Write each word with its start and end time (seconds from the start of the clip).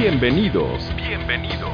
Bienvenidos, 0.00 0.90
bienvenidos 0.96 1.70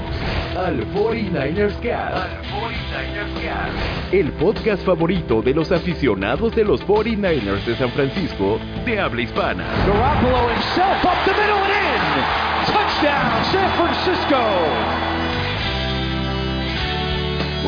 al 0.59 0.85
49ers 0.93 1.75
Cast. 1.75 2.17
Al 2.17 2.43
49ers 2.43 3.33
Cast. 3.41 4.13
El 4.13 4.33
podcast 4.33 4.85
favorito 4.85 5.43
de 5.43 5.55
los 5.55 5.71
aficionados 5.71 6.57
de 6.57 6.65
los 6.65 6.85
49ers 6.85 7.65
de 7.65 7.77
San 7.77 7.89
Francisco 7.91 8.59
de 8.85 8.99
habla 8.99 9.23
hispana. 9.23 9.65
Garoppolo 9.87 10.51
himself 10.51 11.05
up 11.05 11.25
the 11.25 11.31
middle 11.35 11.55
and 11.55 11.71
in. 11.71 12.73
Touchdown, 12.73 13.45
San 13.53 13.71
Francisco. 13.79 14.43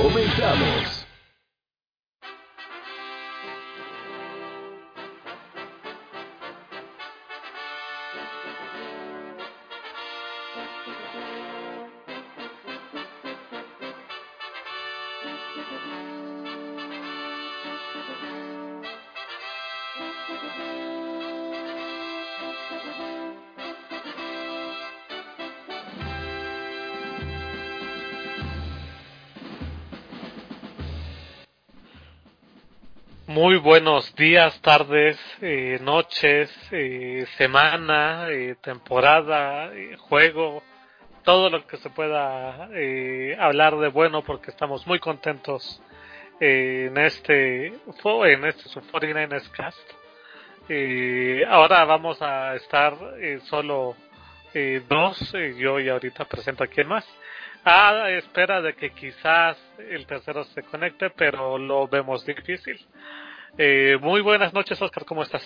Comenzamos. 0.02 0.97
Muy 33.40 33.56
buenos 33.56 34.16
días, 34.16 34.60
tardes, 34.62 35.16
eh, 35.40 35.78
noches, 35.80 36.50
eh, 36.72 37.24
semana, 37.36 38.26
eh, 38.30 38.56
temporada, 38.60 39.70
juego, 40.08 40.60
todo 41.22 41.48
lo 41.48 41.64
que 41.64 41.76
se 41.76 41.88
pueda 41.88 42.68
hablar 43.38 43.78
de 43.78 43.88
bueno 43.90 44.22
porque 44.22 44.50
estamos 44.50 44.88
muy 44.88 44.98
contentos 44.98 45.80
en 46.40 46.98
este 46.98 47.66
en 47.68 48.44
este 48.44 48.68
su 48.70 48.80
49ers 48.80 49.48
Cast. 49.52 49.88
ahora 51.48 51.84
vamos 51.84 52.20
a 52.20 52.56
estar 52.56 52.98
solo 53.44 53.94
dos, 54.88 55.32
yo 55.56 55.78
y 55.78 55.88
ahorita 55.88 56.24
presento 56.24 56.64
a 56.64 56.66
quien 56.66 56.88
más. 56.88 57.06
A 57.64 58.10
espera 58.10 58.60
de 58.62 58.74
que 58.74 58.90
quizás 58.90 59.56
el 59.78 60.06
tercero 60.06 60.42
se 60.42 60.64
conecte, 60.64 61.10
pero 61.10 61.56
lo 61.56 61.86
vemos 61.86 62.26
difícil. 62.26 62.84
Eh, 63.56 63.96
muy 64.00 64.20
buenas 64.20 64.52
noches, 64.52 64.80
Oscar, 64.80 65.04
¿cómo 65.04 65.22
estás? 65.22 65.42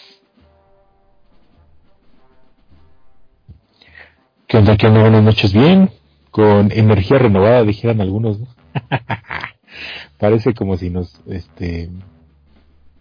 ¿Qué 4.47 4.59
onda? 4.59 4.77
¿Qué 4.77 4.87
onda? 4.87 5.01
Buenas 5.01 5.23
noches, 5.23 5.53
bien. 5.53 5.91
Con 6.31 6.73
energía 6.73 7.19
renovada, 7.19 7.63
dijeran 7.63 8.01
algunos, 8.01 8.41
¿no? 8.41 8.47
Parece 10.19 10.55
como 10.55 10.77
si 10.77 10.91
nos, 10.91 11.21
este, 11.27 11.91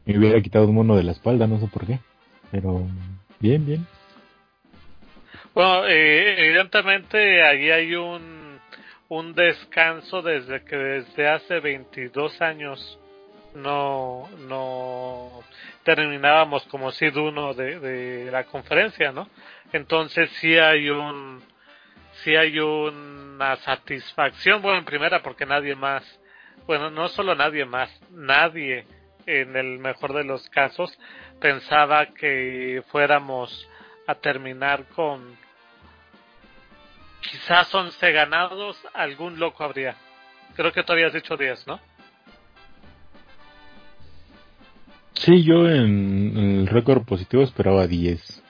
me 0.05 0.17
hubiera 0.17 0.41
quitado 0.41 0.67
un 0.67 0.75
mono 0.75 0.95
de 0.95 1.03
la 1.03 1.11
espalda, 1.11 1.47
no 1.47 1.59
sé 1.59 1.67
por 1.67 1.85
qué. 1.85 1.99
Pero, 2.51 2.87
bien, 3.39 3.65
bien. 3.65 3.87
Bueno, 5.53 5.85
eh, 5.87 6.45
evidentemente 6.45 7.43
allí 7.43 7.69
hay 7.69 7.95
un 7.95 8.41
un 9.11 9.35
descanso 9.35 10.21
desde 10.21 10.63
que 10.63 10.77
desde 10.77 11.27
hace 11.27 11.59
22 11.59 12.41
años 12.41 12.97
no 13.55 14.29
no 14.39 15.43
terminábamos 15.83 16.63
como 16.67 16.91
seed 16.91 17.15
uno 17.17 17.53
de, 17.53 17.79
de 17.79 18.31
la 18.31 18.43
conferencia, 18.45 19.11
¿no? 19.11 19.27
Entonces 19.73 20.29
sí 20.39 20.57
hay 20.57 20.89
un 20.89 21.43
sí 22.23 22.35
hay 22.35 22.59
una 22.59 23.55
satisfacción, 23.57 24.61
bueno, 24.61 24.79
en 24.79 24.85
primera 24.85 25.21
porque 25.21 25.45
nadie 25.45 25.75
más, 25.75 26.03
bueno, 26.67 26.89
no 26.89 27.07
solo 27.09 27.35
nadie 27.35 27.65
más, 27.65 27.89
nadie 28.11 28.85
en 29.25 29.55
el 29.55 29.79
mejor 29.79 30.13
de 30.13 30.23
los 30.23 30.47
casos 30.49 30.97
pensaba 31.39 32.07
que 32.07 32.83
fuéramos 32.91 33.67
a 34.07 34.15
terminar 34.15 34.85
con 34.89 35.37
quizás 37.21 37.73
11 37.73 38.11
ganados, 38.11 38.77
algún 38.93 39.39
loco 39.39 39.63
habría. 39.63 39.95
Creo 40.55 40.71
que 40.71 40.83
todavía 40.83 41.07
has 41.07 41.13
dicho 41.13 41.37
10, 41.37 41.67
¿no? 41.67 41.79
Sí, 45.13 45.43
yo 45.43 45.69
en, 45.69 46.37
el 46.37 46.67
récord 46.67 47.03
positivo 47.05 47.43
esperaba 47.43 47.87
10. 47.87 48.43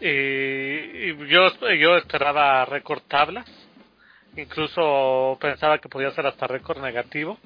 Y, 0.00 1.16
yo, 1.28 1.48
yo 1.78 1.96
esperaba 1.96 2.64
récord 2.64 3.02
tablas. 3.08 3.46
Incluso 4.36 5.38
pensaba 5.40 5.78
que 5.78 5.88
podía 5.88 6.10
ser 6.10 6.26
hasta 6.26 6.46
récord 6.46 6.82
negativo. 6.82 7.38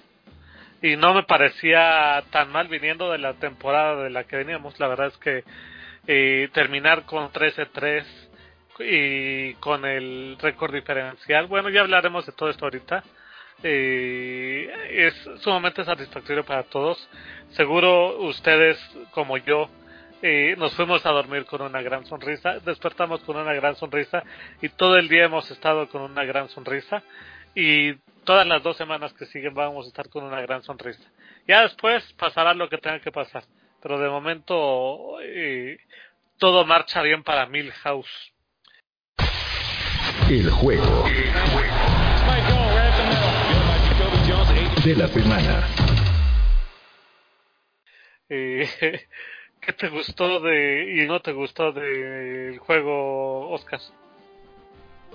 Y 0.80 0.96
no 0.96 1.12
me 1.12 1.24
parecía 1.24 2.22
tan 2.30 2.50
mal 2.52 2.68
viniendo 2.68 3.10
de 3.10 3.18
la 3.18 3.34
temporada 3.34 4.02
de 4.02 4.10
la 4.10 4.24
que 4.24 4.36
veníamos. 4.36 4.78
La 4.80 4.88
verdad 4.88 5.08
es 5.08 5.16
que 5.18 5.44
eh, 6.06 6.48
terminar 6.52 7.04
con 7.04 7.30
13-3 7.30 8.04
y 8.80 9.54
con 9.54 9.84
el 9.84 10.36
récord 10.40 10.72
diferencial. 10.72 11.46
Bueno, 11.46 11.68
ya 11.68 11.80
hablaremos 11.80 12.24
de 12.26 12.32
todo 12.32 12.48
esto 12.48 12.64
ahorita. 12.64 13.02
Eh, 13.62 14.70
es 14.90 15.14
sumamente 15.42 15.84
satisfactorio 15.84 16.44
para 16.44 16.64
todos. 16.64 17.08
Seguro 17.50 18.18
ustedes, 18.20 18.78
como 19.10 19.36
yo, 19.38 19.68
eh, 20.22 20.54
nos 20.58 20.74
fuimos 20.74 21.04
a 21.06 21.10
dormir 21.10 21.44
con 21.44 21.62
una 21.62 21.80
gran 21.80 22.04
sonrisa, 22.06 22.58
despertamos 22.60 23.20
con 23.20 23.36
una 23.36 23.52
gran 23.54 23.76
sonrisa 23.76 24.24
y 24.60 24.68
todo 24.68 24.96
el 24.96 25.08
día 25.08 25.24
hemos 25.24 25.48
estado 25.50 25.88
con 25.88 26.02
una 26.02 26.24
gran 26.24 26.48
sonrisa 26.48 27.02
y 27.54 27.94
todas 28.24 28.46
las 28.46 28.62
dos 28.62 28.76
semanas 28.76 29.12
que 29.12 29.26
siguen 29.26 29.54
vamos 29.54 29.86
a 29.86 29.88
estar 29.88 30.08
con 30.08 30.24
una 30.24 30.40
gran 30.40 30.62
sonrisa. 30.62 31.02
Ya 31.46 31.62
después 31.62 32.04
pasará 32.14 32.52
lo 32.54 32.68
que 32.68 32.78
tenga 32.78 33.00
que 33.00 33.12
pasar, 33.12 33.44
pero 33.80 33.98
de 33.98 34.08
momento 34.08 35.20
eh, 35.22 35.78
todo 36.38 36.64
marcha 36.64 37.00
bien 37.02 37.22
para 37.22 37.46
Milhouse. 37.46 38.32
El 40.28 40.50
juego. 40.50 41.04
De 44.84 44.94
la 44.94 45.08
semana. 45.08 45.66
Eh, 48.28 48.68
¿Qué 49.60 49.72
te 49.72 49.88
gustó 49.88 50.40
de 50.40 51.02
y 51.02 51.06
no 51.06 51.20
te 51.20 51.32
gustó 51.32 51.72
del 51.72 52.58
juego, 52.58 53.50
Oscar? 53.50 53.80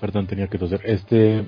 Perdón, 0.00 0.26
tenía 0.26 0.48
que 0.48 0.58
toser. 0.58 0.80
Este. 0.84 1.46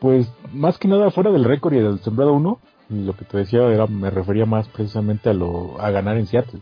Pues 0.00 0.32
más 0.52 0.78
que 0.78 0.88
nada 0.88 1.10
fuera 1.10 1.30
del 1.30 1.44
récord 1.44 1.74
y 1.74 1.80
del 1.80 2.00
sembrado 2.00 2.32
1, 2.34 2.60
lo 2.90 3.16
que 3.16 3.24
te 3.24 3.38
decía 3.38 3.66
era 3.68 3.86
me 3.86 4.10
refería 4.10 4.46
más 4.46 4.68
precisamente 4.68 5.30
a 5.30 5.34
lo 5.34 5.80
a 5.80 5.90
ganar 5.90 6.16
en 6.16 6.26
Seattle 6.26 6.60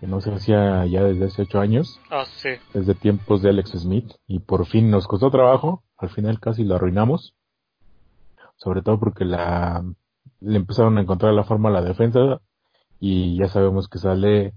que 0.00 0.06
no 0.06 0.20
se 0.20 0.32
hacía 0.32 0.84
ya 0.86 1.02
desde 1.04 1.26
hace 1.26 1.42
ocho 1.42 1.60
años. 1.60 2.00
Ah, 2.10 2.24
sí. 2.26 2.50
Desde 2.74 2.94
tiempos 2.94 3.42
de 3.42 3.50
Alex 3.50 3.70
Smith. 3.70 4.12
Y 4.26 4.40
por 4.40 4.66
fin 4.66 4.90
nos 4.90 5.06
costó 5.06 5.30
trabajo. 5.30 5.84
Al 5.96 6.10
final 6.10 6.40
casi 6.40 6.64
lo 6.64 6.76
arruinamos. 6.76 7.35
Sobre 8.56 8.82
todo 8.82 8.98
porque 8.98 9.24
la, 9.24 9.84
le 10.40 10.56
empezaron 10.56 10.98
a 10.98 11.02
encontrar 11.02 11.32
la 11.34 11.44
forma 11.44 11.68
a 11.68 11.72
la 11.72 11.82
defensa. 11.82 12.40
Y 13.00 13.38
ya 13.38 13.48
sabemos 13.48 13.88
que 13.88 13.98
sale, 13.98 14.54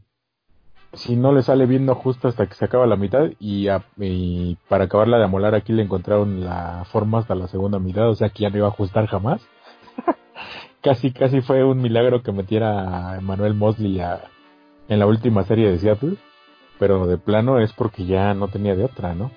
si 0.93 1.15
no 1.15 1.33
le 1.33 1.43
sale 1.43 1.65
bien 1.65 1.85
no 1.85 1.95
justo 1.95 2.27
hasta 2.27 2.47
que 2.47 2.55
se 2.55 2.65
acaba 2.65 2.87
la 2.87 2.95
mitad. 2.95 3.31
Y, 3.39 3.67
y 3.97 4.57
para 4.67 4.85
acabarla 4.85 5.17
de 5.17 5.25
amolar 5.25 5.55
aquí 5.55 5.73
le 5.73 5.83
encontraron 5.83 6.43
la 6.43 6.85
forma 6.91 7.19
hasta 7.19 7.35
la 7.35 7.47
segunda 7.47 7.79
mitad. 7.79 8.09
O 8.09 8.15
sea 8.15 8.29
que 8.29 8.43
ya 8.43 8.49
no 8.49 8.57
iba 8.57 8.67
a 8.67 8.71
ajustar 8.71 9.07
jamás. 9.07 9.45
casi, 10.81 11.11
casi 11.11 11.41
fue 11.41 11.63
un 11.63 11.81
milagro 11.81 12.23
que 12.23 12.31
metiera 12.31 13.15
a 13.15 13.21
Manuel 13.21 13.53
Mosley 13.53 13.99
a, 13.99 14.29
en 14.89 14.99
la 14.99 15.05
última 15.05 15.43
serie 15.43 15.69
de 15.69 15.77
Seattle, 15.77 16.17
pero 16.79 17.05
de 17.07 17.17
plano 17.17 17.59
es 17.59 17.71
porque 17.73 18.05
ya 18.05 18.33
no 18.33 18.47
tenía 18.47 18.75
de 18.75 18.85
otra, 18.85 19.13
¿no? 19.13 19.31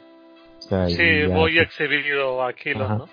sí, 0.60 1.26
voy 1.26 1.58
exhibido 1.58 2.42
aquí, 2.44 2.74
¿no? 2.74 3.06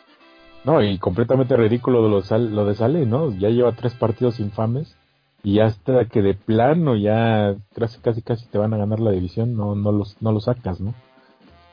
No, 0.65 0.81
y 0.83 0.97
completamente 0.97 1.55
ridículo 1.55 2.01
lo, 2.01 2.21
lo 2.21 2.65
de 2.65 2.75
Sale, 2.75 3.05
¿no? 3.05 3.31
Ya 3.31 3.49
lleva 3.49 3.71
tres 3.71 3.93
partidos 3.93 4.39
infames 4.39 4.95
y 5.41 5.59
hasta 5.59 6.05
que 6.05 6.21
de 6.21 6.33
plano 6.33 6.97
ya 6.97 7.55
casi 7.73 7.99
casi 7.99 8.21
casi 8.21 8.45
te 8.47 8.57
van 8.57 8.73
a 8.73 8.77
ganar 8.77 8.99
la 8.99 9.11
división, 9.11 9.55
no 9.55 9.73
no 9.73 9.91
los 9.91 10.21
no 10.21 10.31
lo 10.33 10.41
sacas, 10.41 10.81
¿no? 10.81 10.93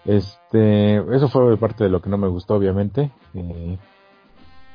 Este, 0.05 0.99
eso 1.15 1.29
fue 1.29 1.57
parte 1.59 1.85
de 1.85 1.91
lo 1.91 2.01
que 2.01 2.11
no 2.11 2.17
me 2.17 2.29
gustó, 2.29 2.55
obviamente, 2.55 3.11
eh, 3.35 3.77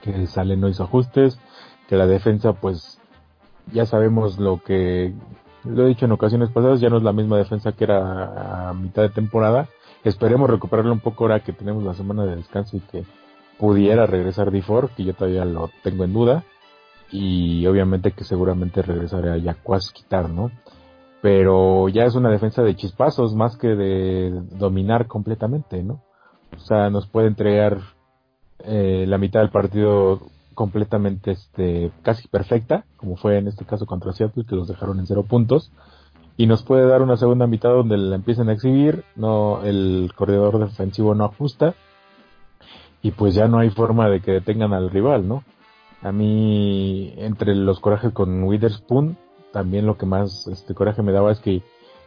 que 0.01 0.27
Sale 0.27 0.57
no 0.57 0.67
hizo 0.67 0.83
ajustes, 0.83 1.39
que 1.87 1.95
la 1.95 2.05
defensa, 2.05 2.53
pues, 2.53 2.99
ya 3.71 3.85
sabemos 3.85 4.39
lo 4.39 4.61
que 4.61 5.13
lo 5.63 5.85
he 5.85 5.89
dicho 5.89 6.05
en 6.05 6.11
ocasiones 6.11 6.49
pasadas, 6.49 6.81
ya 6.81 6.89
no 6.89 6.97
es 6.97 7.03
la 7.03 7.13
misma 7.13 7.37
defensa 7.37 7.71
que 7.71 7.85
era 7.85 8.69
a 8.69 8.73
mitad 8.73 9.03
de 9.03 9.09
temporada. 9.09 9.69
Esperemos 10.03 10.49
recuperarlo 10.49 10.91
un 10.91 10.99
poco 10.99 11.23
ahora 11.23 11.41
que 11.41 11.53
tenemos 11.53 11.83
la 11.83 11.93
semana 11.93 12.25
de 12.25 12.35
descanso 12.35 12.77
y 12.77 12.79
que 12.81 13.05
pudiera 13.61 14.05
regresar 14.05 14.51
D4, 14.51 14.89
que 14.95 15.05
yo 15.05 15.13
todavía 15.13 15.45
lo 15.45 15.69
tengo 15.83 16.03
en 16.03 16.11
duda. 16.11 16.43
Y 17.13 17.65
obviamente 17.67 18.11
que 18.11 18.25
seguramente 18.25 18.81
regresaré 18.81 19.31
a 19.31 19.37
Yacuas 19.37 19.91
quitar, 19.91 20.29
¿no? 20.29 20.51
pero 21.21 21.87
ya 21.87 22.03
es 22.05 22.15
una 22.15 22.31
defensa 22.31 22.63
de 22.63 22.75
chispazos 22.75 23.35
más 23.35 23.55
que 23.55 23.67
de 23.67 24.31
dominar 24.57 25.07
completamente, 25.07 25.83
¿no? 25.83 26.01
O 26.55 26.59
sea, 26.59 26.89
nos 26.89 27.07
puede 27.07 27.27
entregar 27.27 27.79
eh, 28.59 29.05
la 29.07 29.17
mitad 29.17 29.41
del 29.41 29.51
partido 29.51 30.19
completamente 30.55 31.31
este 31.31 31.91
casi 32.01 32.27
perfecta, 32.27 32.85
como 32.97 33.15
fue 33.15 33.37
en 33.37 33.47
este 33.47 33.65
caso 33.65 33.85
contra 33.85 34.13
Seattle, 34.13 34.45
que 34.45 34.55
los 34.55 34.67
dejaron 34.67 34.99
en 34.99 35.07
cero 35.07 35.23
puntos, 35.27 35.71
y 36.37 36.47
nos 36.47 36.63
puede 36.63 36.87
dar 36.87 37.03
una 37.03 37.17
segunda 37.17 37.45
mitad 37.45 37.69
donde 37.69 37.97
la 37.97 38.15
empiecen 38.15 38.49
a 38.49 38.53
exhibir, 38.53 39.03
no 39.15 39.63
el 39.63 40.11
corredor 40.15 40.59
defensivo 40.59 41.13
no 41.13 41.25
ajusta, 41.25 41.75
y 43.01 43.11
pues 43.11 43.33
ya 43.33 43.47
no 43.47 43.59
hay 43.59 43.69
forma 43.69 44.09
de 44.09 44.21
que 44.21 44.31
detengan 44.31 44.73
al 44.73 44.89
rival, 44.89 45.27
¿no? 45.27 45.43
A 46.01 46.11
mí, 46.11 47.13
entre 47.17 47.55
los 47.55 47.79
corajes 47.79 48.11
con 48.11 48.43
Witherspoon, 48.43 49.17
también 49.51 49.85
lo 49.85 49.97
que 49.97 50.05
más 50.05 50.47
este 50.47 50.73
coraje 50.73 51.01
me 51.03 51.11
daba 51.11 51.31
es 51.31 51.39
que 51.39 51.61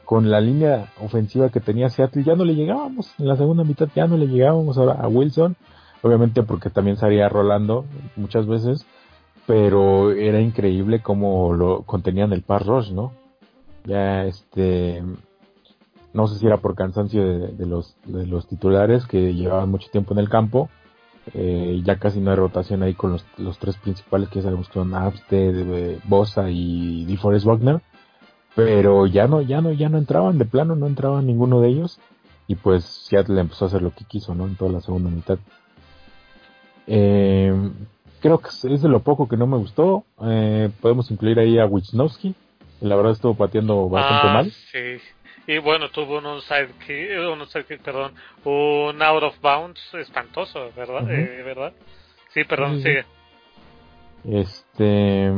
con 0.04 0.30
la 0.30 0.40
línea 0.40 0.92
ofensiva 1.00 1.48
que 1.48 1.60
tenía 1.60 1.88
Seattle 1.88 2.24
ya 2.24 2.34
no 2.34 2.44
le 2.44 2.54
llegábamos, 2.54 3.12
en 3.18 3.28
la 3.28 3.36
segunda 3.36 3.64
mitad 3.64 3.88
ya 3.94 4.06
no 4.06 4.16
le 4.16 4.26
llegábamos 4.26 4.76
ahora 4.76 4.94
a 4.94 5.08
Wilson, 5.08 5.56
obviamente 6.02 6.42
porque 6.42 6.70
también 6.70 6.96
salía 6.96 7.28
rolando 7.28 7.84
muchas 8.16 8.46
veces, 8.46 8.86
pero 9.46 10.12
era 10.12 10.40
increíble 10.40 11.00
cómo 11.00 11.54
lo 11.54 11.82
contenían 11.82 12.32
el 12.32 12.42
pass 12.42 12.66
rush, 12.66 12.92
¿no? 12.92 13.12
Ya 13.84 14.24
este 14.24 15.02
no 16.12 16.28
sé 16.28 16.38
si 16.38 16.46
era 16.46 16.58
por 16.58 16.76
cansancio 16.76 17.48
de, 17.48 17.66
los 17.66 17.96
de 18.06 18.26
los 18.26 18.46
titulares 18.46 19.04
que 19.06 19.34
llevaban 19.34 19.70
mucho 19.70 19.90
tiempo 19.90 20.14
en 20.14 20.20
el 20.20 20.28
campo, 20.28 20.70
eh, 21.32 21.80
ya 21.84 21.98
casi 21.98 22.20
no 22.20 22.30
hay 22.30 22.36
rotación 22.36 22.82
ahí 22.82 22.94
con 22.94 23.12
los, 23.12 23.24
los 23.38 23.58
tres 23.58 23.76
principales 23.76 24.28
que 24.28 24.36
ya 24.36 24.42
sabemos 24.42 24.68
que 24.68 24.74
son 24.74 24.94
Absted, 24.94 25.54
eh, 25.56 26.00
Bosa 26.04 26.50
y 26.50 27.04
DeForest 27.06 27.46
Wagner, 27.46 27.80
pero 28.54 29.06
ya 29.06 29.26
no, 29.26 29.40
ya 29.40 29.60
no, 29.60 29.72
ya 29.72 29.88
no 29.88 29.98
entraban, 29.98 30.38
de 30.38 30.44
plano 30.44 30.76
no 30.76 30.86
entraban 30.86 31.26
ninguno 31.26 31.60
de 31.60 31.68
ellos, 31.68 31.98
y 32.46 32.56
pues 32.56 32.84
Seattle 32.84 33.40
empezó 33.40 33.64
a 33.64 33.68
hacer 33.68 33.82
lo 33.82 33.94
que 33.94 34.04
quiso, 34.04 34.34
¿no? 34.34 34.46
En 34.46 34.56
toda 34.56 34.72
la 34.72 34.80
segunda 34.80 35.10
mitad. 35.10 35.38
Eh, 36.86 37.52
creo 38.20 38.38
que 38.38 38.48
es 38.48 38.82
de 38.82 38.88
lo 38.88 39.00
poco 39.00 39.28
que 39.28 39.36
no 39.36 39.46
me 39.46 39.56
gustó. 39.56 40.04
Eh, 40.22 40.70
podemos 40.80 41.10
incluir 41.10 41.38
ahí 41.38 41.58
a 41.58 41.66
Wisnowski. 41.66 42.34
La 42.80 42.96
verdad 42.96 43.12
estuvo 43.12 43.34
pateando 43.34 43.88
bastante 43.88 44.28
ah, 44.28 44.32
mal. 44.32 44.50
Sí. 44.50 45.00
Y 45.46 45.58
bueno, 45.58 45.90
tuvo 45.90 46.18
un 46.18 46.40
sidekick, 46.40 47.10
un 47.30 47.46
sidekick, 47.46 47.82
perdón, 47.82 48.12
un 48.44 49.02
out 49.02 49.22
of 49.22 49.40
bounds 49.40 49.80
espantoso, 49.94 50.70
¿verdad? 50.74 51.10
eh, 51.10 51.42
¿verdad? 51.44 51.72
Sí, 52.32 52.44
perdón, 52.44 52.80
sigue. 52.80 53.04
Este. 54.24 55.32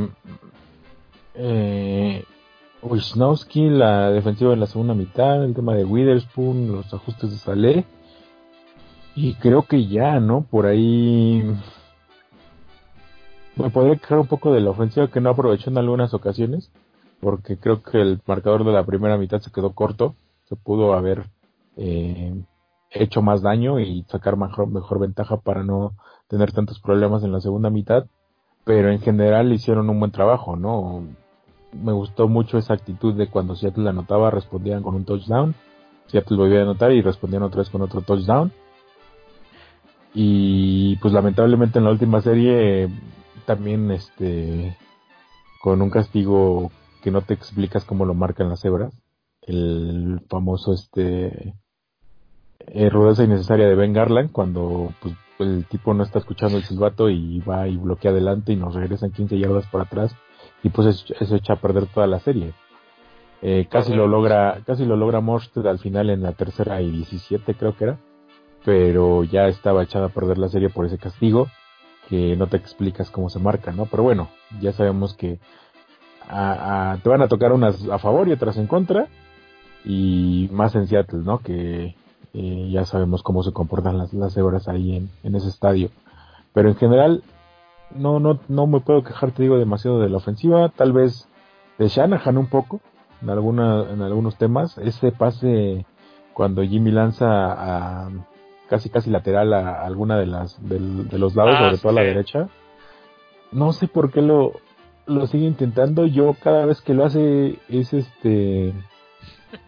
Eh, 1.34 2.24
Wisnowski, 2.82 3.68
la 3.68 4.10
defensiva 4.10 4.52
en 4.52 4.60
la 4.60 4.66
segunda 4.66 4.94
mitad, 4.94 5.44
el 5.44 5.54
tema 5.54 5.74
de 5.74 5.84
Witherspoon, 5.84 6.72
los 6.72 6.94
ajustes 6.94 7.30
de 7.30 7.36
Saleh 7.36 7.84
y 9.16 9.34
creo 9.34 9.62
que 9.62 9.86
ya, 9.86 10.20
¿no? 10.20 10.42
Por 10.42 10.66
ahí 10.66 11.42
me 13.56 13.70
podría 13.70 13.96
quejar 13.96 14.18
un 14.18 14.26
poco 14.26 14.52
de 14.52 14.60
la 14.60 14.70
ofensiva 14.70 15.08
que 15.08 15.22
no 15.22 15.30
aprovechó 15.30 15.70
en 15.70 15.78
algunas 15.78 16.12
ocasiones, 16.12 16.70
porque 17.20 17.58
creo 17.58 17.82
que 17.82 18.00
el 18.00 18.20
marcador 18.26 18.64
de 18.64 18.72
la 18.72 18.84
primera 18.84 19.16
mitad 19.16 19.40
se 19.40 19.50
quedó 19.50 19.72
corto, 19.72 20.14
se 20.44 20.56
pudo 20.56 20.94
haber 20.94 21.26
eh, 21.76 22.34
hecho 22.90 23.22
más 23.22 23.42
daño 23.42 23.80
y 23.80 24.04
sacar 24.08 24.36
mejor, 24.36 24.68
mejor 24.68 25.00
ventaja 25.00 25.38
para 25.38 25.62
no 25.62 25.92
tener 26.28 26.52
tantos 26.52 26.80
problemas 26.80 27.22
en 27.24 27.32
la 27.32 27.40
segunda 27.40 27.70
mitad, 27.70 28.06
pero 28.64 28.90
en 28.90 29.00
general 29.00 29.52
hicieron 29.52 29.88
un 29.90 29.98
buen 29.98 30.12
trabajo, 30.12 30.56
¿no? 30.56 31.04
Me 31.72 31.92
gustó 31.92 32.28
mucho 32.28 32.58
esa 32.58 32.74
actitud 32.74 33.14
de 33.14 33.28
cuando 33.28 33.56
Seattle 33.56 33.88
anotaba, 33.88 34.30
respondían 34.30 34.82
con 34.82 34.94
un 34.94 35.04
touchdown, 35.04 35.54
Seattle 36.06 36.36
volvía 36.36 36.60
a 36.60 36.62
anotar 36.62 36.92
y 36.92 37.02
respondían 37.02 37.42
otra 37.42 37.58
vez 37.58 37.70
con 37.70 37.82
otro 37.82 38.02
touchdown 38.02 38.52
y 40.18 40.96
pues 40.96 41.12
lamentablemente 41.12 41.78
en 41.78 41.84
la 41.84 41.90
última 41.90 42.22
serie 42.22 42.88
también 43.44 43.90
este 43.90 44.74
con 45.60 45.82
un 45.82 45.90
castigo 45.90 46.70
que 47.06 47.12
no 47.12 47.22
te 47.22 47.34
explicas 47.34 47.84
cómo 47.84 48.04
lo 48.04 48.14
marcan 48.14 48.48
las 48.48 48.62
cebras 48.62 48.92
el 49.42 50.22
famoso 50.28 50.72
este 50.72 51.54
eh, 52.58 52.90
rudeza 52.90 53.22
innecesaria 53.22 53.68
de 53.68 53.76
Ben 53.76 53.92
Garland 53.92 54.32
cuando 54.32 54.92
pues 55.00 55.14
el 55.38 55.66
tipo 55.66 55.94
no 55.94 56.02
está 56.02 56.18
escuchando 56.18 56.58
el 56.58 56.64
silbato 56.64 57.08
y 57.08 57.38
va 57.38 57.68
y 57.68 57.76
bloquea 57.76 58.10
adelante 58.10 58.52
y 58.52 58.56
nos 58.56 58.74
regresan 58.74 59.12
15 59.12 59.38
yardas 59.38 59.68
para 59.68 59.84
atrás 59.84 60.16
y 60.64 60.70
pues 60.70 61.06
eso, 61.20 61.36
echa 61.36 61.52
a 61.52 61.60
perder 61.60 61.86
toda 61.86 62.08
la 62.08 62.18
serie 62.18 62.54
eh, 63.40 63.68
casi 63.70 63.94
lo 63.94 64.08
logra 64.08 64.62
casi 64.66 64.84
lo 64.84 64.96
logra 64.96 65.20
Morstead 65.20 65.68
al 65.68 65.78
final 65.78 66.10
en 66.10 66.24
la 66.24 66.32
tercera 66.32 66.82
y 66.82 66.90
17 66.90 67.54
creo 67.54 67.76
que 67.76 67.84
era 67.84 67.98
pero 68.64 69.22
ya 69.22 69.46
estaba 69.46 69.84
echada 69.84 70.06
a 70.06 70.12
perder 70.12 70.38
la 70.38 70.48
serie 70.48 70.70
por 70.70 70.84
ese 70.84 70.98
castigo 70.98 71.46
que 72.08 72.36
no 72.36 72.46
te 72.46 72.56
explicas 72.56 73.10
cómo 73.10 73.30
se 73.30 73.38
marca, 73.38 73.72
¿no? 73.72 73.86
Pero 73.86 74.02
bueno, 74.02 74.28
ya 74.60 74.72
sabemos 74.72 75.14
que 75.14 75.40
te 76.28 77.08
van 77.08 77.23
a 77.23 77.28
tocar 77.28 77.52
unas 77.52 77.88
a 77.88 77.99
favor 77.99 78.28
y 78.28 78.32
otras 78.32 78.56
en 78.56 78.67
contra 78.67 79.06
y 79.84 80.49
más 80.52 80.75
en 80.75 80.87
Seattle, 80.88 81.20
¿no? 81.20 81.38
Que 81.38 81.94
eh, 82.34 82.69
ya 82.70 82.84
sabemos 82.84 83.23
cómo 83.23 83.43
se 83.43 83.52
comportan 83.52 83.99
las, 83.99 84.12
las 84.12 84.37
hebras 84.37 84.69
ahí 84.69 84.96
en, 84.96 85.11
en, 85.23 85.34
ese 85.37 85.49
estadio. 85.49 85.90
Pero 86.52 86.69
en 86.69 86.76
general 86.76 87.23
no 87.94 88.19
no 88.19 88.40
no 88.49 88.67
me 88.67 88.81
puedo 88.81 89.05
quejar, 89.05 89.31
te 89.32 89.43
digo, 89.43 89.58
demasiado 89.58 90.00
de 90.00 90.08
la 90.08 90.17
ofensiva, 90.17 90.70
tal 90.70 90.93
vez 90.93 91.28
de 91.78 91.88
Shanahan 91.88 92.37
un 92.37 92.49
poco 92.49 92.81
en 93.23 93.31
alguna 93.31 93.90
en 93.90 94.02
algunos 94.02 94.37
temas, 94.37 94.76
ese 94.78 95.12
pase 95.12 95.87
cuando 96.34 96.62
Jimmy 96.62 96.90
lanza 96.90 97.26
a 97.28 98.11
casi 98.69 98.90
casi 98.90 99.11
lateral 99.11 99.55
a 99.55 99.84
alguna 99.84 100.19
de 100.19 100.26
las 100.26 100.58
de 100.69 101.19
los 101.19 101.37
lados, 101.37 101.55
ah, 101.56 101.64
sobre 101.64 101.78
todo 101.78 101.88
a 101.90 101.94
la 101.94 102.02
derecha. 102.02 102.49
No 103.52 103.73
sé 103.73 103.87
por 103.87 104.11
qué 104.11 104.20
lo, 104.20 104.52
lo 105.06 105.26
sigue 105.26 105.46
intentando. 105.46 106.06
Yo 106.06 106.34
cada 106.42 106.66
vez 106.66 106.80
que 106.80 106.94
lo 106.94 107.04
hace 107.04 107.58
es 107.68 107.92
este 107.92 108.74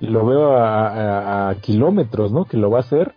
lo 0.00 0.26
veo 0.26 0.56
a, 0.56 1.54
kilómetros, 1.60 2.32
¿no? 2.32 2.44
Que 2.44 2.56
lo 2.56 2.70
va 2.70 2.78
a 2.78 2.82
hacer. 2.82 3.14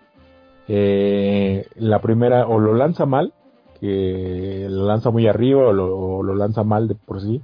Eh, 0.67 1.65
la 1.75 1.99
primera 1.99 2.47
o 2.47 2.59
lo 2.59 2.73
lanza 2.73 3.05
mal, 3.05 3.33
que 3.79 4.67
lo 4.69 4.85
lanza 4.85 5.09
muy 5.09 5.27
arriba 5.27 5.67
o 5.67 5.73
lo, 5.73 6.35
lanza 6.35 6.63
mal 6.63 6.87
de 6.87 6.95
por 6.95 7.21
sí. 7.21 7.41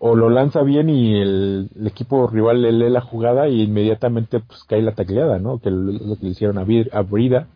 O 0.00 0.14
lo 0.14 0.30
lanza 0.30 0.62
bien 0.62 0.88
y 0.88 1.20
el, 1.20 1.70
equipo 1.84 2.28
rival 2.28 2.62
le 2.62 2.72
lee 2.72 2.90
la 2.90 3.00
jugada 3.00 3.48
y 3.48 3.62
inmediatamente 3.62 4.40
pues 4.40 4.62
cae 4.64 4.80
la 4.80 4.94
tacleada, 4.94 5.38
¿no? 5.38 5.58
Que 5.58 5.70
lo, 5.70 6.16
que 6.16 6.24
le 6.24 6.30
hicieron 6.30 6.58
a, 6.58 6.62
a 6.92 7.02
Brida 7.02 7.48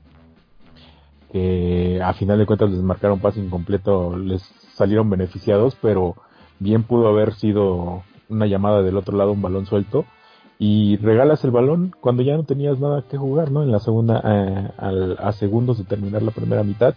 que 1.32 1.99
a 2.04 2.12
final 2.12 2.38
de 2.38 2.44
cuentas 2.44 2.70
les 2.70 2.82
marcaron 2.82 3.18
pase 3.18 3.40
incompleto, 3.40 4.18
les 4.18 4.42
salieron 4.75 5.08
beneficiados, 5.08 5.76
pero 5.80 6.14
bien 6.59 6.85
pudo 6.85 7.09
haber 7.09 7.35
sido 7.35 8.02
una 8.28 8.47
llamada 8.47 8.82
del 8.82 8.97
otro 8.97 9.16
lado, 9.16 9.32
un 9.32 9.42
balón 9.42 9.66
suelto, 9.66 10.04
y 10.59 10.97
regalas 10.99 11.44
el 11.44 11.50
balón 11.50 11.94
cuando 12.00 12.23
ya 12.23 12.37
no 12.37 12.44
tenías 12.44 12.78
nada 12.78 13.02
que 13.02 13.18
jugar, 13.18 13.50
¿no? 13.50 13.62
En 13.62 13.73
la 13.73 13.80
segunda, 13.80 14.23
eh, 14.25 14.71
a 15.18 15.32
segundos 15.32 15.78
de 15.78 15.85
terminar 15.85 16.23
la 16.23 16.30
primera 16.30 16.62
mitad. 16.62 16.94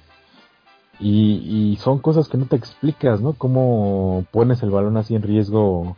Y, 0.99 1.71
y, 1.71 1.75
son 1.77 1.99
cosas 1.99 2.29
que 2.29 2.37
no 2.37 2.45
te 2.45 2.55
explicas, 2.55 3.19
¿no? 3.21 3.33
Cómo 3.33 4.23
pones 4.31 4.63
el 4.63 4.69
balón 4.69 4.95
así 4.95 5.13
en 5.13 5.23
riesgo 5.23 5.97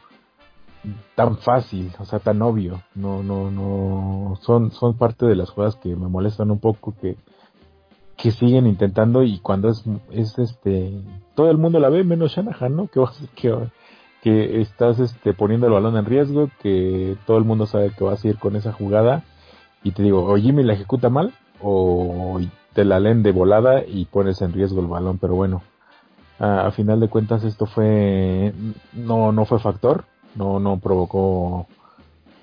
tan 1.16 1.38
fácil, 1.38 1.92
o 2.00 2.06
sea, 2.06 2.20
tan 2.20 2.42
obvio. 2.42 2.82
No, 2.96 3.22
no, 3.22 3.52
no. 3.52 4.38
Son, 4.42 4.72
son 4.72 4.98
parte 4.98 5.26
de 5.26 5.36
las 5.36 5.50
jugadas 5.50 5.76
que 5.76 5.96
me 5.96 6.08
molestan 6.08 6.52
un 6.52 6.60
poco, 6.60 6.96
que, 7.00 7.18
que 8.16 8.32
siguen 8.32 8.66
intentando 8.66 9.24
y 9.24 9.40
cuando 9.40 9.70
es, 9.70 9.84
es 10.12 10.38
este 10.40 10.94
todo 11.38 11.52
el 11.52 11.60
mundo 11.60 11.80
la 11.80 11.90
ve 11.90 12.04
menos 12.04 12.32
Shanahan, 12.32 12.76
¿no? 12.76 12.88
Que 12.88 13.00
que, 13.36 13.54
que 14.24 14.60
estás 14.60 15.00
este 15.00 15.34
poniendo 15.34 15.68
el 15.68 15.74
balón 15.74 15.96
en 15.96 16.06
riesgo, 16.06 16.50
que 16.64 17.16
todo 17.28 17.38
el 17.38 17.44
mundo 17.44 17.68
sabe 17.68 17.92
que 17.96 18.04
vas 18.04 18.26
a 18.26 18.28
ir 18.28 18.40
con 18.40 18.56
esa 18.56 18.74
jugada 18.74 19.24
y 19.84 19.92
te 19.92 20.02
digo, 20.02 20.26
o 20.26 20.36
Jimmy 20.36 20.64
la 20.64 20.74
ejecuta 20.74 21.10
mal 21.10 21.32
o 21.62 22.40
te 22.74 22.86
la 22.86 23.00
leen 23.00 23.22
de 23.22 23.34
volada 23.34 23.84
y 23.86 24.06
pones 24.06 24.42
en 24.42 24.52
riesgo 24.52 24.82
el 24.82 24.88
balón, 24.88 25.20
pero 25.20 25.36
bueno, 25.36 25.62
a, 26.40 26.72
final 26.72 27.00
de 27.00 27.08
cuentas 27.08 27.44
esto 27.44 27.68
fue 27.68 28.52
no 28.94 29.32
no 29.32 29.46
fue 29.46 29.60
factor, 29.60 30.06
no 30.34 30.60
no 30.60 30.80
provocó 30.80 31.68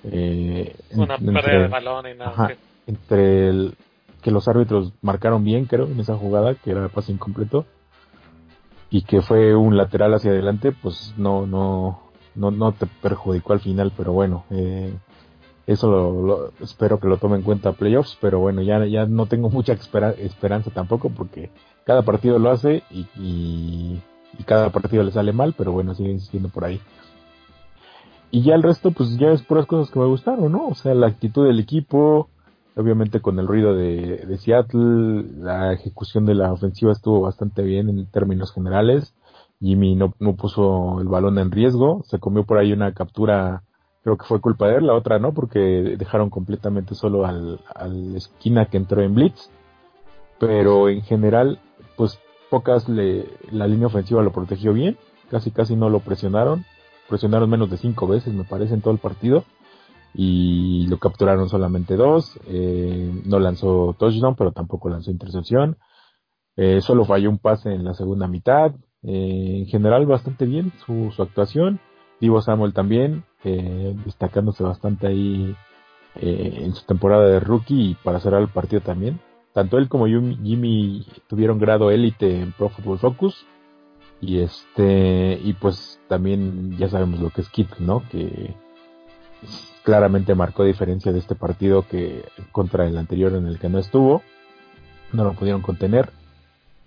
eh, 0.04 0.76
una 0.92 1.18
pérdida 1.18 1.62
de 1.62 1.66
balón 1.66 2.06
y 2.06 2.14
nada. 2.14 2.50
entre 2.86 3.48
el, 3.48 3.74
que 4.22 4.30
los 4.30 4.46
árbitros 4.46 4.92
marcaron 5.02 5.42
bien, 5.42 5.64
creo, 5.64 5.86
en 5.86 5.98
esa 5.98 6.16
jugada, 6.16 6.54
que 6.54 6.70
era 6.70 6.88
pase 6.88 7.10
incompleto, 7.10 7.66
y 8.91 9.03
que 9.03 9.23
fue 9.23 9.55
un 9.55 9.76
lateral 9.76 10.14
hacia 10.14 10.31
adelante, 10.31 10.73
pues 10.73 11.14
no, 11.17 11.47
no, 11.47 12.00
no, 12.35 12.50
no 12.50 12.73
te 12.73 12.87
perjudicó 12.87 13.53
al 13.53 13.61
final, 13.61 13.93
pero 13.97 14.12
bueno, 14.12 14.45
eh, 14.50 14.95
eso 15.67 15.88
lo, 15.91 16.53
espero 16.61 17.00
que 17.00 17.09
lo 17.09 17.17
tome 17.17 17.37
en 17.37 17.43
cuenta 17.43 17.73
playoffs, 17.73 18.19
pero 18.21 18.38
bueno, 18.38 18.62
ya, 18.62 18.85
ya 18.87 19.07
no 19.07 19.26
tengo 19.26 19.50
mucha 19.50 19.73
esperanza 19.73 20.71
tampoco, 20.71 21.11
porque 21.11 21.50
cada 21.85 22.03
partido 22.03 22.38
lo 22.38 22.50
hace 22.50 22.83
y, 22.91 23.07
y, 23.17 24.03
cada 24.47 24.71
partido 24.71 25.03
le 25.05 25.12
sale 25.12 25.33
mal, 25.33 25.55
pero 25.57 25.73
bueno, 25.73 25.95
sigue 25.95 26.11
insistiendo 26.11 26.49
por 26.49 26.64
ahí. 26.64 26.81
y 28.31 28.43
ya 28.43 28.55
el 28.55 28.62
resto, 28.62 28.91
pues 28.91 29.17
ya 29.17 29.29
es 29.31 29.43
puras 29.43 29.67
cosas 29.67 29.93
que 29.93 29.99
me 30.00 30.07
gustaron, 30.07 30.50
¿no? 30.50 30.67
O 30.67 30.75
sea, 30.75 30.93
la 30.95 31.07
actitud 31.07 31.47
del 31.47 31.61
equipo, 31.61 32.29
obviamente 32.76 33.21
con 33.21 33.38
el 33.38 33.47
ruido 33.47 33.75
de, 33.75 34.38
Seattle, 34.38 35.25
la 35.38 35.73
ejecución 35.73 36.26
de 36.26 36.35
la 36.35 36.52
ofensiva 36.52 36.93
estuvo 36.93 37.21
bastante 37.21 37.62
bien 37.62 37.88
en 37.88 38.07
términos 38.07 38.52
generales. 38.52 39.14
Jimmy 39.61 39.95
no, 39.95 40.14
no 40.19 40.35
puso 40.35 41.00
el 41.00 41.09
balón 41.09 41.38
en 41.38 41.50
riesgo, 41.50 42.02
se 42.04 42.19
comió 42.19 42.45
por 42.45 42.59
ahí 42.59 42.73
una 42.73 42.93
captura, 42.93 43.62
creo 44.02 44.19
que 44.19 44.26
fue 44.26 44.40
culpa 44.40 44.69
de 44.69 44.76
él, 44.76 44.87
la 44.87 44.95
otra 44.95 45.19
no, 45.19 45.33
porque 45.33 45.59
dejaron 45.59 46.28
completamente 46.28 46.95
solo 46.95 47.25
al, 47.25 47.61
al 47.75 48.16
esquina 48.16 48.66
que 48.66 48.76
entró 48.76 49.02
en 49.02 49.14
Blitz. 49.14 49.50
Pero 50.38 50.88
en 50.88 51.02
general, 51.02 51.61
pues 51.97 52.19
pocas 52.50 52.88
le, 52.88 53.26
la 53.52 53.66
línea 53.69 53.87
ofensiva 53.87 54.23
lo 54.23 54.33
protegió 54.33 54.73
bien, 54.73 54.99
casi 55.31 55.52
casi 55.52 55.76
no 55.76 55.88
lo 55.88 56.00
presionaron, 56.00 56.64
presionaron 57.09 57.49
menos 57.49 57.71
de 57.71 57.78
cinco 57.78 58.07
veces 58.07 58.35
me 58.35 58.45
parece 58.45 58.75
en 58.75 58.81
todo 58.81 58.93
el 58.93 58.99
partido 58.99 59.45
y 60.14 60.87
lo 60.87 60.99
capturaron 60.99 61.49
solamente 61.49 61.97
dos, 61.97 62.38
eh, 62.47 63.11
no 63.25 63.38
lanzó 63.40 63.97
touchdown 63.99 64.37
pero 64.37 64.52
tampoco 64.52 64.88
lanzó 64.88 65.11
intercepción, 65.11 65.76
eh, 66.56 66.80
solo 66.80 67.04
falló 67.04 67.30
un 67.30 67.38
pase 67.38 67.73
en 67.73 67.85
la 67.85 67.94
segunda 67.94 68.28
mitad, 68.28 68.73
eh, 69.02 69.59
en 69.59 69.66
general 69.66 70.06
bastante 70.06 70.47
bien 70.47 70.73
su, 70.87 71.11
su 71.11 71.23
actuación, 71.23 71.80
Divo 72.21 72.40
Samuel 72.40 72.73
también, 72.73 73.25
destacándose 73.42 74.62
bastante 74.62 75.09
ahí 75.09 75.54
en 76.14 76.73
su 76.75 76.87
temporada 76.87 77.26
de 77.26 77.40
rookie 77.40 77.90
y 77.90 77.94
para 77.97 78.21
cerrar 78.21 78.40
el 78.40 78.49
partido 78.49 78.80
también. 78.80 79.21
Tanto 79.52 79.76
él 79.76 79.88
como 79.88 80.06
Jimmy 80.06 81.04
tuvieron 81.28 81.59
grado 81.59 81.90
élite 81.90 82.40
en 82.40 82.52
Pro 82.52 82.71
Football 82.71 82.99
Focus. 82.99 83.47
Y 84.21 84.38
este, 84.38 85.38
y 85.42 85.52
pues 85.54 86.00
también 86.09 86.78
ya 86.78 86.88
sabemos 86.88 87.21
lo 87.21 87.28
que 87.28 87.42
es 87.42 87.49
Kit, 87.50 87.68
¿no? 87.78 88.02
Que 88.11 88.54
claramente 89.85 90.35
marcó 90.35 90.64
diferencia 90.64 91.12
de 91.12 91.19
este 91.19 91.35
partido 91.35 91.87
que 91.87 92.25
contra 92.50 92.87
el 92.87 92.97
anterior 92.97 93.35
en 93.35 93.47
el 93.47 93.59
que 93.59 93.69
no 93.69 93.79
estuvo. 93.79 94.23
No 95.12 95.25
lo 95.25 95.35
pudieron 95.35 95.62
contener. 95.62 96.11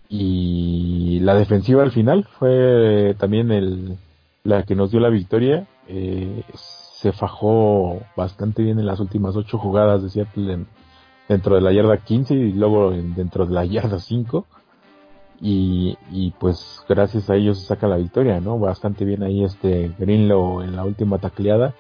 Y 0.10 1.20
la 1.22 1.36
defensiva 1.36 1.84
al 1.84 1.92
final 1.92 2.27
fue 2.39 3.16
también 3.20 3.51
el, 3.51 3.98
la 4.44 4.63
que 4.63 4.75
nos 4.75 4.92
dio 4.92 5.00
la 5.00 5.10
victoria. 5.10 5.68
Eh, 5.88 6.44
se 6.56 7.12
fajó 7.12 8.01
bastante 8.16 8.63
bien 8.63 8.80
en 8.80 8.88
las 8.88 9.00
últimas 9.00 9.36
ocho 9.36 9.60
jugadas 9.60 10.01
de 10.01 10.10
Seattle 10.10 10.54
en, 10.54 10.68
dentro 11.30 11.56
de 11.56 11.62
la 11.62 11.72
yarda 11.72 11.98
15 11.98 12.34
y 12.34 12.54
luego 12.54 12.94
en, 12.94 13.13
dentro 13.13 13.46
de 13.46 13.54
la 13.54 13.63
yarda 13.63 14.00
5. 14.00 14.46
Y, 15.39 15.96
y 16.12 16.32
pues 16.32 16.84
gracias 16.89 17.30
a 17.30 17.36
ellos 17.36 17.60
se 17.60 17.68
saca 17.68 17.88
la 17.88 17.98
victoria, 17.98 18.39
¿no? 18.39 18.58
Bastante 18.58 19.06
bien 19.06 19.22
ahí 19.22 19.44
este 19.44 19.92
Greenlow 20.00 20.63
en 20.63 20.75
la 20.75 20.84
última 20.84 21.20
tacleada. 21.20 21.75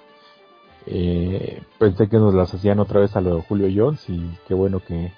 Eh, 0.87 1.61
pensé 1.79 2.07
que 2.07 2.17
nos 2.17 2.33
las 2.33 2.53
hacían 2.53 2.79
otra 2.79 2.99
vez 2.99 3.15
a 3.15 3.21
lo 3.21 3.35
de 3.35 3.41
Julio 3.41 3.67
Jones 3.73 4.09
y 4.09 4.29
qué 4.47 4.53
bueno 4.53 4.79
que, 4.79 5.11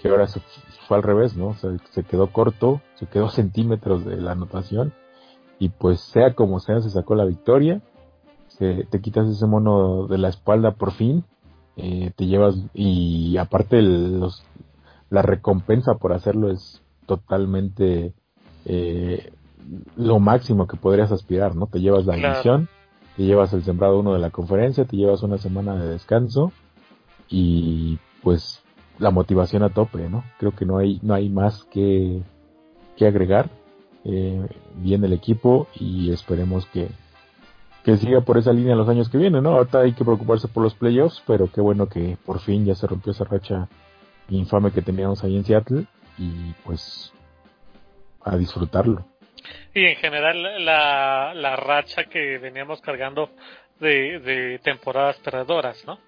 que 0.00 0.08
ahora 0.08 0.26
se 0.28 0.40
fue 0.86 0.96
al 0.96 1.02
revés, 1.02 1.36
¿no? 1.36 1.54
Se, 1.54 1.78
se 1.90 2.04
quedó 2.04 2.28
corto, 2.28 2.80
se 2.94 3.06
quedó 3.06 3.28
centímetros 3.30 4.04
de 4.04 4.16
la 4.20 4.32
anotación 4.32 4.92
y 5.58 5.70
pues 5.70 6.00
sea 6.00 6.34
como 6.34 6.60
sea 6.60 6.80
se 6.80 6.90
sacó 6.90 7.14
la 7.14 7.24
victoria. 7.24 7.82
Se, 8.48 8.84
te 8.84 9.00
quitas 9.00 9.28
ese 9.28 9.46
mono 9.46 10.06
de 10.06 10.18
la 10.18 10.28
espalda 10.28 10.72
por 10.72 10.92
fin 10.92 11.24
eh, 11.76 12.10
te 12.16 12.26
llevas 12.26 12.56
y 12.72 13.36
aparte 13.36 13.78
el, 13.78 14.18
los, 14.18 14.42
la 15.10 15.20
recompensa 15.20 15.94
por 15.96 16.14
hacerlo 16.14 16.50
es 16.50 16.82
totalmente 17.04 18.14
eh, 18.64 19.30
lo 19.96 20.18
máximo 20.18 20.66
que 20.66 20.78
podrías 20.78 21.12
aspirar, 21.12 21.54
¿no? 21.54 21.66
Te 21.66 21.80
llevas 21.80 22.06
la 22.06 22.16
división, 22.16 22.68
te 23.16 23.22
llevas 23.22 23.52
el 23.52 23.64
sembrado 23.64 23.98
uno 23.98 24.12
de 24.12 24.18
la 24.18 24.30
conferencia, 24.30 24.84
te 24.84 24.96
llevas 24.96 25.22
una 25.22 25.38
semana 25.38 25.76
de 25.76 25.88
descanso 25.88 26.52
y 27.28 27.98
pues 28.22 28.62
la 28.98 29.10
motivación 29.10 29.62
a 29.62 29.70
tope, 29.70 30.08
¿no? 30.08 30.24
Creo 30.38 30.52
que 30.52 30.66
no 30.66 30.78
hay 30.78 31.00
no 31.02 31.14
hay 31.14 31.28
más 31.28 31.64
que 31.64 32.22
que 32.96 33.06
agregar. 33.06 33.50
Eh, 34.08 34.46
bien 34.76 35.04
el 35.04 35.12
equipo 35.12 35.66
y 35.74 36.12
esperemos 36.12 36.64
que 36.66 36.88
que 37.82 37.96
siga 37.96 38.20
por 38.20 38.36
esa 38.38 38.52
línea 38.52 38.76
los 38.76 38.88
años 38.88 39.08
que 39.08 39.18
vienen, 39.18 39.42
¿no? 39.42 39.50
Ahorita 39.50 39.80
hay 39.80 39.92
que 39.94 40.04
preocuparse 40.04 40.48
por 40.48 40.62
los 40.62 40.74
playoffs, 40.74 41.22
pero 41.26 41.50
qué 41.50 41.60
bueno 41.60 41.88
que 41.88 42.18
por 42.24 42.40
fin 42.40 42.64
ya 42.64 42.74
se 42.74 42.86
rompió 42.86 43.12
esa 43.12 43.24
racha 43.24 43.68
infame 44.28 44.72
que 44.72 44.82
teníamos 44.82 45.22
ahí 45.24 45.36
en 45.36 45.44
Seattle 45.44 45.86
y 46.18 46.52
pues 46.64 47.12
a 48.22 48.36
disfrutarlo. 48.36 49.04
Y 49.74 49.84
en 49.84 49.96
general 49.96 50.64
la, 50.64 51.32
la 51.34 51.56
racha 51.56 52.04
que 52.04 52.38
veníamos 52.38 52.80
cargando 52.80 53.30
de, 53.80 54.60
temporadas 54.62 55.16
perdedoras, 55.18 55.84
¿no? 55.84 55.98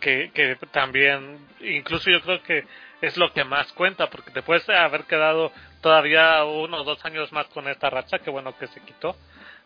Que, 0.00 0.30
que 0.32 0.56
también, 0.70 1.38
incluso 1.60 2.10
yo 2.10 2.20
creo 2.20 2.42
que 2.42 2.64
es 3.00 3.16
lo 3.16 3.32
que 3.32 3.44
más 3.44 3.72
cuenta, 3.72 4.08
porque 4.10 4.30
después 4.32 4.64
de 4.66 4.76
haber 4.76 5.04
quedado 5.04 5.52
todavía 5.80 6.44
uno 6.44 6.78
o 6.78 6.84
dos 6.84 7.04
años 7.04 7.32
más 7.32 7.46
con 7.48 7.68
esta 7.68 7.90
racha, 7.90 8.18
que 8.18 8.30
bueno 8.30 8.56
que 8.58 8.68
se 8.68 8.80
quitó, 8.80 9.16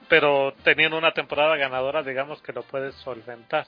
pero 0.09 0.55
teniendo 0.65 0.97
una 0.97 1.13
temporada 1.13 1.57
ganadora, 1.57 2.03
digamos 2.03 2.41
que 2.43 2.53
lo 2.53 2.63
puedes 2.63 2.95
solventar. 2.97 3.67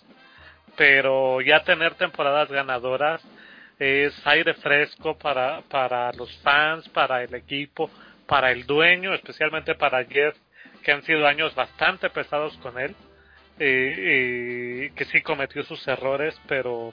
Pero 0.77 1.41
ya 1.41 1.63
tener 1.65 1.95
temporadas 1.95 2.51
ganadoras 2.51 3.23
es 3.79 4.15
aire 4.27 4.55
fresco 4.55 5.17
para, 5.19 5.63
para 5.63 6.13
los 6.13 6.35
fans, 6.39 6.89
para 6.91 7.23
el 7.23 7.35
equipo, 7.35 7.91
para 8.27 8.51
el 8.53 8.67
dueño, 8.67 9.15
especialmente 9.15 9.75
para 9.75 10.05
Jeff, 10.05 10.37
que 10.83 10.93
han 10.93 11.03
sido 11.03 11.27
años 11.27 11.55
bastante 11.55 12.11
pesados 12.11 12.57
con 12.59 12.79
él, 12.79 12.95
eh, 13.59 14.93
que 14.97 15.05
sí 15.07 15.23
cometió 15.23 15.63
sus 15.65 15.87
errores, 15.89 16.39
pero 16.49 16.93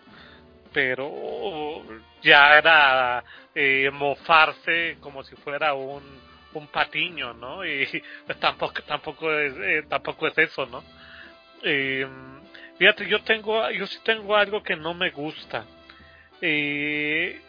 pero 0.73 1.83
ya 2.21 2.57
era 2.57 3.23
eh, 3.53 3.89
mofarse 3.91 4.97
como 5.01 5.23
si 5.23 5.35
fuera 5.35 5.73
un 5.73 6.01
un 6.53 6.67
patiño, 6.67 7.33
¿no? 7.33 7.65
Y 7.65 7.87
tampoco 8.39 8.81
tampoco 8.83 9.31
es 9.31 9.53
eh, 9.57 9.83
tampoco 9.87 10.27
es 10.27 10.37
eso, 10.37 10.65
¿no? 10.65 10.83
Eh, 11.63 12.07
fíjate, 12.77 13.07
yo 13.07 13.21
tengo 13.23 13.69
yo 13.71 13.87
sí 13.87 13.99
tengo 14.03 14.35
algo 14.35 14.63
que 14.63 14.75
no 14.75 14.93
me 14.93 15.11
gusta. 15.11 15.65
Eh, 16.41 17.39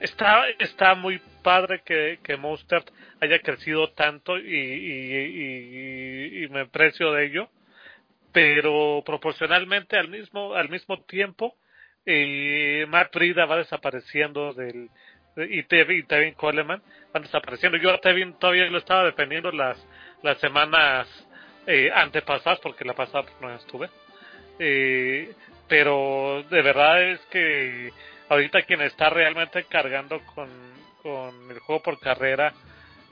está 0.00 0.48
está 0.58 0.94
muy 0.94 1.20
padre 1.44 1.82
que 1.84 2.18
que 2.24 2.36
Mostert 2.36 2.90
haya 3.20 3.38
crecido 3.38 3.92
tanto 3.92 4.36
y, 4.38 4.56
y, 4.56 6.44
y, 6.44 6.48
me 6.48 6.66
precio 6.66 7.12
de 7.12 7.26
ello, 7.26 7.48
pero 8.32 9.04
proporcionalmente 9.06 9.96
al 9.96 10.08
mismo 10.08 10.54
al 10.54 10.68
mismo 10.68 11.02
tiempo 11.04 11.54
eh, 12.06 12.86
Matt 12.88 13.14
Brida 13.14 13.46
va 13.46 13.58
desapareciendo 13.58 14.52
del 14.54 14.90
y 15.36 15.64
Tevin, 15.64 16.06
Tevin 16.06 16.34
Coleman 16.34 16.82
van 17.12 17.22
desapareciendo. 17.22 17.78
Yo 17.78 17.90
a 17.90 17.98
Tevin 17.98 18.34
todavía 18.34 18.66
lo 18.66 18.78
estaba 18.78 19.04
defendiendo 19.04 19.50
las, 19.50 19.76
las 20.22 20.38
semanas 20.38 21.08
eh, 21.66 21.90
antepasadas, 21.94 22.60
porque 22.60 22.84
la 22.84 22.94
pasada 22.94 23.24
no 23.40 23.54
estuve. 23.54 23.90
Eh, 24.58 25.32
pero 25.68 26.44
de 26.50 26.62
verdad 26.62 27.02
es 27.02 27.20
que 27.30 27.92
ahorita 28.28 28.62
quien 28.62 28.82
está 28.82 29.10
realmente 29.10 29.64
cargando 29.64 30.20
con, 30.34 30.48
con 31.04 31.50
el 31.50 31.58
juego 31.60 31.82
por 31.82 32.00
carrera 32.00 32.54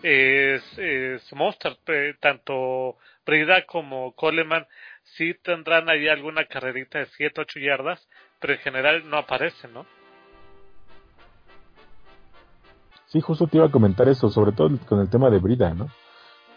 es, 0.02 0.62
es 0.78 1.32
Monster. 1.34 1.76
Tanto 2.18 2.96
Brida 3.26 3.66
como 3.66 4.12
Coleman 4.12 4.66
sí 5.04 5.34
tendrán 5.34 5.90
ahí 5.90 6.08
alguna 6.08 6.46
carrerita 6.46 6.98
de 6.98 7.06
7, 7.06 7.42
8 7.42 7.60
yardas, 7.60 8.08
pero 8.40 8.54
en 8.54 8.60
general 8.60 9.08
no 9.08 9.18
aparecen, 9.18 9.74
¿no? 9.74 9.86
Sí, 13.06 13.20
justo 13.20 13.46
te 13.46 13.58
iba 13.58 13.66
a 13.66 13.70
comentar 13.70 14.08
eso, 14.08 14.30
sobre 14.30 14.52
todo 14.52 14.70
con 14.86 15.00
el 15.00 15.10
tema 15.10 15.28
de 15.28 15.38
Brida, 15.38 15.74
¿no? 15.74 15.88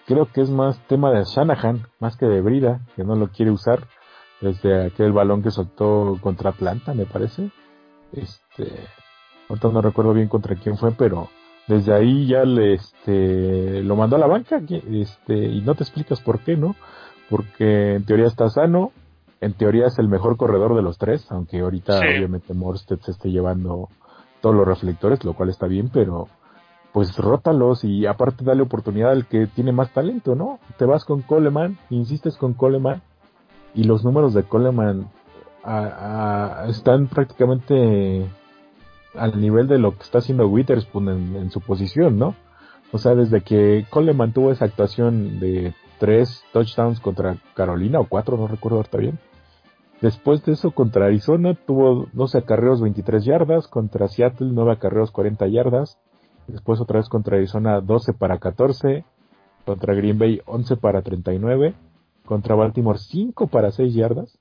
Creo 0.07 0.31
que 0.31 0.39
es 0.39 0.49
más 0.49 0.79
tema 0.87 1.11
de 1.11 1.25
Shanahan, 1.25 1.85
más 1.99 2.15
que 2.15 2.27
de 2.27 2.39
Brida, 2.39 2.79
que 2.95 3.03
no 3.03 3.15
lo 3.15 3.27
quiere 3.27 3.51
usar 3.51 3.79
desde 4.39 4.85
aquel 4.85 5.11
balón 5.11 5.43
que 5.43 5.51
soltó 5.51 6.17
contra 6.21 6.51
Atlanta, 6.51 6.93
me 6.93 7.05
parece. 7.05 7.49
Este, 8.13 8.87
ahorita 9.49 9.69
no 9.69 9.81
recuerdo 9.81 10.13
bien 10.13 10.27
contra 10.27 10.55
quién 10.55 10.77
fue, 10.77 10.91
pero 10.91 11.29
desde 11.67 11.93
ahí 11.93 12.27
ya 12.27 12.43
le, 12.43 12.73
este, 12.73 13.81
lo 13.83 13.95
mandó 13.95 14.15
a 14.15 14.19
la 14.19 14.27
banca, 14.27 14.61
este, 14.91 15.35
y 15.35 15.61
no 15.61 15.75
te 15.75 15.83
explicas 15.83 16.21
por 16.21 16.39
qué, 16.39 16.55
¿no? 16.55 16.75
Porque 17.29 17.95
en 17.95 18.05
teoría 18.05 18.27
está 18.27 18.49
sano, 18.49 18.91
en 19.41 19.53
teoría 19.53 19.87
es 19.87 19.97
el 19.97 20.07
mejor 20.07 20.37
corredor 20.37 20.75
de 20.75 20.81
los 20.81 20.97
tres, 20.97 21.25
aunque 21.31 21.59
ahorita 21.59 21.99
obviamente 21.99 22.53
Morsted 22.53 22.99
se 22.99 23.11
esté 23.11 23.31
llevando 23.31 23.89
todos 24.41 24.55
los 24.55 24.67
reflectores, 24.67 25.23
lo 25.23 25.33
cual 25.33 25.49
está 25.49 25.67
bien, 25.67 25.89
pero 25.91 26.27
pues 26.93 27.17
rótalos 27.17 27.83
y 27.83 28.05
aparte 28.05 28.45
dale 28.45 28.61
oportunidad 28.61 29.11
al 29.11 29.25
que 29.25 29.47
tiene 29.47 29.71
más 29.71 29.91
talento, 29.91 30.35
¿no? 30.35 30.59
Te 30.77 30.85
vas 30.85 31.03
con 31.03 31.23
Coleman, 31.23 31.77
insistes 31.89 32.37
con 32.37 32.53
Coleman 32.53 33.01
y 33.73 33.83
los 33.83 34.05
números 34.05 34.33
de 34.33 34.43
Coleman 34.43 35.09
están 36.69 37.07
prácticamente 37.07 38.29
al 39.17 39.39
nivel 39.39 39.67
de 39.67 39.77
lo 39.77 39.95
que 39.95 40.03
está 40.03 40.19
haciendo 40.19 40.47
Witherspoon 40.47 41.09
en, 41.35 41.51
su 41.51 41.61
posición, 41.61 42.17
¿no? 42.17 42.35
O 42.91 42.97
sea, 42.97 43.15
desde 43.15 43.41
que 43.41 43.85
Coleman 43.89 44.33
tuvo 44.33 44.51
esa 44.51 44.65
actuación 44.65 45.39
de 45.39 45.73
tres 45.99 46.43
touchdowns 46.53 46.99
contra 46.99 47.37
Carolina 47.53 47.99
o 47.99 48.07
cuatro, 48.07 48.37
no 48.37 48.47
recuerdo 48.47 48.77
ahorita 48.77 48.97
bien. 48.97 49.19
Después 50.01 50.43
de 50.45 50.53
eso, 50.53 50.71
contra 50.71 51.05
Arizona 51.05 51.53
tuvo 51.53 52.07
12 52.13 52.39
acarreos, 52.39 52.81
23 52.81 53.23
yardas. 53.23 53.67
Contra 53.67 54.07
Seattle, 54.07 54.49
9 54.51 54.73
acarreos, 54.73 55.11
40 55.11 55.47
yardas. 55.47 55.97
Después 56.47 56.79
otra 56.81 56.99
vez 56.99 57.09
contra 57.09 57.37
Arizona, 57.37 57.81
12 57.81 58.13
para 58.13 58.37
14. 58.37 59.05
Contra 59.65 59.95
Green 59.95 60.19
Bay, 60.19 60.41
11 60.45 60.75
para 60.77 61.01
39. 61.01 61.73
Contra 62.25 62.55
Baltimore, 62.55 62.99
5 62.99 63.47
para 63.47 63.71
6 63.71 63.93
yardas. 63.93 64.37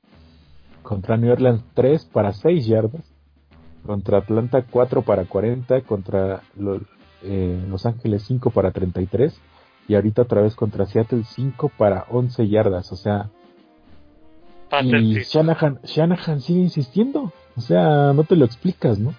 Contra 0.82 1.16
New 1.16 1.32
Orleans, 1.32 1.64
3 1.74 2.04
para 2.06 2.32
6 2.32 2.66
yardas. 2.66 3.13
Contra 3.86 4.18
Atlanta, 4.18 4.64
4 4.68 5.02
para 5.02 5.24
40. 5.24 5.82
Contra 5.82 6.42
eh, 7.22 7.64
Los 7.68 7.86
Ángeles, 7.86 8.24
5 8.26 8.50
para 8.50 8.70
33. 8.70 9.38
Y 9.86 9.94
ahorita 9.94 10.22
otra 10.22 10.40
vez 10.40 10.54
contra 10.54 10.86
Seattle, 10.86 11.24
5 11.24 11.70
para 11.76 12.06
11 12.10 12.48
yardas. 12.48 12.90
O 12.92 12.96
sea, 12.96 13.30
y 14.82 15.20
Shanahan, 15.22 15.80
Shanahan 15.84 16.40
sigue 16.40 16.60
insistiendo. 16.60 17.32
O 17.56 17.60
sea, 17.60 18.12
no 18.12 18.24
te 18.24 18.36
lo 18.36 18.44
explicas, 18.44 18.98
¿no? 18.98 19.14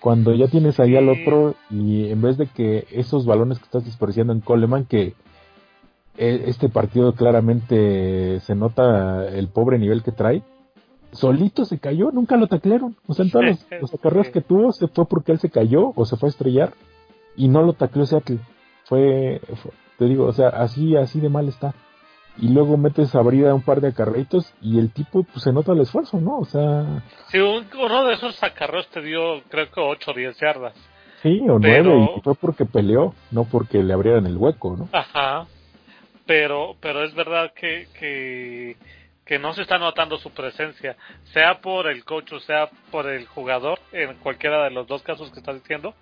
Cuando 0.00 0.34
ya 0.34 0.48
tienes 0.48 0.80
ahí 0.80 0.96
al 0.96 1.08
otro 1.08 1.54
y 1.70 2.10
en 2.10 2.20
vez 2.22 2.36
de 2.36 2.46
que 2.46 2.86
esos 2.90 3.24
balones 3.24 3.58
que 3.58 3.64
estás 3.64 3.84
desperdiciando 3.84 4.32
en 4.32 4.40
Coleman, 4.40 4.84
que 4.84 5.14
e, 6.16 6.44
este 6.46 6.68
partido 6.68 7.14
claramente 7.14 8.40
se 8.40 8.54
nota 8.54 9.28
el 9.28 9.48
pobre 9.48 9.78
nivel 9.78 10.02
que 10.02 10.12
trae, 10.12 10.42
solito 11.12 11.64
se 11.64 11.78
cayó, 11.78 12.10
nunca 12.10 12.36
lo 12.36 12.46
taclearon. 12.46 12.96
O 13.06 13.14
sea, 13.14 13.24
en 13.24 13.30
todos 13.30 13.44
los, 13.80 13.94
acarreos 13.94 14.28
que 14.30 14.40
tuvo 14.40 14.72
se 14.72 14.88
fue 14.88 15.06
porque 15.06 15.32
él 15.32 15.38
se 15.38 15.50
cayó 15.50 15.92
o 15.94 16.04
se 16.04 16.16
fue 16.16 16.28
a 16.28 16.30
estrellar 16.30 16.72
y 17.36 17.48
no 17.48 17.62
lo 17.62 17.74
tacleó 17.74 18.06
Seattle. 18.06 18.38
Fue, 18.84 19.40
fue 19.62 19.72
te 19.98 20.06
digo, 20.06 20.24
o 20.26 20.32
sea, 20.32 20.48
así, 20.48 20.96
así 20.96 21.20
de 21.20 21.28
mal 21.28 21.48
está 21.48 21.74
y 22.38 22.48
luego 22.48 22.76
metes 22.76 23.14
a 23.14 23.20
Brida 23.20 23.54
un 23.54 23.62
par 23.62 23.80
de 23.80 23.88
acarreitos 23.88 24.52
y 24.60 24.78
el 24.78 24.92
tipo 24.92 25.22
pues 25.24 25.42
se 25.44 25.52
nota 25.52 25.72
el 25.72 25.80
esfuerzo, 25.80 26.18
¿no? 26.18 26.38
O 26.38 26.44
sea... 26.44 27.02
Sí, 27.28 27.38
uno 27.38 28.04
de 28.04 28.14
esos 28.14 28.42
acarreos 28.42 28.88
te 28.88 29.02
dio 29.02 29.42
creo 29.48 29.70
que 29.70 29.80
8 29.80 30.10
o 30.10 30.14
10 30.14 30.40
yardas. 30.40 30.74
Sí, 31.22 31.40
o 31.48 31.58
9 31.58 32.08
y 32.16 32.20
fue 32.20 32.34
porque 32.34 32.64
peleó, 32.64 33.14
no 33.30 33.44
porque 33.44 33.82
le 33.82 33.92
abrieran 33.92 34.26
el 34.26 34.36
hueco, 34.36 34.76
¿no? 34.76 34.88
Ajá. 34.92 35.46
Pero, 36.26 36.76
pero 36.80 37.04
es 37.04 37.14
verdad 37.14 37.52
que, 37.54 37.86
que, 37.98 38.76
que 39.32 39.38
no 39.38 39.54
se 39.54 39.62
está 39.62 39.78
notando 39.78 40.18
su 40.18 40.30
presencia, 40.34 40.94
sea 41.32 41.58
por 41.62 41.86
el 41.86 42.04
coach 42.04 42.32
o 42.32 42.40
sea 42.40 42.68
por 42.90 43.08
el 43.08 43.26
jugador, 43.26 43.80
en 43.90 44.18
cualquiera 44.18 44.62
de 44.64 44.70
los 44.70 44.86
dos 44.86 45.02
casos 45.02 45.32
que 45.32 45.38
estás 45.38 45.54
diciendo. 45.54 45.94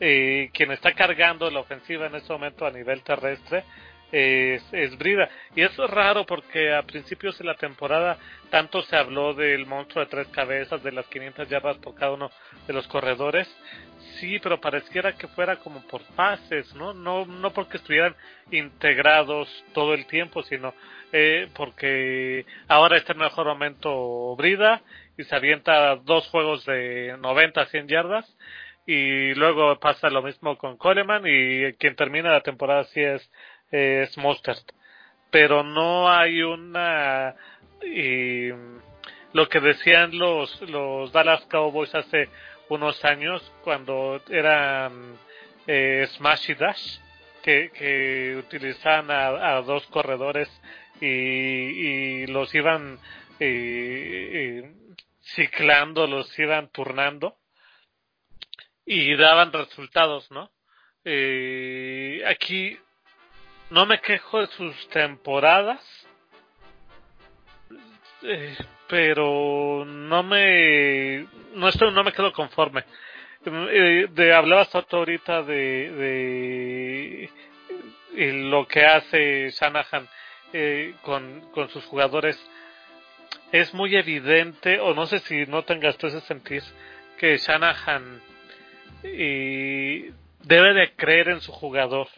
Eh, 0.00 0.50
quien 0.52 0.72
está 0.72 0.92
cargando 0.92 1.48
la 1.52 1.60
ofensiva 1.60 2.06
en 2.06 2.16
este 2.16 2.32
momento 2.32 2.66
a 2.66 2.72
nivel 2.72 3.00
terrestre 3.04 3.62
es, 4.10 4.98
Brida. 4.98 5.28
Y 5.54 5.62
es 5.62 5.76
raro 5.76 6.26
porque 6.26 6.74
a 6.74 6.82
principios 6.82 7.38
de 7.38 7.44
la 7.44 7.54
temporada 7.54 8.18
tanto 8.50 8.82
se 8.82 8.96
habló 8.96 9.34
del 9.34 9.66
monstruo 9.66 10.04
de 10.04 10.10
tres 10.10 10.26
cabezas, 10.32 10.82
de 10.82 10.90
las 10.90 11.06
500 11.06 11.48
yardas 11.48 11.76
por 11.78 11.94
cada 11.94 12.10
uno 12.10 12.28
de 12.66 12.72
los 12.72 12.88
corredores. 12.88 13.48
Sí, 14.20 14.38
pero 14.40 14.60
pareciera 14.60 15.12
que 15.12 15.28
fuera 15.28 15.56
como 15.56 15.82
por 15.86 16.02
fases, 16.14 16.74
¿no? 16.74 16.94
No, 16.94 17.26
no 17.26 17.52
porque 17.52 17.78
estuvieran 17.78 18.14
integrados 18.50 19.48
todo 19.72 19.94
el 19.94 20.06
tiempo, 20.06 20.42
sino 20.42 20.74
eh, 21.12 21.48
porque 21.54 22.46
ahora 22.68 22.96
está 22.96 23.12
en 23.12 23.20
mejor 23.20 23.46
momento 23.46 24.36
Brida 24.36 24.82
y 25.16 25.24
se 25.24 25.34
avienta 25.34 25.96
dos 25.96 26.28
juegos 26.28 26.64
de 26.66 27.16
90 27.18 27.60
a 27.60 27.66
100 27.66 27.88
yardas 27.88 28.36
y 28.86 29.34
luego 29.34 29.78
pasa 29.80 30.10
lo 30.10 30.22
mismo 30.22 30.58
con 30.58 30.76
Coleman 30.76 31.22
y 31.26 31.72
quien 31.74 31.96
termina 31.96 32.32
la 32.32 32.42
temporada 32.42 32.80
así 32.80 33.00
es 33.00 33.30
es 33.74 34.16
Mostert. 34.18 34.72
Pero 35.30 35.62
no 35.64 36.08
hay 36.10 36.42
una... 36.42 37.34
lo 39.32 39.48
que 39.48 39.60
decían 39.60 40.16
los, 40.16 40.60
los 40.62 41.12
Dallas 41.12 41.44
Cowboys 41.46 41.94
hace 41.94 42.28
unos 42.68 43.04
años 43.04 43.42
cuando 43.62 44.20
eran 44.28 45.18
eh, 45.66 46.06
Smash 46.16 46.50
y 46.50 46.54
Dash, 46.54 46.98
que, 47.42 47.70
que 47.70 48.36
utilizaban 48.38 49.10
a, 49.10 49.60
dos 49.62 49.86
corredores 49.88 50.48
y, 51.00 51.06
y 51.06 52.26
los 52.26 52.54
iban 52.54 52.98
eh, 53.38 54.72
ciclando, 55.20 56.06
los 56.06 56.38
iban 56.38 56.68
turnando 56.70 57.36
y 58.86 59.16
daban 59.16 59.52
resultados, 59.52 60.30
¿no? 60.30 60.50
Eh, 61.04 62.22
aquí 62.26 62.78
no 63.70 63.86
me 63.86 64.00
quejo 64.00 64.40
de 64.40 64.46
sus 64.48 64.88
temporadas, 64.88 65.82
eh, 68.22 68.56
pero 68.88 69.84
no 69.84 70.22
me 70.22 71.26
no 71.54 71.68
estoy 71.68 71.92
no 71.92 72.04
me 72.04 72.12
quedo 72.12 72.32
conforme. 72.32 72.84
Eh, 73.46 74.06
de 74.10 74.32
hablabas 74.32 74.74
ahorita 74.74 75.42
de, 75.42 77.28
de 78.16 78.32
lo 78.32 78.66
que 78.66 78.86
hace 78.86 79.50
Shanahan 79.50 80.08
eh, 80.52 80.94
con, 81.02 81.50
con 81.52 81.68
sus 81.68 81.84
jugadores. 81.84 82.38
Es 83.52 83.74
muy 83.74 83.94
evidente, 83.94 84.80
o 84.80 84.94
no 84.94 85.06
sé 85.06 85.18
si 85.20 85.46
no 85.46 85.62
tengas 85.62 85.96
tú 85.98 86.06
ese 86.06 86.20
sentir, 86.22 86.62
que 87.18 87.36
Shanahan 87.36 88.20
debe 89.02 90.74
de 90.74 90.92
creer 90.96 91.28
en 91.28 91.40
su 91.40 91.52
jugador 91.52 92.08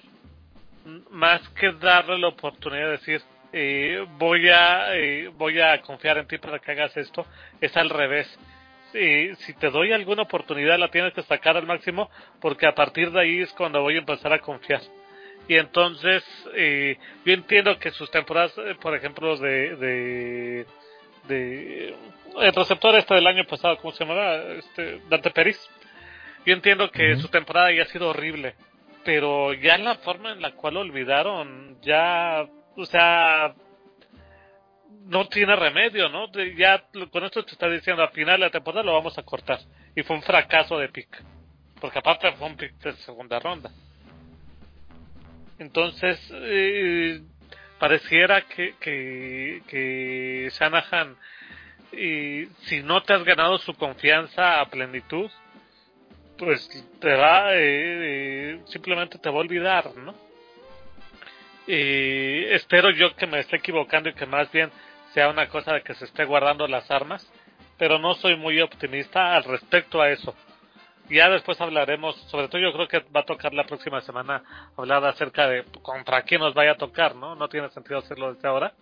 más 1.10 1.46
que 1.50 1.72
darle 1.72 2.18
la 2.18 2.28
oportunidad 2.28 2.86
de 2.86 2.90
decir 2.92 3.22
eh, 3.58 4.06
voy 4.18 4.50
a 4.50 4.94
eh, 4.94 5.28
voy 5.28 5.58
a 5.60 5.80
confiar 5.80 6.18
en 6.18 6.26
ti 6.26 6.36
para 6.36 6.58
que 6.58 6.72
hagas 6.72 6.94
esto. 6.96 7.26
Es 7.60 7.74
al 7.76 7.88
revés. 7.88 8.28
Si 8.92 9.52
te 9.54 9.70
doy 9.70 9.92
alguna 9.92 10.22
oportunidad 10.22 10.78
la 10.78 10.90
tienes 10.90 11.12
que 11.12 11.22
sacar 11.22 11.56
al 11.56 11.66
máximo 11.66 12.10
porque 12.40 12.66
a 12.66 12.74
partir 12.74 13.10
de 13.10 13.20
ahí 13.20 13.40
es 13.40 13.52
cuando 13.52 13.82
voy 13.82 13.96
a 13.96 13.98
empezar 13.98 14.32
a 14.32 14.38
confiar. 14.38 14.80
Y 15.48 15.56
entonces 15.56 16.24
eh, 16.54 16.96
yo 17.24 17.32
entiendo 17.32 17.78
que 17.78 17.90
sus 17.90 18.10
temporadas 18.10 18.54
por 18.80 18.94
ejemplo 18.94 19.36
de, 19.36 19.76
de 19.76 20.66
de 21.28 21.94
el 22.40 22.54
receptor 22.54 22.94
este 22.94 23.14
del 23.14 23.26
año 23.26 23.44
pasado 23.44 23.78
cómo 23.78 23.92
se 23.92 24.04
llamaba 24.04 24.36
este 24.36 25.00
Dante 25.08 25.30
Peris. 25.30 25.58
Yo 26.44 26.54
entiendo 26.54 26.90
que 26.90 27.16
su 27.16 27.28
temporada 27.28 27.72
ya 27.72 27.82
ha 27.82 27.86
sido 27.86 28.08
horrible 28.08 28.54
pero 29.06 29.54
ya 29.54 29.78
la 29.78 29.94
forma 29.94 30.32
en 30.32 30.42
la 30.42 30.50
cual 30.50 30.78
olvidaron, 30.78 31.78
ya, 31.80 32.44
o 32.76 32.84
sea, 32.84 33.54
no 35.06 35.28
tiene 35.28 35.56
remedio, 35.56 36.08
¿no? 36.08 36.30
Ya 36.56 36.84
con 37.10 37.24
esto 37.24 37.44
te 37.44 37.52
está 37.52 37.68
diciendo, 37.68 38.02
al 38.02 38.10
final 38.10 38.40
de 38.40 38.46
la 38.46 38.50
temporada 38.50 38.84
lo 38.84 38.92
vamos 38.92 39.16
a 39.18 39.22
cortar. 39.22 39.60
Y 39.94 40.02
fue 40.02 40.16
un 40.16 40.22
fracaso 40.22 40.78
de 40.78 40.88
pick. 40.88 41.22
Porque 41.80 41.98
aparte 41.98 42.32
fue 42.32 42.48
un 42.48 42.56
pick 42.56 42.74
de 42.78 42.92
segunda 42.96 43.38
ronda. 43.38 43.70
Entonces, 45.58 46.18
eh, 46.32 47.22
pareciera 47.78 48.42
que, 48.42 48.74
que, 48.78 49.62
que 49.66 50.50
Shanahan, 50.52 51.16
si 51.92 52.82
no 52.82 53.02
te 53.02 53.14
has 53.14 53.24
ganado 53.24 53.56
su 53.58 53.74
confianza 53.74 54.60
a 54.60 54.68
plenitud, 54.68 55.30
pues 56.36 56.68
te 57.00 57.14
va, 57.14 57.54
eh, 57.54 57.58
eh, 57.58 58.60
simplemente 58.66 59.18
te 59.18 59.30
va 59.30 59.36
a 59.36 59.40
olvidar, 59.40 59.94
¿no? 59.96 60.25
Y 61.66 62.44
espero 62.44 62.90
yo 62.90 63.14
que 63.16 63.26
me 63.26 63.40
esté 63.40 63.56
equivocando 63.56 64.08
y 64.08 64.14
que 64.14 64.26
más 64.26 64.50
bien 64.52 64.70
sea 65.12 65.28
una 65.28 65.48
cosa 65.48 65.74
de 65.74 65.82
que 65.82 65.94
se 65.94 66.04
esté 66.04 66.24
guardando 66.24 66.68
las 66.68 66.90
armas, 66.90 67.26
pero 67.78 67.98
no 67.98 68.14
soy 68.14 68.36
muy 68.36 68.60
optimista 68.60 69.36
al 69.36 69.44
respecto 69.44 70.00
a 70.00 70.10
eso. 70.10 70.34
Ya 71.08 71.28
después 71.28 71.60
hablaremos, 71.60 72.16
sobre 72.28 72.48
todo 72.48 72.60
yo 72.60 72.72
creo 72.72 72.88
que 72.88 73.04
va 73.14 73.20
a 73.20 73.24
tocar 73.24 73.54
la 73.54 73.64
próxima 73.64 74.00
semana 74.00 74.42
hablar 74.76 75.04
acerca 75.04 75.48
de 75.48 75.64
contra 75.82 76.22
quién 76.22 76.40
nos 76.40 76.54
vaya 76.54 76.72
a 76.72 76.76
tocar, 76.76 77.14
¿no? 77.14 77.34
No 77.36 77.48
tiene 77.48 77.68
sentido 77.70 77.98
hacerlo 77.98 78.34
desde 78.34 78.48
ahora. 78.48 78.72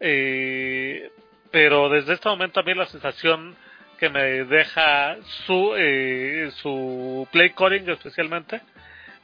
Eh, 0.00 1.10
pero 1.50 1.88
desde 1.88 2.14
este 2.14 2.28
momento 2.28 2.60
a 2.60 2.62
mí 2.62 2.74
la 2.74 2.86
sensación 2.86 3.56
que 3.98 4.08
me 4.10 4.44
deja 4.44 5.16
su 5.46 5.74
eh, 5.76 6.50
su 6.56 7.26
play 7.32 7.52
especialmente 7.86 8.60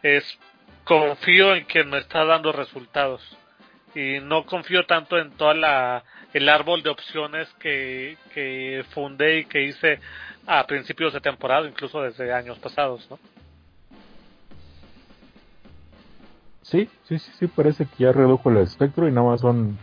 es 0.03 0.39
confío 0.85 1.55
en 1.55 1.65
quien 1.65 1.91
me 1.91 1.99
está 1.99 2.25
dando 2.25 2.53
resultados. 2.53 3.23
Y 3.95 4.19
no 4.21 4.45
confío 4.45 4.87
tanto 4.87 5.19
en 5.19 5.31
toda 5.33 5.55
la 5.55 6.05
el 6.33 6.49
árbol 6.49 6.83
de 6.83 6.91
opciones 6.91 7.49
que, 7.61 8.17
que 8.33 8.85
fundé 8.91 9.39
y 9.39 9.45
que 9.45 9.63
hice 9.63 10.01
a 10.47 10.67
principios 10.67 11.13
de 11.13 11.21
temporada 11.21 11.69
incluso 11.69 12.03
desde 12.03 12.33
años 12.33 12.59
pasados 12.59 13.09
no 13.09 13.19
sí 16.63 16.89
sí 17.05 17.19
sí 17.21 17.31
sí 17.39 17.47
parece 17.47 17.87
que 17.87 18.03
ya 18.03 18.13
redujo 18.13 18.51
el 18.51 18.57
espectro 18.59 19.07
y 19.09 19.13
nada 19.13 19.29
más 19.29 19.41
son 19.43 19.79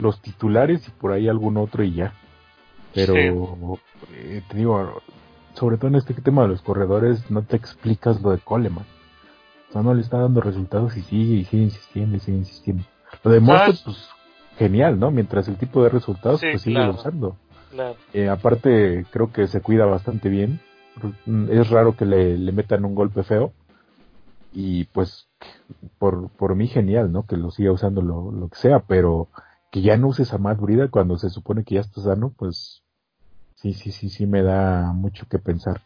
los 0.00 0.20
titulares 0.20 0.86
y 0.88 0.90
por 0.90 1.12
ahí 1.12 1.28
algún 1.28 1.56
otro 1.56 1.84
y 1.84 1.94
ya. 1.94 2.12
Pero 2.94 3.14
eh, 3.16 4.42
te 4.48 4.56
digo, 4.56 5.02
sobre 5.54 5.76
todo 5.76 5.88
en 5.88 5.96
este 5.96 6.14
tema 6.14 6.42
de 6.42 6.48
los 6.48 6.62
corredores, 6.62 7.30
no 7.30 7.42
te 7.42 7.56
explicas 7.56 8.20
lo 8.20 8.30
de 8.30 8.38
Coleman. 8.38 8.84
O 9.70 9.72
sea, 9.72 9.82
no 9.82 9.94
le 9.94 10.00
está 10.00 10.18
dando 10.18 10.40
resultados 10.40 10.96
y 10.96 11.02
sigue 11.02 11.36
y 11.36 11.44
sigue 11.44 11.62
insistiendo 11.62 12.16
y 12.16 12.20
sigue 12.20 12.38
insistiendo. 12.38 12.84
Lo 13.22 13.30
de 13.30 13.40
Mostert, 13.40 13.78
pues 13.84 14.08
genial, 14.58 14.98
¿no? 14.98 15.10
Mientras 15.10 15.48
el 15.48 15.56
tipo 15.56 15.82
de 15.82 15.88
resultados, 15.88 16.40
pues 16.40 16.62
sigue 16.62 16.88
usando. 16.88 17.36
Eh, 18.12 18.28
aparte, 18.28 19.06
creo 19.10 19.32
que 19.32 19.46
se 19.46 19.60
cuida 19.60 19.86
bastante 19.86 20.28
bien. 20.28 20.60
Es 21.50 21.70
raro 21.70 21.96
que 21.96 22.04
le, 22.04 22.36
le 22.36 22.52
metan 22.52 22.84
un 22.84 22.94
golpe 22.94 23.22
feo. 23.22 23.52
Y 24.52 24.84
pues, 24.86 25.28
por, 25.98 26.30
por 26.30 26.56
mí 26.56 26.66
genial, 26.66 27.12
¿no? 27.12 27.24
Que 27.24 27.36
lo 27.36 27.52
siga 27.52 27.70
usando 27.70 28.02
lo, 28.02 28.32
lo 28.32 28.48
que 28.48 28.56
sea, 28.56 28.80
pero 28.80 29.28
que 29.70 29.82
ya 29.82 29.96
no 29.96 30.08
uses 30.08 30.32
a 30.34 30.38
Matt 30.38 30.58
Brida 30.60 30.88
cuando 30.88 31.16
se 31.16 31.30
supone 31.30 31.62
que 31.62 31.76
ya 31.76 31.82
está 31.82 32.00
sano, 32.02 32.34
pues 32.36 32.82
sí, 33.54 33.72
sí, 33.72 33.92
sí, 33.92 34.08
sí 34.08 34.26
me 34.26 34.42
da 34.42 34.92
mucho 34.92 35.26
que 35.28 35.38
pensar. 35.38 35.80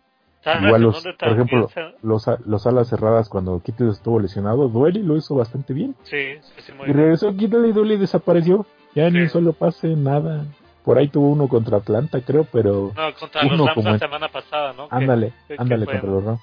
Igual 0.47 0.83
los, 0.83 1.03
por 1.03 1.29
ejemplo, 1.29 1.71
los, 2.03 2.27
los 2.47 2.67
alas 2.67 2.89
cerradas 2.89 3.29
cuando 3.29 3.61
Kittle 3.61 3.91
estuvo 3.91 4.21
lesionado, 4.21 4.69
Dueli 4.69 5.03
lo 5.03 5.17
hizo 5.17 5.35
bastante 5.35 5.73
bien. 5.73 5.95
Sí, 6.03 6.39
sí, 6.59 6.73
muy 6.73 6.91
y 6.91 6.93
regresó 6.93 7.35
Kittle 7.35 7.69
y 7.69 7.73
Dueli 7.73 7.97
desapareció. 7.97 8.67
Ya 8.95 9.11
ni 9.11 9.29
solo 9.29 9.53
pase 9.53 9.89
nada. 9.89 10.45
Por 10.85 10.99
ahí 10.99 11.09
tuvo 11.09 11.31
uno 11.31 11.49
contra 11.49 11.79
Atlanta, 11.79 12.21
creo, 12.21 12.47
pero. 12.53 12.93
No, 12.95 13.15
contra 13.15 13.43
los 13.43 13.67
Rams 13.67 13.85
la 13.85 13.99
semana 13.99 14.29
pasada, 14.29 14.73
¿no? 14.75 14.87
Ándale, 14.91 15.33
ándale 15.57 15.87
contra 15.87 16.11
los 16.11 16.25
Rams. 16.25 16.41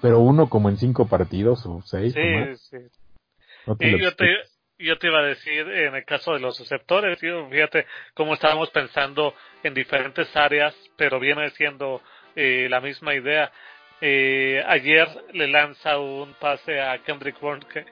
Pero 0.00 0.20
uno 0.20 0.48
como 0.48 0.68
en 0.68 0.76
cinco 0.76 1.08
partidos 1.08 1.66
o 1.66 1.82
seis. 1.84 2.14
Sí, 2.14 2.56
sí. 2.70 2.76
y 3.80 4.00
yo 4.00 4.14
te, 4.14 4.26
yo 4.78 4.96
te 4.98 5.08
iba 5.08 5.18
a 5.18 5.24
decir, 5.24 5.68
en 5.68 5.96
el 5.96 6.04
caso 6.04 6.32
de 6.32 6.40
los 6.40 6.58
receptores, 6.60 7.18
fíjate 7.18 7.86
cómo 8.14 8.34
estábamos 8.34 8.70
pensando 8.70 9.34
en 9.64 9.74
diferentes 9.74 10.34
áreas, 10.36 10.74
pero 10.96 11.18
viene 11.18 11.50
siendo 11.50 12.00
eh, 12.38 12.68
la 12.70 12.80
misma 12.80 13.14
idea. 13.14 13.50
Eh, 14.00 14.62
ayer 14.64 15.08
le 15.32 15.48
lanza 15.48 15.98
un 15.98 16.32
pase 16.34 16.80
a 16.80 16.98
Kendrick 16.98 17.40
Bourne 17.40 17.66
que, 17.66 17.84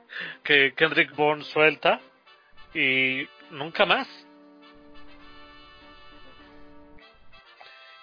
que 0.45 0.73
Kendrick 0.77 1.17
Bourne 1.17 1.43
suelta 1.43 2.01
y 2.73 3.27
nunca 3.51 3.85
más. 3.87 4.07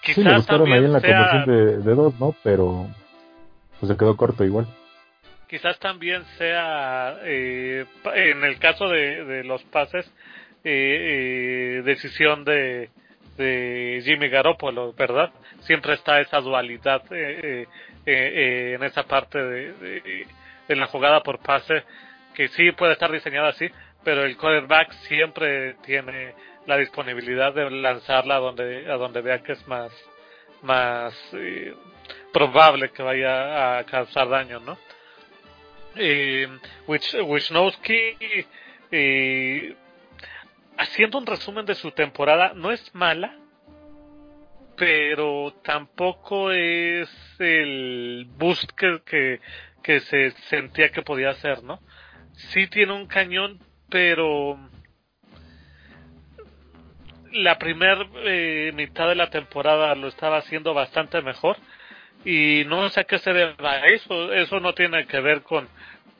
Quizás 0.01 0.15
sí, 0.15 0.23
le 0.23 0.35
buscaron 0.35 0.73
ahí 0.73 0.83
en 0.83 0.91
la 0.91 0.99
conversión 0.99 1.45
de, 1.45 1.77
de, 1.77 1.95
dos, 1.95 2.19
¿no? 2.19 2.35
Pero 2.43 2.89
pues 3.79 3.89
se 3.89 3.97
quedó 3.97 4.17
corto 4.17 4.43
igual. 4.43 4.67
Quizás 5.47 5.79
también 5.79 6.25
sea, 6.37 7.19
eh, 7.23 7.85
en 8.15 8.43
el 8.43 8.59
caso 8.59 8.89
de, 8.89 9.23
de 9.23 9.43
los 9.45 9.63
pases, 9.63 10.05
eh, 10.65 11.77
eh, 11.77 11.81
decisión 11.83 12.43
de, 12.43 12.89
de 13.37 14.01
Jimmy 14.03 14.29
Garoppolo, 14.29 14.93
¿verdad? 14.93 15.31
Siempre 15.61 15.93
está 15.93 16.19
esa 16.21 16.39
dualidad 16.39 17.01
eh, 17.11 17.39
eh, 17.43 17.67
eh, 18.05 18.73
en 18.75 18.83
esa 18.83 19.03
parte 19.03 19.41
de, 19.41 20.25
de, 20.67 20.75
la 20.75 20.87
jugada 20.87 21.21
por 21.21 21.39
pase, 21.39 21.83
que 22.33 22.47
sí 22.49 22.71
puede 22.71 22.93
estar 22.93 23.11
diseñada 23.11 23.49
así, 23.49 23.69
pero 24.03 24.23
el 24.23 24.37
quarterback 24.37 24.91
siempre 25.07 25.75
tiene 25.85 26.33
la 26.65 26.77
disponibilidad 26.77 27.53
de 27.53 27.69
lanzarla 27.69 28.37
a 28.37 28.39
donde, 28.39 28.91
a 28.91 28.95
donde 28.95 29.21
vea 29.21 29.43
que 29.43 29.53
es 29.53 29.67
más, 29.67 29.91
más 30.61 31.13
probable 32.31 32.89
que 32.89 33.03
vaya 33.03 33.77
a 33.77 33.83
causar 33.85 34.29
daño, 34.29 34.59
¿no? 34.59 34.77
Eh, 35.95 36.47
Wisnowski 36.87 38.17
haciendo 40.77 41.17
un 41.17 41.25
resumen 41.25 41.65
de 41.65 41.75
su 41.75 41.91
temporada, 41.91 42.53
no 42.55 42.71
es 42.71 42.93
mala, 42.93 43.37
pero 44.75 45.53
tampoco 45.63 46.51
es 46.51 47.09
el 47.39 48.27
boost 48.37 48.71
que, 48.71 49.39
que, 49.81 49.99
se 50.01 50.31
sentía 50.49 50.89
que 50.89 51.01
podía 51.01 51.29
hacer, 51.29 51.63
¿no? 51.63 51.79
Sí 52.33 52.67
tiene 52.67 52.93
un 52.93 53.05
cañón, 53.05 53.59
pero 53.89 54.57
la 57.31 57.57
primera 57.57 58.07
eh, 58.25 58.71
mitad 58.75 59.07
de 59.07 59.15
la 59.15 59.29
temporada 59.29 59.95
lo 59.95 60.07
estaba 60.07 60.37
haciendo 60.37 60.73
bastante 60.73 61.21
mejor 61.21 61.57
y 62.25 62.63
no 62.67 62.89
sé 62.89 63.01
a 63.01 63.03
qué 63.05 63.17
se 63.17 63.33
deba 63.33 63.79
eso 63.87 64.31
eso 64.33 64.59
no 64.59 64.73
tiene 64.73 65.07
que 65.07 65.19
ver 65.19 65.41
con 65.41 65.67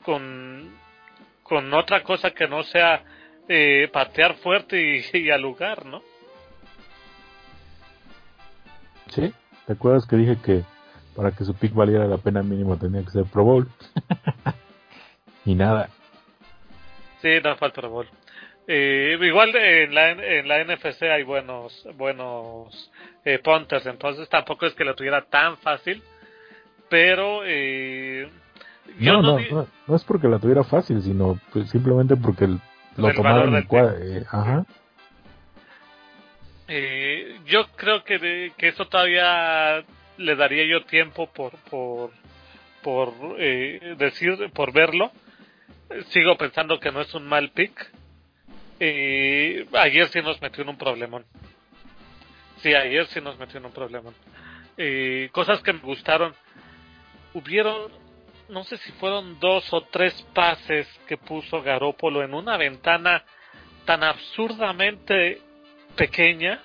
con 0.02 0.76
con 1.44 1.72
otra 1.72 2.02
cosa 2.02 2.32
que 2.32 2.48
no 2.48 2.64
sea 2.64 3.02
eh, 3.48 3.88
patear 3.92 4.36
fuerte 4.36 5.02
y, 5.12 5.30
al 5.30 5.42
lugar, 5.42 5.84
¿no? 5.86 6.02
Sí, 9.08 9.32
¿te 9.66 9.72
acuerdas 9.72 10.06
que 10.06 10.16
dije 10.16 10.36
que 10.44 10.62
para 11.14 11.30
que 11.30 11.44
su 11.44 11.54
pick 11.54 11.72
valiera 11.74 12.06
la 12.06 12.18
pena 12.18 12.42
mínimo 12.42 12.76
tenía 12.76 13.02
que 13.02 13.10
ser 13.10 13.24
Pro 13.24 13.44
Bowl? 13.44 13.68
y 15.44 15.54
nada. 15.54 15.88
Sí, 17.22 17.28
no 17.42 17.56
falta 17.56 17.80
Pro 17.80 17.90
Bowl. 17.90 18.08
Eh, 18.66 19.18
igual 19.20 19.54
en 19.54 19.94
la, 19.94 20.10
en 20.10 20.48
la 20.48 20.64
NFC 20.64 21.02
hay 21.02 21.22
buenos 21.22 21.86
buenos 21.96 22.90
eh, 23.24 23.38
punters, 23.38 23.84
entonces 23.84 24.26
tampoco 24.30 24.64
es 24.64 24.74
que 24.74 24.84
lo 24.84 24.94
tuviera 24.94 25.22
tan 25.26 25.58
fácil, 25.58 26.02
pero 26.88 27.42
eh, 27.44 28.26
no, 28.98 29.20
no, 29.20 29.38
no, 29.38 29.66
no, 29.86 29.96
es 29.96 30.04
porque 30.04 30.28
la 30.28 30.38
tuviera 30.38 30.64
fácil, 30.64 31.02
sino 31.02 31.38
pues, 31.52 31.68
simplemente 31.68 32.16
porque 32.16 32.46
el, 32.46 32.58
lo 32.96 33.12
tomaron 33.12 33.54
en 33.54 33.66
eh, 33.72 34.24
ajá. 34.30 34.64
Eh, 36.68 37.40
yo 37.46 37.66
creo 37.76 38.04
que, 38.04 38.52
que 38.56 38.68
eso 38.68 38.86
todavía 38.86 39.84
le 40.16 40.36
daría 40.36 40.64
yo 40.64 40.84
tiempo 40.84 41.26
por 41.26 41.52
por 41.70 42.10
por 42.82 43.12
eh, 43.38 43.94
decir 43.98 44.50
por 44.52 44.72
verlo. 44.72 45.10
Sigo 46.08 46.36
pensando 46.36 46.78
que 46.80 46.90
no 46.90 47.00
es 47.00 47.14
un 47.14 47.26
mal 47.26 47.50
pick. 47.50 47.90
Eh, 48.80 49.66
ayer 49.72 50.08
sí 50.08 50.20
nos 50.20 50.40
metió 50.40 50.62
en 50.62 50.70
un 50.70 50.78
problemón. 50.78 51.24
Sí 52.62 52.74
ayer 52.74 53.06
sí 53.06 53.20
nos 53.20 53.38
metió 53.38 53.58
en 53.58 53.66
un 53.66 53.72
problemón. 53.72 54.14
Eh, 54.76 55.28
cosas 55.32 55.62
que 55.62 55.72
me 55.72 55.80
gustaron. 55.80 56.34
Hubieron 57.32 57.90
no 58.48 58.64
sé 58.64 58.76
si 58.78 58.92
fueron 58.92 59.38
dos 59.40 59.72
o 59.72 59.82
tres 59.82 60.14
pases 60.34 60.88
que 61.06 61.16
puso 61.16 61.62
Garópolo 61.62 62.22
en 62.22 62.34
una 62.34 62.56
ventana 62.56 63.24
tan 63.84 64.02
absurdamente 64.02 65.40
pequeña 65.96 66.60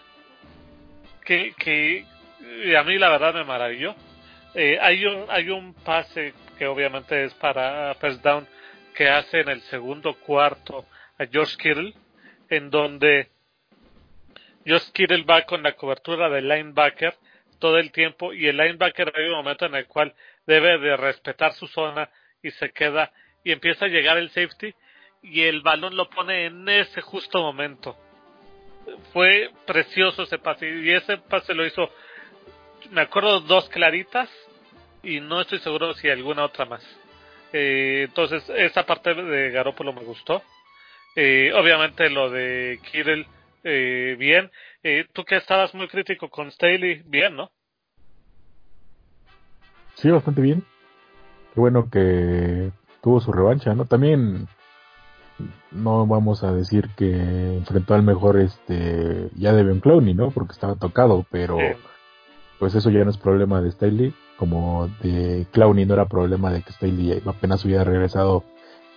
que, 1.26 1.54
que 1.58 2.06
a 2.76 2.84
mí 2.84 2.98
la 2.98 3.10
verdad 3.10 3.34
me 3.34 3.44
maravilló. 3.44 3.96
Eh, 4.56 4.78
hay, 4.82 5.06
un, 5.06 5.26
hay 5.30 5.50
un 5.50 5.74
pase 5.74 6.34
que 6.58 6.68
obviamente 6.68 7.26
es 7.26 7.34
para 7.36 7.94
first 7.96 8.24
down 8.24 8.48
que 8.96 9.08
hace 9.08 9.42
en 9.42 9.50
el 9.50 9.62
segundo 9.62 10.16
cuarto 10.16 10.86
a 11.18 11.26
George 11.26 11.56
Kittle, 11.58 11.94
en 12.50 12.70
donde 12.70 13.30
George 14.66 14.92
Kittle 14.94 15.24
va 15.24 15.44
con 15.44 15.64
la 15.64 15.74
cobertura 15.74 16.30
del 16.30 16.48
linebacker 16.48 17.16
todo 17.60 17.78
el 17.78 17.92
tiempo 17.92 18.34
y 18.34 18.48
el 18.48 18.58
linebacker 18.58 19.14
hay 19.16 19.26
un 19.26 19.36
momento 19.36 19.66
en 19.66 19.76
el 19.76 19.86
cual 19.86 20.14
debe 20.50 20.80
de 20.80 20.98
respetar 20.98 21.54
su 21.54 21.68
zona 21.68 22.10
y 22.42 22.50
se 22.52 22.72
queda 22.72 23.12
y 23.44 23.52
empieza 23.52 23.86
a 23.86 23.90
llegar 23.90 24.18
el 24.18 24.32
safety 24.32 24.74
y 25.22 25.42
el 25.44 25.62
balón 25.62 25.96
lo 25.96 26.10
pone 26.10 26.46
en 26.46 26.68
ese 26.68 27.02
justo 27.02 27.40
momento. 27.40 27.96
Fue 29.14 29.52
precioso 29.68 30.24
ese 30.24 30.40
pase 30.40 30.68
y 30.68 30.90
ese 30.90 31.18
pase 31.18 31.54
lo 31.54 31.66
hizo, 31.66 31.92
me 32.90 33.02
acuerdo 33.02 33.42
dos 33.42 33.70
claritas 33.70 34.28
y 35.04 35.20
no 35.20 35.42
estoy 35.42 35.60
seguro 35.60 35.94
si 35.94 36.10
alguna 36.10 36.46
otra 36.46 36.66
más. 36.66 36.84
Eh, 37.54 38.06
entonces 38.08 38.44
esa 38.50 38.86
parte 38.88 39.14
de 39.14 39.52
Garópolo 39.52 39.94
me 39.94 40.04
gustó. 40.04 40.42
Eh, 41.16 41.52
obviamente 41.54 42.10
lo 42.10 42.32
de 42.32 42.80
Kirill 42.92 43.28
eh, 43.64 44.16
bien. 44.18 44.50
Eh, 44.82 45.06
tú 45.14 45.24
que 45.24 45.36
estabas 45.36 45.76
muy 45.76 45.88
crítico 45.88 46.30
con 46.30 46.52
Staley, 46.52 47.04
bien, 47.06 47.36
¿no? 47.36 47.52
Sí, 50.02 50.10
bastante 50.10 50.42
bien. 50.42 50.64
Qué 51.54 51.60
bueno 51.60 51.90
que 51.90 52.72
tuvo 53.02 53.20
su 53.20 53.34
revancha, 53.34 53.74
¿no? 53.76 53.86
También 53.86 54.48
no 55.72 56.08
vamos 56.08 56.44
a 56.44 56.54
decir 56.54 56.90
que 56.96 57.58
enfrentó 57.58 57.96
al 57.96 58.04
mejor 58.04 58.40
este 58.40 59.30
ya 59.36 59.54
de 59.54 59.64
Ben 59.64 59.82
Clowney, 59.82 60.14
¿no? 60.14 60.32
Porque 60.32 60.54
estaba 60.54 60.76
tocado, 60.76 61.26
pero 61.30 61.58
pues 62.60 62.76
eso 62.76 62.90
ya 62.90 63.04
no 63.04 63.10
es 63.10 63.18
problema 63.18 63.62
de 63.62 63.72
Staley, 63.72 64.14
como 64.38 64.90
de 65.02 65.48
Clowney 65.52 65.86
no 65.86 65.96
era 65.96 66.06
problema 66.06 66.52
de 66.52 66.62
que 66.62 66.72
Staley 66.72 67.22
apenas 67.26 67.64
hubiera 67.66 67.84
regresado 67.84 68.44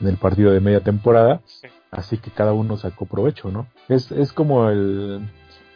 en 0.00 0.06
el 0.06 0.16
partido 0.16 0.52
de 0.52 0.60
media 0.60 0.80
temporada, 0.80 1.42
así 1.90 2.18
que 2.18 2.30
cada 2.30 2.52
uno 2.52 2.76
sacó 2.76 3.06
provecho, 3.06 3.50
¿no? 3.50 3.66
Es, 3.88 4.12
es 4.12 4.32
como 4.32 4.68
el, 4.68 5.28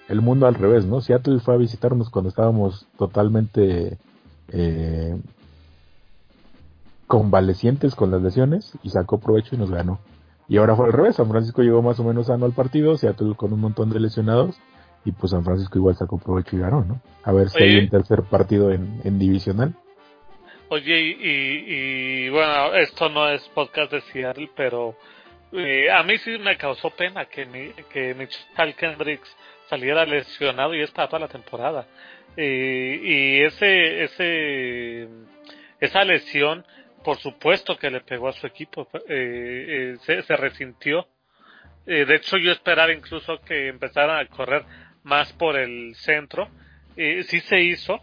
el 0.08 0.20
mundo 0.20 0.46
al 0.46 0.54
revés, 0.54 0.84
¿no? 0.84 1.00
Seattle 1.00 1.40
fue 1.40 1.54
a 1.54 1.58
visitarnos 1.58 2.10
cuando 2.10 2.28
estábamos 2.28 2.86
totalmente 2.96 3.98
eh, 4.52 5.16
convalecientes 7.06 7.94
con 7.94 8.10
las 8.10 8.22
lesiones 8.22 8.72
y 8.82 8.90
sacó 8.90 9.18
provecho 9.18 9.54
y 9.54 9.58
nos 9.58 9.70
ganó. 9.70 9.98
Y 10.48 10.58
ahora 10.58 10.76
fue 10.76 10.86
al 10.86 10.92
revés, 10.92 11.16
San 11.16 11.28
Francisco 11.28 11.62
llegó 11.62 11.82
más 11.82 11.98
o 12.00 12.04
menos 12.04 12.26
sano 12.26 12.46
al 12.46 12.52
partido, 12.52 12.96
Seattle 12.96 13.34
con 13.36 13.52
un 13.52 13.60
montón 13.60 13.90
de 13.90 14.00
lesionados 14.00 14.56
y 15.04 15.12
pues 15.12 15.30
San 15.32 15.44
Francisco 15.44 15.78
igual 15.78 15.96
sacó 15.96 16.18
provecho 16.18 16.56
y 16.56 16.60
ganó, 16.60 16.84
¿no? 16.84 17.00
A 17.24 17.32
ver 17.32 17.48
si 17.48 17.62
hay 17.62 17.78
un 17.78 17.88
tercer 17.88 18.22
partido 18.22 18.72
en, 18.72 19.00
en 19.04 19.18
divisional. 19.18 19.74
Oye, 20.68 21.00
y, 21.00 22.26
y, 22.26 22.28
bueno, 22.30 22.74
esto 22.74 23.08
no 23.08 23.28
es 23.28 23.42
podcast 23.54 23.92
de 23.92 24.00
Seattle, 24.12 24.50
pero 24.56 24.96
Eh, 25.52 25.88
a 25.90 26.02
mí 26.02 26.18
sí 26.18 26.36
me 26.38 26.56
causó 26.56 26.90
pena 26.90 27.26
que, 27.26 27.46
mi, 27.46 27.70
que 27.92 28.14
Mitchell 28.14 28.74
Kendricks 28.74 29.30
saliera 29.70 30.04
lesionado 30.04 30.74
y 30.74 30.82
es 30.82 30.90
para 30.90 31.08
toda 31.08 31.20
la 31.20 31.28
temporada. 31.28 31.86
Eh, 32.36 33.00
y 33.02 33.42
ese, 33.42 34.04
ese, 34.04 35.08
esa 35.80 36.04
lesión, 36.04 36.64
por 37.04 37.18
supuesto 37.18 37.78
que 37.78 37.90
le 37.90 38.00
pegó 38.00 38.28
a 38.28 38.32
su 38.32 38.46
equipo, 38.46 38.88
eh, 39.08 39.96
se, 40.02 40.22
se, 40.22 40.36
resintió. 40.36 41.08
de 41.84 42.14
hecho, 42.14 42.36
yo 42.36 42.52
esperaba 42.52 42.92
incluso 42.92 43.40
que 43.40 43.68
empezaran 43.68 44.18
a 44.18 44.28
correr 44.28 44.64
más 45.02 45.32
por 45.34 45.56
el 45.56 45.94
centro. 45.96 46.48
sí 46.96 47.40
se 47.40 47.60
hizo. 47.60 48.00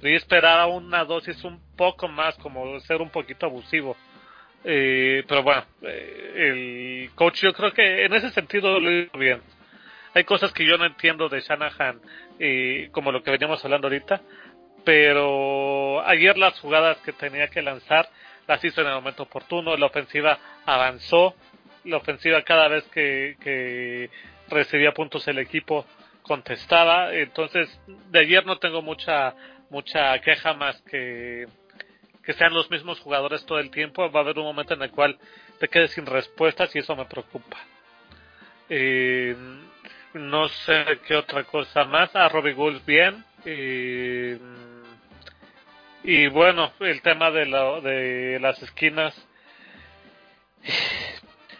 Yo 0.00 0.10
esperaba 0.10 0.66
una 0.66 1.04
dosis 1.04 1.42
un 1.44 1.60
poco 1.76 2.08
más, 2.08 2.36
como 2.36 2.78
ser 2.80 3.00
un 3.00 3.10
poquito 3.10 3.46
abusivo 3.46 3.96
eh, 4.68 5.22
pero 5.28 5.44
bueno, 5.44 5.64
eh, 5.82 6.32
el 6.34 7.10
coach 7.14 7.42
yo 7.42 7.52
creo 7.52 7.72
que 7.72 8.04
en 8.04 8.12
ese 8.12 8.30
sentido 8.30 8.80
lo 8.80 8.90
hizo 8.90 9.16
bien. 9.16 9.40
Hay 10.16 10.24
cosas 10.24 10.50
que 10.50 10.64
yo 10.64 10.78
no 10.78 10.86
entiendo 10.86 11.28
de 11.28 11.42
Shanahan, 11.42 12.00
eh, 12.38 12.88
como 12.90 13.12
lo 13.12 13.22
que 13.22 13.30
veníamos 13.30 13.62
hablando 13.62 13.88
ahorita, 13.88 14.22
pero 14.82 16.00
ayer 16.06 16.38
las 16.38 16.58
jugadas 16.58 16.96
que 17.04 17.12
tenía 17.12 17.48
que 17.48 17.60
lanzar 17.60 18.08
las 18.48 18.64
hizo 18.64 18.80
en 18.80 18.86
el 18.86 18.94
momento 18.94 19.24
oportuno, 19.24 19.76
la 19.76 19.84
ofensiva 19.84 20.38
avanzó, 20.64 21.34
la 21.84 21.98
ofensiva 21.98 22.40
cada 22.44 22.66
vez 22.68 22.84
que, 22.84 23.36
que 23.42 24.08
recibía 24.48 24.92
puntos 24.92 25.28
el 25.28 25.38
equipo 25.38 25.84
contestaba, 26.22 27.12
entonces 27.12 27.68
de 27.86 28.20
ayer 28.20 28.46
no 28.46 28.56
tengo 28.58 28.80
mucha 28.80 29.34
mucha 29.68 30.18
queja 30.20 30.54
más 30.54 30.80
que 30.90 31.44
que 32.24 32.32
sean 32.32 32.54
los 32.54 32.70
mismos 32.70 33.00
jugadores 33.00 33.44
todo 33.44 33.58
el 33.58 33.70
tiempo, 33.70 34.10
va 34.10 34.20
a 34.20 34.22
haber 34.22 34.38
un 34.38 34.46
momento 34.46 34.72
en 34.72 34.80
el 34.80 34.90
cual 34.92 35.18
te 35.60 35.68
quedes 35.68 35.90
sin 35.90 36.06
respuestas 36.06 36.74
y 36.74 36.78
eso 36.78 36.96
me 36.96 37.04
preocupa. 37.04 37.58
Eh, 38.70 39.36
no 40.18 40.48
sé 40.48 40.84
qué 41.06 41.16
otra 41.16 41.44
cosa 41.44 41.84
más. 41.84 42.14
A 42.14 42.28
Robbie 42.28 42.52
Gould 42.54 42.84
bien. 42.84 43.24
Y 46.02 46.26
bueno, 46.28 46.72
el 46.80 47.00
tema 47.02 47.30
de, 47.30 47.46
de 47.82 48.38
las 48.40 48.62
esquinas. 48.62 49.14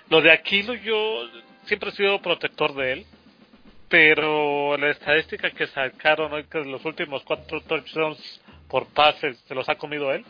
Lo 0.08 0.20
de 0.20 0.30
Aquilo 0.30 0.74
yo 0.74 1.28
siempre 1.64 1.90
he 1.90 1.92
sido 1.92 2.20
protector 2.20 2.74
de 2.74 2.92
él. 2.92 3.06
Pero 3.88 4.76
la 4.76 4.90
estadística 4.90 5.50
que 5.50 5.68
sacaron 5.68 6.32
hoy, 6.32 6.44
que 6.44 6.58
los 6.58 6.84
últimos 6.84 7.22
cuatro 7.22 7.60
touchdowns 7.60 8.42
por 8.68 8.88
pases 8.88 9.38
se 9.46 9.54
los 9.54 9.68
ha 9.68 9.76
comido 9.76 10.12
él 10.12 10.24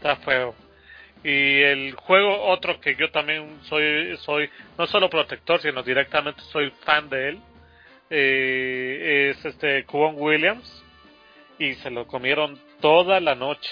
está 0.00 0.16
feo. 0.16 0.54
Y 1.22 1.62
el 1.62 1.94
juego, 1.94 2.46
otro 2.46 2.80
que 2.80 2.96
yo 2.96 3.10
también 3.10 3.58
soy, 3.62 4.16
soy 4.18 4.48
no 4.78 4.86
solo 4.86 5.10
protector, 5.10 5.60
sino 5.60 5.82
directamente 5.82 6.40
soy 6.50 6.70
fan 6.84 7.08
de 7.10 7.28
él, 7.28 7.40
eh, 8.08 9.30
es 9.30 9.44
este 9.44 9.84
Cuban 9.84 10.14
Williams. 10.16 10.82
Y 11.58 11.74
se 11.74 11.90
lo 11.90 12.06
comieron 12.06 12.58
toda 12.80 13.20
la 13.20 13.34
noche. 13.34 13.70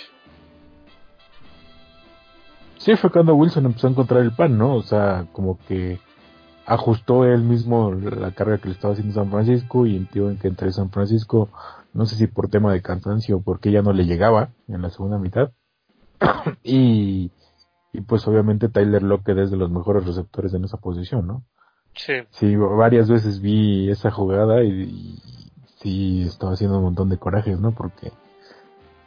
Sí, 2.77 2.95
fue 2.97 3.11
cuando 3.11 3.35
Wilson 3.35 3.67
empezó 3.67 3.87
a 3.87 3.91
encontrar 3.91 4.23
el 4.23 4.33
pan, 4.33 4.57
¿no? 4.57 4.75
O 4.75 4.83
sea, 4.83 5.27
como 5.33 5.59
que 5.67 5.99
ajustó 6.65 7.25
él 7.25 7.43
mismo 7.43 7.93
la 7.93 8.31
carga 8.33 8.59
que 8.59 8.69
le 8.69 8.75
estaba 8.75 8.93
haciendo 8.93 9.15
San 9.15 9.31
Francisco 9.31 9.87
y 9.87 9.97
entiendo 9.97 10.39
que 10.41 10.49
entre 10.49 10.71
San 10.71 10.91
Francisco, 10.91 11.49
no 11.95 12.05
sé 12.05 12.17
si 12.17 12.27
por 12.27 12.51
tema 12.51 12.73
de 12.73 12.83
cansancio 12.83 13.39
o 13.39 13.43
porque 13.43 13.73
ya 13.73 13.81
no 13.81 13.93
le 13.93 14.05
llegaba 14.05 14.51
en 14.69 14.83
la 14.83 14.91
segunda 14.91 15.19
mitad, 15.19 15.51
y, 16.63 17.31
y 17.93 18.01
pues 18.03 18.27
obviamente 18.29 18.69
Tyler 18.69 19.03
Lockett 19.03 19.39
es 19.39 19.51
de 19.51 19.57
los 19.57 19.71
mejores 19.71 20.05
receptores 20.05 20.55
en 20.55 20.65
esa 20.65 20.77
posición, 20.79 21.27
¿no? 21.27 21.43
Sí. 21.95 22.15
Sí, 22.31 22.55
varias 22.57 23.11
veces 23.11 23.41
vi 23.41 23.91
esa 23.91 24.11
jugada 24.11 24.63
y, 24.63 25.19
sí 25.81 26.23
estaba 26.23 26.53
haciendo 26.53 26.79
un 26.79 26.85
montón 26.85 27.09
de 27.09 27.19
corajes, 27.19 27.59
¿no? 27.61 27.73
Porque 27.73 28.13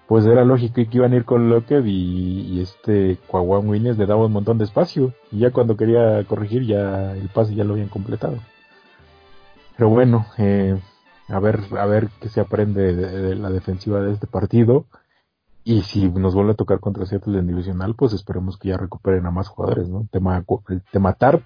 pues 0.08 0.26
era 0.26 0.44
lógico 0.44 0.76
que 0.76 0.88
iban 0.92 1.14
a 1.14 1.16
ir 1.16 1.26
con 1.26 1.50
Lockett 1.50 1.86
y, 1.86 2.60
este 2.62 3.18
Kwawan 3.28 3.68
Winners 3.68 3.98
le 3.98 4.06
daba 4.06 4.26
un 4.26 4.34
montón 4.34 4.58
de 4.58 4.66
espacio 4.66 5.14
y 5.32 5.40
ya 5.40 5.52
cuando 5.52 5.78
quería 5.78 6.24
corregir 6.26 6.66
ya 6.66 7.14
el 7.14 7.30
pase 7.30 7.56
ya 7.56 7.64
lo 7.64 7.74
habían 7.74 7.90
completado. 7.90 8.38
Pero 9.78 9.90
bueno, 9.90 10.26
eh, 10.38 10.78
a 11.30 11.40
ver 11.40 11.62
a 11.78 11.86
ver 11.86 12.10
qué 12.20 12.30
se 12.30 12.42
aprende 12.42 12.94
de 12.94 13.36
la 13.36 13.50
defensiva 13.50 14.02
de 14.02 14.12
este 14.12 14.28
partido 14.28 14.86
y 15.64 15.82
si 15.84 16.10
nos 16.10 16.34
vuelve 16.34 16.54
a 16.54 16.56
tocar 16.56 16.80
contra 16.80 17.06
Seattle 17.06 17.38
en 17.38 17.48
divisional, 17.48 17.96
pues 17.96 18.14
esperemos 18.14 18.58
que 18.58 18.70
ya 18.70 18.78
recuperen 18.78 19.26
a 19.26 19.32
más 19.32 19.48
jugadores, 19.48 19.88
¿no? 19.90 20.02
El 20.02 20.10
tema, 20.10 20.44
el 20.70 20.82
tema 20.92 21.14
TARP 21.14 21.44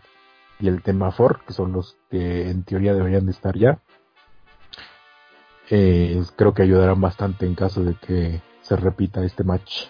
y 0.60 0.68
el 0.68 0.82
tema 0.82 1.12
Ford, 1.12 1.42
que 1.46 1.54
son 1.54 1.74
los 1.74 1.98
que 2.10 2.50
en 2.50 2.64
teoría 2.64 2.94
deberían 2.94 3.26
de 3.26 3.32
estar 3.32 3.58
ya. 3.58 3.80
Eh, 5.70 6.22
creo 6.38 6.54
que 6.54 6.62
ayudarán 6.62 7.02
bastante 7.02 7.46
en 7.46 7.56
caso 7.56 7.84
de 7.84 7.96
que 7.96 8.42
se 8.62 8.76
repita 8.76 9.24
este 9.24 9.44
match. 9.44 9.88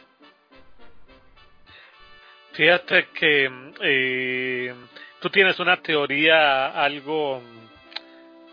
Fíjate 2.53 3.07
que 3.19 3.49
eh, 3.83 4.73
tú 5.19 5.29
tienes 5.29 5.59
una 5.59 5.81
teoría, 5.81 6.67
algo, 6.67 7.41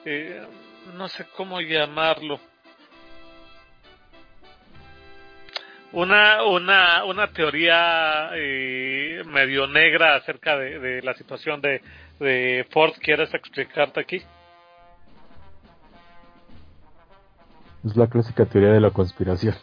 eh, 0.05 0.45
no 0.97 1.09
sé 1.09 1.27
cómo 1.37 1.61
llamarlo 1.61 2.41
una, 5.93 6.45
una, 6.45 7.05
una 7.05 7.29
teoría 7.29 8.31
eh, 8.35 9.23
medio 9.27 9.67
negra 9.67 10.17
acerca 10.17 10.57
de, 10.57 11.03
la 11.03 11.15
situación 11.15 11.61
de, 11.61 11.83
de 12.19 12.67
Ford. 12.71 12.93
¿Quieres 13.01 13.33
explicarte 13.35 14.01
aquí? 14.01 14.23
Es 17.85 17.97
la 17.97 18.07
clásica 18.07 18.47
teoría 18.47 18.73
de 18.73 18.81
la 18.81 18.91
conspiración. 18.91 19.55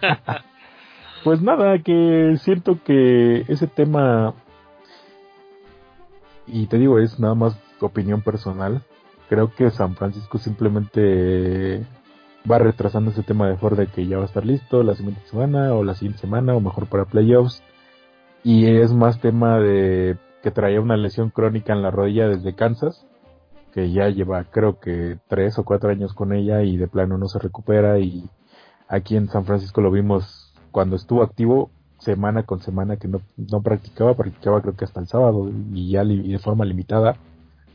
pues 1.24 1.40
nada, 1.40 1.78
que 1.78 2.36
siento 2.42 2.78
que 2.84 3.44
ese 3.48 3.66
tema, 3.66 4.34
y 6.46 6.66
te 6.66 6.78
digo, 6.78 6.98
es 6.98 7.18
nada 7.18 7.34
más 7.34 7.58
opinión 7.80 8.22
personal. 8.22 8.82
Creo 9.28 9.52
que 9.54 9.70
San 9.70 9.96
Francisco 9.96 10.38
simplemente 10.38 11.84
va 12.50 12.58
retrasando 12.58 13.10
ese 13.10 13.22
tema 13.22 13.48
de 13.48 13.56
Ford 13.56 13.78
de 13.78 13.86
que 13.86 14.06
ya 14.06 14.16
va 14.16 14.24
a 14.24 14.26
estar 14.26 14.44
listo 14.44 14.82
la 14.82 14.94
siguiente 14.94 15.22
semana 15.26 15.74
o 15.74 15.82
la 15.82 15.94
siguiente 15.94 16.20
semana 16.20 16.54
o 16.54 16.60
mejor 16.60 16.86
para 16.86 17.06
playoffs. 17.06 17.62
Y 18.42 18.66
es 18.66 18.92
más 18.92 19.20
tema 19.20 19.58
de 19.58 20.18
que 20.42 20.50
traía 20.50 20.80
una 20.80 20.96
lesión 20.96 21.30
crónica 21.30 21.72
en 21.72 21.82
la 21.82 21.90
rodilla 21.90 22.28
desde 22.28 22.54
Kansas, 22.54 23.06
que 23.72 23.90
ya 23.90 24.08
lleva 24.10 24.44
creo 24.44 24.78
que 24.78 25.18
tres 25.28 25.58
o 25.58 25.64
cuatro 25.64 25.90
años 25.90 26.12
con 26.12 26.32
ella 26.34 26.62
y 26.62 26.76
de 26.76 26.86
plano 26.86 27.16
no 27.16 27.28
se 27.28 27.38
recupera 27.38 27.98
y 27.98 28.28
aquí 28.88 29.16
en 29.16 29.28
San 29.28 29.46
Francisco 29.46 29.80
lo 29.80 29.90
vimos 29.90 30.52
cuando 30.70 30.96
estuvo 30.96 31.22
activo 31.22 31.70
semana 31.98 32.42
con 32.42 32.60
semana 32.60 32.98
que 32.98 33.08
no, 33.08 33.22
no 33.36 33.62
practicaba, 33.62 34.14
practicaba 34.14 34.60
creo 34.60 34.76
que 34.76 34.84
hasta 34.84 35.00
el 35.00 35.06
sábado 35.06 35.50
y 35.72 35.90
ya 35.92 36.04
de 36.04 36.38
forma 36.38 36.66
limitada 36.66 37.16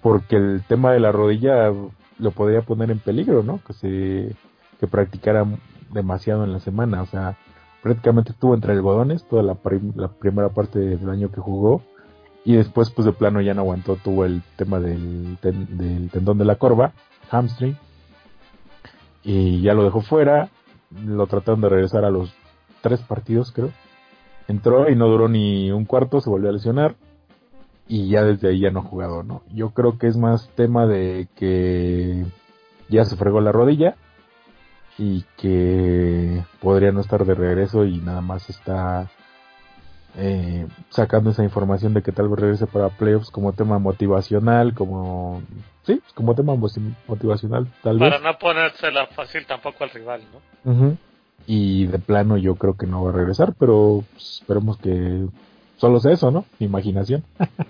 porque 0.02 0.36
el 0.36 0.64
tema 0.68 0.92
de 0.92 1.00
la 1.00 1.12
rodilla 1.12 1.74
lo 2.20 2.32
podría 2.32 2.62
poner 2.62 2.92
en 2.92 3.00
peligro, 3.00 3.44
¿no? 3.44 3.60
Que 3.66 3.74
se 3.74 4.36
que 4.80 4.88
practicara 4.88 5.46
demasiado 5.92 6.44
en 6.44 6.54
la 6.54 6.60
semana, 6.60 7.02
o 7.02 7.06
sea, 7.06 7.38
prácticamente 7.82 8.32
estuvo 8.32 8.54
entre 8.54 8.74
algodones 8.74 9.24
toda 9.26 9.44
la, 9.44 9.56
primera 9.56 10.50
parte 10.50 10.80
del 10.80 11.10
año 11.10 11.32
que 11.32 11.42
jugó 11.42 11.82
y 12.46 12.56
después 12.56 12.90
pues 12.92 13.06
de 13.06 13.14
plano 13.14 13.42
ya 13.42 13.54
no 13.54 13.62
aguantó, 13.62 13.96
tuvo 13.98 14.26
el 14.26 14.42
tema 14.56 14.80
del, 14.80 15.38
del 15.42 16.10
tendón 16.10 16.38
de 16.38 16.46
la 16.46 16.56
corva, 16.56 16.94
hamstring, 17.30 17.78
y 19.24 19.62
ya 19.62 19.74
lo 19.74 19.84
dejó 19.84 20.02
fuera, 20.02 20.50
lo 21.06 21.28
trataron 21.28 21.62
de 21.62 21.70
regresar 21.70 22.06
a 22.06 22.10
los 22.10 22.34
tres 22.82 23.02
partidos 23.02 23.52
creo, 23.52 23.72
entró 24.48 24.90
y 24.90 24.96
no 24.96 25.08
duró 25.08 25.28
ni 25.28 25.72
un 25.72 25.86
cuarto, 25.86 26.22
se 26.22 26.30
volvió 26.30 26.50
a 26.50 26.54
lesionar 26.54 26.96
y 27.88 28.10
ya 28.10 28.24
desde 28.24 28.50
ahí 28.50 28.62
ya 28.62 28.72
no 28.72 28.80
ha 28.80 28.84
jugado, 28.84 29.24
¿no? 29.24 29.42
Yo 29.54 29.72
creo 29.72 29.98
que 29.98 30.08
es 30.08 30.16
más 30.16 30.50
tema 30.56 30.86
de 30.86 31.28
que 31.36 32.26
ya 32.88 33.04
se 33.04 33.16
fregó 33.16 33.42
la 33.42 33.52
rodilla 33.52 33.96
y 35.00 35.24
que 35.38 36.44
podría 36.60 36.92
no 36.92 37.00
estar 37.00 37.26
de 37.26 37.34
regreso 37.34 37.86
y 37.86 38.00
nada 38.00 38.20
más 38.20 38.50
está 38.50 39.10
eh, 40.18 40.68
sacando 40.90 41.30
esa 41.30 41.44
información 41.44 41.94
de 41.94 42.04
que 42.04 42.12
tal 42.12 42.28
vez 42.28 42.40
regrese 42.40 42.68
para 42.68 42.90
playoffs 42.90 43.32
como 43.32 43.54
tema 43.54 43.80
motivacional, 43.80 44.74
como 44.74 45.42
sí, 45.84 46.02
como 46.14 46.36
tema 46.36 46.54
motivacional 47.08 47.68
tal 47.82 47.98
vez. 47.98 48.10
Para 48.10 48.32
no 48.32 48.38
ponérsela 48.38 49.08
fácil 49.08 49.46
tampoco 49.46 49.86
al 49.86 49.90
rival, 49.92 50.22
¿no? 50.66 50.98
Y 51.48 51.86
de 51.86 52.00
plano 52.00 52.38
yo 52.38 52.56
creo 52.56 52.76
que 52.76 52.86
no 52.86 53.06
va 53.06 53.12
a 53.12 53.14
regresar, 53.14 53.54
pero 53.58 54.04
esperemos 54.18 54.78
que 54.80 55.28
solo 55.78 56.02
sea 56.02 56.12
eso, 56.12 56.30
¿no? 56.30 56.44
Imaginación. 56.60 57.24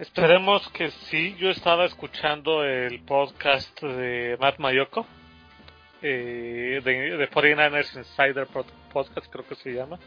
Esperemos 0.00 0.68
que 0.70 0.90
sí. 0.90 1.34
Yo 1.38 1.50
estaba 1.50 1.84
escuchando 1.84 2.62
el 2.64 3.00
podcast 3.00 3.80
de 3.82 4.36
Matt 4.40 4.58
Mayoko 4.58 5.06
eh, 6.02 6.80
de, 6.84 7.16
de 7.16 7.30
49ers 7.30 7.96
Insider 7.96 8.46
Podcast, 8.92 9.26
creo 9.30 9.46
que 9.46 9.54
se 9.56 9.72
llama. 9.72 9.98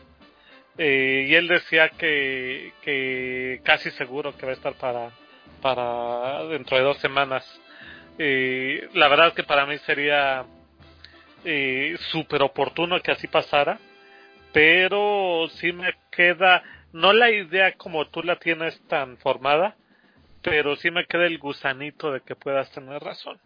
Eh, 0.78 1.26
y 1.28 1.36
él 1.36 1.48
decía 1.48 1.90
que, 1.90 2.74
que 2.82 3.62
casi 3.64 3.92
seguro 3.92 4.36
que 4.38 4.46
va 4.46 4.52
a 4.52 4.56
estar 4.56 4.74
para, 4.76 5.12
para 5.62 6.44
dentro 6.46 6.78
de 6.78 6.84
dos 6.84 6.98
semanas. 6.98 7.46
Eh, 8.18 8.90
la 8.94 9.08
verdad 9.08 9.34
que 9.34 9.44
para 9.44 9.66
mí 9.66 9.78
sería 9.80 10.46
eh, 11.44 11.96
súper 12.12 12.42
oportuno 12.42 13.02
que 13.02 13.12
así 13.12 13.28
pasara, 13.28 13.80
pero 14.54 15.48
sí 15.56 15.72
me 15.72 15.94
queda, 16.12 16.64
no 16.94 17.14
la 17.14 17.32
idea 17.32 17.74
como 17.78 18.08
tú 18.08 18.22
la 18.24 18.38
tienes 18.38 18.80
tan 18.88 19.18
formada, 19.18 19.76
pero 20.42 20.76
sí 20.76 20.92
me 20.92 21.06
queda 21.06 21.26
el 21.26 21.38
gusanito 21.38 22.12
de 22.12 22.22
que 22.22 22.36
puedas 22.36 22.72
tener 22.72 23.02
razón. 23.02 23.40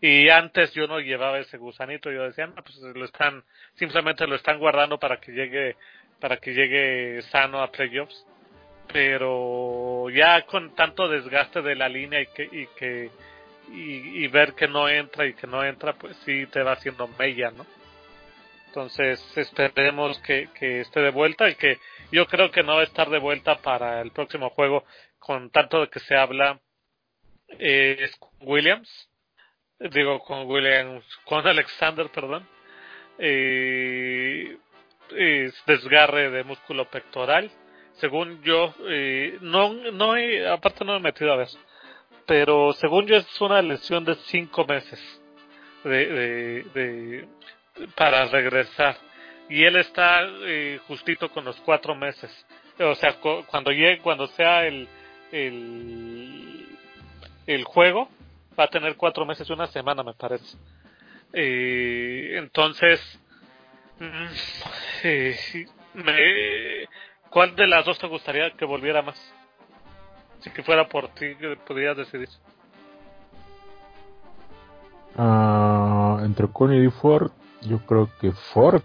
Y 0.00 0.30
antes 0.30 0.72
yo 0.72 0.86
no 0.86 0.98
llevaba 0.98 1.38
ese 1.38 1.58
gusanito, 1.58 2.10
yo 2.10 2.24
decía, 2.24 2.46
no, 2.46 2.62
pues 2.62 2.76
lo 2.78 3.04
están, 3.04 3.44
simplemente 3.74 4.26
lo 4.26 4.36
están 4.36 4.58
guardando 4.58 4.98
para 4.98 5.20
que 5.20 5.32
llegue, 5.32 5.76
para 6.18 6.38
que 6.38 6.54
llegue 6.54 7.22
sano 7.30 7.60
a 7.60 7.70
playoffs. 7.70 8.26
Pero 8.92 10.08
ya 10.10 10.42
con 10.46 10.74
tanto 10.74 11.06
desgaste 11.08 11.62
de 11.62 11.76
la 11.76 11.88
línea 11.88 12.22
y 12.22 12.26
que, 12.28 12.42
y 12.44 12.66
que, 12.78 13.10
y, 13.72 14.26
ver 14.28 14.54
que 14.54 14.66
no 14.66 14.88
entra 14.88 15.26
y 15.26 15.34
que 15.34 15.46
no 15.46 15.62
entra, 15.62 15.92
pues 15.92 16.16
sí 16.24 16.46
te 16.46 16.62
va 16.62 16.72
haciendo 16.72 17.06
mella, 17.18 17.50
¿no? 17.50 17.66
Entonces 18.66 19.22
esperemos 19.36 20.18
que, 20.20 20.48
que 20.58 20.80
esté 20.80 21.00
de 21.00 21.10
vuelta 21.10 21.48
y 21.48 21.56
que 21.56 21.78
yo 22.10 22.26
creo 22.26 22.50
que 22.50 22.62
no 22.62 22.76
va 22.76 22.80
a 22.80 22.84
estar 22.84 23.10
de 23.10 23.18
vuelta 23.18 23.58
para 23.58 24.00
el 24.00 24.10
próximo 24.12 24.50
juego 24.50 24.84
con 25.18 25.50
tanto 25.50 25.80
de 25.82 25.88
que 25.88 26.00
se 26.00 26.16
habla 26.16 26.60
eh, 27.58 28.10
Williams, 28.40 29.09
digo 29.80 30.20
con 30.20 30.46
Williams, 30.46 31.04
con 31.24 31.46
Alexander, 31.46 32.08
perdón, 32.10 32.46
es 33.18 34.58
desgarre 35.66 36.30
de 36.30 36.44
músculo 36.44 36.84
pectoral, 36.90 37.50
según 37.94 38.42
yo, 38.42 38.74
no, 39.40 39.72
no 39.72 40.16
he, 40.16 40.46
aparte 40.46 40.84
no 40.84 40.96
he 40.96 41.00
metido 41.00 41.32
a 41.32 41.36
ver, 41.36 41.48
pero 42.26 42.72
según 42.74 43.06
yo 43.06 43.16
es 43.16 43.40
una 43.40 43.62
lesión 43.62 44.04
de 44.04 44.14
cinco 44.26 44.64
meses 44.64 45.00
de, 45.84 46.64
de, 46.74 47.28
para 47.96 48.26
regresar. 48.26 48.96
Y 49.48 49.64
él 49.64 49.76
está 49.76 50.28
justito 50.86 51.30
con 51.30 51.44
los 51.44 51.56
cuatro 51.62 51.94
meses. 51.94 52.30
O 52.78 52.94
sea 52.94 53.14
cuando 53.48 53.72
llegue 53.72 53.98
cuando 53.98 54.26
sea 54.28 54.66
el 54.66 54.88
el 55.32 56.66
el 57.46 57.64
juego 57.64 58.08
va 58.60 58.64
a 58.64 58.70
tener 58.70 58.96
cuatro 58.96 59.24
meses 59.24 59.48
y 59.48 59.52
una 59.52 59.66
semana 59.66 60.02
me 60.02 60.14
parece 60.14 60.56
entonces 61.32 63.00
mm, 63.98 65.04
eh, 65.04 65.66
me, 65.94 66.88
¿cuál 67.30 67.54
de 67.56 67.66
las 67.66 67.84
dos 67.84 67.98
te 67.98 68.06
gustaría 68.06 68.50
que 68.52 68.64
volviera 68.64 69.02
más? 69.02 69.16
Si 70.40 70.50
que 70.50 70.62
fuera 70.62 70.88
por 70.88 71.08
ti, 71.08 71.26
podrías 71.66 71.96
decidir. 71.96 72.28
Uh, 75.16 76.24
entre 76.24 76.48
Coney 76.48 76.86
y 76.86 76.90
Ford, 76.90 77.30
yo 77.62 77.78
creo 77.80 78.08
que 78.20 78.32
Ford. 78.32 78.82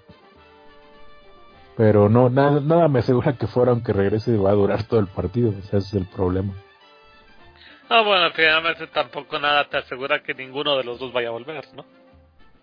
Pero 1.78 2.10
no, 2.10 2.30
nada, 2.30 2.60
nada 2.60 2.88
me 2.88 3.00
asegura 3.00 3.38
que 3.38 3.48
Ford, 3.48 3.70
aunque 3.70 3.94
regrese, 3.94 4.36
va 4.38 4.52
a 4.52 4.56
durar 4.56 4.84
todo 4.84 5.00
el 5.00 5.08
partido. 5.08 5.52
ese 5.52 5.78
es 5.78 5.94
el 5.94 6.06
problema. 6.08 6.54
No, 7.90 8.04
bueno, 8.04 8.32
finalmente 8.34 8.88
tampoco 8.88 9.40
nada 9.40 9.68
te 9.70 9.78
asegura 9.78 10.24
que 10.24 10.34
ninguno 10.34 10.76
de 10.78 10.84
los 10.84 11.00
dos 11.00 11.14
vaya 11.14 11.30
a 11.30 11.32
volver, 11.32 11.64
¿no? 11.76 11.86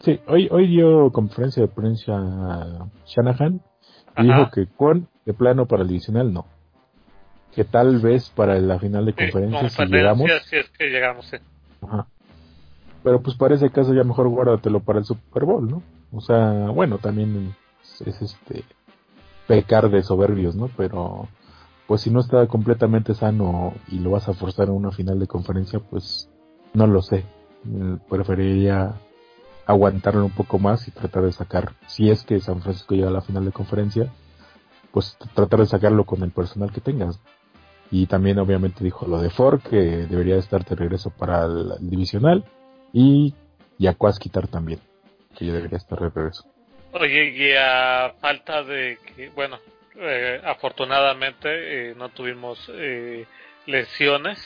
Sí, 0.01 0.21
hoy, 0.27 0.49
hoy 0.51 0.67
dio 0.67 1.11
conferencia 1.13 1.63
de 1.63 1.69
prensa 1.69 2.13
a 2.17 2.87
Shanahan 3.07 3.61
y 4.19 4.23
dijo 4.25 4.51
que 4.51 4.67
con 4.67 5.09
de 5.25 5.33
plano 5.33 5.67
para 5.67 5.83
el 5.83 5.89
divisional 5.89 6.33
no 6.33 6.47
que 7.55 7.65
tal 7.65 8.01
vez 8.01 8.31
para 8.31 8.59
la 8.59 8.79
final 8.79 9.07
de 9.07 9.13
conferencia, 9.13 9.69
si 9.69 9.87
llegamos. 9.87 10.31
es 10.31 10.71
que 10.71 10.85
llegamos, 10.89 11.31
Pero 13.03 13.23
pues 13.23 13.37
para 13.37 13.55
ese 13.55 13.71
caso 13.71 13.95
ya 13.95 14.05
mejor 14.05 14.29
guárdatelo 14.29 14.81
para 14.81 14.99
el 14.99 15.05
Super 15.05 15.45
Bowl, 15.45 15.69
¿no? 15.69 15.83
O 16.13 16.21
sea, 16.21 16.71
bueno, 16.71 16.99
también 16.99 17.55
es, 17.83 18.23
este 18.23 18.65
pecar 19.47 19.91
de 19.91 20.03
soberbios, 20.03 20.57
¿no? 20.57 20.71
Pero 20.77 21.29
pues 21.87 22.03
si 22.03 22.11
no 22.11 22.21
está 22.21 22.47
completamente 22.47 23.15
sano 23.15 23.75
y 23.89 23.99
lo 23.99 24.11
vas 24.11 24.29
a 24.29 24.35
forzar 24.35 24.69
en 24.69 24.75
una 24.75 24.93
final 24.93 25.19
de 25.19 25.27
conferencia, 25.27 25.81
pues 25.81 26.31
no 26.75 26.87
lo 26.87 27.03
sé. 27.03 27.25
Mm, 27.65 27.97
preferiría 28.09 28.95
aguantarlo 29.67 30.25
un 30.25 30.33
poco 30.33 30.59
más 30.59 30.89
y 30.89 30.91
tratar 30.91 31.23
de 31.23 31.33
sacar, 31.33 31.73
si 31.87 32.11
es 32.11 32.25
que 32.25 32.41
San 32.41 32.61
Francisco 32.63 32.95
llega 32.95 33.09
a 33.09 33.13
la 33.13 33.21
final 33.21 33.45
de 33.45 33.53
conferencia, 33.53 34.13
pues 34.91 35.17
tratar 35.35 35.61
de 35.61 35.67
sacarlo 35.67 36.05
con 36.05 36.23
el 36.23 36.31
personal 36.31 36.73
que 36.73 36.81
tengas. 36.81 37.21
Y 37.91 38.07
también 38.07 38.39
obviamente 38.39 38.83
dijo 38.83 39.07
lo 39.07 39.21
de 39.21 39.31
Ford, 39.31 39.61
que 39.61 39.77
debería 39.77 40.37
estar 40.37 40.65
de 40.65 40.75
regreso 40.75 41.11
para 41.11 41.45
el, 41.45 41.75
divisional. 41.81 42.45
Y 42.93 43.35
Yacuas 43.79 44.19
quitar 44.19 44.49
también, 44.49 44.81
que 45.37 45.47
ya 45.47 45.53
debería 45.53 45.79
estar 45.79 45.99
de 46.01 46.09
regreso. 46.09 46.45
Oye, 46.93 47.59
a 47.59 48.15
falta 48.21 48.63
de 48.63 48.99
que, 49.15 49.29
bueno, 49.31 49.59
eh, 49.97 50.41
afortunadamente 50.45 51.91
eh, 51.91 51.95
no 51.97 52.09
tuvimos 52.11 52.59
eh, 52.75 53.27
lesiones. 53.67 54.39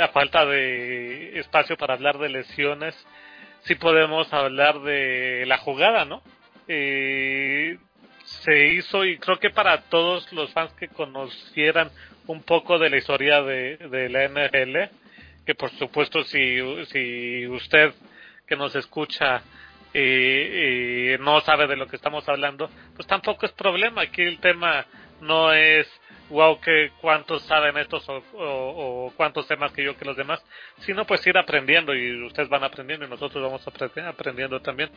a 0.00 0.08
falta 0.08 0.46
de 0.46 1.38
espacio 1.38 1.76
para 1.76 1.94
hablar 1.94 2.18
de 2.18 2.30
lesiones, 2.30 2.94
sí 3.62 3.74
podemos 3.74 4.32
hablar 4.32 4.80
de 4.80 5.44
la 5.46 5.58
jugada, 5.58 6.04
¿no? 6.04 6.22
se 8.24 8.68
hizo 8.74 9.04
y 9.04 9.18
creo 9.18 9.38
que 9.38 9.50
para 9.50 9.82
todos 9.82 10.32
los 10.32 10.52
fans 10.52 10.72
que 10.74 10.88
conocieran 10.88 11.90
un 12.26 12.42
poco 12.42 12.78
de 12.78 12.88
la 12.88 12.96
historia 12.96 13.42
de, 13.42 13.76
de 13.76 14.08
la 14.08 14.28
NFL, 14.28 14.94
que 15.44 15.54
por 15.54 15.70
supuesto 15.72 16.22
si, 16.24 16.58
si 16.86 17.46
usted 17.48 17.92
que 18.46 18.56
nos 18.56 18.74
escucha 18.74 19.42
eh, 19.92 21.18
no 21.20 21.40
sabe 21.40 21.66
de 21.66 21.76
lo 21.76 21.86
que 21.86 21.96
estamos 21.96 22.28
hablando, 22.28 22.70
pues 22.94 23.06
tampoco 23.06 23.46
es 23.46 23.52
problema. 23.52 24.02
Aquí 24.02 24.22
el 24.22 24.38
tema 24.38 24.86
no 25.20 25.52
es 25.52 25.86
wow 26.30 26.60
que 26.60 26.92
cuántos 27.00 27.42
saben 27.42 27.76
estos 27.76 28.04
o, 28.08 29.12
cuántos 29.16 29.46
temas 29.46 29.72
que 29.72 29.84
yo 29.84 29.96
que 29.96 30.04
los 30.04 30.16
demás, 30.16 30.42
sino 30.80 31.04
pues 31.04 31.26
ir 31.26 31.36
aprendiendo 31.36 31.94
y 31.94 32.24
ustedes 32.24 32.48
van 32.48 32.64
aprendiendo 32.64 33.06
y 33.06 33.10
nosotros 33.10 33.42
vamos 33.42 33.66
aprendiendo 33.66 34.60
también. 34.60 34.90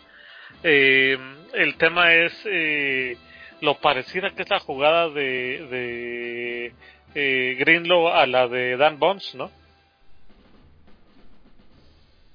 Eh, 0.64 1.18
el 1.54 1.76
tema 1.78 2.14
es 2.14 2.34
eh, 2.46 3.18
lo 3.62 3.80
parecida 3.80 4.30
que 4.32 4.44
es 4.44 4.50
la 4.50 4.60
jugada 4.60 5.10
de, 5.10 5.68
de 5.70 6.74
eh, 7.16 7.56
Greenlow 7.60 8.10
a 8.10 8.26
la 8.28 8.48
de 8.48 8.78
Dan 8.78 9.00
Bonds, 9.00 9.36
¿no? 9.36 9.50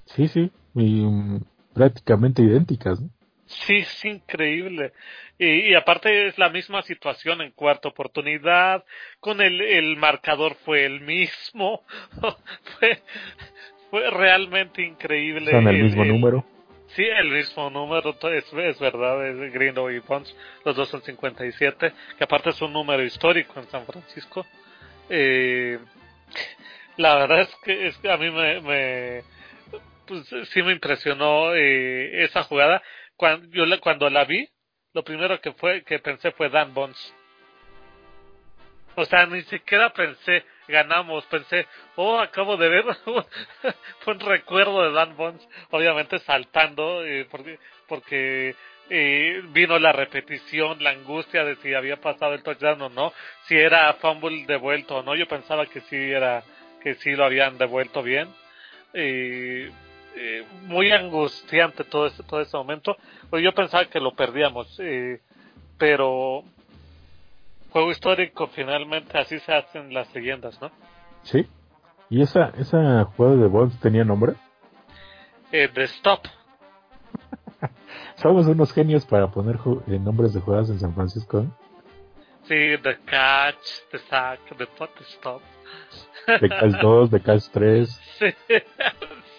Sí, 0.05 0.27
sí, 0.27 0.51
y, 0.75 1.05
mm, 1.05 1.39
prácticamente 1.79 2.41
idénticas. 2.41 2.99
¿no? 2.99 3.09
Sí, 3.45 3.77
es 3.77 4.05
increíble. 4.05 4.91
Y, 5.37 5.73
aparte 5.75 6.27
es 6.27 6.37
la 6.37 6.49
misma 6.49 6.81
situación 6.81 7.41
en 7.41 7.51
cuarta 7.51 7.87
oportunidad, 7.87 8.83
con 9.21 9.39
el, 9.39 9.61
el 9.61 9.95
marcador 9.95 10.55
fue 10.65 10.83
el 10.83 10.99
mismo, 10.99 11.83
fue, 12.79 13.01
fue 13.89 14.09
realmente 14.11 14.81
increíble. 14.83 15.51
Son 15.51 15.67
el 15.69 15.83
mismo 15.83 16.03
número. 16.03 16.45
Sí, 16.87 17.03
el 17.03 17.31
mismo 17.31 17.69
número, 17.69 18.13
es, 18.23 18.51
es 18.51 18.79
verdad, 18.79 19.25
es 19.25 19.53
Greenlow 19.53 19.89
y 19.89 19.99
Bonds, 19.99 20.35
los 20.65 20.75
dos 20.75 20.89
son 20.89 21.01
57, 21.01 21.93
que 22.17 22.23
aparte 22.23 22.49
es 22.49 22.61
un 22.61 22.73
número 22.73 23.03
histórico 23.03 23.57
en 23.57 23.67
San 23.67 23.85
Francisco. 23.85 24.45
Eh, 25.09 25.79
la 26.97 27.15
verdad 27.15 27.41
es 27.41 27.55
que, 27.63 27.87
es 27.87 27.97
que 27.99 28.11
a 28.11 28.17
mí 28.17 28.29
me, 28.31 28.59
me 28.59 29.23
pues, 30.09 30.49
sí 30.49 30.61
me 30.63 30.73
impresionó 30.73 31.53
eh, 31.55 32.25
esa 32.25 32.43
jugada. 32.43 32.81
Cuando, 33.15 33.47
yo 33.49 33.65
la, 33.65 33.77
cuando 33.79 34.09
la 34.09 34.25
vi, 34.25 34.49
lo 34.93 35.03
primero 35.03 35.39
que 35.39 35.53
fue 35.53 35.83
que 35.83 35.99
pensé 35.99 36.31
fue 36.31 36.49
Dan 36.49 36.73
Bonds. 36.73 37.15
O 38.95 39.05
sea, 39.05 39.25
ni 39.27 39.41
siquiera 39.43 39.93
pensé 39.93 40.43
ganamos. 40.69 41.25
Pensé, 41.25 41.67
oh, 41.95 42.19
acabo 42.19 42.57
de 42.57 42.69
ver, 42.69 42.85
fue 43.03 44.13
un 44.13 44.19
recuerdo 44.19 44.83
de 44.83 44.91
Dan 44.91 45.15
Bonds, 45.17 45.47
obviamente 45.71 46.19
saltando, 46.19 47.05
eh, 47.05 47.27
porque, 47.29 47.59
porque 47.87 48.55
eh, 48.89 49.41
vino 49.49 49.77
la 49.79 49.91
repetición, 49.91 50.81
la 50.83 50.91
angustia 50.91 51.43
de 51.43 51.55
si 51.57 51.73
había 51.73 51.97
pasado 51.97 52.33
el 52.33 52.43
touchdown 52.43 52.81
o 52.83 52.89
no, 52.89 53.13
si 53.45 53.55
era 53.55 53.93
fumble 53.93 54.45
devuelto 54.45 54.97
o 54.97 55.03
no. 55.03 55.15
Yo 55.15 55.27
pensaba 55.27 55.65
que 55.65 55.81
sí 55.81 55.95
era, 55.95 56.43
que 56.81 56.95
sí 56.95 57.11
lo 57.11 57.25
habían 57.25 57.57
devuelto 57.57 58.01
bien. 58.01 58.29
Eh, 58.93 59.69
eh 60.15 60.45
muy 60.63 60.91
angustiante 60.91 61.83
todo 61.83 62.07
este, 62.07 62.23
todo 62.23 62.41
ese 62.41 62.55
momento. 62.57 62.95
Pues 63.29 63.43
yo 63.43 63.53
pensaba 63.53 63.85
que 63.85 63.99
lo 63.99 64.13
perdíamos, 64.13 64.79
eh, 64.79 65.21
pero 65.77 66.43
juego 67.71 67.91
histórico, 67.91 68.47
finalmente 68.47 69.17
así 69.17 69.39
se 69.39 69.53
hacen 69.53 69.93
las 69.93 70.13
leyendas, 70.13 70.59
¿no? 70.61 70.71
Sí. 71.23 71.47
¿Y 72.09 72.21
esa, 72.21 72.51
esa 72.57 73.05
juego 73.05 73.37
de 73.37 73.47
Bonds 73.47 73.79
tenía 73.79 74.03
nombre? 74.03 74.33
Eh, 75.51 75.69
The 75.73 75.83
Stop. 75.83 76.25
Somos 78.15 78.47
unos 78.47 78.73
genios 78.73 79.05
para 79.05 79.29
poner 79.29 79.57
eh, 79.87 79.99
nombres 79.99 80.33
de 80.33 80.41
jugadas 80.41 80.69
en 80.69 80.79
San 80.79 80.93
Francisco. 80.95 81.45
Sí, 82.43 82.77
The 82.81 82.97
Catch, 83.05 83.89
The 83.91 83.99
Sack, 84.09 84.39
The 84.57 84.65
Pot 84.65 84.89
Stop. 85.01 85.41
The 86.25 86.49
Catch 86.49 86.81
2, 86.81 87.09
The 87.11 87.19
Catch 87.19 87.49
3. 87.51 87.89
Sí, 88.19 88.25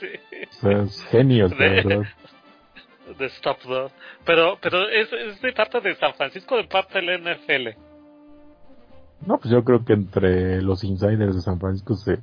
sí. 0.01 1.01
Genios, 1.11 1.51
de, 1.51 1.57
verdad. 1.57 2.03
Stop 3.19 3.63
2. 3.63 3.93
Pero, 4.25 4.59
pero 4.61 4.89
¿es, 4.89 5.13
¿es 5.13 5.41
de 5.41 5.53
parte 5.53 5.81
de 5.81 5.95
San 5.97 6.15
Francisco 6.15 6.57
de 6.57 6.65
parte 6.65 7.01
del 7.01 7.23
NFL? 7.23 7.69
No, 9.27 9.39
pues 9.39 9.51
yo 9.53 9.65
creo 9.65 9.85
que 9.85 9.93
entre 9.93 10.63
los 10.63 10.83
insiders 10.85 11.35
de 11.35 11.43
San 11.43 11.61
Francisco 11.61 11.95
se, 11.95 12.19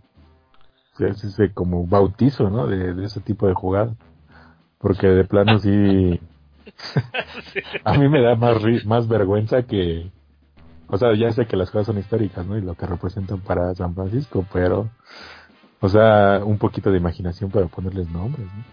se 0.94 1.08
hace 1.08 1.28
ese 1.28 1.54
como 1.54 1.86
bautizo, 1.86 2.50
¿no? 2.50 2.68
De, 2.68 2.94
de 2.94 3.06
ese 3.06 3.22
tipo 3.22 3.48
de 3.48 3.54
jugada. 3.54 3.94
Porque 4.80 5.08
de 5.08 5.24
plano 5.26 5.60
sí... 5.60 5.70
a 7.84 7.94
mí 7.98 8.10
me 8.10 8.22
da 8.22 8.36
más, 8.36 8.58
más 8.86 9.08
vergüenza 9.08 9.64
que... 9.64 10.12
O 10.90 10.98
sea, 10.98 11.14
ya 11.16 11.32
sé 11.32 11.46
que 11.46 11.58
las 11.58 11.70
cosas 11.70 11.88
son 11.88 11.98
históricas, 11.98 12.46
¿no? 12.46 12.58
Y 12.58 12.62
lo 12.62 12.76
que 12.76 12.86
representan 12.86 13.42
para 13.42 13.76
San 13.76 13.94
Francisco, 13.94 14.46
pero... 14.54 14.90
O 15.80 15.90
sea, 15.90 16.42
un 16.44 16.58
poquito 16.58 16.92
de 16.92 16.98
imaginación 16.98 17.52
para 17.52 17.68
ponerles 17.68 18.10
nombres, 18.10 18.46
¿no? 18.46 18.64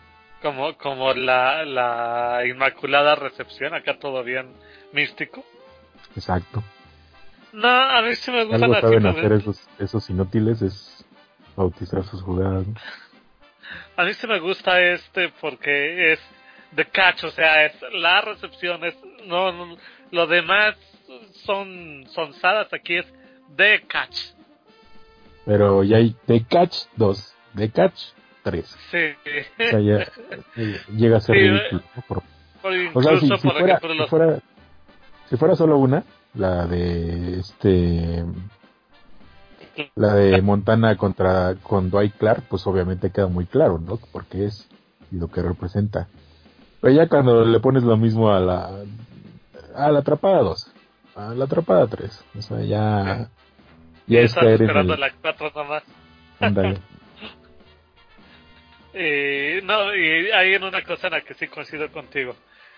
Como, 0.42 0.76
como 0.76 1.12
la, 1.14 1.64
la 1.64 2.42
Inmaculada 2.46 3.14
Recepción, 3.14 3.74
acá 3.74 3.98
todo 3.98 4.22
bien 4.22 4.48
místico. 4.92 5.44
Exacto. 6.16 6.62
No, 7.52 7.68
a 7.68 8.02
mí 8.02 8.14
sí 8.14 8.30
me 8.30 8.44
gustan 8.44 8.64
Algo 8.64 8.80
saben 8.80 9.06
hacer 9.06 9.32
esos, 9.32 9.68
esos 9.78 10.10
inútiles 10.10 10.60
es 10.60 11.06
bautizar 11.56 12.04
sus 12.04 12.20
jugadas. 12.22 12.66
¿no? 12.66 12.74
A 13.96 14.04
mí 14.04 14.12
sí 14.14 14.26
me 14.26 14.40
gusta 14.40 14.80
este 14.80 15.30
porque 15.40 16.12
es 16.12 16.20
de 16.72 16.84
catch, 16.86 17.24
o 17.24 17.30
sea, 17.30 17.66
es 17.66 17.74
la 17.92 18.20
recepción, 18.20 18.84
es 18.84 18.96
no, 19.26 19.52
no 19.52 19.76
lo 20.10 20.26
demás 20.26 20.76
son 21.44 22.04
sonsadas, 22.08 22.72
aquí 22.72 22.96
es 22.96 23.06
de 23.48 23.84
catch. 23.86 24.33
Pero 25.44 25.84
ya 25.84 25.98
hay 25.98 26.16
de 26.26 26.44
catch 26.44 26.86
2, 26.96 27.34
de 27.54 27.70
catch 27.70 28.00
3. 28.42 28.76
Sí. 28.90 28.98
O 29.62 29.68
sea, 29.68 29.80
ya, 29.80 30.06
llega 30.92 31.18
a 31.18 31.20
ser 31.20 31.36
ridículo. 31.36 31.82
Por, 32.08 32.22
o 32.94 33.02
sea, 33.02 33.18
si, 33.18 33.28
si, 33.28 33.36
fuera, 33.38 33.78
si, 33.78 34.06
fuera, 34.08 34.38
si 35.28 35.36
fuera 35.36 35.54
solo 35.56 35.78
una, 35.78 36.04
la 36.34 36.66
de 36.66 37.40
este 37.40 38.24
la 39.96 40.14
de 40.14 40.40
Montana 40.40 40.96
contra 40.96 41.56
con 41.56 41.90
Dwight 41.90 42.16
Clark, 42.16 42.44
pues 42.48 42.66
obviamente 42.66 43.10
queda 43.10 43.26
muy 43.26 43.46
claro, 43.46 43.78
¿no? 43.78 43.98
Porque 44.12 44.46
es 44.46 44.68
lo 45.10 45.28
que 45.28 45.42
representa. 45.42 46.08
Pero 46.80 46.94
ya 46.94 47.08
cuando 47.08 47.44
le 47.44 47.60
pones 47.60 47.82
lo 47.82 47.96
mismo 47.96 48.32
a 48.32 48.40
la 48.40 48.70
a 49.74 49.90
la 49.90 49.98
atrapada 50.00 50.42
2, 50.42 50.72
a 51.16 51.34
la 51.34 51.44
atrapada 51.44 51.86
3, 51.86 52.24
o 52.38 52.42
sea, 52.42 52.60
ya 52.62 53.28
ya 54.06 54.20
es 54.20 54.34
caer 54.34 54.62
en 54.62 54.70
el... 54.70 55.00
la 55.00 55.10
4 55.10 55.52
nomás. 55.54 55.82
eh, 58.94 59.60
no, 59.64 59.94
y 59.94 60.30
hay 60.30 60.54
una 60.56 60.82
cosa 60.82 61.08
en 61.08 61.14
la 61.14 61.20
que 61.22 61.34
sí 61.34 61.48
coincido 61.48 61.90
contigo. 61.90 62.36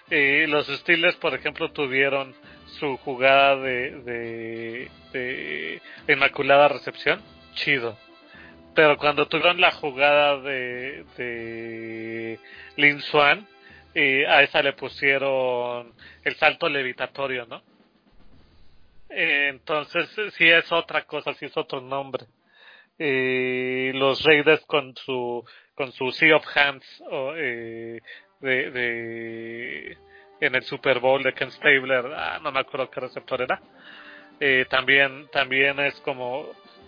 Eh, 0.09 0.47
los 0.49 0.67
Steelers, 0.69 1.17
por 1.17 1.35
ejemplo, 1.35 1.73
tuvieron 1.73 2.35
su 2.79 2.97
jugada 2.99 3.57
de, 3.57 4.89
de, 5.13 5.81
Inmaculada 6.09 6.69
Recepción, 6.69 7.21
chido. 7.55 7.97
Pero 8.75 8.99
cuando 8.99 9.27
tuvieron 9.27 9.61
la 9.61 9.73
jugada 9.73 10.39
de, 10.41 11.05
de 11.17 12.39
Lin 12.77 13.01
Swan, 13.01 13.47
eh, 13.95 14.27
a 14.29 14.43
esa 14.43 14.63
le 14.63 14.75
pusieron 14.75 15.93
el 16.23 16.37
salto 16.37 16.69
levitatorio, 16.69 17.47
¿no? 17.47 17.63
Eh, 19.11 19.49
entonces, 19.51 20.09
sí 20.37 20.49
es 20.49 20.71
otra 20.73 21.05
cosa, 21.07 21.33
sí 21.35 21.47
es 21.47 21.57
otro 21.57 21.81
nombre. 21.81 22.27
Eh, 22.99 23.93
los 23.95 24.23
Raiders 24.25 24.65
con 24.67 24.95
su 24.97 25.45
con 25.75 25.93
su 25.93 26.11
Sea 26.11 26.37
of 26.37 26.47
Hands 26.57 27.03
de, 28.41 28.71
de 28.71 29.99
en 30.41 30.55
el 30.55 30.63
Super 30.63 31.01
Bowl 31.01 31.23
de 31.23 31.33
Ken 31.33 31.51
Stabler, 31.51 32.07
ah, 32.15 32.39
no 32.43 32.53
me 32.53 32.61
acuerdo 32.61 32.91
qué 32.91 33.01
receptor 33.01 33.43
era, 33.43 33.61
eh, 34.41 34.67
también, 34.69 35.29
también 35.33 35.79
es 35.81 35.95
como 36.01 36.47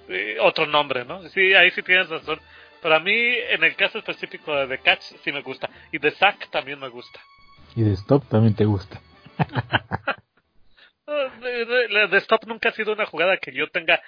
eh, 0.09 0.37
otro 0.41 0.66
nombre, 0.66 1.05
¿no? 1.05 1.23
Sí, 1.31 1.55
ahí 1.55 1.71
sí 1.71 1.83
tienes 1.83 2.09
razón. 2.09 2.39
Pero 2.81 2.95
a 2.95 3.01
mí, 3.01 3.12
en 3.12 3.64
el 3.64 3.75
caso 3.75 3.99
específico 3.99 4.55
de 4.55 4.69
The 4.69 4.79
Catch, 4.83 5.03
sí 5.25 5.33
me 5.33 5.43
gusta. 5.43 5.69
Y 5.91 5.99
de 5.99 6.12
Zack 6.12 6.51
también 6.51 6.79
me 6.79 6.89
gusta. 6.89 7.21
Y 7.75 7.83
de 7.83 7.93
Stop 7.95 8.29
también 8.29 8.55
te 8.55 8.64
gusta. 8.64 9.01
de, 11.09 12.17
Stop 12.19 12.47
nunca 12.47 12.69
ha 12.69 12.73
sido 12.73 12.93
una 12.93 13.07
jugada 13.07 13.39
que 13.39 13.53
yo 13.53 13.69
tenga 13.71 14.03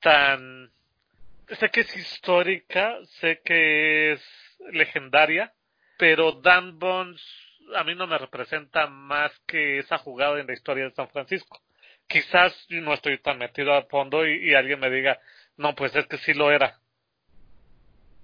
tan... 0.00 0.70
Sé 1.48 1.68
que 1.70 1.80
es 1.80 1.96
histórica, 1.96 2.98
sé 3.20 3.40
que 3.44 4.12
es 4.12 4.58
legendaria, 4.72 5.52
pero 5.96 6.32
Dan 6.32 6.78
Bones 6.78 7.22
a 7.74 7.84
mí 7.84 7.94
no 7.94 8.06
me 8.06 8.18
representa 8.18 8.86
más 8.86 9.32
que 9.46 9.78
esa 9.78 9.98
jugada 9.98 10.40
en 10.40 10.46
la 10.46 10.52
historia 10.52 10.84
de 10.84 10.92
San 10.92 11.08
Francisco. 11.08 11.60
Quizás 12.06 12.66
no 12.68 12.94
estoy 12.94 13.18
tan 13.18 13.38
metido 13.38 13.74
a 13.74 13.82
fondo 13.86 14.26
y, 14.26 14.54
alguien 14.54 14.78
me 14.78 14.90
diga, 14.90 15.18
no, 15.56 15.74
pues 15.74 15.94
es 15.96 16.06
que 16.06 16.18
sí 16.18 16.34
lo 16.34 16.52
era. 16.52 16.78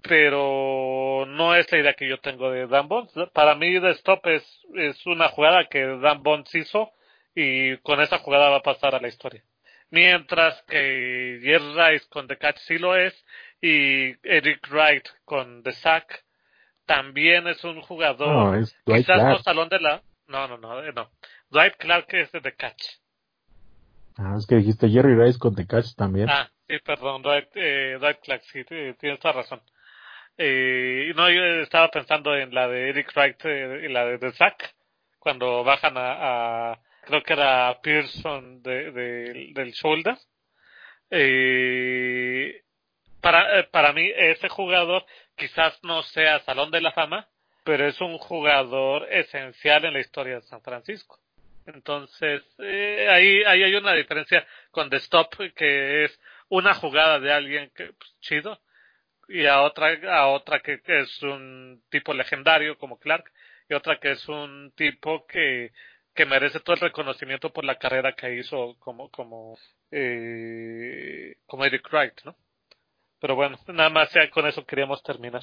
Pero 0.02 1.24
no 1.26 1.54
es 1.54 1.70
la 1.72 1.78
idea 1.78 1.94
que 1.94 2.08
yo 2.08 2.18
tengo 2.18 2.50
de 2.50 2.66
Dan 2.66 2.88
Bonds. 2.88 3.12
Para 3.32 3.54
mí, 3.54 3.80
The 3.80 3.90
Stop 3.90 4.26
es, 4.26 4.66
es 4.74 5.04
una 5.06 5.28
jugada 5.28 5.66
que 5.66 5.80
Dan 5.84 6.22
Bonds 6.22 6.54
hizo 6.54 6.92
y 7.34 7.76
con 7.78 8.00
esa 8.00 8.18
jugada 8.18 8.50
va 8.50 8.58
a 8.58 8.62
pasar 8.62 8.94
a 8.94 9.00
la 9.00 9.08
historia. 9.08 9.42
Mientras 9.90 10.62
que 10.62 11.40
Jerry 11.42 11.74
Rice 11.74 12.06
con 12.08 12.26
The 12.26 12.38
Catch 12.38 12.58
sí 12.66 12.78
lo 12.78 12.96
es 12.96 13.14
y 13.60 14.14
Eric 14.26 14.66
Wright 14.70 15.06
con 15.24 15.62
The 15.62 15.72
Sack 15.72 16.24
también 16.86 17.46
es 17.46 17.62
un 17.64 17.80
jugador. 17.82 18.28
No, 18.28 18.54
es 18.54 18.74
Dwight 18.86 19.02
quizás 19.02 19.18
Clark. 19.18 19.38
no 19.38 19.42
salón 19.42 19.68
de 19.68 19.80
la. 19.80 20.02
No, 20.28 20.48
no, 20.48 20.56
no, 20.56 20.82
eh, 20.82 20.92
no. 20.94 21.10
Dwight 21.50 21.76
Clark 21.76 22.06
es 22.14 22.32
de 22.32 22.40
The 22.40 22.54
Catch. 22.54 22.82
Ah, 24.16 24.34
es 24.38 24.46
que 24.46 24.56
dijiste 24.56 24.88
Jerry 24.88 25.14
Rice 25.14 25.38
con 25.38 25.54
The 25.54 25.66
Catch 25.66 25.94
también. 25.96 26.28
Ah, 26.28 26.50
sí, 26.66 26.78
perdón, 26.84 27.22
Dwight, 27.22 27.48
eh, 27.54 27.96
Dwight 28.00 28.20
Clark, 28.20 28.42
sí, 28.44 28.64
tienes 28.64 29.20
toda 29.20 29.34
razón. 29.34 29.62
Eh, 30.38 31.12
no, 31.14 31.30
yo 31.30 31.42
estaba 31.62 31.88
pensando 31.88 32.34
en 32.34 32.54
la 32.54 32.68
de 32.68 32.90
Eric 32.90 33.12
Wright 33.14 33.44
eh, 33.44 33.82
y 33.84 33.92
la 33.92 34.06
de 34.06 34.18
The 34.18 34.32
Zack, 34.32 34.74
cuando 35.18 35.62
bajan 35.64 35.96
a, 35.96 36.72
a, 36.72 36.78
creo 37.02 37.22
que 37.22 37.32
era 37.34 37.78
Pearson 37.82 38.62
de, 38.62 38.90
de, 38.92 39.50
del 39.54 39.72
shoulder. 39.72 40.16
Eh, 41.10 42.62
para, 43.20 43.60
eh, 43.60 43.64
para 43.64 43.92
mí, 43.92 44.10
ese 44.14 44.48
jugador 44.48 45.04
quizás 45.36 45.78
no 45.82 46.02
sea 46.02 46.40
Salón 46.40 46.70
de 46.70 46.80
la 46.80 46.92
Fama, 46.92 47.28
pero 47.64 47.86
es 47.86 48.00
un 48.00 48.18
jugador 48.18 49.06
esencial 49.12 49.84
en 49.84 49.94
la 49.94 50.00
historia 50.00 50.36
de 50.36 50.42
San 50.42 50.62
Francisco. 50.62 51.18
Entonces, 51.66 52.42
eh, 52.58 53.06
ahí, 53.08 53.44
ahí 53.44 53.62
hay 53.62 53.74
una 53.74 53.92
diferencia 53.92 54.46
con 54.70 54.90
The 54.90 54.96
Stop, 54.96 55.36
que 55.54 56.04
es 56.04 56.20
una 56.48 56.74
jugada 56.74 57.20
de 57.20 57.32
alguien 57.32 57.70
que, 57.74 57.92
pues, 57.92 58.16
chido, 58.20 58.60
y 59.28 59.46
a 59.46 59.62
otra, 59.62 59.98
a 60.12 60.28
otra 60.28 60.60
que, 60.60 60.80
es 60.84 61.22
un 61.22 61.82
tipo 61.88 62.12
legendario 62.14 62.76
como 62.78 62.98
Clark, 62.98 63.30
y 63.68 63.74
otra 63.74 63.98
que 64.00 64.12
es 64.12 64.28
un 64.28 64.72
tipo 64.76 65.26
que, 65.26 65.72
que 66.14 66.26
merece 66.26 66.60
todo 66.60 66.74
el 66.74 66.80
reconocimiento 66.80 67.52
por 67.52 67.64
la 67.64 67.76
carrera 67.76 68.12
que 68.12 68.34
hizo 68.38 68.76
como, 68.78 69.10
como, 69.10 69.56
eh, 69.90 71.36
como 71.46 71.64
Eric 71.64 71.88
Wright, 71.92 72.22
¿no? 72.24 72.36
Pero 73.20 73.36
bueno, 73.36 73.58
nada 73.68 73.88
más 73.88 74.12
ya 74.12 74.28
con 74.30 74.46
eso 74.46 74.66
queríamos 74.66 75.02
terminar. 75.02 75.42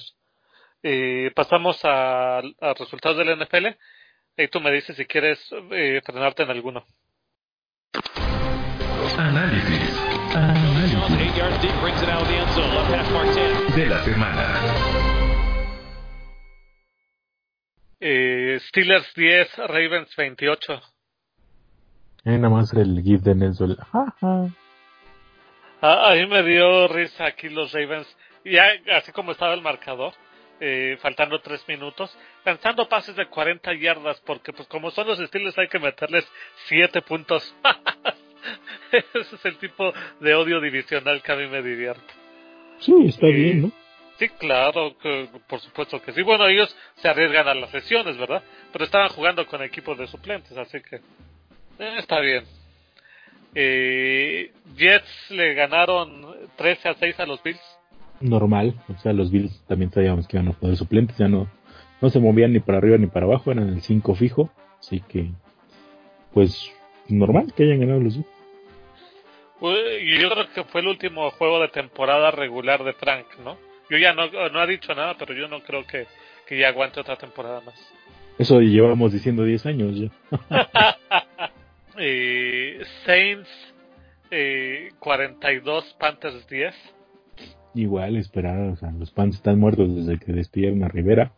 Eh, 0.82 1.30
pasamos 1.34 1.84
a, 1.84 2.38
a, 2.38 2.74
resultados 2.78 3.18
del 3.18 3.38
NFL. 3.38 3.66
Y 4.36 4.48
tú 4.48 4.60
me 4.60 4.70
dices 4.70 4.96
si 4.96 5.06
quieres 5.06 5.38
eh, 5.72 6.00
frenarte 6.04 6.44
en 6.44 6.50
alguno. 6.50 6.84
Análisis. 9.18 9.96
De 13.74 13.86
la 13.86 14.04
semana. 14.04 15.09
Eh, 18.00 18.58
Steelers 18.68 19.12
10, 19.14 19.56
Ravens 19.68 20.16
28. 20.16 20.80
Eh, 22.24 22.38
nada 22.38 22.48
más 22.48 22.72
el 22.72 23.02
GIF 23.02 23.20
de 23.20 23.34
Nelson. 23.34 23.76
A, 25.82 26.14
mí 26.14 26.26
me 26.26 26.42
dio 26.42 26.88
risa 26.88 27.26
aquí 27.26 27.48
los 27.50 27.72
Ravens, 27.72 28.06
ya 28.44 28.64
así 28.96 29.12
como 29.12 29.32
estaba 29.32 29.54
el 29.54 29.62
marcador, 29.62 30.14
eh, 30.60 30.98
faltando 31.00 31.40
tres 31.40 31.66
minutos, 31.68 32.14
lanzando 32.44 32.88
pases 32.88 33.16
de 33.16 33.26
40 33.26 33.74
yardas, 33.74 34.20
porque 34.26 34.52
pues 34.52 34.66
como 34.68 34.90
son 34.90 35.06
los 35.06 35.20
estilos 35.20 35.56
hay 35.58 35.68
que 35.68 35.78
meterles 35.78 36.26
siete 36.68 37.02
puntos. 37.02 37.54
Ese 38.92 39.34
es 39.36 39.44
el 39.44 39.58
tipo 39.58 39.92
de 40.20 40.34
odio 40.34 40.60
divisional 40.60 41.22
que 41.22 41.32
a 41.32 41.36
mí 41.36 41.46
me 41.46 41.62
divierte. 41.62 42.12
Sí, 42.80 42.94
está 43.06 43.26
bien, 43.26 43.62
¿no? 43.62 43.72
Sí, 44.20 44.28
claro, 44.28 44.94
por 45.48 45.60
supuesto 45.60 45.98
que 46.02 46.12
sí. 46.12 46.20
Bueno, 46.20 46.46
ellos 46.46 46.76
se 46.96 47.08
arriesgan 47.08 47.48
a 47.48 47.54
las 47.54 47.72
lesiones, 47.72 48.18
¿verdad? 48.18 48.42
Pero 48.70 48.84
estaban 48.84 49.08
jugando 49.08 49.46
con 49.46 49.62
equipos 49.62 49.96
de 49.96 50.06
suplentes, 50.08 50.54
así 50.58 50.78
que 50.82 50.96
eh, 50.96 51.94
está 51.96 52.20
bien. 52.20 52.44
Eh, 53.54 54.52
Jets 54.76 55.30
le 55.30 55.54
ganaron 55.54 56.36
13 56.56 56.90
a 56.90 56.94
6 56.96 57.18
a 57.18 57.24
los 57.24 57.42
Bills. 57.42 57.62
Normal, 58.20 58.74
o 58.94 58.98
sea, 58.98 59.14
los 59.14 59.30
Bills 59.30 59.64
también 59.66 59.90
sabíamos 59.90 60.28
que 60.28 60.36
iban 60.36 60.48
a 60.48 60.52
poder 60.52 60.76
suplentes, 60.76 61.16
ya 61.16 61.26
no, 61.26 61.50
no 62.02 62.10
se 62.10 62.20
movían 62.20 62.52
ni 62.52 62.60
para 62.60 62.76
arriba 62.76 62.98
ni 62.98 63.06
para 63.06 63.24
abajo, 63.24 63.50
eran 63.50 63.70
el 63.70 63.80
5 63.80 64.14
fijo, 64.16 64.50
así 64.80 65.00
que, 65.00 65.30
pues, 66.34 66.70
normal 67.08 67.54
que 67.56 67.62
hayan 67.62 67.80
ganado 67.80 68.00
los 68.00 68.16
Bills. 68.16 68.28
Yo 70.20 70.30
creo 70.30 70.52
que 70.52 70.64
fue 70.64 70.82
el 70.82 70.88
último 70.88 71.30
juego 71.30 71.58
de 71.60 71.68
temporada 71.68 72.30
regular 72.30 72.84
de 72.84 72.92
Frank, 72.92 73.24
¿no? 73.42 73.69
Yo 73.90 73.98
ya 73.98 74.14
no, 74.14 74.30
no 74.30 74.60
ha 74.60 74.66
dicho 74.66 74.94
nada, 74.94 75.16
pero 75.18 75.34
yo 75.34 75.48
no 75.48 75.60
creo 75.60 75.84
que, 75.84 76.06
que 76.46 76.58
ya 76.58 76.68
aguante 76.68 77.00
otra 77.00 77.16
temporada 77.16 77.60
más. 77.60 77.74
Eso 78.38 78.60
llevamos 78.60 79.12
diciendo 79.12 79.44
10 79.44 79.66
años 79.66 79.98
ya. 79.98 80.10
eh, 81.98 82.80
Saints 83.04 83.48
eh, 84.30 84.90
42, 84.98 85.96
Panthers 85.98 86.48
10. 86.48 86.74
Igual, 87.74 88.16
esperar, 88.16 88.58
o 88.70 88.76
sea, 88.76 88.90
los 88.92 89.10
Panthers 89.10 89.38
están 89.38 89.58
muertos 89.58 89.94
desde 89.94 90.18
que 90.18 90.32
despidieron 90.32 90.82
a 90.84 90.88
Rivera. 90.88 91.32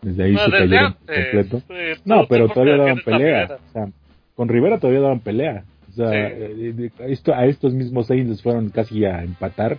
Desde 0.00 0.24
ahí 0.24 0.36
se 0.36 0.50
cayeron 0.50 0.94
completo. 0.94 1.62
Eh, 1.68 1.96
no, 2.04 2.26
pero 2.28 2.48
todavía 2.48 2.76
daban 2.76 3.00
pelea. 3.04 3.58
O 3.68 3.72
sea, 3.72 3.88
con 4.34 4.48
Rivera 4.48 4.78
todavía 4.78 5.00
daban 5.00 5.20
pelea. 5.20 5.64
O 5.90 5.92
sea, 5.92 6.10
eh, 6.12 6.90
esto, 7.06 7.34
a 7.34 7.44
estos 7.46 7.74
mismos 7.74 8.06
Saints 8.06 8.42
fueron 8.42 8.70
casi 8.70 9.04
a 9.04 9.22
empatar 9.22 9.78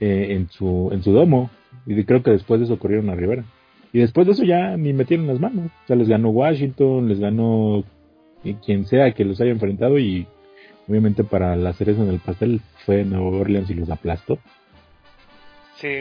eh, 0.00 0.28
en 0.30 0.48
su 0.50 0.90
en 0.92 1.02
su 1.02 1.12
domo. 1.12 1.50
Y 1.86 2.02
creo 2.04 2.22
que 2.22 2.30
después 2.30 2.60
de 2.60 2.66
eso 2.66 2.78
corrieron 2.78 3.10
a 3.10 3.14
Rivera. 3.14 3.44
Y 3.92 4.00
después 4.00 4.26
de 4.26 4.32
eso 4.32 4.44
ya 4.44 4.76
ni 4.76 4.92
metieron 4.92 5.26
las 5.26 5.40
manos. 5.40 5.70
O 5.84 5.86
sea 5.86 5.96
les 5.96 6.08
ganó 6.08 6.30
Washington 6.30 7.08
les 7.08 7.20
ganó 7.20 7.84
quien 8.64 8.86
sea 8.86 9.12
que 9.12 9.24
los 9.24 9.40
haya 9.40 9.50
enfrentado 9.50 9.98
y 9.98 10.26
obviamente 10.88 11.24
para 11.24 11.56
la 11.56 11.72
cereza 11.74 12.02
en 12.02 12.08
el 12.08 12.20
pastel 12.20 12.60
fue 12.86 13.04
Nueva 13.04 13.38
Orleans 13.38 13.70
y 13.70 13.74
los 13.74 13.90
aplastó. 13.90 14.38
Sí. 15.74 16.00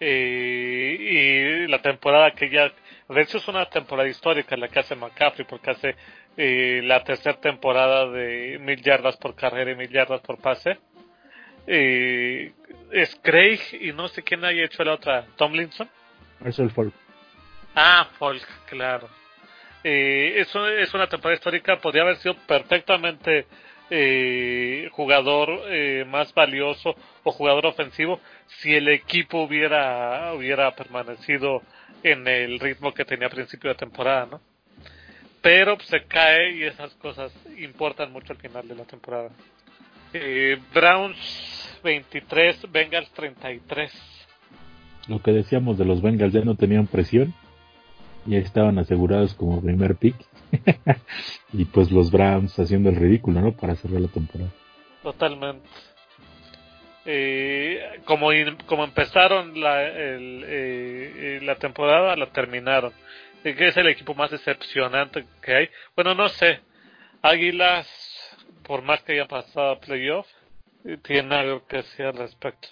Y 0.00 1.66
la 1.68 1.80
temporada 1.80 2.32
que 2.32 2.50
ya 2.50 2.72
de 3.08 3.20
hecho 3.20 3.38
es 3.38 3.48
una 3.48 3.66
temporada 3.66 4.08
histórica 4.08 4.56
la 4.56 4.68
que 4.68 4.80
hace 4.80 4.96
McCaffrey 4.96 5.46
porque 5.48 5.70
hace 5.70 5.94
eh, 6.36 6.80
la 6.82 7.04
tercera 7.04 7.38
temporada 7.38 8.10
de 8.10 8.58
mil 8.58 8.80
yardas 8.82 9.16
por 9.16 9.34
carrera 9.34 9.72
y 9.72 9.76
mil 9.76 9.90
yardas 9.90 10.20
por 10.22 10.38
pase 10.38 10.78
eh, 11.66 12.52
es 12.90 13.18
Craig 13.22 13.60
y 13.80 13.92
no 13.92 14.08
sé 14.08 14.22
quién 14.22 14.44
haya 14.44 14.64
hecho 14.64 14.84
la 14.84 14.94
otra, 14.94 15.26
Tomlinson. 15.36 15.88
Marcel 16.40 16.70
Folk. 16.70 16.94
Ah, 17.74 18.08
Folk, 18.18 18.46
claro. 18.66 19.08
Eh, 19.84 20.34
eso 20.36 20.68
es 20.68 20.92
una 20.94 21.08
temporada 21.08 21.34
histórica, 21.34 21.78
podría 21.78 22.02
haber 22.02 22.16
sido 22.16 22.36
perfectamente 22.46 23.46
eh, 23.90 24.88
jugador 24.92 25.64
eh, 25.66 26.04
más 26.06 26.32
valioso 26.32 26.94
o 27.24 27.32
jugador 27.32 27.66
ofensivo 27.66 28.20
si 28.46 28.74
el 28.74 28.88
equipo 28.88 29.42
hubiera 29.42 30.32
hubiera 30.34 30.74
permanecido 30.74 31.62
en 32.02 32.26
el 32.26 32.58
ritmo 32.60 32.94
que 32.94 33.04
tenía 33.04 33.26
a 33.26 33.30
principio 33.30 33.70
de 33.70 33.76
temporada, 33.76 34.26
¿no? 34.30 34.40
Pero 35.40 35.78
se 35.80 36.04
cae 36.04 36.52
y 36.52 36.62
esas 36.62 36.94
cosas 36.94 37.32
importan 37.58 38.12
mucho 38.12 38.32
al 38.32 38.38
final 38.38 38.66
de 38.68 38.76
la 38.76 38.84
temporada. 38.84 39.30
Eh, 40.12 40.58
Browns 40.74 41.80
23, 41.82 42.70
Bengals 42.70 43.10
33. 43.12 43.92
Lo 45.08 45.20
que 45.20 45.32
decíamos 45.32 45.78
de 45.78 45.84
los 45.84 46.00
Bengals 46.02 46.32
ya 46.32 46.42
no 46.42 46.54
tenían 46.54 46.86
presión, 46.86 47.34
ya 48.26 48.38
estaban 48.38 48.78
asegurados 48.78 49.34
como 49.34 49.60
primer 49.60 49.96
pick. 49.96 50.16
y 51.52 51.64
pues 51.64 51.90
los 51.90 52.10
Browns 52.10 52.58
haciendo 52.58 52.90
el 52.90 52.96
ridículo, 52.96 53.40
¿no? 53.40 53.52
Para 53.52 53.74
cerrar 53.74 54.00
la 54.00 54.08
temporada. 54.08 54.50
Totalmente. 55.02 55.68
Eh, 57.04 58.00
como, 58.04 58.28
como 58.66 58.84
empezaron 58.84 59.58
la, 59.60 59.82
el, 59.82 60.44
eh, 60.46 61.40
la 61.42 61.56
temporada, 61.56 62.14
la 62.16 62.26
terminaron. 62.26 62.92
Que 63.42 63.66
es 63.66 63.76
el 63.76 63.88
equipo 63.88 64.14
más 64.14 64.30
decepcionante 64.30 65.24
que 65.40 65.54
hay. 65.54 65.68
Bueno, 65.96 66.14
no 66.14 66.28
sé. 66.28 66.60
Águilas 67.22 68.11
por 68.66 68.82
más 68.82 69.02
que 69.02 69.12
haya 69.12 69.28
pasado 69.28 69.72
a 69.72 69.80
playoff, 69.80 70.26
tiene 71.02 71.34
algo 71.34 71.66
que 71.66 71.78
decir 71.78 72.06
al 72.06 72.16
respecto. 72.16 72.68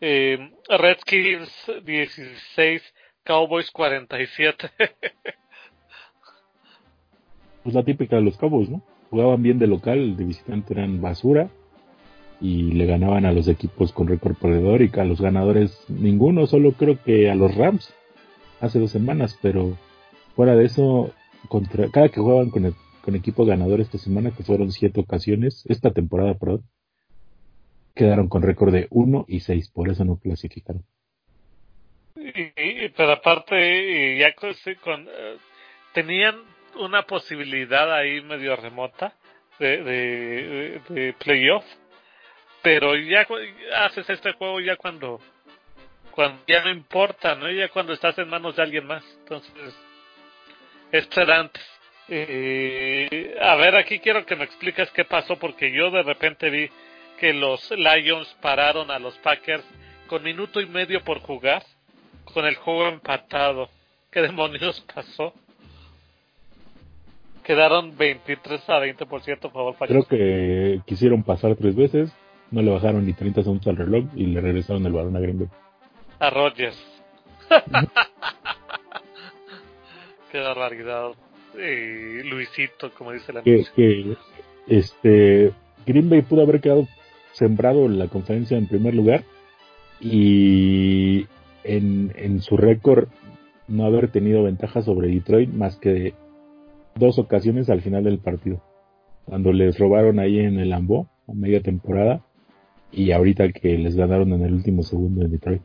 Eh, 0.00 0.52
Redskins 0.68 1.50
16, 1.84 2.82
Cowboys 3.24 3.70
47. 3.70 4.70
pues 7.62 7.74
la 7.74 7.84
típica 7.84 8.16
de 8.16 8.22
los 8.22 8.36
Cowboys, 8.36 8.68
¿no? 8.68 8.82
Jugaban 9.10 9.42
bien 9.42 9.58
de 9.58 9.66
local, 9.66 10.16
de 10.16 10.24
visitante 10.24 10.74
eran 10.74 11.00
basura 11.00 11.48
y 12.40 12.72
le 12.72 12.86
ganaban 12.86 13.26
a 13.26 13.32
los 13.32 13.48
equipos 13.48 13.92
con 13.92 14.08
récord 14.08 14.36
perdedor 14.36 14.82
y 14.82 14.90
a 14.98 15.04
los 15.04 15.20
ganadores 15.20 15.84
ninguno, 15.88 16.46
solo 16.46 16.72
creo 16.72 17.02
que 17.02 17.30
a 17.30 17.34
los 17.34 17.54
Rams 17.54 17.94
hace 18.60 18.80
dos 18.80 18.90
semanas, 18.90 19.38
pero 19.40 19.76
fuera 20.34 20.56
de 20.56 20.64
eso, 20.64 21.12
contra, 21.48 21.88
cada 21.90 22.08
que 22.08 22.20
jugaban 22.20 22.50
con 22.50 22.64
el 22.64 22.74
con 23.04 23.14
equipo 23.14 23.44
ganador 23.44 23.82
esta 23.82 23.98
semana, 23.98 24.34
que 24.34 24.42
fueron 24.42 24.72
siete 24.72 24.98
ocasiones, 24.98 25.62
esta 25.68 25.90
temporada, 25.90 26.34
quedaron 27.94 28.28
con 28.28 28.42
récord 28.42 28.72
de 28.72 28.86
1 28.90 29.26
y 29.28 29.40
6, 29.40 29.70
por 29.72 29.90
eso 29.90 30.06
no 30.06 30.16
clasificaron. 30.16 30.82
Y, 32.16 32.88
pero 32.96 33.12
aparte, 33.12 34.16
ya 34.16 34.28
eh, 34.28 35.36
tenían 35.92 36.36
una 36.80 37.02
posibilidad 37.02 37.94
ahí 37.94 38.22
medio 38.22 38.56
remota 38.56 39.12
de, 39.58 40.80
de, 40.88 41.12
playoff, 41.22 41.64
pero 42.62 42.96
ya 42.96 43.26
haces 43.76 44.08
este 44.08 44.32
juego 44.32 44.60
ya 44.60 44.76
cuando, 44.76 45.20
cuando 46.10 46.42
ya 46.48 46.64
no 46.64 46.70
importa, 46.70 47.34
¿no? 47.34 47.50
Ya 47.50 47.68
cuando 47.68 47.92
estás 47.92 48.16
en 48.18 48.30
manos 48.30 48.56
de 48.56 48.62
alguien 48.62 48.86
más, 48.86 49.04
entonces, 49.20 49.76
esto 50.90 51.20
era 51.20 51.40
antes. 51.40 51.73
Eh, 52.08 53.36
a 53.40 53.56
ver, 53.56 53.76
aquí 53.76 53.98
quiero 53.98 54.26
que 54.26 54.36
me 54.36 54.44
expliques 54.44 54.90
qué 54.90 55.04
pasó, 55.04 55.36
porque 55.36 55.72
yo 55.72 55.90
de 55.90 56.02
repente 56.02 56.50
vi 56.50 56.68
que 57.18 57.32
los 57.32 57.70
Lions 57.70 58.36
pararon 58.40 58.90
a 58.90 58.98
los 58.98 59.16
Packers 59.18 59.64
con 60.06 60.22
minuto 60.22 60.60
y 60.60 60.66
medio 60.66 61.02
por 61.02 61.20
jugar, 61.20 61.62
con 62.32 62.44
el 62.44 62.56
juego 62.56 62.88
empatado. 62.88 63.70
¿Qué 64.10 64.20
demonios 64.20 64.80
pasó? 64.94 65.32
Quedaron 67.42 67.96
23 67.96 68.68
a 68.70 68.80
20% 68.80 69.44
a 69.44 69.50
favor 69.50 69.76
Creo 69.78 70.04
que 70.04 70.80
quisieron 70.86 71.22
pasar 71.22 71.56
tres 71.56 71.74
veces, 71.74 72.10
no 72.50 72.62
le 72.62 72.70
bajaron 72.70 73.04
ni 73.06 73.12
30 73.12 73.42
segundos 73.42 73.66
al 73.66 73.76
reloj 73.76 74.04
y 74.14 74.26
le 74.26 74.40
regresaron 74.40 74.86
el 74.86 74.92
balón 74.92 75.16
a 75.16 75.20
Green 75.20 75.50
A 76.20 76.30
Rogers. 76.30 76.82
Qué 80.32 80.40
barbaridad 80.40 81.12
eh, 81.58 82.22
Luisito, 82.24 82.92
como 82.96 83.12
dice 83.12 83.32
la 83.32 83.42
que, 83.42 83.64
que, 83.74 84.16
este 84.66 85.52
Green 85.86 86.08
Bay 86.08 86.22
pudo 86.22 86.42
haber 86.42 86.60
quedado 86.60 86.86
sembrado 87.32 87.86
en 87.86 87.98
la 87.98 88.08
conferencia 88.08 88.56
en 88.56 88.66
primer 88.66 88.94
lugar 88.94 89.24
y 90.00 91.26
en, 91.64 92.12
en 92.16 92.40
su 92.40 92.56
récord 92.56 93.08
no 93.68 93.84
haber 93.86 94.10
tenido 94.10 94.42
ventaja 94.42 94.82
sobre 94.82 95.08
Detroit 95.08 95.50
más 95.50 95.76
que 95.76 96.14
dos 96.94 97.18
ocasiones 97.18 97.70
al 97.70 97.82
final 97.82 98.04
del 98.04 98.18
partido. 98.18 98.62
Cuando 99.24 99.52
les 99.52 99.78
robaron 99.78 100.18
ahí 100.18 100.38
en 100.38 100.58
el 100.58 100.72
Ambo 100.72 101.08
a 101.26 101.32
media 101.32 101.60
temporada 101.62 102.22
y 102.92 103.12
ahorita 103.12 103.50
que 103.52 103.78
les 103.78 103.96
ganaron 103.96 104.32
en 104.32 104.42
el 104.42 104.54
último 104.54 104.82
segundo 104.82 105.24
en 105.24 105.32
Detroit. 105.32 105.62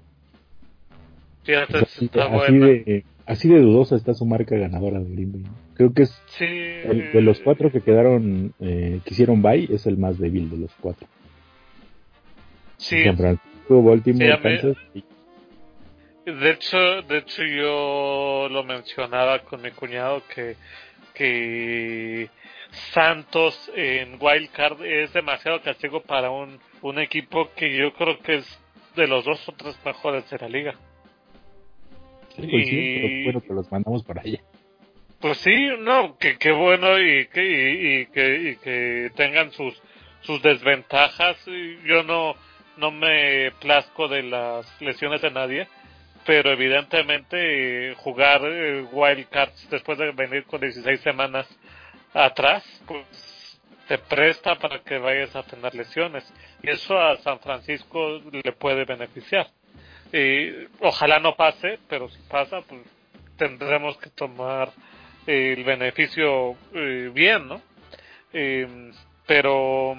Así, 1.56 2.08
de, 2.08 3.06
así 3.26 3.48
de 3.48 3.60
dudosa 3.60 3.96
está 3.96 4.14
su 4.14 4.26
marca 4.26 4.56
ganadora 4.56 5.00
de 5.00 5.10
Green 5.10 5.32
Bay. 5.32 5.44
Creo 5.76 5.94
que 5.94 6.04
es 6.04 6.22
de 6.40 7.22
los 7.22 7.40
cuatro 7.40 7.72
que 7.72 7.82
quedaron, 7.82 8.54
eh, 8.60 9.00
que 9.06 9.14
hicieron 9.14 9.42
bye, 9.42 9.68
es 9.74 9.86
el 9.86 9.98
más 9.98 10.18
débil 10.18 10.50
de 10.50 10.58
los 10.58 10.72
cuatro. 10.80 11.08
Sí. 12.78 13.04
Baltimore, 13.70 14.76
De 16.26 16.52
hecho, 16.52 16.78
de 17.04 17.18
hecho 17.18 17.44
yo 17.44 18.48
lo 18.50 18.64
mencionaba 18.64 19.40
con 19.40 19.62
mi 19.62 19.72
cuñado 19.72 20.24
que 20.34 20.56
que 21.20 22.30
Santos 22.94 23.70
en 23.76 24.18
Wild 24.22 24.52
Card 24.52 24.86
es 24.86 25.12
demasiado 25.12 25.62
castigo 25.62 26.02
para 26.02 26.32
un, 26.32 26.60
un 26.82 26.98
equipo 26.98 27.50
que 27.56 27.76
yo 27.76 27.92
creo 27.94 28.20
que 28.20 28.36
es 28.36 28.60
de 28.96 29.06
los 29.06 29.26
dos 29.26 29.50
o 29.50 29.52
tres 29.52 29.78
mejores 29.84 30.30
de 30.30 30.38
la 30.38 30.48
liga. 30.48 30.76
Sí, 32.36 32.48
pues 32.48 32.68
sí, 32.68 33.24
pero 33.26 33.42
que 33.42 33.54
los 33.54 33.72
mandamos 33.72 34.04
para 34.04 34.22
allá. 34.22 34.40
Pues 35.20 35.38
sí, 35.40 35.70
no, 35.80 36.18
que, 36.18 36.38
qué 36.38 36.52
bueno 36.52 36.98
y 36.98 37.28
que, 37.28 37.44
y, 37.44 38.06
que, 38.08 38.52
y 38.52 38.56
que 38.58 39.12
tengan 39.16 39.52
sus, 39.52 39.82
sus 40.22 40.42
desventajas. 40.42 41.38
Yo 41.86 42.04
no, 42.04 42.36
no 42.78 42.92
me 42.92 43.52
plazco 43.60 44.08
de 44.08 44.24
las 44.24 44.82
lesiones 44.82 45.22
de 45.22 45.32
nadie, 45.32 45.68
pero 46.26 46.52
evidentemente 46.52 47.94
jugar 47.98 48.42
eh, 48.46 48.86
Wild 48.92 49.28
Cards 49.30 49.70
después 49.70 49.98
de 49.98 50.12
venir 50.12 50.46
con 50.46 50.62
16 50.62 51.02
semanas 51.02 51.48
atrás, 52.14 52.64
pues 52.88 53.60
te 53.90 53.98
presta 53.98 54.56
para 54.56 54.80
que 54.80 54.98
vayas 55.00 55.36
a 55.36 55.44
tener 55.44 55.76
lesiones. 55.76 56.32
Y 56.64 56.70
eso 56.70 56.98
a 56.98 57.18
San 57.18 57.40
Francisco 57.40 58.22
le 58.32 58.52
puede 58.54 58.86
beneficiar. 58.86 59.48
Y 60.12 60.68
ojalá 60.80 61.20
no 61.20 61.36
pase, 61.36 61.80
pero 61.88 62.10
si 62.10 62.20
pasa, 62.24 62.62
pues 62.62 62.82
tendremos 63.38 63.98
que 63.98 64.10
tomar 64.10 64.72
el 65.28 65.64
beneficio 65.64 66.56
eh, 66.74 67.12
bien, 67.14 67.48
¿no? 67.48 67.62
Eh, 68.34 68.92
pero 69.26 69.96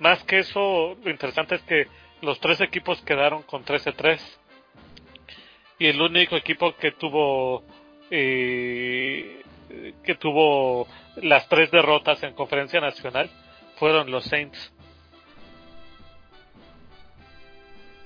más 0.00 0.22
que 0.24 0.40
eso, 0.40 0.96
lo 1.02 1.10
interesante 1.10 1.56
es 1.56 1.62
que 1.62 1.86
los 2.20 2.40
tres 2.40 2.60
equipos 2.60 3.00
quedaron 3.02 3.42
con 3.42 3.64
13-3 3.64 4.20
y 5.78 5.86
el 5.86 6.00
único 6.00 6.36
equipo 6.36 6.74
que 6.76 6.92
tuvo 6.92 7.64
eh, 8.10 9.42
que 10.04 10.14
tuvo 10.14 10.86
las 11.16 11.48
tres 11.48 11.70
derrotas 11.70 12.22
en 12.22 12.34
conferencia 12.34 12.80
nacional 12.80 13.30
fueron 13.76 14.10
los 14.10 14.24
Saints. 14.24 14.72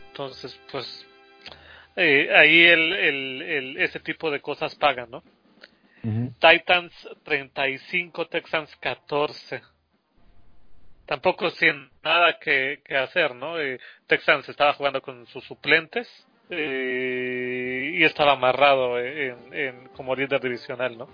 Entonces, 0.09 0.59
pues 0.71 1.07
eh, 2.01 2.31
ahí 2.33 2.65
el, 2.65 2.93
el, 2.93 3.77
ese 3.79 3.99
tipo 4.01 4.31
de 4.31 4.41
cosas 4.41 4.75
pagan, 4.77 5.11
¿no? 5.11 5.23
Titans 6.39 6.93
35, 7.25 8.29
Texans 8.29 8.75
14. 8.77 9.61
Tampoco 11.07 11.51
sin 11.51 11.91
nada 12.05 12.39
que, 12.41 12.81
que 12.85 12.97
hacer, 12.97 13.35
¿no? 13.35 13.59
Eh, 13.59 13.81
Texans 14.07 14.49
estaba 14.49 14.75
jugando 14.75 15.03
con 15.03 15.27
sus 15.27 15.43
suplentes 15.45 16.09
eh, 16.51 17.95
y 17.95 18.05
estaba 18.05 18.33
amarrado 18.33 18.99
en, 19.01 19.53
en, 19.53 19.89
como 19.97 20.15
líder 20.15 20.41
divisional, 20.41 20.97
¿no? 20.97 21.09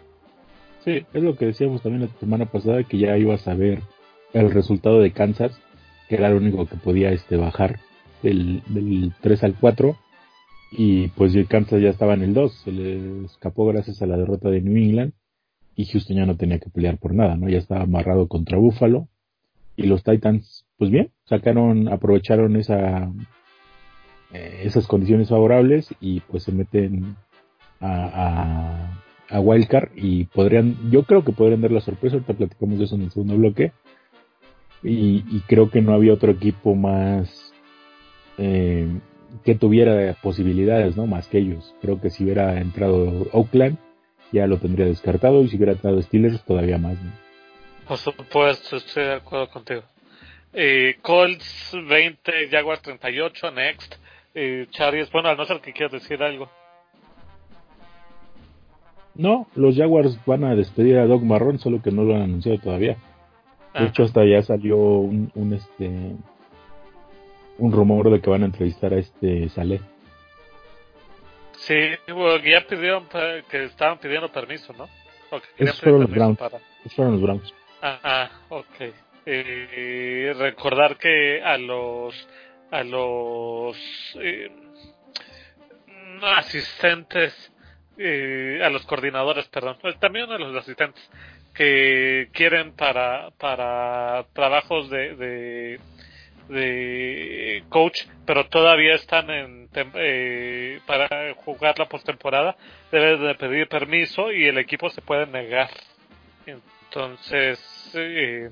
Sí, 0.85 1.07
es 1.14 1.22
lo 1.22 1.35
que 1.37 1.47
decíamos 1.47 1.82
también 1.82 2.03
la 2.03 2.20
semana 2.20 2.45
pasada, 2.47 2.85
que 2.85 2.99
ya 2.99 3.16
ibas 3.16 3.49
a 3.49 3.55
ver 3.55 3.80
el 4.35 4.53
resultado 4.53 5.01
de 5.01 5.12
Kansas, 5.12 5.59
que 6.09 6.16
era 6.16 6.28
el 6.28 6.35
único 6.35 6.66
que 6.66 6.76
podía 6.76 7.11
este 7.11 7.37
bajar 7.37 7.80
del, 8.22 8.62
del 8.66 9.12
3 9.22 9.45
al 9.45 9.55
4, 9.59 9.97
y 10.77 11.09
pues 11.09 11.33
Kansas 11.49 11.81
ya 11.81 11.91
estaba 11.91 12.14
en 12.14 12.22
el 12.22 12.35
2, 12.35 12.53
se 12.64 12.72
le 12.72 13.25
escapó 13.27 13.66
gracias 13.66 14.03
a 14.03 14.07
la 14.07 14.16
derrota 14.16 14.51
de 14.51 14.61
New 14.61 14.77
England, 14.77 15.12
y 15.77 15.87
Houston 15.87 16.16
ya 16.16 16.27
no 16.27 16.37
tenía 16.37 16.59
que 16.59 16.70
pelear 16.70 16.99
por 16.99 17.14
nada, 17.14 17.37
¿no? 17.37 17.49
Ya 17.49 17.59
estaba 17.59 17.83
amarrado 17.83 18.29
contra 18.29 18.59
Buffalo, 18.59 19.09
y 19.77 19.85
los 19.87 20.05
Titans, 20.05 20.66
pues 20.79 20.91
bien, 20.91 21.11
sacaron, 21.25 21.89
aprovecharon 21.89 22.57
esa 22.57 23.12
eh, 24.35 24.62
esas 24.64 24.89
condiciones 24.89 25.29
favorables 25.29 25.95
y 26.01 26.18
pues 26.20 26.43
se 26.43 26.51
meten 26.51 27.16
a, 27.81 28.99
a, 29.31 29.37
a, 29.37 29.41
Wildcard 29.41 29.91
y 29.95 30.25
podrían, 30.25 30.91
yo 30.91 31.05
creo 31.05 31.25
que 31.25 31.33
podrían 31.33 31.61
dar 31.61 31.70
la 31.70 31.81
sorpresa, 31.81 32.16
ahorita 32.16 32.35
platicamos 32.35 32.79
de 32.79 32.85
eso 32.85 32.97
en 32.97 33.03
el 33.03 33.11
segundo 33.12 33.37
bloque 33.37 33.72
y, 34.83 35.25
y 35.31 35.43
creo 35.47 35.70
que 35.70 35.83
no 35.83 35.93
había 35.93 36.14
otro 36.14 36.33
equipo 36.33 36.75
más 36.75 37.53
eh, 38.39 38.89
que 39.45 39.55
tuviera 39.55 40.14
posibilidades, 40.22 40.97
¿no? 40.97 41.07
Más 41.07 41.26
que 41.28 41.39
ellos. 41.39 41.74
Creo 41.80 42.01
que 42.01 42.11
si 42.11 42.24
hubiera 42.24 42.61
entrado 42.61 43.26
Oakland 43.32 43.78
ya 44.32 44.47
lo 44.47 44.59
tendría 44.59 44.87
descartado 44.87 45.43
y 45.43 45.49
si 45.49 45.57
hubiera 45.57 45.72
entrado 45.72 46.01
Steelers 46.03 46.45
todavía 46.45 46.78
más, 46.78 47.01
¿no? 47.03 47.12
Por 47.87 47.99
supuesto, 47.99 48.76
estoy 48.76 49.05
de 49.05 49.14
acuerdo 49.14 49.49
contigo. 49.49 49.82
Eh, 50.53 50.97
Colts 51.03 51.72
20, 51.72 52.49
Jaguars 52.51 52.82
38, 52.82 53.51
Next 53.51 53.95
eh, 54.35 54.66
Chargers. 54.70 55.11
Bueno, 55.12 55.28
al 55.28 55.37
no 55.37 55.45
ser 55.45 55.61
que 55.61 55.72
quieras 55.72 55.93
decir 55.93 56.22
algo. 56.22 56.49
No, 59.14 59.47
los 59.55 59.76
Jaguars 59.76 60.18
van 60.26 60.45
a 60.45 60.55
despedir 60.57 60.99
a 60.99 61.07
Doc 61.07 61.22
Marrón, 61.22 61.59
solo 61.59 61.80
que 61.80 61.93
no 61.93 62.03
lo 62.03 62.16
han 62.16 62.22
anunciado 62.22 62.59
todavía. 62.59 62.95
De 63.72 63.80
ah. 63.80 63.85
hecho, 63.87 64.05
hasta 64.05 64.24
ya 64.24 64.43
salió 64.43 64.76
un, 64.76 65.30
un, 65.35 65.53
este 65.53 66.16
un 67.59 67.73
rumor 67.73 68.11
de 68.11 68.21
que 68.21 68.31
van 68.31 68.43
a 68.43 68.47
entrevistar 68.47 68.93
a 68.93 68.99
este 68.99 69.49
Saleh. 69.49 69.81
Sí, 71.53 71.75
bueno, 72.09 72.45
ya 72.45 72.67
pidieron 72.67 73.07
que 73.49 73.65
estaban 73.65 73.99
pidiendo 73.99 74.31
permiso, 74.31 74.73
¿no? 74.75 74.89
Esos 75.57 75.81
fueron 75.81 76.03
los 76.03 76.11
Browns. 76.11 76.39
fueron 76.95 77.13
los 77.15 77.23
Browns. 77.23 77.55
Ah, 77.81 77.99
ah 78.03 78.31
ok. 78.51 78.93
Eh, 79.27 80.35
recordar 80.37 80.99
que 80.99 81.43
a 81.43 81.57
los 81.57 82.15
a 82.71 82.83
los 82.83 83.77
eh, 84.21 84.51
asistentes, 86.23 87.53
eh, 87.97 88.61
a 88.63 88.69
los 88.69 88.85
coordinadores, 88.85 89.47
perdón, 89.49 89.79
también 90.01 90.31
a 90.31 90.39
los 90.39 90.57
asistentes 90.57 91.09
que 91.55 92.31
quieren 92.33 92.73
para, 92.73 93.31
para 93.39 94.27
trabajos 94.33 94.91
de, 94.91 95.15
de, 95.15 95.81
de 96.49 97.65
coach, 97.69 98.03
pero 98.27 98.47
todavía 98.47 98.95
están 98.95 99.31
en 99.31 99.69
eh, 99.75 100.81
para 100.87 101.35
jugar 101.35 101.79
la 101.79 101.87
postemporada, 101.87 102.57
deben 102.93 103.27
de 103.27 103.35
pedir 103.35 103.69
permiso 103.69 104.31
y 104.31 104.47
el 104.47 104.59
equipo 104.59 104.89
se 104.91 105.01
puede 105.03 105.27
negar. 105.27 105.71
Entonces, 106.47 107.59
eh, 107.95 108.51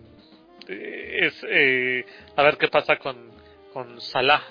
es 0.68 1.44
eh, 1.48 2.04
a 2.36 2.42
ver 2.42 2.56
qué 2.56 2.68
pasa 2.68 2.96
con 2.96 3.30
con 3.72 4.00
Salah. 4.00 4.42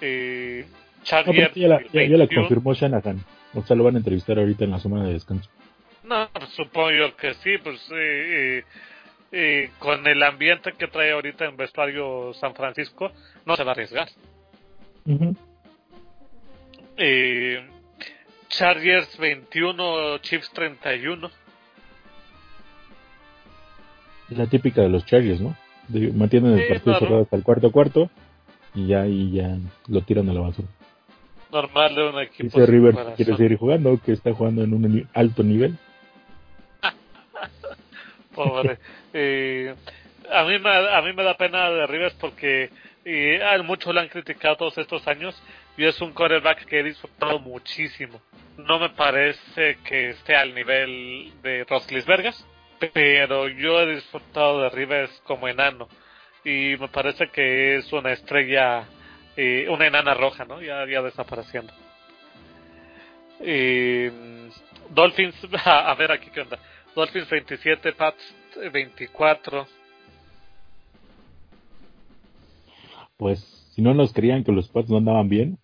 Eh, 0.00 0.66
ya, 1.04 1.22
la, 1.22 1.80
ya, 1.92 2.16
la, 2.16 2.26
confirmó 2.26 2.74
Shanahan. 2.74 3.24
O 3.54 3.62
sea, 3.62 3.76
lo 3.76 3.84
van 3.84 3.96
a 3.96 3.98
entrevistar 3.98 4.38
ahorita 4.38 4.64
en 4.64 4.70
la 4.70 4.80
semana 4.80 5.06
de 5.06 5.14
descanso. 5.14 5.50
No, 6.04 6.28
pues, 6.32 6.48
supongo 6.50 6.90
yo 6.90 7.16
que 7.16 7.34
sí, 7.34 7.58
pues 7.62 7.80
eh, 7.92 8.58
eh, 8.58 8.64
eh, 9.32 9.70
con 9.78 10.06
el 10.06 10.22
ambiente 10.22 10.72
que 10.78 10.88
trae 10.88 11.12
ahorita 11.12 11.44
en 11.46 11.56
vestuario 11.56 12.32
San 12.34 12.54
Francisco, 12.54 13.12
no 13.46 13.56
se 13.56 13.64
va 13.64 13.70
a 13.70 13.72
arriesgar. 13.72 14.08
eh, 16.96 17.66
Chargers 18.48 19.16
21, 19.18 20.18
Chiefs 20.18 20.50
31. 20.52 21.30
La 24.30 24.46
típica 24.46 24.82
de 24.82 24.88
los 24.88 25.04
Chargers, 25.06 25.40
¿no? 25.40 25.56
mantienen 26.14 26.58
el 26.58 26.68
partido 26.68 26.98
cerrado 26.98 27.22
hasta 27.22 27.36
el 27.36 27.42
cuarto 27.42 27.72
cuarto 27.72 28.10
y 28.74 28.86
ya 28.86 29.06
y 29.06 29.32
ya 29.32 29.56
lo 29.88 30.02
tiran 30.02 30.28
a 30.28 30.32
la 30.32 30.40
basura. 30.40 30.68
Normal 31.50 31.94
de 31.94 32.08
un 32.08 32.20
equipo. 32.20 32.44
Dice 32.44 32.66
River 32.66 32.94
quiere 33.16 33.36
seguir 33.36 33.58
jugando, 33.58 33.98
que 34.04 34.12
está 34.12 34.32
jugando 34.32 34.62
en 34.62 34.72
un 34.72 35.08
alto 35.14 35.42
nivel. 35.42 35.76
Pobre. 38.44 38.78
a 40.30 40.44
mí 40.44 40.58
me 40.58 40.70
a 40.70 41.02
mí 41.02 41.12
me 41.12 41.24
da 41.24 41.36
pena 41.36 41.70
de 41.70 41.86
Rivers 41.86 42.14
porque 42.14 42.70
y 43.04 43.62
muchos 43.62 43.94
lo 43.94 44.00
han 44.00 44.08
criticado 44.08 44.56
todos 44.56 44.78
estos 44.78 45.06
años 45.06 45.40
y 45.76 45.84
es 45.84 46.00
un 46.00 46.12
quarterback 46.12 46.64
que 46.66 46.80
he 46.80 46.82
disfrutado 46.82 47.38
muchísimo. 47.38 48.20
No 48.56 48.78
me 48.78 48.90
parece 48.90 49.78
que 49.84 50.10
esté 50.10 50.36
al 50.36 50.54
nivel 50.54 51.32
de 51.42 51.66
Vergas 52.06 52.46
pero 52.92 53.48
yo 53.48 53.80
he 53.80 53.94
disfrutado 53.94 54.62
de 54.62 54.70
Rivers 54.70 55.10
como 55.26 55.48
enano 55.48 55.88
y 56.44 56.76
me 56.78 56.88
parece 56.88 57.28
que 57.28 57.76
es 57.76 57.92
una 57.92 58.12
estrella, 58.12 58.84
eh, 59.36 59.66
una 59.68 59.86
enana 59.86 60.14
roja, 60.14 60.46
¿no? 60.46 60.62
Ya, 60.62 60.86
ya 60.86 61.02
desapareciendo. 61.02 61.72
Eh, 63.40 64.10
Dolphins, 64.88 65.36
a, 65.64 65.94
ver 65.94 66.12
aquí 66.12 66.30
qué 66.30 66.40
onda. 66.40 66.58
Dolphins 66.94 67.28
27, 67.28 67.92
Pats 67.92 68.34
24. 68.72 69.66
Pues 73.16 73.40
si 73.74 73.82
no 73.82 73.94
nos 73.94 74.12
creían 74.12 74.44
que 74.44 74.52
los 74.52 74.68
Pats 74.68 74.90
no 74.90 74.98
andaban 74.98 75.28
bien, 75.28 75.58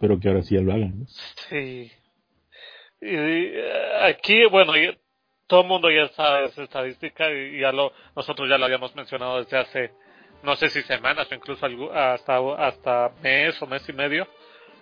pero 0.00 0.18
que 0.18 0.28
ahora 0.28 0.42
sí 0.42 0.54
ya 0.54 0.60
lo 0.60 0.72
hagan. 0.72 1.00
¿no? 1.00 1.06
Sí. 1.48 1.90
Y, 3.00 3.06
eh, 3.06 3.98
aquí, 4.02 4.46
bueno, 4.46 4.72
todo 5.46 5.62
el 5.62 5.68
mundo 5.68 5.90
ya 5.90 6.08
sabe 6.08 6.46
esa 6.46 6.62
estadística 6.62 7.30
y 7.30 7.60
ya 7.60 7.72
lo, 7.72 7.92
nosotros 8.16 8.48
ya 8.48 8.58
lo 8.58 8.64
habíamos 8.64 8.94
mencionado 8.94 9.42
desde 9.42 9.58
hace, 9.58 9.90
no 10.42 10.56
sé 10.56 10.68
si 10.68 10.82
semanas 10.82 11.30
o 11.30 11.34
incluso 11.34 11.66
hasta, 11.92 12.38
hasta 12.58 13.12
mes 13.22 13.60
o 13.60 13.66
mes 13.66 13.86
y 13.88 13.92
medio, 13.92 14.26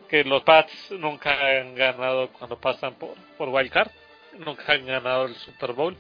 que 0.08 0.24
los 0.24 0.42
Pats 0.42 0.92
nunca 0.92 1.32
han 1.32 1.74
ganado 1.74 2.28
cuando 2.28 2.58
pasan 2.58 2.94
por, 2.94 3.14
por 3.36 3.48
Wildcard, 3.48 3.90
nunca 4.38 4.72
han 4.72 4.86
ganado 4.86 5.26
el 5.26 5.34
Super 5.36 5.72
Bowl. 5.72 5.96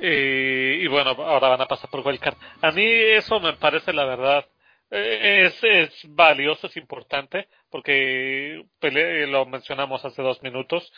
Y, 0.00 0.86
bueno, 0.88 1.10
ahora 1.10 1.48
van 1.48 1.60
a 1.60 1.68
pasar 1.68 1.88
por 1.88 2.06
Wildcard. 2.06 2.36
A 2.60 2.72
mí 2.72 2.84
eso 2.84 3.38
me 3.40 3.54
parece 3.54 3.92
la 3.92 4.04
verdad 4.04 4.44
eh, 4.90 5.46
es, 5.46 5.64
es 5.64 6.14
valioso, 6.14 6.66
es 6.66 6.76
importante, 6.76 7.48
porque 7.70 8.64
lo 8.80 9.46
mencionamos 9.46 10.04
hace 10.04 10.20
dos 10.20 10.42
minutos 10.42 10.92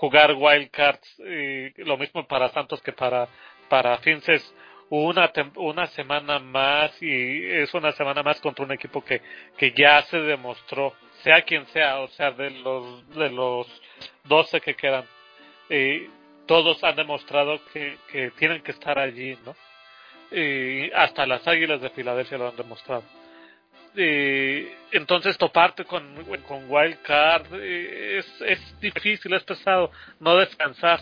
jugar 0.00 0.34
wildcards, 0.34 1.18
y 1.18 1.84
lo 1.84 1.98
mismo 1.98 2.26
para 2.26 2.48
Santos 2.48 2.80
que 2.80 2.92
para, 2.92 3.28
para 3.68 3.98
Finces, 3.98 4.54
una, 4.88 5.30
una 5.56 5.86
semana 5.88 6.38
más 6.38 7.00
y 7.02 7.44
es 7.44 7.72
una 7.74 7.92
semana 7.92 8.22
más 8.22 8.40
contra 8.40 8.64
un 8.64 8.72
equipo 8.72 9.04
que, 9.04 9.20
que 9.58 9.72
ya 9.72 10.02
se 10.02 10.18
demostró, 10.18 10.94
sea 11.22 11.42
quien 11.42 11.66
sea, 11.66 12.00
o 12.00 12.08
sea, 12.08 12.30
de 12.32 12.50
los, 12.50 13.08
de 13.10 13.30
los 13.30 13.66
12 14.24 14.60
que 14.62 14.74
quedan, 14.74 15.04
eh, 15.70 16.10
todos 16.46 16.82
han 16.84 16.96
demostrado 16.96 17.60
que, 17.72 17.96
que 18.10 18.32
tienen 18.32 18.62
que 18.62 18.72
estar 18.72 18.98
allí, 18.98 19.38
¿no? 19.44 19.54
Y 20.36 20.90
hasta 20.92 21.26
las 21.26 21.46
Águilas 21.46 21.80
de 21.80 21.90
Filadelfia 21.90 22.38
lo 22.38 22.48
han 22.48 22.56
demostrado. 22.56 23.04
entonces 23.94 25.38
toparte 25.38 25.84
con, 25.84 26.24
con 26.46 26.70
Wild 26.70 27.02
Card 27.02 27.46
eh, 27.54 28.18
es, 28.18 28.42
es 28.42 28.80
difícil, 28.80 29.32
es 29.32 29.44
pesado, 29.44 29.90
no 30.20 30.36
descansar 30.36 31.00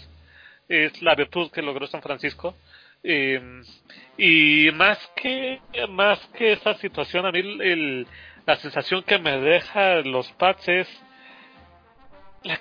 es 0.68 1.00
la 1.02 1.14
virtud 1.14 1.50
que 1.50 1.62
logró 1.62 1.86
San 1.86 2.02
Francisco 2.02 2.54
eh, 3.02 3.40
y 4.16 4.70
más 4.72 4.98
que 5.16 5.60
más 5.88 6.18
que 6.36 6.52
esa 6.52 6.74
situación 6.74 7.24
a 7.24 7.32
mí 7.32 7.38
el, 7.38 8.06
la 8.44 8.56
sensación 8.56 9.02
que 9.02 9.18
me 9.18 9.38
deja 9.38 9.96
los 10.02 10.30
Pats 10.32 10.68
es 10.68 10.88
la 12.42 12.58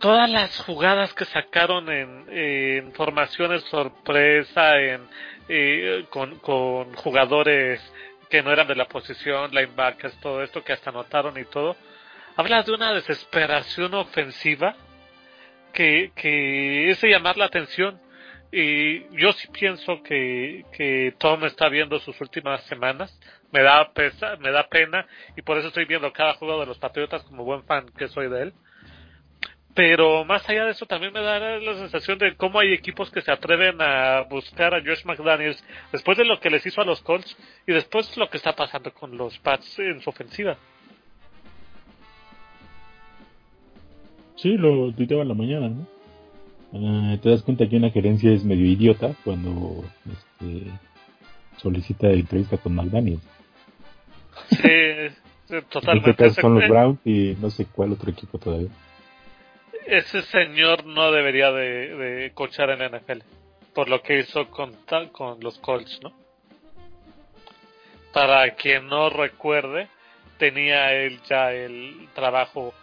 todas 0.00 0.28
las 0.28 0.58
jugadas 0.62 1.14
que 1.14 1.24
sacaron 1.26 1.88
en, 1.90 2.92
formaciones 2.94 3.62
sorpresa 3.64 4.78
en 4.80 5.02
eh, 5.48 6.06
con, 6.10 6.94
jugadores 6.96 7.80
que 8.28 8.42
no 8.42 8.52
eran 8.52 8.66
de 8.66 8.76
la 8.76 8.86
posición 8.86 9.50
linebackers 9.50 10.18
todo 10.20 10.42
esto 10.42 10.64
que 10.64 10.72
hasta 10.72 10.90
notaron 10.90 11.38
y 11.38 11.44
todo 11.44 11.76
habla 12.36 12.62
de 12.62 12.72
una 12.72 12.92
desesperación 12.92 13.94
ofensiva 13.94 14.74
que, 15.72 16.12
que 16.16 16.90
es 16.90 17.00
de 17.00 17.10
llamar 17.10 17.36
la 17.36 17.46
atención 17.46 18.00
y 18.52 19.16
yo 19.16 19.32
sí 19.32 19.48
pienso 19.48 20.02
que, 20.02 20.64
que 20.72 21.14
Tom 21.18 21.44
está 21.44 21.68
viendo 21.68 22.00
sus 22.00 22.20
últimas 22.20 22.62
semanas. 22.64 23.16
Me 23.52 23.62
da, 23.62 23.92
pesa, 23.92 24.36
me 24.36 24.50
da 24.50 24.68
pena 24.68 25.06
y 25.36 25.42
por 25.42 25.58
eso 25.58 25.68
estoy 25.68 25.84
viendo 25.84 26.12
cada 26.12 26.34
juego 26.34 26.58
de 26.60 26.66
los 26.66 26.78
Patriotas 26.78 27.22
como 27.24 27.44
buen 27.44 27.62
fan 27.64 27.86
que 27.96 28.08
soy 28.08 28.28
de 28.28 28.42
él. 28.42 28.54
Pero 29.74 30.24
más 30.24 30.48
allá 30.48 30.64
de 30.64 30.72
eso 30.72 30.84
también 30.86 31.12
me 31.12 31.20
da 31.20 31.38
la 31.38 31.74
sensación 31.74 32.18
de 32.18 32.34
cómo 32.34 32.58
hay 32.58 32.72
equipos 32.72 33.10
que 33.10 33.22
se 33.22 33.30
atreven 33.30 33.80
a 33.80 34.22
buscar 34.22 34.74
a 34.74 34.80
Josh 34.80 35.04
McDaniels 35.04 35.62
después 35.92 36.18
de 36.18 36.24
lo 36.24 36.40
que 36.40 36.50
les 36.50 36.66
hizo 36.66 36.80
a 36.80 36.84
los 36.84 37.00
Colts 37.02 37.36
y 37.66 37.72
después 37.72 38.16
lo 38.16 38.28
que 38.28 38.38
está 38.38 38.52
pasando 38.52 38.92
con 38.92 39.16
los 39.16 39.38
Pats 39.38 39.78
en 39.78 40.00
su 40.00 40.10
ofensiva. 40.10 40.56
Sí, 44.34 44.56
lo 44.56 44.92
tuiteaba 44.92 45.22
en 45.22 45.28
la 45.28 45.34
mañana, 45.34 45.68
¿no? 45.68 45.86
Ah, 46.72 47.16
te 47.20 47.30
das 47.30 47.42
cuenta 47.42 47.68
que 47.68 47.76
una 47.76 47.90
gerencia 47.90 48.32
es 48.32 48.44
medio 48.44 48.64
idiota 48.64 49.14
cuando 49.24 49.84
este, 50.06 50.70
solicita 51.58 52.08
entrevista 52.10 52.56
con 52.56 52.74
McDaniels. 52.74 53.22
Sí, 54.48 54.58
totalmente. 55.70 56.10
En 56.10 56.28
este 56.28 56.40
son 56.40 56.58
los 56.58 56.68
Browns 56.68 56.98
y 57.04 57.36
no 57.40 57.50
sé 57.50 57.66
cuál 57.66 57.92
otro 57.92 58.10
equipo 58.10 58.38
todavía. 58.38 58.70
Ese 59.86 60.22
señor 60.22 60.84
no 60.84 61.10
debería 61.10 61.50
de, 61.52 62.30
cochar 62.34 62.70
en 62.70 62.96
NFL 62.96 63.22
por 63.74 63.88
lo 63.88 64.02
que 64.02 64.18
hizo 64.18 64.50
con, 64.50 64.76
con 65.12 65.40
los 65.40 65.58
Colts, 65.58 66.00
¿no? 66.02 66.12
Para 68.12 68.54
quien 68.56 68.88
no 68.88 69.08
recuerde, 69.10 69.88
tenía 70.38 70.92
él 70.92 71.20
ya 71.22 71.52
el 71.52 72.08
trabajo, 72.12 72.74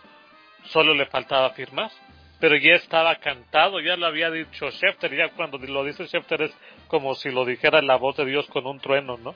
solo 0.63 0.93
le 0.93 1.05
faltaba 1.07 1.49
firmar 1.51 1.91
pero 2.39 2.55
ya 2.55 2.75
estaba 2.75 3.15
cantado, 3.15 3.79
ya 3.79 3.95
lo 3.95 4.05
había 4.05 4.29
dicho 4.29 4.69
Schefter, 4.69 5.15
ya 5.15 5.29
cuando 5.29 5.57
lo 5.57 5.83
dice 5.83 6.05
Schefter 6.05 6.43
es 6.43 6.57
como 6.87 7.15
si 7.15 7.31
lo 7.31 7.45
dijera 7.45 7.81
la 7.81 7.95
voz 7.95 8.15
de 8.17 8.25
Dios 8.25 8.45
con 8.47 8.67
un 8.67 8.79
trueno, 8.79 9.17
¿no? 9.17 9.33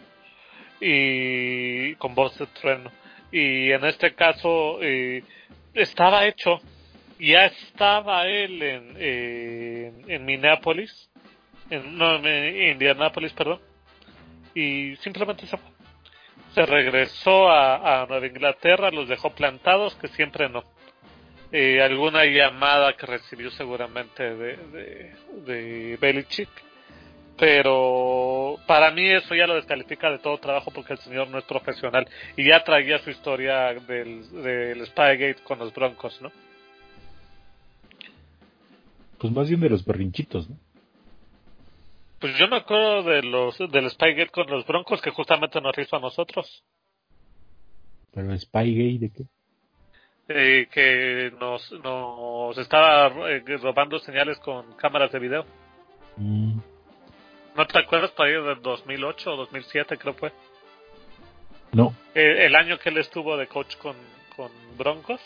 Y 0.79 1.95
con 1.95 2.13
voz 2.13 2.37
de 2.37 2.47
trueno. 2.47 2.91
Y 3.31 3.71
en 3.71 3.85
este 3.85 4.13
caso 4.13 4.79
eh, 4.81 5.23
estaba 5.73 6.25
hecho, 6.27 6.61
ya 7.29 7.45
estaba 7.45 8.27
él 8.27 8.61
en, 8.61 10.03
en 10.07 10.25
Minneapolis, 10.25 11.09
en, 11.69 11.97
no, 11.97 12.15
en 12.25 12.71
Indianapolis, 12.71 13.33
perdón, 13.33 13.59
y 14.55 14.95
simplemente 14.97 15.45
se 15.47 15.57
fue. 15.57 15.69
Se 16.53 16.65
regresó 16.65 17.49
a, 17.49 18.01
a 18.01 18.05
Nueva 18.07 18.27
Inglaterra, 18.27 18.91
los 18.91 19.07
dejó 19.07 19.29
plantados, 19.29 19.95
que 19.95 20.09
siempre 20.09 20.49
no 20.49 20.63
eh, 21.51 21.81
alguna 21.81 22.25
llamada 22.25 22.93
que 22.93 23.05
recibió 23.05 23.51
seguramente 23.51 24.23
de, 24.35 24.57
de, 24.57 25.15
de 25.45 25.97
Belichick. 25.97 26.49
Pero 27.37 28.57
para 28.67 28.91
mí 28.91 29.09
eso 29.09 29.33
ya 29.33 29.47
lo 29.47 29.55
descalifica 29.55 30.11
de 30.11 30.19
todo 30.19 30.37
trabajo 30.37 30.71
porque 30.71 30.93
el 30.93 30.99
señor 30.99 31.27
no 31.29 31.39
es 31.39 31.43
profesional 31.45 32.07
y 32.37 32.47
ya 32.47 32.63
traía 32.63 32.99
su 32.99 33.09
historia 33.09 33.73
del, 33.73 34.29
del 34.43 34.85
Spygate 34.85 35.37
con 35.43 35.57
los 35.57 35.73
Broncos, 35.73 36.21
¿no? 36.21 36.31
Pues 39.21 39.31
más 39.31 39.47
bien 39.47 39.61
de 39.61 39.69
los 39.69 39.85
berrinchitos, 39.85 40.49
¿no? 40.49 40.57
Pues 42.19 42.35
yo 42.37 42.47
me 42.47 42.57
acuerdo 42.57 43.03
de 43.03 43.23
los 43.23 43.57
del 43.57 43.89
Spygate 43.89 44.31
con 44.31 44.47
los 44.47 44.65
Broncos 44.65 45.01
que 45.01 45.11
justamente 45.11 45.61
nos 45.61 45.77
hizo 45.77 45.95
a 45.95 45.99
nosotros. 45.99 46.63
¿Pero 48.11 48.37
Spygate 48.37 48.97
de 48.99 49.11
qué? 49.11 49.23
eh, 50.33 50.67
que 50.71 51.31
nos, 51.39 51.71
nos 51.83 52.57
estaba 52.57 53.07
eh, 53.29 53.43
robando 53.61 53.99
señales 53.99 54.39
con 54.39 54.73
cámaras 54.73 55.11
de 55.11 55.19
video. 55.19 55.45
Mm. 56.17 56.59
¿No 57.55 57.67
te 57.67 57.79
acuerdas 57.79 58.11
para 58.11 58.29
ir 58.31 58.41
del 58.43 58.61
2008 58.61 59.33
o 59.33 59.37
2007 59.37 59.97
creo 59.97 60.13
fue? 60.13 60.31
No. 61.73 61.93
Eh, 62.15 62.45
el 62.45 62.55
año 62.55 62.77
que 62.79 62.89
él 62.89 62.97
estuvo 62.97 63.37
de 63.37 63.47
coach 63.47 63.75
con, 63.77 63.95
con 64.35 64.51
Broncos 64.77 65.21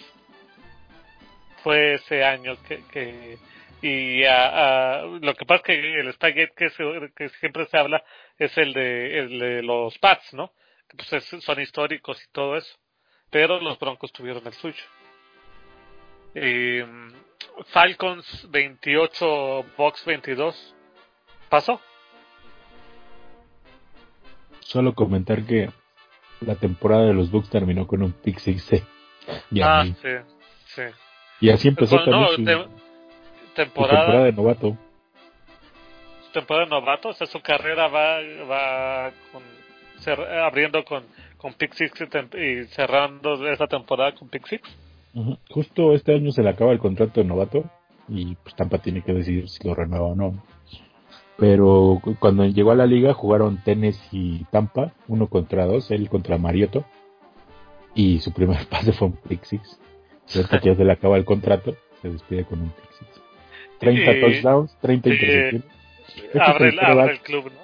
fue 1.64 1.96
ese 1.96 2.24
año 2.24 2.56
que, 2.68 2.84
que 2.92 3.38
y 3.82 4.24
lo 4.24 5.36
que 5.36 5.46
pasa 5.46 5.56
es 5.56 5.62
que 5.64 6.00
el 6.00 6.14
Spygate 6.14 6.54
que, 6.56 7.12
que 7.16 7.30
siempre 7.40 7.66
se 7.66 7.78
habla 7.78 8.04
es 8.38 8.58
el 8.58 8.74
de, 8.74 9.20
el 9.20 9.40
de 9.40 9.64
los 9.64 9.98
Pats, 10.00 10.34
¿no? 10.34 10.54
Que 10.88 10.98
pues 10.98 11.24
son 11.44 11.62
históricos 11.62 12.22
y 12.24 12.32
todo 12.32 12.56
eso 12.56 12.78
pero 13.36 13.60
los 13.60 13.78
Broncos 13.78 14.14
tuvieron 14.14 14.44
el 14.48 14.54
suyo. 14.54 14.84
Falcons 17.68 18.48
28, 18.50 19.66
Box 19.78 20.06
22. 20.06 20.76
¿Pasó? 21.50 21.82
Solo 24.62 24.96
comentar 24.96 25.46
que 25.46 25.70
la 26.40 26.56
temporada 26.56 27.08
de 27.08 27.14
los 27.14 27.30
Bucks 27.30 27.50
terminó 27.50 27.88
con 27.88 28.04
un 28.04 28.14
pick 28.14 28.40
6 28.40 28.84
Ah, 29.62 29.84
sí, 29.86 30.10
sí. 30.68 30.82
Y 31.42 31.50
así 31.50 31.68
empezó 31.68 32.04
también 32.06 32.70
temporada, 33.56 34.24
de 34.24 34.34
novato. 34.34 34.78
temporada 36.34 36.66
de 36.66 36.70
novato, 36.70 37.10
o 37.10 37.14
sea, 37.14 37.28
su 37.28 37.42
carrera 37.42 37.88
va, 37.88 38.20
va 38.48 39.12
con, 39.32 39.42
abriendo 40.44 40.84
con 40.86 41.04
con 41.46 41.54
Pick 41.54 41.74
Six 41.74 41.94
y 42.34 42.66
cerrando 42.74 43.48
esta 43.48 43.68
temporada 43.68 44.14
con 44.14 44.30
Pick 44.30 44.48
Six. 44.48 44.64
Justo 45.52 45.94
este 45.94 46.16
año 46.16 46.32
se 46.32 46.42
le 46.42 46.50
acaba 46.50 46.72
el 46.72 46.80
contrato 46.80 47.22
de 47.22 47.28
novato 47.28 47.66
y 48.10 48.34
pues 48.34 48.56
Tampa 48.56 48.80
tiene 48.80 49.04
que 49.04 49.14
decidir 49.14 49.48
si 49.48 49.68
lo 49.68 49.76
renueva 49.76 50.08
o 50.08 50.16
no. 50.16 50.44
Pero 51.38 52.02
cuando 52.20 52.46
llegó 52.46 52.72
a 52.72 52.76
la 52.76 52.88
liga 52.88 53.14
jugaron 53.14 53.62
Tennessee 53.64 54.40
y 54.42 54.44
Tampa, 54.46 54.94
uno 55.08 55.28
contra 55.28 55.68
dos, 55.68 55.92
él 55.92 56.10
contra 56.10 56.40
Mariotto. 56.40 56.84
Y 57.94 58.22
su 58.22 58.34
primer 58.34 58.66
pase 58.70 58.92
fue 58.92 59.10
un 59.10 59.18
pick 59.18 59.44
six. 59.44 59.80
que 60.34 60.70
ya 60.70 60.76
se 60.76 60.84
le 60.84 60.94
acaba 60.94 61.16
el 61.18 61.26
contrato, 61.26 61.76
se 62.02 62.10
despide 62.10 62.46
con 62.46 62.60
un 62.62 62.70
pick 62.70 62.92
six. 62.98 63.22
30 63.80 64.20
touchdowns, 64.22 64.78
30 64.82 65.10
intercepciones. 65.10 65.64
Este 66.16 66.42
abre, 66.42 66.70
es 66.70 66.74
el, 66.74 67.10
el 67.10 67.20
club, 67.20 67.52
¿no? 67.52 67.60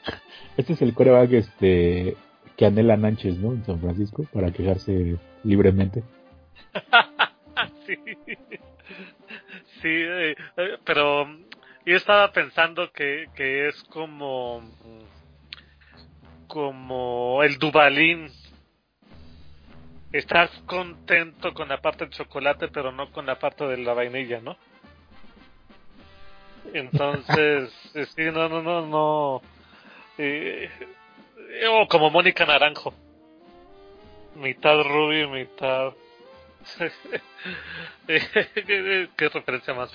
Este 0.57 0.73
es 0.73 0.81
el 0.81 0.93
coreback 0.93 1.31
este, 1.33 2.15
que 2.57 2.65
anhela 2.65 2.97
Nánchez, 2.97 3.37
¿no? 3.37 3.53
En 3.53 3.63
San 3.65 3.79
Francisco, 3.79 4.25
para 4.33 4.51
quejarse 4.51 5.17
libremente. 5.43 6.03
sí, 7.85 7.95
sí 9.81 9.87
eh, 9.87 10.35
eh, 10.57 10.77
pero 10.85 11.27
yo 11.85 11.95
estaba 11.95 12.31
pensando 12.31 12.91
que, 12.91 13.27
que 13.35 13.67
es 13.67 13.83
como 13.83 14.61
como 16.51 17.43
el 17.43 17.57
Dubalín. 17.57 18.29
Estás 20.11 20.49
contento 20.65 21.53
con 21.53 21.69
la 21.69 21.81
parte 21.81 22.03
del 22.03 22.13
chocolate, 22.13 22.67
pero 22.67 22.91
no 22.91 23.09
con 23.13 23.25
la 23.25 23.39
parte 23.39 23.65
de 23.65 23.77
la 23.77 23.93
vainilla, 23.93 24.41
¿no? 24.41 24.57
Entonces, 26.73 27.71
sí, 28.15 28.23
no, 28.33 28.49
no, 28.49 28.61
no, 28.61 28.85
no. 28.85 29.41
Eh, 30.17 30.69
o 31.69 31.87
como 31.87 32.09
Mónica 32.09 32.45
Naranjo. 32.45 32.93
Mitad 34.35 34.81
rubio 34.83 35.25
y 35.25 35.27
mitad. 35.27 35.93
Qué 38.07 39.29
referencia 39.29 39.73
más. 39.73 39.91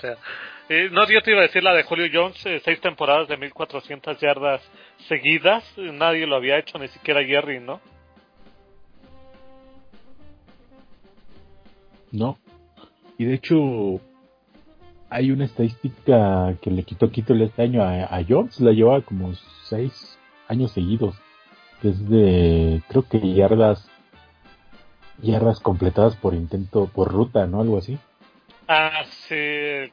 Eh, 0.69 0.89
no, 0.91 1.07
yo 1.07 1.21
te 1.21 1.31
iba 1.31 1.39
a 1.39 1.43
decir 1.43 1.63
la 1.63 1.73
de 1.73 1.83
Julio 1.83 2.07
Jones, 2.11 2.45
eh, 2.45 2.61
seis 2.63 2.79
temporadas 2.81 3.27
de 3.27 3.37
1400 3.37 4.19
yardas 4.19 4.61
seguidas. 5.07 5.63
Nadie 5.77 6.27
lo 6.27 6.35
había 6.35 6.57
hecho, 6.57 6.77
ni 6.77 6.87
siquiera 6.89 7.23
Jerry, 7.23 7.59
¿no? 7.59 7.79
No. 12.11 12.37
Y 13.17 13.25
de 13.25 13.35
hecho, 13.35 13.55
hay 15.09 15.31
una 15.31 15.45
estadística 15.45 16.55
que 16.61 16.71
le 16.71 16.83
quitó 16.83 17.11
Kittle 17.11 17.45
este 17.45 17.63
año 17.63 17.83
a, 17.83 18.19
Jones, 18.27 18.59
la 18.59 18.71
llevaba 18.71 19.01
como 19.01 19.33
seis 19.65 20.17
años 20.47 20.71
seguidos. 20.71 21.15
Desde, 21.81 22.81
creo 22.89 23.07
que 23.07 23.19
yardas, 23.33 23.89
yardas 25.21 25.59
completadas 25.59 26.15
por 26.15 26.33
intento, 26.33 26.87
por 26.87 27.11
ruta, 27.11 27.45
¿no? 27.45 27.61
Algo 27.61 27.77
así. 27.77 27.97
Ah, 28.67 29.03
sí, 29.27 29.35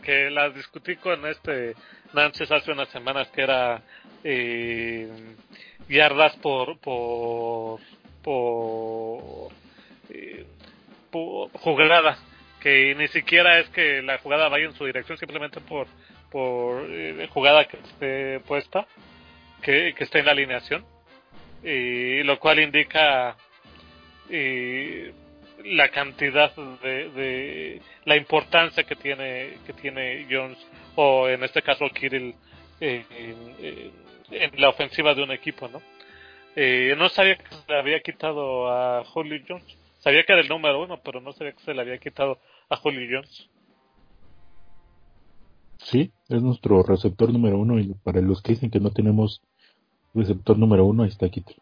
que 0.02 0.30
las 0.32 0.54
discutí 0.54 0.96
con 0.96 1.24
este 1.26 1.74
Nancy 2.12 2.44
hace 2.50 2.72
unas 2.72 2.88
semanas 2.88 3.28
que 3.28 3.42
era 3.42 3.82
eh, 4.24 5.08
yardas 5.88 6.34
por 6.36 6.78
por 6.78 7.78
por, 8.24 9.52
eh, 10.10 10.46
jugada 11.12 12.18
que 12.64 12.94
ni 12.94 13.08
siquiera 13.08 13.58
es 13.58 13.68
que 13.68 14.00
la 14.00 14.16
jugada 14.16 14.48
vaya 14.48 14.64
en 14.64 14.74
su 14.74 14.86
dirección 14.86 15.18
simplemente 15.18 15.60
por 15.60 15.86
por 16.30 16.86
eh, 16.88 17.28
jugada 17.30 17.66
que 17.66 17.76
esté 17.76 18.40
puesta 18.40 18.86
que, 19.60 19.92
que 19.94 20.04
esté 20.04 20.20
en 20.20 20.24
la 20.24 20.32
alineación 20.32 20.82
y 21.62 22.22
lo 22.22 22.38
cual 22.38 22.60
indica 22.60 23.36
eh, 24.30 25.12
la 25.64 25.90
cantidad 25.90 26.54
de, 26.82 27.10
de, 27.10 27.82
la 28.06 28.16
importancia 28.16 28.84
que 28.84 28.96
tiene 28.96 29.58
que 29.66 29.74
tiene 29.74 30.26
Jones 30.30 30.58
o 30.96 31.28
en 31.28 31.44
este 31.44 31.60
caso 31.60 31.90
Kirill 31.90 32.34
en, 32.80 33.92
la 34.56 34.70
ofensiva 34.70 35.14
de 35.14 35.22
un 35.22 35.32
equipo 35.32 35.68
no 35.68 35.82
eh, 36.56 36.94
no 36.96 37.10
sabía 37.10 37.36
que 37.36 37.46
se 37.46 37.62
le 37.68 37.78
había 37.78 38.00
quitado 38.00 38.70
a 38.72 39.04
Julio 39.04 39.38
Jones. 39.46 39.76
Sabía 39.98 40.22
que 40.22 40.32
era 40.32 40.40
el 40.40 40.48
número 40.48 40.82
uno 40.82 40.98
pero 41.04 41.20
no 41.20 41.32
sabía 41.32 41.52
que 41.52 41.62
se 41.62 41.74
le 41.74 41.82
había 41.82 41.98
quitado 41.98 42.38
a 42.68 42.76
Julio 42.76 43.08
Jones 43.10 43.48
sí 45.78 46.12
es 46.28 46.42
nuestro 46.42 46.82
receptor 46.82 47.32
número 47.32 47.58
uno 47.58 47.78
y 47.78 47.94
para 48.02 48.20
los 48.20 48.42
que 48.42 48.52
dicen 48.52 48.70
que 48.70 48.80
no 48.80 48.90
tenemos 48.90 49.42
receptor 50.14 50.58
número 50.58 50.84
uno 50.84 51.02
ahí 51.02 51.10
está 51.10 51.28
Kittle 51.28 51.56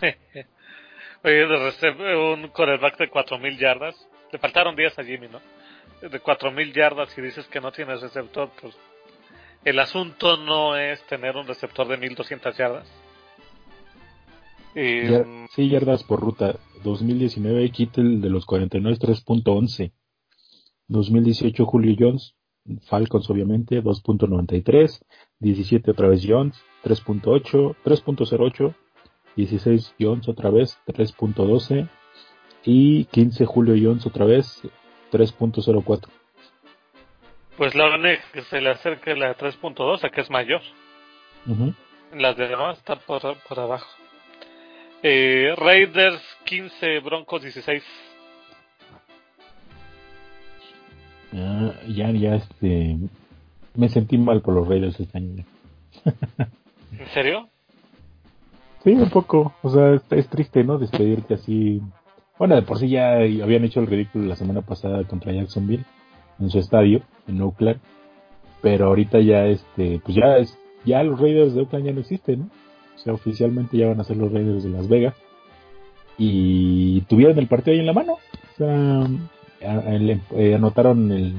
un 1.24 2.48
quarterback 2.48 2.98
de 2.98 3.10
4.000 3.10 3.58
yardas. 3.58 3.96
Le 4.32 4.38
faltaron 4.38 4.76
10 4.76 4.98
a 4.98 5.04
Jimmy, 5.04 5.28
¿no? 5.28 5.40
De 6.00 6.22
4.000 6.22 6.72
yardas 6.72 7.16
y 7.16 7.22
dices 7.22 7.46
que 7.48 7.60
no 7.60 7.72
tienes 7.72 8.00
receptor, 8.00 8.50
pues 8.60 8.76
el 9.64 9.78
asunto 9.78 10.36
no 10.36 10.76
es 10.76 11.02
tener 11.06 11.36
un 11.36 11.46
receptor 11.46 11.88
de 11.88 11.98
1.200 11.98 12.56
yardas. 12.56 12.86
Y, 14.74 15.48
sí, 15.54 15.68
yardas 15.70 16.04
por 16.04 16.20
ruta. 16.20 16.56
2019 16.84 17.70
Kittel 17.70 18.20
de 18.20 18.28
los 18.28 18.44
49 18.44 18.98
3.11. 18.98 19.90
2018 20.88 21.64
Julio 21.64 21.96
Jones, 21.98 22.34
Falcons 22.82 23.28
obviamente 23.30 23.82
2.93. 23.82 25.00
17 25.38 25.90
otra 25.90 26.08
vez 26.08 26.24
Jones 26.26 26.56
3.8, 26.84 27.76
3.08. 27.84 28.74
16 29.36 29.94
Jones 30.00 30.28
otra 30.28 30.50
vez 30.50 30.78
3.12 30.86 31.88
y 32.64 33.04
15 33.04 33.44
Julio 33.44 33.74
Jones 33.80 34.06
otra 34.06 34.24
vez 34.24 34.62
3.04. 35.12 36.08
Pues 37.56 37.74
la 37.74 38.18
que 38.32 38.42
se 38.42 38.60
le 38.60 38.70
acerca 38.70 39.14
la 39.14 39.36
3.2 39.36 40.10
que 40.10 40.20
es 40.22 40.30
mayor. 40.30 40.62
Las 42.14 42.36
de 42.36 42.48
demás 42.48 42.78
están 42.78 42.98
por, 43.06 43.20
por 43.48 43.60
abajo. 43.60 43.86
Eh, 45.02 45.54
Raiders 45.56 46.22
15, 46.44 47.00
Broncos 47.00 47.42
16. 47.42 47.82
Ya, 51.88 52.10
ya, 52.10 52.34
este. 52.34 52.98
Me 53.74 53.88
sentí 53.88 54.16
mal 54.16 54.40
por 54.40 54.54
los 54.54 54.66
Raiders 54.66 54.98
este 54.98 55.18
año. 55.18 55.44
¿En 56.98 57.06
serio? 57.12 57.48
Sí, 58.82 58.92
un 58.92 59.10
poco. 59.10 59.54
O 59.62 59.70
sea, 59.70 60.00
es, 60.10 60.28
triste, 60.28 60.64
¿no? 60.64 60.78
Despedirte 60.78 61.34
así. 61.34 61.82
Bueno, 62.38 62.54
de 62.54 62.62
por 62.62 62.78
sí 62.78 62.88
ya 62.88 63.14
habían 63.14 63.64
hecho 63.64 63.80
el 63.80 63.86
ridículo 63.86 64.26
la 64.26 64.36
semana 64.36 64.62
pasada 64.62 65.04
contra 65.04 65.32
Jacksonville 65.32 65.84
en 66.38 66.50
su 66.50 66.58
estadio, 66.58 67.02
en 67.26 67.40
Oakland. 67.40 67.80
Pero 68.62 68.86
ahorita 68.86 69.20
ya, 69.20 69.46
este, 69.46 70.00
pues 70.04 70.16
ya 70.16 70.38
es, 70.38 70.58
ya 70.84 71.02
los 71.02 71.20
Raiders 71.20 71.54
de 71.54 71.62
Oakland 71.62 71.86
ya 71.86 71.92
no 71.92 72.00
existen, 72.00 72.40
¿no? 72.40 72.50
O 72.94 72.98
sea, 72.98 73.12
oficialmente 73.12 73.76
ya 73.76 73.88
van 73.88 74.00
a 74.00 74.04
ser 74.04 74.16
los 74.16 74.32
Raiders 74.32 74.64
de 74.64 74.70
Las 74.70 74.88
Vegas. 74.88 75.14
Y 76.16 77.02
tuvieron 77.02 77.38
el 77.38 77.46
partido 77.46 77.74
ahí 77.74 77.80
en 77.80 77.86
la 77.86 77.92
mano. 77.92 78.14
O 78.14 78.56
sea, 78.56 79.06
eh, 79.66 80.54
anotaron 80.54 81.12
el, 81.12 81.34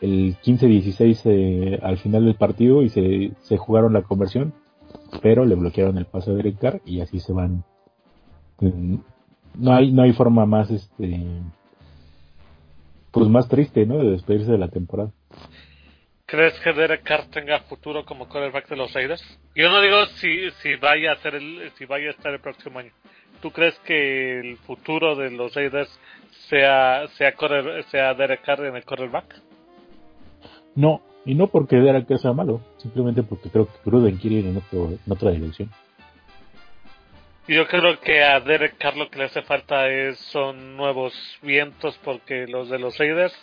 el 0.00 0.36
15-16 0.44 1.22
eh, 1.24 1.80
al 1.82 1.98
final 1.98 2.24
del 2.24 2.34
partido 2.34 2.82
y 2.82 2.90
se, 2.90 3.32
se 3.42 3.56
jugaron 3.56 3.92
la 3.92 4.02
conversión 4.02 4.52
pero 5.22 5.44
le 5.44 5.54
bloquearon 5.54 5.98
el 5.98 6.06
paso 6.06 6.30
de 6.30 6.38
Derek 6.38 6.58
Carr 6.58 6.80
y 6.84 7.00
así 7.00 7.20
se 7.20 7.32
van. 7.32 7.64
Mm, 8.60 8.96
no 9.56 9.74
hay, 9.74 9.92
no 9.92 10.02
hay 10.02 10.12
forma 10.12 10.46
más, 10.46 10.70
este, 10.70 11.24
pues 13.10 13.28
más 13.28 13.48
triste, 13.48 13.86
¿no? 13.86 13.98
De 13.98 14.10
despedirse 14.10 14.52
de 14.52 14.58
la 14.58 14.68
temporada. 14.68 15.10
¿Crees 16.26 16.58
que 16.60 16.72
Derek 16.72 17.02
Carr 17.02 17.26
tenga 17.30 17.60
futuro 17.60 18.04
como 18.04 18.28
quarterback 18.28 18.68
de 18.68 18.76
los 18.76 18.92
Raiders? 18.92 19.22
Yo 19.54 19.70
no 19.70 19.80
digo 19.80 20.06
si, 20.20 20.50
si 20.62 20.74
vaya 20.76 21.12
a 21.12 21.16
ser 21.16 21.36
el, 21.36 21.70
si 21.76 21.84
vaya 21.84 22.08
a 22.08 22.10
estar 22.10 22.32
el 22.32 22.40
próximo 22.40 22.78
año. 22.78 22.90
¿Tú 23.40 23.50
crees 23.50 23.78
que 23.80 24.40
el 24.40 24.56
futuro 24.58 25.14
de 25.16 25.30
los 25.30 25.54
Raiders 25.54 25.90
sea, 26.48 27.06
sea, 27.16 27.34
sea 27.90 28.14
Derek 28.14 28.42
Carr 28.42 28.64
en 28.66 28.76
el 28.76 28.84
quarterback? 28.84 29.40
No, 30.74 31.02
y 31.24 31.34
no 31.34 31.48
porque 31.48 31.76
Derek 31.76 32.06
sea 32.18 32.32
malo, 32.32 32.60
simplemente 32.78 33.22
porque 33.22 33.50
creo 33.50 33.66
que 33.66 33.78
Gruden 33.84 34.16
quiere 34.16 34.36
ir 34.36 34.46
en, 34.46 34.62
otra 35.08 35.30
dirección. 35.30 35.70
Yo 37.46 37.66
creo 37.66 38.00
que 38.00 38.22
a 38.22 38.40
Derek 38.40 38.78
Carr 38.78 38.96
lo 38.96 39.08
que 39.10 39.18
le 39.18 39.24
hace 39.24 39.42
falta 39.42 39.88
es, 39.88 40.18
son 40.18 40.76
nuevos 40.76 41.14
vientos 41.42 41.98
porque 42.02 42.46
los 42.46 42.68
de 42.70 42.78
los 42.78 42.98
Raiders, 42.98 43.34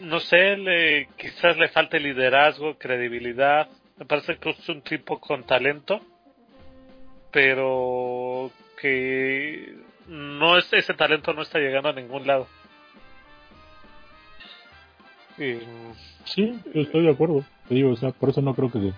no 0.00 0.20
sé, 0.20 0.56
le, 0.56 1.08
quizás 1.16 1.56
le 1.56 1.68
falte 1.68 1.98
liderazgo, 1.98 2.76
credibilidad. 2.78 3.68
Me 3.96 4.04
parece 4.04 4.36
que 4.36 4.50
es 4.50 4.68
un 4.68 4.82
tipo 4.82 5.18
con 5.18 5.44
talento, 5.44 6.00
pero 7.32 8.50
que 8.80 9.74
no 10.38 10.56
es, 10.56 10.72
ese 10.72 10.94
talento 10.94 11.32
no 11.32 11.42
está 11.42 11.58
llegando 11.58 11.90
a 11.90 11.92
ningún 11.92 12.26
lado. 12.26 12.46
Sí, 16.24 16.60
estoy 16.74 17.04
de 17.04 17.10
acuerdo. 17.10 17.44
Te 17.68 17.74
digo, 17.74 17.90
o 17.90 17.96
sea, 17.96 18.10
por 18.10 18.30
eso 18.30 18.42
no 18.42 18.54
creo 18.54 18.70
que, 18.72 18.92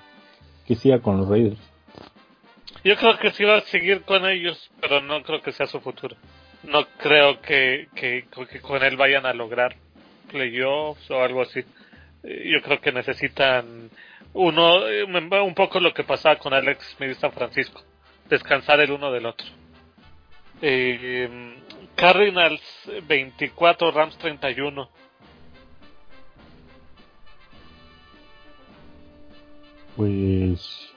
que 0.66 0.74
siga 0.74 1.00
con 1.00 1.18
los 1.18 1.28
Raiders. 1.28 1.58
Yo 2.82 2.96
creo 2.96 3.18
que 3.18 3.30
sí 3.32 3.44
va 3.44 3.56
a 3.56 3.60
seguir 3.62 4.02
con 4.02 4.26
ellos, 4.26 4.70
pero 4.80 5.02
no 5.02 5.22
creo 5.22 5.42
que 5.42 5.52
sea 5.52 5.66
su 5.66 5.80
futuro. 5.80 6.16
No 6.62 6.86
creo 6.98 7.40
que, 7.40 7.88
que, 7.94 8.24
con 8.62 8.82
él 8.82 8.96
vayan 8.96 9.26
a 9.26 9.34
lograr 9.34 9.76
playoffs 10.30 11.10
o 11.10 11.22
algo 11.22 11.42
así. 11.42 11.60
Eh, 12.22 12.50
yo 12.52 12.62
creo 12.62 12.80
que 12.80 12.92
necesitan 12.92 13.90
uno, 14.32 14.86
eh, 14.88 15.04
un 15.04 15.54
poco 15.54 15.80
lo 15.80 15.92
que 15.92 16.04
pasaba 16.04 16.36
con 16.36 16.54
Alex 16.54 16.94
Smith 16.96 17.18
San 17.18 17.32
Francisco, 17.32 17.82
descansar 18.28 18.80
el 18.80 18.92
uno 18.92 19.10
del 19.12 19.26
otro. 19.26 19.46
Eh, 20.62 21.56
Cardinals 21.94 22.60
24, 23.06 23.90
Rams 23.90 24.16
31. 24.18 24.88
pues 30.00 30.94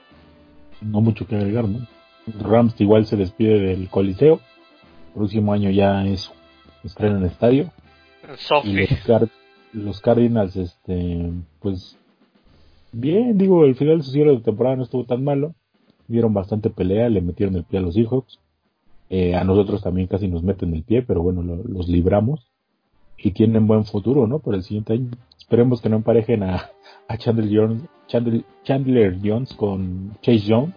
no 0.80 1.02
mucho 1.02 1.26
que 1.26 1.36
agregar, 1.36 1.68
¿no? 1.68 1.86
Rams 2.40 2.80
igual 2.80 3.04
se 3.04 3.16
despide 3.16 3.60
del 3.60 3.90
Coliseo. 3.90 4.40
El 5.08 5.14
próximo 5.14 5.52
año 5.52 5.68
ya 5.68 6.06
es 6.06 6.32
estreno 6.82 7.18
en 7.18 7.24
el 7.24 7.30
estadio. 7.30 7.70
Los, 9.74 10.00
Cardinals, 10.00 10.56
este, 10.56 11.32
pues 11.60 11.98
bien, 12.92 13.36
digo, 13.36 13.66
el 13.66 13.74
final 13.74 13.98
de 13.98 14.04
su 14.04 14.12
cierre 14.12 14.30
de 14.30 14.40
temporada 14.40 14.76
no 14.76 14.84
estuvo 14.84 15.04
tan 15.04 15.22
malo. 15.22 15.54
Dieron 16.08 16.32
bastante 16.32 16.70
pelea, 16.70 17.10
le 17.10 17.20
metieron 17.20 17.56
el 17.56 17.64
pie 17.64 17.80
a 17.80 17.82
los 17.82 17.94
Seahawks. 17.94 18.38
Eh, 19.10 19.34
a 19.34 19.44
nosotros 19.44 19.82
también 19.82 20.08
casi 20.08 20.28
nos 20.28 20.42
meten 20.42 20.74
el 20.74 20.82
pie, 20.82 21.02
pero 21.02 21.22
bueno, 21.22 21.42
los 21.42 21.88
libramos. 21.88 22.50
Y 23.16 23.30
tienen 23.30 23.66
buen 23.66 23.84
futuro, 23.84 24.26
¿no? 24.26 24.40
Por 24.40 24.54
el 24.54 24.62
siguiente 24.62 24.94
año. 24.94 25.10
Esperemos 25.38 25.80
que 25.80 25.88
no 25.88 25.96
emparejen 25.96 26.42
a, 26.42 26.70
a 27.08 27.16
Chandler 27.16 27.48
Jones, 27.50 27.82
Chandler, 28.06 29.18
Jones 29.22 29.54
con 29.54 30.16
Chase 30.20 30.40
Young. 30.40 30.72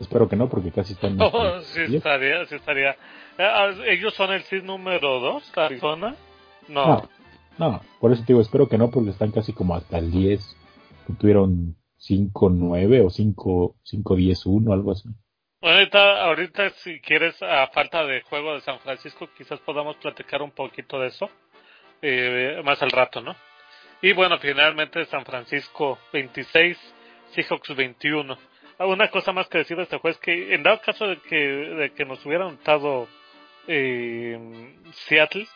Espero 0.00 0.28
que 0.28 0.36
no, 0.36 0.48
porque 0.48 0.70
casi 0.70 0.94
están. 0.94 1.18
Oh, 1.20 1.60
sí 1.60 1.96
estaría, 1.96 2.46
sí 2.46 2.54
estaría. 2.54 2.96
Eh, 3.36 3.48
¿Ellos 3.88 4.14
son 4.14 4.32
el 4.32 4.42
seed 4.42 4.62
número 4.62 5.20
2, 5.20 5.52
Arizona? 5.56 6.14
No. 6.68 7.08
No, 7.58 7.80
por 8.00 8.12
eso 8.12 8.22
te 8.22 8.28
digo, 8.28 8.40
espero 8.40 8.68
que 8.68 8.78
no, 8.78 8.90
porque 8.90 9.10
están 9.10 9.32
casi 9.32 9.52
como 9.52 9.74
hasta 9.74 9.98
el 9.98 10.12
10. 10.12 10.56
Tuvieron 11.18 11.76
5-9 12.00 13.04
o 13.04 13.10
5-10-1, 13.10 14.72
algo 14.72 14.92
así. 14.92 15.08
Ahorita, 15.60 16.22
ahorita, 16.22 16.70
si 16.70 17.00
quieres, 17.00 17.42
a 17.42 17.66
falta 17.68 18.04
de 18.04 18.22
juego 18.22 18.54
de 18.54 18.60
San 18.60 18.78
Francisco, 18.78 19.28
quizás 19.36 19.58
podamos 19.60 19.96
platicar 19.96 20.40
un 20.40 20.52
poquito 20.52 21.00
de 21.00 21.08
eso 21.08 21.28
eh, 22.00 22.62
más 22.64 22.80
al 22.80 22.92
rato, 22.92 23.20
¿no? 23.20 23.34
Y 24.00 24.12
bueno, 24.12 24.38
finalmente 24.38 25.04
San 25.06 25.24
Francisco 25.24 25.98
26, 26.12 26.78
Seahawks 27.32 27.74
21. 27.74 28.38
Ah, 28.78 28.86
una 28.86 29.08
cosa 29.10 29.32
más 29.32 29.48
que 29.48 29.58
decir 29.58 29.76
de 29.76 29.82
este 29.82 29.98
juez 29.98 30.16
que 30.18 30.54
en 30.54 30.62
dado 30.62 30.80
caso 30.80 31.08
de 31.08 31.16
que, 31.22 31.36
de 31.36 31.92
que 31.92 32.04
nos 32.04 32.24
hubieran 32.24 32.56
dado 32.64 33.08
eh, 33.66 34.38
Seattle, 35.08 35.48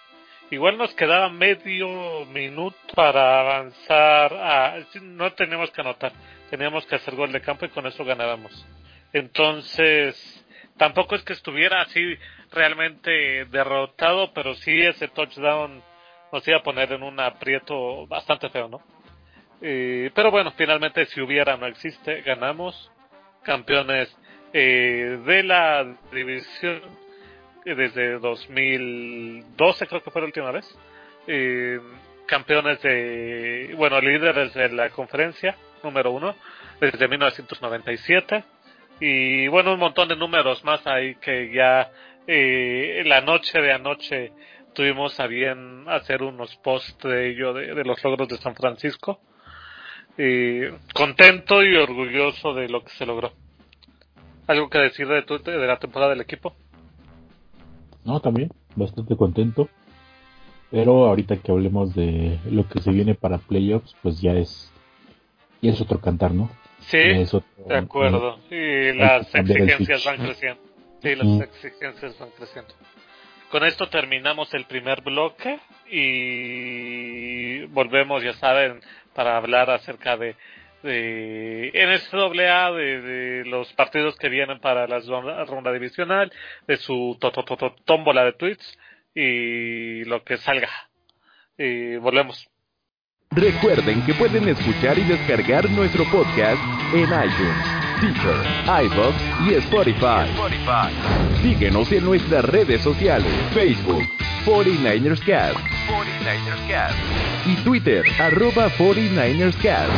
igual 0.51 0.79
nos 0.79 0.93
quedaba 0.95 1.29
medio 1.29 2.27
minuto 2.27 2.77
para 2.97 3.39
avanzar. 3.39 4.35
A, 4.35 4.79
no 5.01 5.33
teníamos 5.35 5.71
que 5.71 5.81
anotar, 5.81 6.13
teníamos 6.51 6.85
que 6.87 6.97
hacer 6.97 7.15
gol 7.15 7.31
de 7.31 7.41
campo 7.41 7.67
y 7.67 7.69
con 7.69 7.87
eso 7.87 8.05
ganábamos. 8.05 8.67
Entonces, 9.13 10.45
tampoco 10.77 11.15
es 11.15 11.23
que 11.23 11.33
estuviera 11.33 11.83
así 11.83 12.17
realmente 12.51 13.45
derrotado, 13.47 14.33
pero 14.33 14.55
sí 14.55 14.81
ese 14.81 15.09
touchdown 15.09 15.83
nos 16.33 16.47
iba 16.49 16.59
a 16.59 16.63
poner 16.63 16.93
en 16.93 17.03
un 17.03 17.21
aprieto 17.21 18.07
bastante 18.07 18.49
feo, 18.49 18.69
¿no? 18.69 18.83
Eh, 19.61 20.11
pero 20.15 20.31
bueno, 20.31 20.53
finalmente 20.57 21.07
si 21.07 21.21
hubiera 21.21 21.57
no 21.57 21.67
existe, 21.67 22.23
ganamos 22.23 22.91
campeones 23.43 24.15
eh, 24.53 25.21
de 25.25 25.43
la 25.45 25.97
división 26.13 26.83
desde 27.65 28.19
2012 28.19 29.87
creo 29.87 30.03
que 30.03 30.11
fue 30.11 30.23
la 30.23 30.27
última 30.27 30.51
vez. 30.51 30.67
Eh, 31.27 31.79
campeones 32.27 32.81
de, 32.83 33.75
bueno, 33.77 34.01
líderes 34.01 34.53
de 34.55 34.69
la 34.71 34.91
conferencia 34.91 35.57
número 35.83 36.11
uno 36.11 36.35
desde 36.81 37.07
1997 37.07 38.45
y 39.01 39.49
bueno, 39.49 39.75
un 39.75 39.81
montón 39.81 40.09
de 40.09 40.17
números 40.17 40.65
más 40.65 40.87
ahí 40.87 41.17
que 41.17 41.53
ya 41.53 41.91
eh, 42.27 43.03
la 43.05 43.21
noche 43.21 43.61
de 43.61 43.73
anoche 43.73 44.33
tuvimos 44.75 45.19
a 45.21 45.27
bien 45.27 45.85
hacer 45.89 46.23
unos 46.23 46.55
posts 46.57 47.03
de 47.03 47.31
ello, 47.31 47.53
de, 47.53 47.85
los 47.85 48.03
logros 48.05 48.29
de 48.29 48.37
San 48.39 48.55
Francisco. 48.55 49.21
Y 50.17 50.67
contento 50.95 51.65
y 51.65 51.75
orgulloso 51.77 52.53
de 52.55 52.69
lo 52.69 52.83
que 52.85 52.91
se 52.91 53.07
logró. 53.07 53.33
¿Algo 54.47 54.69
que 54.69 54.79
decir 54.79 55.09
de, 55.09 55.23
tu, 55.23 55.39
de 55.39 55.67
la 55.67 55.79
temporada 55.79 56.11
del 56.11 56.21
equipo? 56.21 56.55
No, 58.05 58.21
también, 58.21 58.51
bastante 58.77 59.17
contento. 59.17 59.69
Pero 60.71 61.07
ahorita 61.07 61.37
que 61.39 61.53
hablemos 61.53 61.95
de 61.95 62.39
lo 62.51 62.69
que 62.69 62.81
se 62.81 62.91
viene 62.91 63.15
para 63.15 63.39
playoffs, 63.39 63.95
pues 64.03 64.21
ya 64.21 64.33
es, 64.33 64.71
ya 65.61 65.71
es 65.71 65.81
otro 65.81 66.01
cantar, 66.01 66.33
¿no? 66.33 66.51
Sí, 66.87 66.99
de 67.69 67.77
acuerdo. 67.77 68.39
y 68.51 68.93
las 68.93 69.35
exigencias 69.35 70.05
van 70.05 70.17
creciendo. 70.19 70.63
Sí, 71.03 71.15
las 71.17 71.41
exigencias 71.41 72.19
van 72.19 72.31
creciendo. 72.31 72.75
Con 73.51 73.65
esto 73.65 73.89
terminamos 73.89 74.53
el 74.55 74.65
primer 74.65 75.03
bloque 75.03 75.59
y 75.91 77.67
volvemos, 77.67 78.23
ya 78.23 78.33
saben, 78.35 78.81
para 79.15 79.37
hablar 79.37 79.69
acerca 79.71 80.17
de, 80.17 80.37
de 80.83 81.71
NCAA, 81.75 82.73
de, 82.73 83.01
de 83.03 83.45
los 83.45 83.73
partidos 83.75 84.17
que 84.17 84.29
vienen 84.29 84.59
para 84.61 84.87
la 84.87 85.01
ronda, 85.45 85.73
divisional, 85.73 86.33
de 86.67 86.77
su 86.79 87.19
tómbola 87.85 88.25
de 88.25 88.33
tweets 88.33 88.79
y 89.15 90.05
lo 90.05 90.25
que 90.25 90.39
salga. 90.39 90.71
Y 91.59 91.97
volvemos. 91.97 92.49
Recuerden 93.35 94.05
que 94.05 94.13
pueden 94.13 94.47
escuchar 94.47 94.99
y 94.99 95.05
descargar 95.05 95.71
nuestro 95.71 96.05
podcast 96.11 96.61
en 96.93 97.05
iTunes, 97.05 97.65
Stitcher, 97.97 98.37
iBox 98.85 99.17
y 99.49 99.55
Spotify. 99.55 100.29
Síguenos 101.41 101.91
en 101.93 102.05
nuestras 102.05 102.45
redes 102.45 102.83
sociales, 102.83 103.33
Facebook, 103.55 104.03
49ersCast, 104.45 105.57
49ersCast 105.89 106.95
y 107.47 107.57
Twitter, 107.65 108.05
arroba 108.21 108.69
49ersCast. 108.77 109.89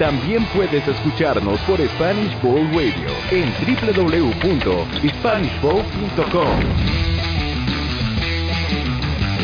También 0.00 0.44
puedes 0.46 0.84
escucharnos 0.88 1.60
por 1.60 1.80
Spanish 1.80 2.36
Bowl 2.42 2.66
Radio 2.72 3.08
en 3.30 3.54
www.spanishbowl.com. 3.66 6.60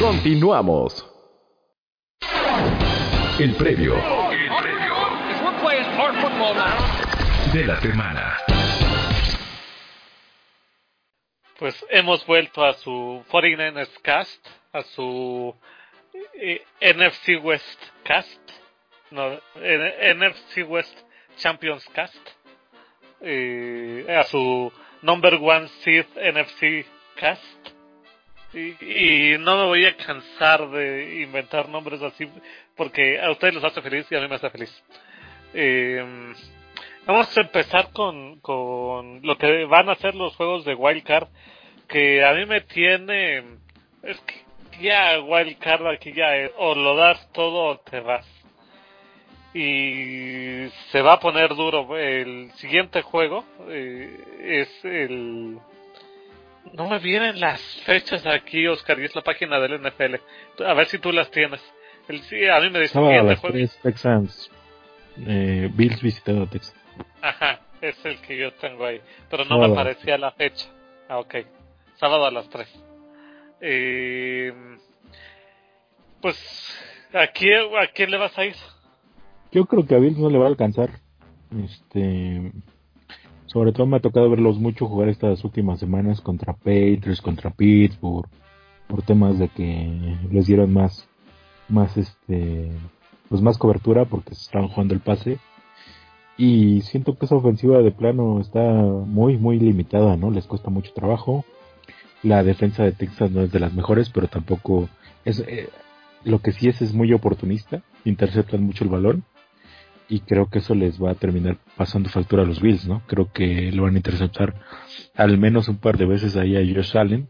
Continuamos. 0.00 1.13
El 3.36 3.56
previo. 3.56 3.94
De 7.52 7.64
la 7.64 7.80
semana. 7.80 8.38
Pues 11.58 11.84
hemos 11.90 12.24
vuelto 12.26 12.64
a 12.64 12.74
su 12.74 13.24
49ers 13.28 13.90
Cast, 14.02 14.46
a 14.72 14.82
su 14.82 15.52
eh, 16.34 16.64
NFC 16.80 17.42
West 17.42 17.82
Cast, 18.04 18.50
no, 19.10 19.40
NFC 19.56 20.68
West 20.68 20.96
Champions 21.36 21.84
Cast, 21.92 22.28
eh, 23.20 24.06
a 24.16 24.22
su 24.24 24.72
Number 25.02 25.34
One 25.34 25.66
Seed 25.82 26.06
NFC 26.16 26.86
Cast 27.16 27.74
y, 28.54 29.36
no 29.38 29.56
me 29.56 29.64
voy 29.64 29.84
a 29.84 29.96
cansar 29.96 30.70
de 30.70 31.22
inventar 31.22 31.68
nombres 31.68 32.00
así 32.02 32.28
porque 32.76 33.20
a 33.20 33.30
ustedes 33.30 33.54
les 33.54 33.64
hace 33.64 33.82
feliz 33.82 34.06
y 34.10 34.16
a 34.16 34.20
mí 34.20 34.28
me 34.28 34.36
hace 34.36 34.50
feliz. 34.50 34.84
Eh, 35.52 36.04
vamos 37.06 37.36
a 37.36 37.40
empezar 37.40 37.90
con, 37.92 38.40
con 38.40 39.20
lo 39.22 39.38
que 39.38 39.64
van 39.64 39.88
a 39.88 39.94
ser 39.96 40.14
los 40.14 40.34
juegos 40.36 40.64
de 40.64 40.74
Wildcard 40.74 41.28
que 41.88 42.24
a 42.24 42.32
mí 42.32 42.46
me 42.46 42.60
tiene... 42.62 43.44
Es 44.02 44.18
que 44.20 44.44
ya 44.80 45.20
Wildcard 45.20 45.86
aquí 45.86 46.12
ya 46.12 46.36
es, 46.36 46.50
o 46.56 46.74
lo 46.74 46.96
das 46.96 47.30
todo 47.32 47.64
o 47.64 47.78
te 47.78 48.00
vas. 48.00 48.26
Y 49.54 50.68
se 50.90 51.00
va 51.00 51.14
a 51.14 51.20
poner 51.20 51.54
duro. 51.54 51.96
El 51.96 52.50
siguiente 52.56 53.02
juego 53.02 53.44
eh, 53.68 54.18
es 54.40 54.84
el 54.84 55.58
no 56.72 56.88
me 56.88 56.98
vienen 56.98 57.38
las 57.40 57.60
fechas 57.84 58.26
aquí, 58.26 58.66
Oscar, 58.66 58.98
y 58.98 59.04
es 59.04 59.14
la 59.14 59.22
página 59.22 59.60
del 59.60 59.80
NFL. 59.80 60.16
A 60.64 60.74
ver 60.74 60.86
si 60.86 60.98
tú 60.98 61.12
las 61.12 61.30
tienes. 61.30 61.60
El, 62.08 62.20
sí, 62.22 62.46
a 62.46 62.60
mí 62.60 62.70
me 62.70 62.80
dice 62.80 62.98
que 62.98 63.22
las 63.22 63.40
tres 63.40 63.78
Texans, 63.82 64.50
eh, 65.26 65.70
Bills 65.72 66.02
visitando 66.02 66.46
Texas. 66.46 66.74
Ajá, 67.22 67.60
es 67.80 68.04
el 68.04 68.20
que 68.20 68.36
yo 68.36 68.52
tengo 68.54 68.84
ahí. 68.84 69.00
Pero 69.30 69.44
no 69.44 69.58
me 69.58 69.66
aparecía 69.66 70.18
la 70.18 70.32
fecha. 70.32 70.68
Ah, 71.08 71.18
ok. 71.18 71.34
Sábado 71.96 72.26
a 72.26 72.30
las 72.30 72.48
3. 72.48 72.68
Eh, 73.60 74.52
pues, 76.20 76.36
¿a 77.12 77.26
quién, 77.28 77.76
¿a 77.80 77.86
quién 77.86 78.10
le 78.10 78.18
vas 78.18 78.36
a 78.38 78.44
ir? 78.44 78.56
Yo 79.52 79.64
creo 79.64 79.86
que 79.86 79.94
a 79.94 79.98
Bills 79.98 80.18
no 80.18 80.28
le 80.28 80.38
va 80.38 80.46
a 80.46 80.48
alcanzar. 80.48 80.90
Este 81.64 82.52
sobre 83.54 83.70
todo 83.70 83.86
me 83.86 83.98
ha 83.98 84.00
tocado 84.00 84.28
verlos 84.28 84.58
mucho 84.58 84.88
jugar 84.88 85.08
estas 85.08 85.44
últimas 85.44 85.78
semanas 85.78 86.20
contra 86.20 86.54
Patriots, 86.54 87.22
contra 87.22 87.50
Pittsburgh, 87.50 88.28
por 88.88 89.02
temas 89.02 89.38
de 89.38 89.48
que 89.48 90.16
les 90.28 90.46
dieron 90.48 90.72
más, 90.72 91.08
más 91.68 91.96
este, 91.96 92.70
pues 93.28 93.42
más 93.42 93.58
cobertura 93.58 94.04
porque 94.04 94.34
se 94.34 94.42
estaban 94.42 94.68
jugando 94.68 94.94
el 94.94 95.00
pase. 95.00 95.38
Y 96.36 96.82
siento 96.82 97.16
que 97.16 97.26
esa 97.26 97.36
ofensiva 97.36 97.78
de 97.78 97.92
plano 97.92 98.40
está 98.40 98.60
muy, 98.60 99.36
muy 99.36 99.58
limitada, 99.58 100.16
¿no? 100.16 100.30
Les 100.30 100.46
cuesta 100.46 100.70
mucho 100.70 100.92
trabajo. 100.92 101.44
La 102.22 102.42
defensa 102.42 102.82
de 102.82 102.92
Texas 102.92 103.30
no 103.30 103.42
es 103.42 103.52
de 103.52 103.60
las 103.60 103.72
mejores, 103.72 104.10
pero 104.10 104.26
tampoco 104.28 104.88
es, 105.24 105.40
eh, 105.40 105.68
lo 106.24 106.40
que 106.40 106.52
sí 106.52 106.68
es 106.68 106.82
es 106.82 106.92
muy 106.94 107.12
oportunista, 107.12 107.82
interceptan 108.04 108.62
mucho 108.62 108.84
el 108.84 108.90
balón 108.90 109.24
y 110.08 110.20
creo 110.20 110.48
que 110.48 110.58
eso 110.58 110.74
les 110.74 111.02
va 111.02 111.12
a 111.12 111.14
terminar 111.14 111.58
pasando 111.76 112.08
factura 112.08 112.42
a 112.42 112.46
los 112.46 112.60
Bills, 112.60 112.86
¿no? 112.86 113.02
Creo 113.06 113.30
que 113.32 113.70
lo 113.72 113.84
van 113.84 113.94
a 113.94 113.98
interceptar 113.98 114.54
al 115.14 115.38
menos 115.38 115.68
un 115.68 115.76
par 115.76 115.96
de 115.96 116.06
veces 116.06 116.36
ahí 116.36 116.56
a 116.56 116.74
Josh 116.74 116.96
Allen 116.96 117.28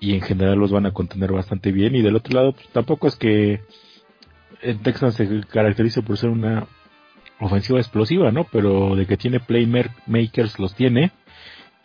y 0.00 0.14
en 0.14 0.20
general 0.20 0.58
los 0.58 0.70
van 0.70 0.86
a 0.86 0.92
contener 0.92 1.32
bastante 1.32 1.72
bien. 1.72 1.94
Y 1.94 2.02
del 2.02 2.16
otro 2.16 2.34
lado 2.34 2.52
pues, 2.52 2.68
tampoco 2.68 3.08
es 3.08 3.16
que 3.16 3.60
en 4.62 4.82
Texas 4.82 5.14
se 5.14 5.42
caracterice 5.50 6.02
por 6.02 6.16
ser 6.16 6.30
una 6.30 6.66
ofensiva 7.40 7.78
explosiva, 7.78 8.30
¿no? 8.32 8.44
Pero 8.44 8.96
de 8.96 9.06
que 9.06 9.16
tiene 9.16 9.40
playmakers 9.40 10.58
los 10.58 10.74
tiene. 10.74 11.12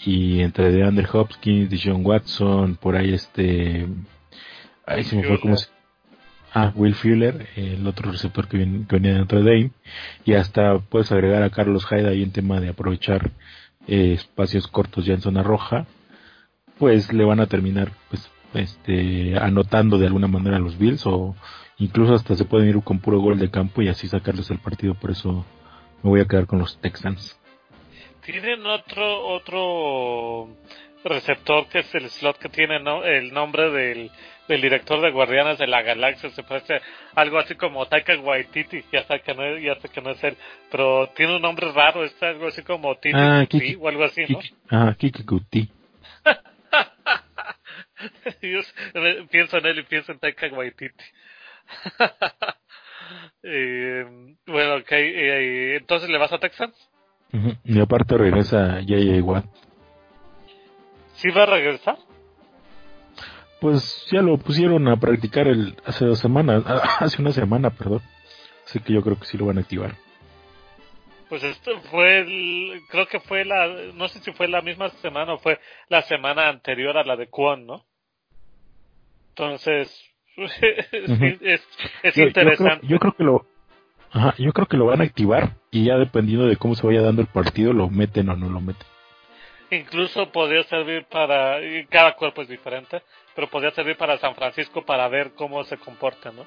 Y 0.03 0.41
entre 0.41 0.71
DeAndre 0.71 1.07
Hopkins, 1.11 1.81
John 1.83 2.05
Watson, 2.05 2.75
por 2.75 2.95
ahí 2.95 3.13
este 3.13 3.87
ahí 4.85 5.03
se 5.03 5.15
me 5.15 5.23
fue 5.23 5.39
como 5.39 5.55
se 5.57 5.67
Ah, 6.53 6.73
Will 6.75 6.95
Fuller, 6.95 7.47
el 7.55 7.87
otro 7.87 8.11
receptor 8.11 8.49
que, 8.49 8.57
venía 8.57 9.13
de 9.13 9.19
Notre 9.19 9.39
Dame, 9.39 9.71
y 10.25 10.33
hasta 10.33 10.79
puedes 10.79 11.09
agregar 11.13 11.43
a 11.43 11.49
Carlos 11.49 11.85
Hyde 11.85 12.09
ahí 12.09 12.23
en 12.23 12.33
tema 12.33 12.59
de 12.59 12.67
aprovechar 12.67 13.31
eh, 13.87 14.13
espacios 14.13 14.67
cortos 14.67 15.05
ya 15.05 15.13
en 15.13 15.21
zona 15.21 15.43
roja, 15.43 15.87
pues 16.81 17.13
le 17.13 17.23
van 17.23 17.39
a 17.39 17.45
terminar 17.45 17.91
pues 18.09 18.27
este 18.55 19.37
anotando 19.37 19.99
de 19.99 20.07
alguna 20.07 20.27
manera 20.27 20.57
a 20.57 20.59
los 20.59 20.77
Bills 20.79 21.05
o 21.05 21.35
Incluso 21.81 22.13
hasta 22.13 22.35
se 22.35 22.45
pueden 22.45 22.69
ir 22.69 22.79
con 22.83 22.99
puro 22.99 23.19
gol 23.19 23.39
de 23.39 23.49
campo 23.49 23.81
y 23.81 23.87
así 23.87 24.07
sacarles 24.07 24.51
el 24.51 24.59
partido. 24.59 24.93
Por 24.93 25.09
eso 25.09 25.43
me 26.03 26.11
voy 26.11 26.21
a 26.21 26.25
quedar 26.25 26.45
con 26.45 26.59
los 26.59 26.79
Texans. 26.79 27.39
Tienen 28.23 28.63
otro 28.67 29.25
otro 29.29 30.55
receptor 31.03 31.67
que 31.69 31.79
es 31.79 31.95
el 31.95 32.07
slot 32.07 32.37
que 32.37 32.49
tiene 32.49 32.77
el 33.05 33.33
nombre 33.33 33.71
del, 33.71 34.11
del 34.47 34.61
director 34.61 35.01
de 35.01 35.09
Guardianes 35.09 35.57
de 35.57 35.65
la 35.65 35.81
Galaxia. 35.81 36.29
Se 36.29 36.43
parece 36.43 36.81
algo 37.15 37.39
así 37.39 37.55
como 37.55 37.87
Taika 37.87 38.15
Waititi. 38.19 38.83
Ya 38.91 39.03
sé 39.05 39.19
que 39.21 39.33
no, 39.33 39.57
ya 39.57 39.73
sé 39.79 39.89
que 39.89 40.01
no 40.01 40.11
es 40.11 40.23
él, 40.23 40.37
pero 40.69 41.09
tiene 41.15 41.37
un 41.37 41.41
nombre 41.41 41.71
raro. 41.71 42.03
Es 42.03 42.13
algo 42.21 42.45
así 42.45 42.61
como 42.61 42.93
Titi 42.97 43.17
ah, 43.17 43.47
o 43.79 43.87
algo 43.87 44.03
así, 44.03 44.21
¿no? 44.29 44.39
ah, 44.69 44.93
Kiki 44.95 45.23
Kuti. 45.23 45.67
pienso 49.29 49.57
en 49.57 49.65
él 49.65 49.79
y 49.79 49.83
pienso 49.83 50.11
en 50.11 50.19
Taika 50.19 50.47
Waititi. 50.47 51.03
eh, 53.43 54.05
bueno, 54.45 54.75
ok. 54.77 54.91
Eh, 54.91 55.77
entonces, 55.77 56.09
¿le 56.09 56.17
vas 56.17 56.33
a 56.33 56.39
Texans? 56.39 56.75
Y 57.63 57.79
aparte 57.79 58.17
regresa 58.17 58.81
J.J. 58.81 59.23
Watt. 59.23 59.45
¿Sí 61.13 61.29
va 61.29 61.43
a 61.43 61.45
regresar? 61.45 61.97
Pues 63.61 64.07
ya 64.11 64.21
lo 64.21 64.37
pusieron 64.37 64.87
a 64.87 64.97
practicar 64.97 65.47
el 65.47 65.77
hace 65.85 66.05
dos 66.05 66.19
semanas, 66.19 66.63
hace 66.99 67.21
una 67.21 67.31
semana, 67.31 67.69
perdón. 67.69 68.01
Así 68.65 68.79
que 68.79 68.93
yo 68.93 69.01
creo 69.01 69.19
que 69.19 69.25
sí 69.25 69.37
lo 69.37 69.45
van 69.45 69.59
a 69.59 69.61
activar. 69.61 69.95
Pues 71.29 71.43
esto 71.43 71.79
fue, 71.91 72.19
el, 72.19 72.81
creo 72.89 73.07
que 73.07 73.19
fue 73.21 73.45
la, 73.45 73.67
no 73.93 74.09
sé 74.09 74.19
si 74.19 74.33
fue 74.33 74.49
la 74.49 74.61
misma 74.61 74.89
semana 74.89 75.33
o 75.33 75.37
fue 75.37 75.59
la 75.87 76.01
semana 76.01 76.49
anterior 76.49 76.97
a 76.97 77.05
la 77.05 77.15
de 77.15 77.29
Kwon, 77.29 77.65
¿no? 77.65 77.85
Entonces, 79.31 80.11
es, 80.37 82.17
interesante. 82.17 82.85
Yo 82.87 82.99
creo, 82.99 83.13
que 83.13 83.23
lo, 83.23 83.45
ajá, 84.11 84.35
yo 84.37 84.51
creo 84.51 84.67
que 84.67 84.77
lo 84.77 84.85
van 84.85 85.01
a 85.01 85.05
activar 85.05 85.55
y 85.71 85.85
ya 85.85 85.97
dependiendo 85.97 86.45
de 86.45 86.57
cómo 86.57 86.75
se 86.75 86.85
vaya 86.85 87.01
dando 87.01 87.21
el 87.21 87.27
partido, 87.27 87.73
lo 87.73 87.89
meten 87.89 88.29
o 88.29 88.35
no 88.35 88.49
lo 88.49 88.59
meten. 88.59 88.87
Incluso 89.69 90.31
podría 90.31 90.63
servir 90.63 91.05
para, 91.05 91.59
cada 91.89 92.15
cuerpo 92.15 92.41
es 92.41 92.49
diferente, 92.49 93.01
pero 93.33 93.47
podría 93.47 93.71
servir 93.71 93.95
para 93.95 94.17
San 94.17 94.35
Francisco 94.35 94.83
para 94.85 95.07
ver 95.07 95.31
cómo 95.33 95.63
se 95.63 95.77
comporta, 95.77 96.31
¿no? 96.31 96.45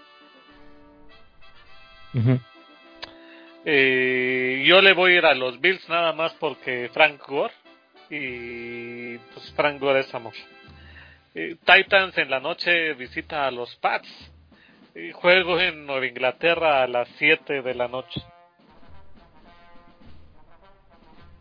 eh, 3.65 4.63
yo 4.67 4.81
le 4.83 4.93
voy 4.93 5.13
a 5.13 5.19
ir 5.19 5.27
a 5.27 5.35
los 5.35 5.61
Bills 5.61 5.89
nada 5.89 6.13
más 6.13 6.33
porque 6.35 6.91
Frank 6.93 7.21
Gore 7.27 7.55
y 8.11 9.17
pues 9.17 9.53
Frank 9.57 9.81
Gore 9.81 10.01
es 10.01 10.15
amor. 10.15 10.35
Titans 11.35 12.17
en 12.17 12.31
la 12.31 12.39
noche 12.39 12.95
visita 12.95 13.47
a 13.47 13.51
los 13.51 13.75
Pats. 13.77 14.09
juego 15.15 15.59
en 15.59 15.85
Nueva 15.85 16.07
Inglaterra 16.07 16.85
a 16.85 16.87
las 16.87 17.09
7 17.19 17.63
de 17.63 17.75
la 17.75 17.89
noche. 17.89 18.23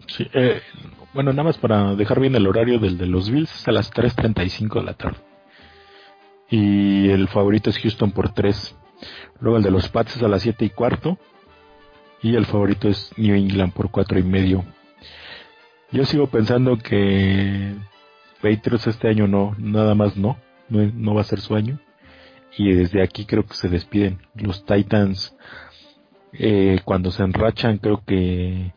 Sí, 0.07 0.27
eh, 0.33 0.61
bueno, 1.13 1.31
nada 1.31 1.43
más 1.43 1.59
para 1.59 1.93
dejar 1.93 2.19
bien 2.19 2.33
el 2.33 2.47
horario 2.47 2.79
del 2.79 2.97
de 2.97 3.05
los 3.05 3.29
Bills 3.29 3.53
es 3.53 3.67
a 3.67 3.71
las 3.71 3.93
3.35 3.93 4.79
de 4.79 4.83
la 4.83 4.93
tarde. 4.93 5.19
Y 6.49 7.09
el 7.09 7.27
favorito 7.27 7.69
es 7.69 7.77
Houston 7.77 8.11
por 8.11 8.33
3. 8.33 8.75
Luego 9.41 9.57
el 9.57 9.63
de 9.63 9.71
los 9.71 9.89
Pats 9.89 10.15
es 10.15 10.23
a 10.23 10.27
las 10.27 10.41
7 10.41 10.65
y 10.65 10.69
cuarto. 10.71 11.19
Y 12.23 12.35
el 12.35 12.47
favorito 12.47 12.89
es 12.89 13.11
New 13.17 13.35
England 13.35 13.73
por 13.73 13.91
4 13.91 14.17
y 14.17 14.23
medio. 14.23 14.65
Yo 15.91 16.05
sigo 16.05 16.27
pensando 16.27 16.77
que 16.77 17.75
Patriots 18.43 18.87
este 18.87 19.07
año 19.07 19.25
no, 19.25 19.55
nada 19.57 19.95
más 19.95 20.17
no, 20.17 20.37
no, 20.67 21.15
va 21.15 21.21
a 21.21 21.23
ser 21.23 21.39
su 21.39 21.55
año. 21.55 21.79
Y 22.57 22.73
desde 22.73 23.01
aquí 23.01 23.25
creo 23.25 23.45
que 23.45 23.53
se 23.53 23.69
despiden. 23.69 24.19
Los 24.35 24.65
Titans, 24.65 25.35
eh, 26.33 26.81
cuando 26.83 27.09
se 27.09 27.23
enrachan, 27.23 27.77
creo 27.77 28.03
que, 28.05 28.73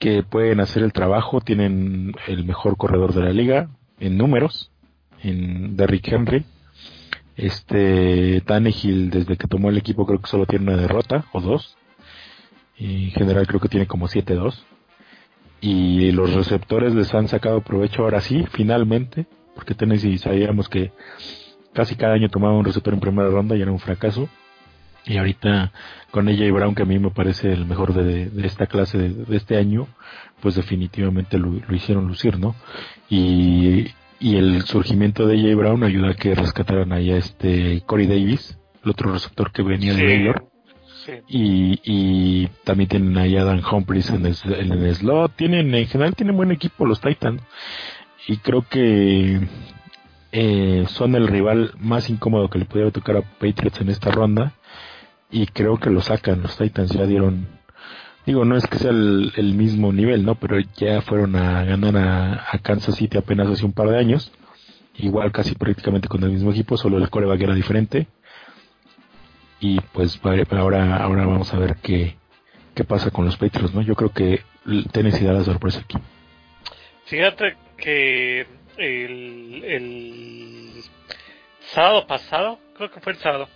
que 0.00 0.24
pueden 0.24 0.58
hacer 0.60 0.82
el 0.82 0.92
trabajo. 0.92 1.40
Tienen 1.40 2.12
el 2.26 2.44
mejor 2.44 2.76
corredor 2.76 3.14
de 3.14 3.22
la 3.22 3.32
liga 3.32 3.70
en 4.00 4.18
números, 4.18 4.72
en 5.22 5.76
Derrick 5.76 6.08
Henry. 6.08 6.44
Este 7.36 8.40
Tannehill, 8.40 9.10
desde 9.10 9.36
que 9.36 9.46
tomó 9.46 9.70
el 9.70 9.78
equipo, 9.78 10.06
creo 10.06 10.20
que 10.20 10.28
solo 10.28 10.44
tiene 10.44 10.64
una 10.64 10.82
derrota 10.82 11.26
o 11.32 11.40
dos. 11.40 11.78
Y 12.76 13.04
en 13.04 13.10
general 13.12 13.46
creo 13.46 13.60
que 13.60 13.68
tiene 13.68 13.86
como 13.86 14.08
7-2 14.08 14.64
y 15.60 16.10
los 16.12 16.34
receptores 16.34 16.94
les 16.94 17.12
han 17.14 17.28
sacado 17.28 17.60
provecho 17.62 18.02
ahora 18.02 18.20
sí, 18.20 18.44
finalmente, 18.50 19.26
porque 19.54 19.74
Tennessee 19.74 20.18
sabíamos 20.18 20.68
que 20.68 20.92
casi 21.72 21.94
cada 21.94 22.14
año 22.14 22.28
tomaba 22.28 22.56
un 22.56 22.64
receptor 22.64 22.94
en 22.94 23.00
primera 23.00 23.28
ronda 23.28 23.56
y 23.56 23.62
era 23.62 23.72
un 23.72 23.78
fracaso. 23.78 24.28
Y 25.04 25.18
ahorita 25.18 25.72
con 26.10 26.28
ella 26.28 26.44
y 26.46 26.50
Brown, 26.50 26.74
que 26.74 26.82
a 26.82 26.86
mí 26.86 26.98
me 26.98 27.10
parece 27.10 27.52
el 27.52 27.64
mejor 27.64 27.94
de, 27.94 28.30
esta 28.44 28.66
clase 28.66 28.98
de, 28.98 29.36
este 29.36 29.56
año, 29.56 29.86
pues 30.40 30.56
definitivamente 30.56 31.38
lo, 31.38 31.60
hicieron 31.70 32.08
lucir, 32.08 32.38
¿no? 32.38 32.56
Y, 33.08 33.86
y 34.18 34.36
el 34.36 34.62
surgimiento 34.62 35.26
de 35.26 35.36
ella 35.36 35.50
y 35.50 35.54
Brown 35.54 35.84
ayuda 35.84 36.10
a 36.10 36.14
que 36.14 36.34
rescataran 36.34 36.92
ahí 36.92 37.12
a 37.12 37.18
este 37.18 37.82
Corey 37.86 38.06
Davis, 38.08 38.58
el 38.82 38.90
otro 38.90 39.12
receptor 39.12 39.52
que 39.52 39.62
venía 39.62 39.94
de 39.94 40.18
New 40.18 40.34
Y, 41.28 42.46
también 42.64 42.88
tienen 42.88 43.18
ahí 43.18 43.36
a 43.36 43.44
Dan 43.44 43.62
Humphries 43.64 44.10
en 44.10 44.26
el, 44.26 44.36
en 44.44 44.72
el 44.72 44.94
slot. 44.94 45.32
Tienen, 45.36 45.74
en 45.74 45.86
general 45.86 46.14
tienen 46.14 46.36
buen 46.36 46.50
equipo 46.50 46.86
los 46.86 47.00
Titans. 47.00 47.42
Y 48.26 48.38
creo 48.38 48.62
que 48.68 49.40
eh, 50.32 50.84
son 50.88 51.14
el 51.14 51.28
rival 51.28 51.72
más 51.78 52.10
incómodo 52.10 52.50
que 52.50 52.58
le 52.58 52.64
pudiera 52.64 52.90
tocar 52.90 53.16
a 53.16 53.22
Patriots 53.22 53.80
en 53.80 53.90
esta 53.90 54.10
ronda. 54.10 54.54
Y 55.30 55.46
creo 55.46 55.78
que 55.78 55.90
lo 55.90 56.00
sacan. 56.00 56.42
Los 56.42 56.56
Titans 56.56 56.90
ya 56.90 57.06
dieron. 57.06 57.48
Digo, 58.24 58.44
no 58.44 58.56
es 58.56 58.66
que 58.66 58.78
sea 58.78 58.90
el, 58.90 59.54
mismo 59.56 59.92
nivel, 59.92 60.24
¿no? 60.24 60.34
Pero 60.34 60.58
ya 60.76 61.00
fueron 61.00 61.36
a 61.36 61.64
ganar 61.64 61.96
a, 61.96 62.46
a, 62.50 62.58
Kansas 62.58 62.96
City 62.96 63.18
apenas 63.18 63.48
hace 63.48 63.64
un 63.64 63.72
par 63.72 63.88
de 63.88 63.98
años. 63.98 64.32
Igual 64.96 65.30
casi 65.30 65.54
prácticamente 65.54 66.08
con 66.08 66.24
el 66.24 66.30
mismo 66.30 66.50
equipo, 66.50 66.76
solo 66.76 66.98
el 66.98 67.10
coreback 67.10 67.42
era 67.42 67.54
diferente 67.54 68.08
y 69.60 69.80
pues 69.80 70.20
ahora 70.24 70.96
ahora 70.96 71.26
vamos 71.26 71.52
a 71.52 71.58
ver 71.58 71.76
qué, 71.82 72.16
qué 72.74 72.84
pasa 72.84 73.10
con 73.10 73.24
los 73.24 73.36
Patriots, 73.36 73.74
¿no? 73.74 73.82
Yo 73.82 73.94
creo 73.94 74.12
que 74.12 74.42
Tennessee 74.92 75.24
da 75.24 75.32
la 75.32 75.44
sorpresa 75.44 75.80
aquí. 75.80 75.98
Fíjate 77.06 77.56
que 77.76 78.46
el, 78.76 79.64
el 79.64 80.82
sábado 81.60 82.06
pasado, 82.06 82.58
creo 82.76 82.90
que 82.90 83.00
fue 83.00 83.12
el 83.12 83.18
sábado, 83.18 83.48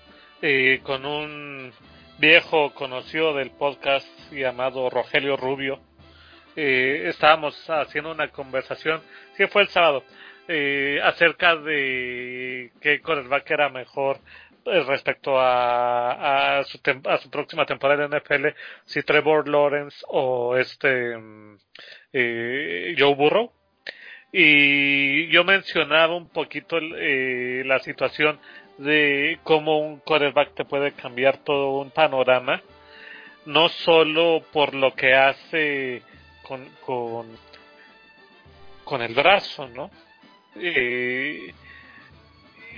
eh, 0.42 0.80
con 0.82 1.05
un 1.05 1.72
viejo 2.18 2.72
conocido 2.74 3.34
del 3.34 3.51
podcast 3.51 4.07
llamado 4.30 4.88
Rogelio 4.90 5.36
Rubio, 5.36 5.80
eh, 6.57 7.05
estábamos 7.07 7.68
haciendo 7.68 8.11
una 8.11 8.28
conversación, 8.28 9.03
fue 9.51 9.62
el 9.62 9.68
sábado, 9.68 10.05
eh, 10.48 11.01
acerca 11.03 11.57
de 11.57 12.72
qué 12.80 13.01
quarterback 13.01 13.51
era 13.51 13.68
mejor 13.68 14.18
respecto 14.64 15.38
a, 15.38 16.58
a 16.58 16.64
su 16.64 17.30
próxima 17.30 17.66
temporada 17.66 18.04
en 18.04 18.16
NFL, 18.16 18.48
si 18.84 19.02
Trevor 19.02 19.48
Lawrence 19.48 20.04
o 20.08 20.56
este 20.56 21.16
mm, 21.16 21.58
eh, 22.12 22.94
Joe 22.98 23.14
Burrow. 23.14 23.53
Y 24.32 25.26
yo 25.28 25.42
mencionaba 25.45 26.14
un 26.14 26.28
poquito 26.28 26.78
eh, 26.78 27.62
la 27.66 27.80
situación 27.80 28.38
de 28.78 29.38
cómo 29.42 29.80
un 29.80 29.99
quarterback 30.00 30.54
te 30.54 30.64
puede 30.64 30.92
cambiar 30.92 31.38
todo 31.38 31.80
un 31.80 31.91
panorama, 31.91 32.62
no 33.46 33.68
solo 33.68 34.42
por 34.53 34.74
lo 34.74 34.95
que 34.95 35.14
hace 35.14 36.03
con, 36.42 36.64
con, 36.87 37.26
con 38.84 39.03
el 39.03 39.14
brazo, 39.14 39.68
¿no? 39.68 39.91
Eh, 40.57 41.53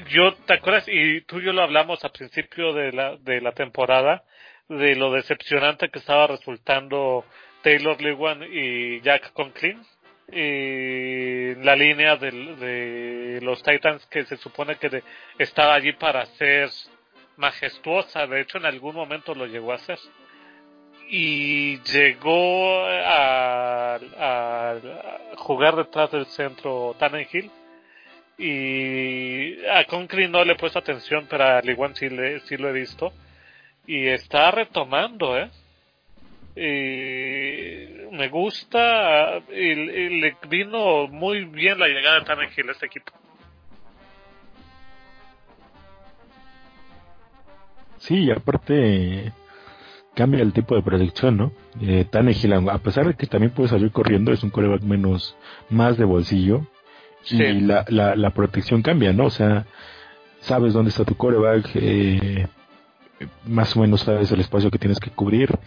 yo, 0.08 0.34
¿te 0.34 0.54
acuerdas? 0.54 0.84
Y 0.88 1.22
tú 1.22 1.38
y 1.38 1.44
yo 1.44 1.52
lo 1.52 1.62
hablamos 1.62 2.04
al 2.04 2.12
principio 2.12 2.72
de 2.72 2.92
la, 2.92 3.16
de 3.16 3.40
la 3.40 3.52
temporada, 3.52 4.24
de 4.68 4.96
lo 4.96 5.12
decepcionante 5.12 5.90
que 5.90 5.98
estaba 5.98 6.26
resultando 6.26 7.24
Taylor 7.62 8.00
Lewan 8.00 8.42
y 8.50 9.00
Jack 9.00 9.32
Conklin. 9.32 9.82
Y 10.32 11.54
la 11.56 11.76
línea 11.76 12.16
de, 12.16 12.30
de 12.30 13.40
los 13.42 13.62
Titans 13.62 14.06
que 14.06 14.24
se 14.24 14.36
supone 14.38 14.76
que 14.76 15.02
estaba 15.38 15.74
allí 15.74 15.92
para 15.92 16.24
ser 16.26 16.70
majestuosa, 17.36 18.26
de 18.26 18.40
hecho 18.40 18.58
en 18.58 18.66
algún 18.66 18.94
momento 18.94 19.34
lo 19.34 19.46
llegó 19.46 19.72
a 19.72 19.78
ser. 19.78 19.98
Y 21.08 21.78
llegó 21.82 22.86
a, 22.86 23.96
a 23.96 24.76
jugar 25.36 25.76
detrás 25.76 26.10
del 26.10 26.24
centro 26.26 26.96
Tannenhill 26.98 27.50
y 28.38 29.64
a 29.66 29.84
Concrete 29.84 30.28
no 30.28 30.44
le 30.44 30.52
he 30.52 30.56
puesto 30.56 30.78
atención, 30.78 31.26
pero 31.28 31.44
a 31.44 31.60
Liguan 31.60 31.94
sí, 31.94 32.08
le, 32.08 32.40
sí 32.40 32.56
lo 32.56 32.68
he 32.68 32.72
visto. 32.72 33.12
Y 33.86 34.06
está 34.06 34.50
retomando, 34.50 35.38
¿eh? 35.38 35.50
Y 36.54 38.14
me 38.14 38.28
gusta 38.28 39.38
y, 39.50 39.74
le 40.20 40.36
vino 40.48 41.08
muy 41.08 41.44
bien 41.44 41.78
la 41.78 41.88
llegada 41.88 42.20
de 42.20 42.26
Tannehill 42.26 42.68
a 42.68 42.72
este 42.72 42.86
equipo. 42.86 43.12
Sí, 47.98 48.24
y 48.24 48.30
aparte 48.30 49.32
cambia 50.14 50.42
el 50.42 50.52
tipo 50.52 50.74
de 50.74 50.82
protección, 50.82 51.36
¿no? 51.36 51.52
Eh, 51.80 52.04
Tannehill, 52.10 52.52
a 52.68 52.78
pesar 52.78 53.06
de 53.06 53.14
que 53.14 53.26
también 53.26 53.52
puede 53.52 53.70
salir 53.70 53.90
corriendo, 53.92 54.32
es 54.32 54.42
un 54.42 54.50
coreback 54.50 54.82
menos, 54.82 55.36
más 55.70 55.96
de 55.96 56.04
bolsillo. 56.04 56.66
Y 57.30 57.60
la, 57.60 57.84
la, 57.88 58.16
la, 58.16 58.30
protección 58.30 58.82
cambia, 58.82 59.12
¿no? 59.12 59.26
O 59.26 59.30
sea, 59.30 59.66
sabes 60.40 60.72
dónde 60.72 60.90
está 60.90 61.04
tu 61.04 61.16
coreback, 61.16 61.70
eh, 61.74 62.48
más 63.46 63.76
o 63.76 63.80
menos 63.80 64.00
sabes 64.00 64.30
el 64.32 64.40
espacio 64.40 64.70
que 64.70 64.78
tienes 64.78 64.98
que 64.98 65.10
cubrir 65.10 65.58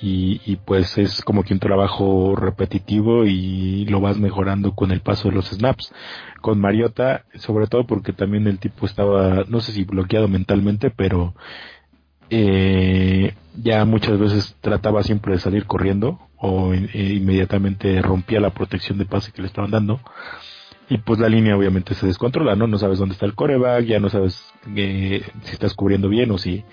y, 0.00 0.40
y, 0.44 0.56
pues 0.56 0.98
es 0.98 1.22
como 1.22 1.42
que 1.44 1.54
un 1.54 1.60
trabajo 1.60 2.34
repetitivo 2.34 3.24
y 3.24 3.84
lo 3.86 4.00
vas 4.00 4.18
mejorando 4.18 4.74
con 4.74 4.90
el 4.90 5.00
paso 5.00 5.28
de 5.28 5.34
los 5.34 5.50
snaps. 5.50 5.92
Con 6.40 6.60
Mariota, 6.60 7.24
sobre 7.34 7.66
todo 7.66 7.86
porque 7.86 8.12
también 8.12 8.46
el 8.46 8.58
tipo 8.58 8.86
estaba, 8.86 9.44
no 9.48 9.60
sé 9.60 9.72
si 9.72 9.84
bloqueado 9.84 10.28
mentalmente, 10.28 10.90
pero 10.90 11.34
eh, 12.30 13.34
ya 13.62 13.84
muchas 13.84 14.18
veces 14.18 14.56
trataba 14.60 15.02
siempre 15.02 15.34
de 15.34 15.38
salir 15.38 15.66
corriendo 15.66 16.18
o 16.36 16.72
eh, 16.74 16.88
inmediatamente 16.94 18.00
rompía 18.02 18.40
la 18.40 18.50
protección 18.50 18.98
de 18.98 19.04
pase 19.04 19.32
que 19.32 19.42
le 19.42 19.48
estaban 19.48 19.70
dando. 19.70 20.00
Y 20.92 20.98
pues 20.98 21.18
la 21.18 21.30
línea 21.30 21.56
obviamente 21.56 21.94
se 21.94 22.06
descontrola, 22.06 22.54
¿no? 22.54 22.66
No 22.66 22.76
sabes 22.76 22.98
dónde 22.98 23.14
está 23.14 23.24
el 23.24 23.34
coreback, 23.34 23.86
ya 23.86 23.98
no 23.98 24.10
sabes 24.10 24.52
eh, 24.76 25.22
si 25.40 25.52
estás 25.52 25.72
cubriendo 25.72 26.10
bien 26.10 26.30
o 26.30 26.36
si 26.36 26.64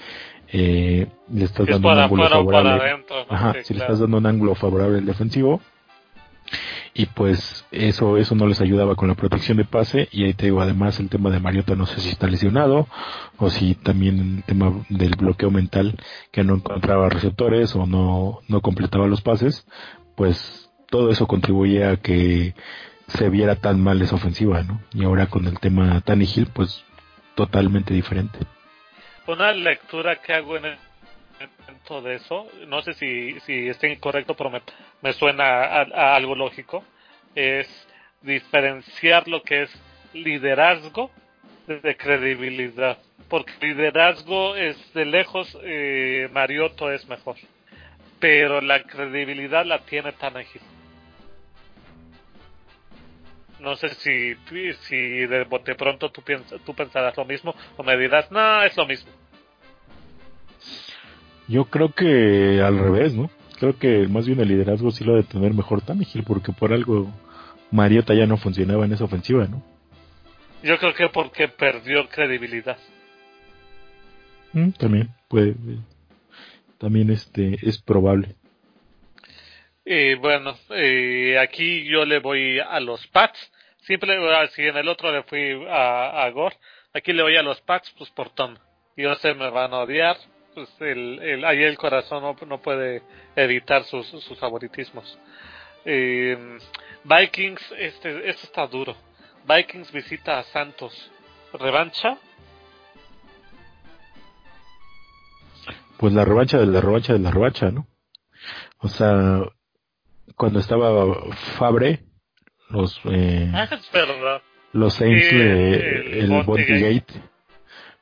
eh, 0.52 1.08
le 1.32 1.46
estás 1.46 1.66
dando 1.66 1.88
un 1.88 2.00
ángulo 2.00 2.28
favorable. 2.28 3.06
Ajá, 3.30 3.54
si 3.64 3.74
le 3.74 3.80
estás 3.80 4.00
dando 4.00 4.18
un 4.18 4.26
ángulo 4.26 4.56
favorable 4.56 4.98
al 4.98 5.06
defensivo. 5.06 5.62
Y 6.94 7.06
pues 7.06 7.66
eso 7.72 8.18
eso 8.18 8.36
no 8.36 8.46
les 8.46 8.60
ayudaba 8.60 8.96
con 8.96 9.08
la 9.08 9.16
protección 9.16 9.56
de 9.56 9.64
pase. 9.64 10.10
Y 10.12 10.26
ahí 10.26 10.34
te 10.34 10.48
digo, 10.48 10.60
además 10.60 11.00
el 11.00 11.08
tema 11.08 11.30
de 11.30 11.40
Mariota 11.40 11.76
no 11.76 11.86
sé 11.86 12.02
si 12.02 12.10
está 12.10 12.28
lesionado 12.28 12.90
o 13.38 13.50
si 13.50 13.76
también 13.76 14.20
el 14.20 14.44
tema 14.44 14.84
del 14.90 15.16
bloqueo 15.16 15.50
mental 15.50 15.96
que 16.34 16.44
no 16.44 16.56
encontraba 16.56 17.08
receptores 17.08 17.74
o 17.74 17.86
no, 17.86 18.40
no 18.50 18.60
completaba 18.60 19.08
los 19.08 19.22
pases. 19.22 19.66
Pues 20.18 20.70
todo 20.90 21.10
eso 21.10 21.26
contribuye 21.26 21.86
a 21.86 21.96
que 21.96 22.54
se 23.10 23.30
viera 23.30 23.56
tan 23.56 23.82
mal 23.82 24.02
esa 24.02 24.16
ofensiva, 24.16 24.64
¿no? 24.64 24.82
Y 24.94 25.04
ahora 25.04 25.28
con 25.28 25.46
el 25.48 25.60
tema 25.60 26.02
Tannehill, 26.02 26.48
pues 26.54 26.84
totalmente 27.36 27.94
diferente. 27.94 28.40
Una 29.28 29.52
lectura 29.52 30.18
que 30.18 30.34
hago 30.34 30.58
en 30.58 30.66
el 30.66 30.78
momento 31.60 32.02
de 32.02 32.16
eso, 32.16 32.48
no 32.68 32.82
sé 32.82 32.94
si, 32.94 33.40
si 33.42 33.70
está 33.70 33.88
incorrecto, 33.88 34.36
pero 34.36 34.50
me, 34.50 34.62
me 35.02 35.14
suena 35.14 35.46
a, 35.46 36.16
algo 36.16 36.36
lógico, 36.36 36.84
es 37.36 37.68
diferenciar 38.22 39.28
lo 39.28 39.42
que 39.44 39.64
es 39.64 39.82
liderazgo 40.14 41.12
de 41.68 41.96
credibilidad. 41.96 42.98
Porque 43.30 43.54
liderazgo 43.62 44.56
es 44.56 44.94
de 44.94 45.06
lejos, 45.06 45.58
eh, 45.64 46.28
Mariotto 46.32 46.92
es 46.92 47.08
mejor. 47.08 47.36
Pero 48.20 48.60
la 48.60 48.84
credibilidad 48.84 49.66
la 49.66 49.80
tiene 49.80 50.12
Tannehill. 50.14 50.62
No 53.60 53.76
sé 53.76 53.90
si, 53.90 54.36
si 54.82 54.96
de 54.96 55.44
bote 55.44 55.76
pronto 55.76 56.10
tú, 56.12 56.22
piensas, 56.22 56.62
tú 56.66 56.74
pensarás 56.74 57.16
lo 57.18 57.26
mismo 57.26 57.54
o 57.78 57.84
me 57.84 57.98
dirás, 57.98 58.32
no, 58.32 58.64
es 58.64 58.76
lo 58.78 58.86
mismo. 58.86 59.12
Yo 61.48 61.66
creo 61.66 61.92
que 61.92 62.62
al 62.62 62.78
revés, 62.78 63.14
¿no? 63.14 63.30
Creo 63.60 63.78
que 63.78 64.08
más 64.08 64.26
bien 64.26 64.40
el 64.40 64.48
liderazgo 64.48 64.92
sí 64.92 65.04
lo 65.04 65.16
de 65.16 65.24
tener 65.24 65.54
mejor 65.54 65.82
Tannehill, 65.82 66.24
porque 66.24 66.54
por 66.54 66.72
algo 66.72 67.12
Mariota 67.72 68.14
ya 68.14 68.26
no 68.26 68.38
funcionaba 68.38 68.86
en 68.86 68.94
esa 68.94 69.04
ofensiva, 69.04 69.46
¿no? 69.48 69.62
Yo 70.64 70.78
creo 70.78 70.94
que 70.94 71.10
porque 71.10 71.48
perdió 71.48 72.08
credibilidad. 72.08 72.78
Mm, 74.54 74.72
también, 74.72 75.10
puede. 75.28 75.56
También 76.78 77.10
este, 77.10 77.58
es 77.62 77.82
probable. 77.82 78.36
Y 79.92 80.14
bueno, 80.14 80.56
aquí 81.42 81.84
yo 81.86 82.06
le 82.06 82.20
voy 82.20 82.60
a 82.60 82.80
los 82.80 83.08
Pats. 83.08 83.52
Siempre, 83.80 84.16
si 84.50 84.62
en 84.62 84.78
el 84.78 84.88
otro 84.88 85.12
le 85.12 85.24
fui 85.24 85.66
a, 85.68 86.26
a 86.26 86.30
Gore, 86.30 86.56
aquí 86.94 87.12
le 87.12 87.24
voy 87.24 87.36
a 87.38 87.42
los 87.42 87.60
Pats, 87.62 87.92
pues 87.98 88.12
por 88.12 88.30
Tom. 88.30 88.56
Yo 88.96 89.16
sé, 89.16 89.34
me 89.34 89.50
van 89.50 89.74
a 89.74 89.80
odiar. 89.80 90.16
Pues 90.54 90.70
el, 90.82 91.20
el, 91.24 91.44
ahí 91.44 91.64
el 91.64 91.76
corazón 91.76 92.22
no, 92.22 92.36
no 92.46 92.62
puede 92.62 93.02
evitar 93.36 93.84
sus, 93.86 94.06
sus 94.06 94.38
favoritismos. 94.38 95.18
Vikings, 95.84 97.74
este, 97.80 98.30
este 98.30 98.46
está 98.46 98.68
duro. 98.68 98.96
Vikings 99.48 99.92
visita 99.92 100.38
a 100.38 100.44
Santos. 100.44 101.12
¿Revancha? 101.52 102.16
Pues 105.98 106.14
la 106.14 106.24
revancha 106.24 106.60
de 106.60 106.68
la 106.68 106.80
revancha 106.80 107.14
de 107.14 107.20
la 107.20 107.32
revancha, 107.32 107.72
¿no? 107.72 107.88
O 108.78 108.88
sea, 108.88 109.42
cuando 110.40 110.60
estaba 110.60 111.06
Fabre, 111.58 112.00
los 112.70 112.98
eh, 113.12 113.52
ah, 113.54 113.68
los 114.72 114.94
Saints 114.94 115.34
le, 115.34 116.20
el, 116.22 116.32
el 116.32 117.04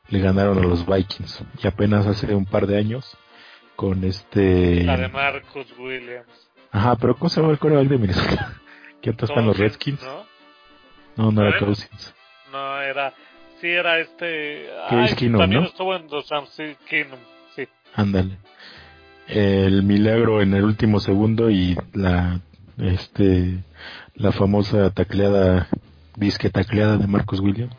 le 0.10 0.20
ganaron 0.20 0.60
a 0.60 0.62
los 0.62 0.86
Vikings. 0.86 1.44
Y 1.64 1.66
apenas 1.66 2.06
hace 2.06 2.36
un 2.36 2.46
par 2.46 2.68
de 2.68 2.78
años 2.78 3.18
con 3.76 4.04
este 4.04 4.84
la 4.84 4.98
de 4.98 5.08
Marcus 5.08 5.66
Williams. 5.80 6.52
Ajá 6.72 6.96
pero 6.98 7.16
cómo 7.16 7.30
se 7.30 7.42
llama 7.42 7.54
el 7.54 7.60
coreback 7.60 7.88
de 7.88 7.98
Minnesota 7.98 8.54
que 9.02 9.10
otros 9.10 9.32
están 9.32 9.48
los 9.48 9.58
Redskins. 9.58 10.04
no 10.04 10.28
no, 11.16 11.32
no 11.32 11.42
era 11.42 11.58
Cousins. 11.58 12.14
No 12.52 12.82
era 12.82 13.16
sí 13.60 13.68
era 13.68 13.98
este 13.98 14.70
Case 14.92 15.16
Keenum 15.16 15.42
también 15.42 15.64
¿no? 15.64 15.70
estuvo 15.70 15.96
en 15.96 16.08
los 16.08 16.30
Keenum 16.88 17.20
sí. 17.56 17.68
Ándale 17.96 18.38
el 19.28 19.84
milagro 19.84 20.42
en 20.42 20.54
el 20.54 20.64
último 20.64 21.00
segundo 21.00 21.50
y 21.50 21.78
la 21.94 22.40
este 22.78 23.64
la 24.16 24.32
famosa 24.32 24.90
tacleada 24.92 25.68
disque 26.16 26.50
tacleada 26.50 26.98
de 26.98 27.08
Marcus 27.08 27.40
Williams 27.40 27.76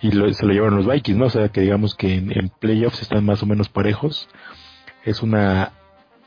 y 0.00 0.10
se 0.10 0.46
lo 0.46 0.52
llevaron 0.52 0.76
los 0.76 0.86
Vikings, 0.86 1.18
¿no? 1.18 1.26
O 1.26 1.30
sea 1.30 1.48
que 1.48 1.60
digamos 1.60 1.94
que 1.94 2.14
en, 2.14 2.50
playoffs 2.60 3.02
están 3.02 3.24
más 3.24 3.42
o 3.42 3.46
menos 3.46 3.68
parejos. 3.68 4.28
Es 5.04 5.22
una 5.22 5.72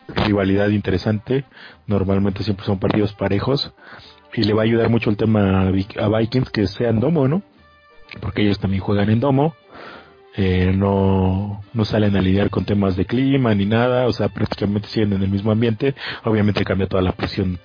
rivalidad 0.07 0.69
interesante. 0.69 1.43
Normalmente 1.85 2.43
siempre 2.43 2.65
son 2.65 2.79
partidos 2.79 3.13
parejos 3.13 3.73
y 4.33 4.43
le 4.43 4.53
va 4.53 4.61
a 4.61 4.65
ayudar 4.65 4.89
mucho 4.89 5.09
el 5.09 5.17
tema 5.17 5.61
a 5.61 6.19
Vikings 6.19 6.49
que 6.49 6.67
sea 6.67 6.89
en 6.89 7.01
domo, 7.01 7.27
¿no? 7.27 7.41
Porque 8.21 8.43
ellos 8.43 8.59
también 8.59 8.81
juegan 8.81 9.09
en 9.09 9.19
domo 9.19 9.55
eh, 10.37 10.73
no, 10.75 11.61
no 11.73 11.85
salen 11.85 12.15
a 12.17 12.21
lidiar 12.21 12.49
con 12.49 12.65
temas 12.65 12.95
de 12.95 13.05
clima 13.05 13.55
ni 13.55 13.65
nada, 13.65 14.05
o 14.05 14.11
sea, 14.11 14.27
prácticamente 14.29 14.89
siguen 14.89 15.13
en 15.13 15.23
el 15.23 15.29
mismo 15.29 15.51
ambiente. 15.51 15.95
Obviamente 16.23 16.65
cambia 16.65 16.87
toda 16.87 17.01
la 17.01 17.13
presión 17.13 17.59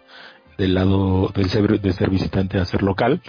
del 0.57 0.75
lado 0.75 1.33
del 1.35 1.49
ser, 1.49 1.81
de 1.81 1.93
ser 1.93 2.11
visitante 2.11 2.59
a 2.59 2.65
ser 2.65 2.83
local, 2.83 3.23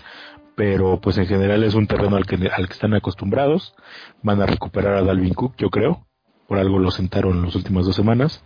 pero 0.56 1.00
pues 1.02 1.18
en 1.18 1.26
general 1.26 1.64
es 1.64 1.74
un 1.74 1.88
terreno 1.88 2.18
al 2.18 2.26
que, 2.26 2.36
al 2.36 2.68
que 2.68 2.74
están 2.74 2.94
acostumbrados. 2.94 3.74
Van 4.22 4.42
a 4.42 4.46
recuperar 4.46 4.96
a 4.96 5.02
Dalvin 5.02 5.34
Cook, 5.34 5.56
yo 5.58 5.70
creo, 5.70 6.06
por 6.48 6.60
algo 6.60 6.78
lo 6.78 6.92
sentaron 6.92 7.38
en 7.38 7.46
las 7.46 7.56
últimas 7.56 7.86
dos 7.86 7.96
semanas. 7.96 8.44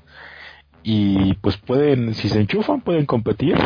Y 0.82 1.34
pues 1.36 1.58
pueden, 1.58 2.14
si 2.14 2.30
se 2.30 2.40
enchufan, 2.40 2.82
pueden 2.82 3.06
competir 3.06 3.58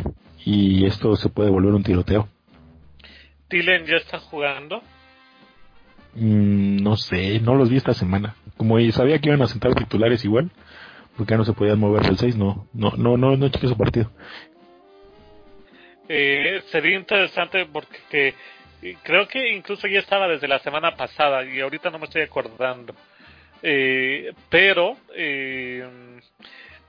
y 0.45 0.85
esto 0.85 1.15
se 1.15 1.29
puede 1.29 1.49
volver 1.49 1.73
un 1.73 1.83
tiroteo. 1.83 2.29
¿Tilen 3.49 3.85
ya 3.85 3.97
está 3.97 4.19
jugando? 4.19 4.81
Mm, 6.15 6.81
no 6.83 6.97
sé, 6.97 7.39
no 7.39 7.55
los 7.55 7.69
vi 7.69 7.77
esta 7.77 7.93
semana. 7.93 8.35
Como 8.57 8.79
sabía 8.91 9.19
que 9.19 9.29
iban 9.29 9.41
a 9.41 9.47
sentar 9.47 9.73
titulares 9.75 10.25
igual, 10.25 10.51
porque 11.15 11.31
ya 11.31 11.37
no 11.37 11.45
se 11.45 11.53
podían 11.53 11.79
mover 11.79 12.03
del 12.03 12.17
6, 12.17 12.35
no, 12.35 12.67
no, 12.73 12.91
no, 12.97 13.17
no, 13.17 13.37
no 13.37 13.49
chequé 13.49 13.67
su 13.67 13.77
partido. 13.77 14.11
Eh, 16.07 16.61
sería 16.71 16.97
interesante 16.97 17.65
porque 17.71 18.33
creo 19.03 19.27
que 19.27 19.53
incluso 19.53 19.87
ya 19.87 19.99
estaba 19.99 20.27
desde 20.27 20.47
la 20.47 20.59
semana 20.59 20.95
pasada 20.95 21.43
y 21.43 21.59
ahorita 21.59 21.89
no 21.89 21.99
me 21.99 22.05
estoy 22.05 22.23
acordando. 22.23 22.93
Eh, 23.61 24.33
pero 24.49 24.95
eh, 25.13 25.85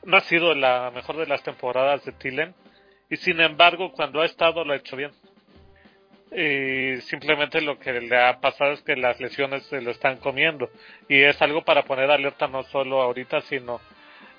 no 0.04 0.16
ha 0.16 0.20
sido 0.20 0.54
la 0.54 0.90
mejor 0.94 1.16
de 1.16 1.26
las 1.26 1.42
temporadas 1.42 2.04
de 2.04 2.12
Tilen 2.12 2.54
y 3.10 3.16
sin 3.16 3.40
embargo 3.40 3.90
cuando 3.92 4.20
ha 4.20 4.24
estado 4.24 4.64
lo 4.64 4.72
ha 4.72 4.76
hecho 4.76 4.96
bien 4.96 5.10
y 6.32 7.00
simplemente 7.02 7.60
lo 7.60 7.78
que 7.78 7.92
le 7.92 8.16
ha 8.16 8.40
pasado 8.40 8.72
es 8.72 8.82
que 8.82 8.94
las 8.94 9.18
lesiones 9.20 9.64
se 9.64 9.80
lo 9.80 9.90
están 9.90 10.18
comiendo. 10.18 10.70
Y 11.08 11.20
es 11.20 11.40
algo 11.42 11.62
para 11.62 11.84
poner 11.84 12.10
alerta 12.10 12.46
no 12.46 12.62
solo 12.64 13.02
ahorita 13.02 13.40
sino 13.42 13.80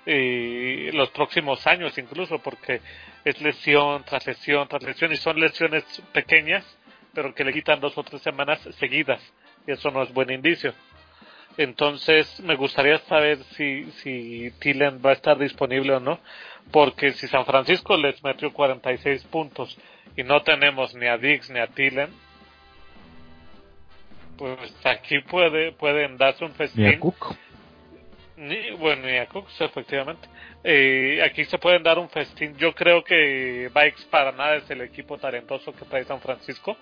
y 0.03 0.91
los 0.93 1.11
próximos 1.11 1.67
años 1.67 1.95
incluso 1.99 2.39
porque 2.39 2.81
es 3.23 3.39
lesión 3.39 4.03
tras 4.03 4.25
lesión 4.25 4.67
tras 4.67 4.81
lesión 4.81 5.11
y 5.11 5.17
son 5.17 5.39
lesiones 5.39 5.83
pequeñas 6.11 6.65
pero 7.13 7.35
que 7.35 7.43
le 7.43 7.53
quitan 7.53 7.79
dos 7.79 7.95
o 7.97 8.03
tres 8.03 8.21
semanas 8.21 8.59
seguidas. 8.79 9.21
Y 9.67 9.73
eso 9.73 9.91
no 9.91 10.01
es 10.01 10.13
buen 10.13 10.31
indicio. 10.31 10.73
Entonces 11.57 12.39
me 12.39 12.55
gustaría 12.55 12.97
saber 12.99 13.37
si 13.55 13.91
si 14.03 14.51
Tillen 14.59 15.01
va 15.05 15.09
a 15.09 15.13
estar 15.13 15.37
disponible 15.37 15.93
o 15.93 15.99
no 15.99 16.19
porque 16.71 17.11
si 17.11 17.27
San 17.27 17.45
Francisco 17.45 17.97
les 17.97 18.23
metió 18.23 18.53
46 18.53 19.23
puntos 19.25 19.77
y 20.15 20.23
no 20.23 20.41
tenemos 20.43 20.93
ni 20.95 21.07
a 21.07 21.17
Dix 21.17 21.49
ni 21.49 21.59
a 21.59 21.67
Tillen, 21.67 22.09
pues 24.37 24.73
aquí 24.85 25.19
puede, 25.19 25.71
pueden 25.73 26.17
darse 26.17 26.43
un 26.43 26.53
festín. 26.53 26.85
Ni, 28.37 28.71
bueno, 28.71 29.05
ni 29.05 29.17
a 29.17 29.27
Cooks, 29.27 29.61
efectivamente. 29.61 30.27
Eh, 30.63 31.21
aquí 31.23 31.45
se 31.45 31.59
pueden 31.59 31.83
dar 31.83 31.99
un 31.99 32.09
festín. 32.09 32.57
Yo 32.57 32.73
creo 32.73 33.03
que 33.03 33.69
Bikes 33.71 34.05
para 34.09 34.31
nada 34.31 34.55
es 34.55 34.69
el 34.71 34.81
equipo 34.81 35.19
talentoso 35.19 35.73
que 35.73 35.85
trae 35.85 36.05
San 36.05 36.21
Francisco, 36.21 36.75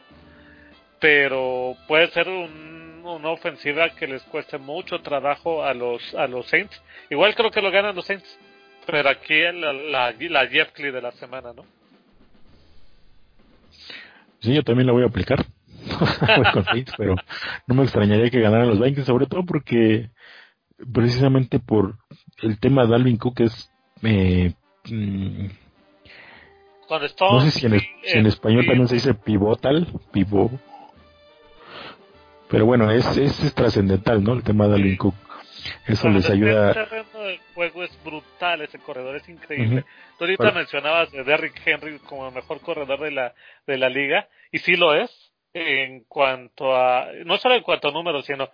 pero 0.99 1.75
puede 1.87 2.09
ser 2.11 2.29
una 2.29 3.29
ofensiva 3.29 3.89
que 3.89 4.07
les 4.07 4.23
cueste 4.23 4.57
mucho 4.57 5.01
trabajo 5.01 5.63
a 5.63 5.73
los 5.73 6.15
a 6.15 6.27
los 6.27 6.47
Saints. 6.47 6.81
Igual 7.09 7.35
creo 7.35 7.51
que 7.51 7.61
lo 7.61 7.71
ganan 7.71 7.95
los 7.95 8.05
Saints, 8.05 8.39
pero 8.85 9.09
aquí 9.09 9.41
la, 9.41 9.73
la, 9.73 10.15
la 10.17 10.47
Jeff 10.47 10.73
de 10.73 11.01
la 11.01 11.11
semana, 11.11 11.51
¿no? 11.53 11.65
Sí, 14.39 14.53
yo 14.53 14.63
también 14.63 14.87
la 14.87 14.93
voy 14.93 15.03
a 15.03 15.07
aplicar. 15.07 15.45
con 16.53 16.65
pero 16.97 17.15
no 17.67 17.75
me 17.75 17.83
extrañaría 17.83 18.29
que 18.29 18.41
ganaran 18.41 18.69
los 18.69 18.79
Vikings, 18.79 19.07
sobre 19.07 19.25
todo 19.25 19.43
porque 19.45 20.09
precisamente 20.93 21.59
por 21.59 21.97
el 22.41 22.59
tema 22.59 22.85
de 22.85 22.95
Alvin 22.95 23.17
Cook 23.17 23.41
es 23.41 23.71
eh, 24.03 24.53
mm, 24.89 25.47
no 26.89 27.41
sé 27.41 27.51
si 27.51 27.65
en, 27.67 27.79
en 28.03 28.25
español 28.25 28.65
también 28.65 28.87
se 28.87 28.95
dice 28.95 29.13
pivotal, 29.13 29.87
pivot. 30.11 30.51
Pero 32.49 32.65
bueno, 32.65 32.89
es, 32.89 33.15
es, 33.15 33.53
trascendental, 33.53 34.23
¿no? 34.23 34.33
El 34.33 34.43
tema 34.43 34.67
de 34.67 34.75
Alvin 34.75 34.97
Cook. 34.97 35.13
Eso 35.85 36.09
les 36.09 36.27
ayuda. 36.29 36.69
El 36.69 36.73
terreno 36.73 37.19
del 37.19 37.39
juego 37.59 37.83
es 37.83 38.03
brutal, 38.05 38.61
ese 38.61 38.79
corredor 38.79 39.17
es 39.17 39.27
increíble. 39.27 39.83
Tú 40.17 40.23
ahorita 40.23 40.51
mencionabas 40.51 41.13
a 41.13 41.23
Derrick 41.23 41.61
Henry 41.65 41.99
como 41.99 42.29
el 42.29 42.33
mejor 42.33 42.61
corredor 42.61 43.01
de 43.01 43.11
la, 43.11 43.33
de 43.67 43.77
la 43.77 43.89
liga, 43.89 44.29
y 44.49 44.59
sí 44.59 44.77
lo 44.77 44.95
es, 44.95 45.11
en 45.53 46.05
cuanto 46.05 46.73
a, 46.73 47.07
no 47.25 47.37
solo 47.37 47.55
en 47.55 47.63
cuanto 47.63 47.89
a 47.89 47.91
números, 47.91 48.25
sino 48.25 48.49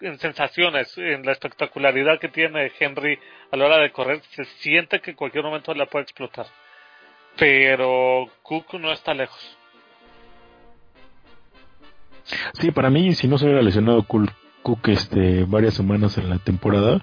en 0.00 0.18
sensaciones, 0.18 0.98
en 0.98 1.24
la 1.24 1.30
espectacularidad 1.30 2.18
que 2.18 2.28
tiene 2.28 2.72
Henry 2.76 3.20
a 3.52 3.56
la 3.56 3.66
hora 3.66 3.78
de 3.78 3.92
correr, 3.92 4.20
se 4.30 4.44
siente 4.44 5.00
que 5.00 5.12
en 5.12 5.16
cualquier 5.16 5.44
momento 5.44 5.72
la 5.72 5.86
puede 5.86 6.02
explotar. 6.02 6.46
Pero 7.36 8.26
Cook 8.42 8.74
no 8.80 8.90
está 8.90 9.14
lejos. 9.14 9.58
Sí, 12.54 12.72
para 12.72 12.90
mí, 12.90 13.14
si 13.14 13.28
no 13.28 13.38
se 13.38 13.44
hubiera 13.44 13.62
lesionado 13.62 14.02
Cook, 14.02 14.88
este, 14.88 15.44
varias 15.44 15.74
semanas 15.74 16.18
en 16.18 16.30
la 16.30 16.38
temporada, 16.38 17.00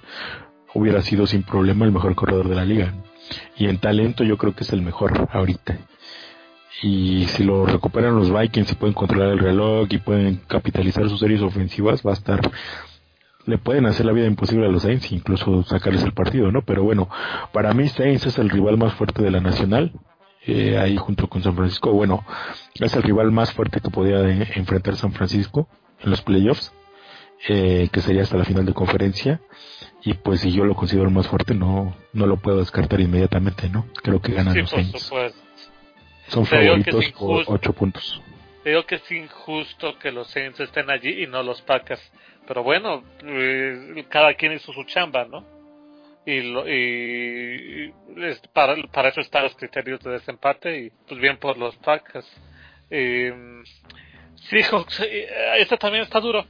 hubiera 0.74 1.02
sido 1.02 1.28
sin 1.28 1.44
problema 1.44 1.86
el 1.86 1.92
mejor 1.92 2.16
corredor 2.16 2.50
de 2.50 2.56
la 2.56 2.66
liga. 2.66 2.94
Y 3.58 3.68
en 3.68 3.80
talento 3.80 4.24
yo 4.24 4.38
creo 4.38 4.56
que 4.56 4.64
es 4.64 4.74
el 4.74 4.82
mejor 4.82 5.30
ahorita 5.32 5.78
y 6.82 7.26
si 7.26 7.44
lo 7.44 7.66
recuperan 7.66 8.16
los 8.16 8.32
Vikings 8.32 8.72
y 8.72 8.76
pueden 8.76 8.94
controlar 8.94 9.30
el 9.30 9.40
reloj 9.40 9.88
y 9.90 9.98
pueden 9.98 10.42
capitalizar 10.48 11.10
sus 11.10 11.20
series 11.20 11.42
ofensivas, 11.42 12.04
va 12.06 12.12
a 12.12 12.14
estar 12.14 12.52
le 13.46 13.58
pueden 13.58 13.86
hacer 13.86 14.06
la 14.06 14.12
vida 14.12 14.28
imposible 14.28 14.66
a 14.66 14.70
los 14.70 14.82
Saints, 14.82 15.10
incluso 15.14 15.64
sacarles 15.64 16.04
el 16.04 16.12
partido, 16.12 16.52
¿no? 16.52 16.64
Pero 16.64 16.84
bueno, 16.84 17.08
para 17.54 17.74
mí 17.74 17.88
Saints 17.88 18.26
es 18.26 18.38
el 18.40 18.50
rival 18.50 18.78
más 18.78 18.94
fuerte 18.96 19.24
de 19.24 19.32
la 19.32 19.40
Nacional, 19.40 19.94
eh, 20.46 20.78
ahí 20.78 20.98
junto 20.98 21.30
con 21.30 21.42
San 21.42 21.56
Francisco. 21.56 21.94
Bueno, 21.94 22.26
es 22.76 22.94
el 22.94 23.04
rival 23.04 23.32
más 23.32 23.54
fuerte 23.54 23.80
que 23.80 23.90
podía 23.90 24.20
enfrentar 24.20 24.98
San 24.98 25.14
Francisco 25.14 25.70
en 26.02 26.10
los 26.10 26.22
playoffs, 26.22 26.74
eh, 27.48 27.90
que 27.92 28.02
sería 28.02 28.24
hasta 28.24 28.38
la 28.38 28.46
final 28.46 28.66
de 28.66 28.74
conferencia. 28.74 29.40
Y 30.04 30.14
pues 30.14 30.42
si 30.42 30.52
yo 30.52 30.64
lo 30.64 30.76
considero 30.76 31.10
más 31.10 31.28
fuerte, 31.28 31.54
no, 31.54 31.96
no 32.14 32.26
lo 32.26 32.38
puedo 32.38 32.60
descartar 32.60 33.00
inmediatamente, 33.00 33.70
¿no? 33.70 33.88
Creo 34.04 34.22
que 34.22 34.34
ganan 34.34 34.58
los 34.58 34.70
Saints. 34.70 35.12
Son 36.28 36.46
favoritos 36.46 37.12
por 37.12 37.44
8 37.48 37.74
puntos. 37.74 38.22
Digo 38.64 38.86
que 38.86 38.96
es 38.96 39.12
injusto 39.12 39.98
que 39.98 40.12
los 40.12 40.28
Saints 40.28 40.60
estén 40.60 40.90
allí 40.90 41.24
y 41.24 41.28
no 41.28 41.42
los 41.42 41.62
Packers. 41.62 42.02
Pero 42.48 42.64
bueno, 42.64 43.04
eh, 43.24 44.06
cada 44.10 44.34
quien 44.34 44.54
hizo 44.54 44.74
su 44.74 44.84
chamba, 44.84 45.26
¿no? 45.26 45.46
Y, 46.26 46.42
lo, 46.42 46.68
y, 46.68 47.94
para, 48.52 48.76
para 48.92 49.10
eso 49.10 49.22
están 49.22 49.44
los 49.44 49.56
criterios 49.56 50.02
de 50.02 50.12
desempate 50.12 50.78
y 50.78 50.90
pues 51.08 51.20
bien 51.20 51.38
por 51.38 51.58
los 51.58 51.76
Packers. 51.78 52.28
Eh, 52.90 53.34
Seahawks, 54.50 55.02
eh, 55.02 55.28
este 55.60 55.78
también 55.78 56.04
está 56.04 56.20
duro. 56.20 56.46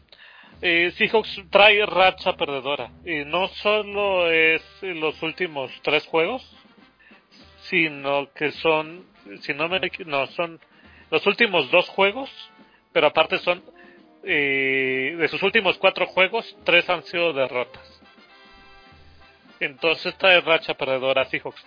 Eh, 0.61 0.91
Seahawks 0.97 1.41
trae 1.49 1.85
racha 1.85 2.33
perdedora. 2.33 2.91
Y 3.05 3.25
no 3.25 3.47
solo 3.49 4.29
es 4.31 4.63
los 4.81 5.21
últimos 5.21 5.71
tres 5.83 6.05
juegos, 6.07 6.43
sino 7.61 8.31
que 8.33 8.51
son 8.51 9.05
si 9.41 9.53
no 9.53 9.67
me 9.67 9.79
no 10.05 10.27
son 10.27 10.59
los 11.09 11.25
últimos 11.25 11.69
dos 11.71 11.87
juegos, 11.89 12.29
pero 12.91 13.07
aparte 13.07 13.37
son 13.39 13.63
eh, 14.23 15.15
de 15.17 15.27
sus 15.27 15.41
últimos 15.43 15.77
cuatro 15.77 16.05
juegos, 16.07 16.57
tres 16.63 16.89
han 16.89 17.03
sido 17.03 17.33
derrotas. 17.33 18.01
Entonces 19.59 20.15
es 20.19 20.43
racha 20.43 20.73
perdedora 20.75 21.25
Seahawks. 21.25 21.65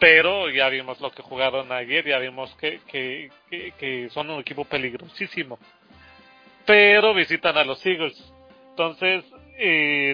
Pero 0.00 0.48
ya 0.48 0.68
vimos 0.68 1.00
lo 1.00 1.10
que 1.10 1.22
jugaron 1.22 1.72
ayer, 1.72 2.06
ya 2.06 2.18
vimos 2.18 2.54
que, 2.56 2.80
que, 2.86 3.30
que, 3.78 4.08
son 4.10 4.30
un 4.30 4.40
equipo 4.40 4.64
peligrosísimo. 4.64 5.58
Pero 6.66 7.14
visitan 7.14 7.56
a 7.56 7.64
los 7.64 7.84
Eagles. 7.84 8.32
Entonces, 8.70 9.24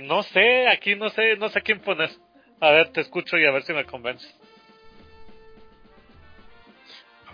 no 0.05 0.23
sé, 0.23 0.69
aquí 0.69 0.95
no 0.95 1.11
sé, 1.11 1.37
no 1.37 1.49
sé 1.49 1.63
quién 1.63 1.81
poner. 1.81 2.11
A 2.61 2.71
ver, 2.71 2.91
te 2.91 3.01
escucho 3.01 3.37
y 3.37 3.45
a 3.45 3.51
ver 3.51 3.63
si 3.63 3.73
me 3.73 3.85
convences. 3.85 4.35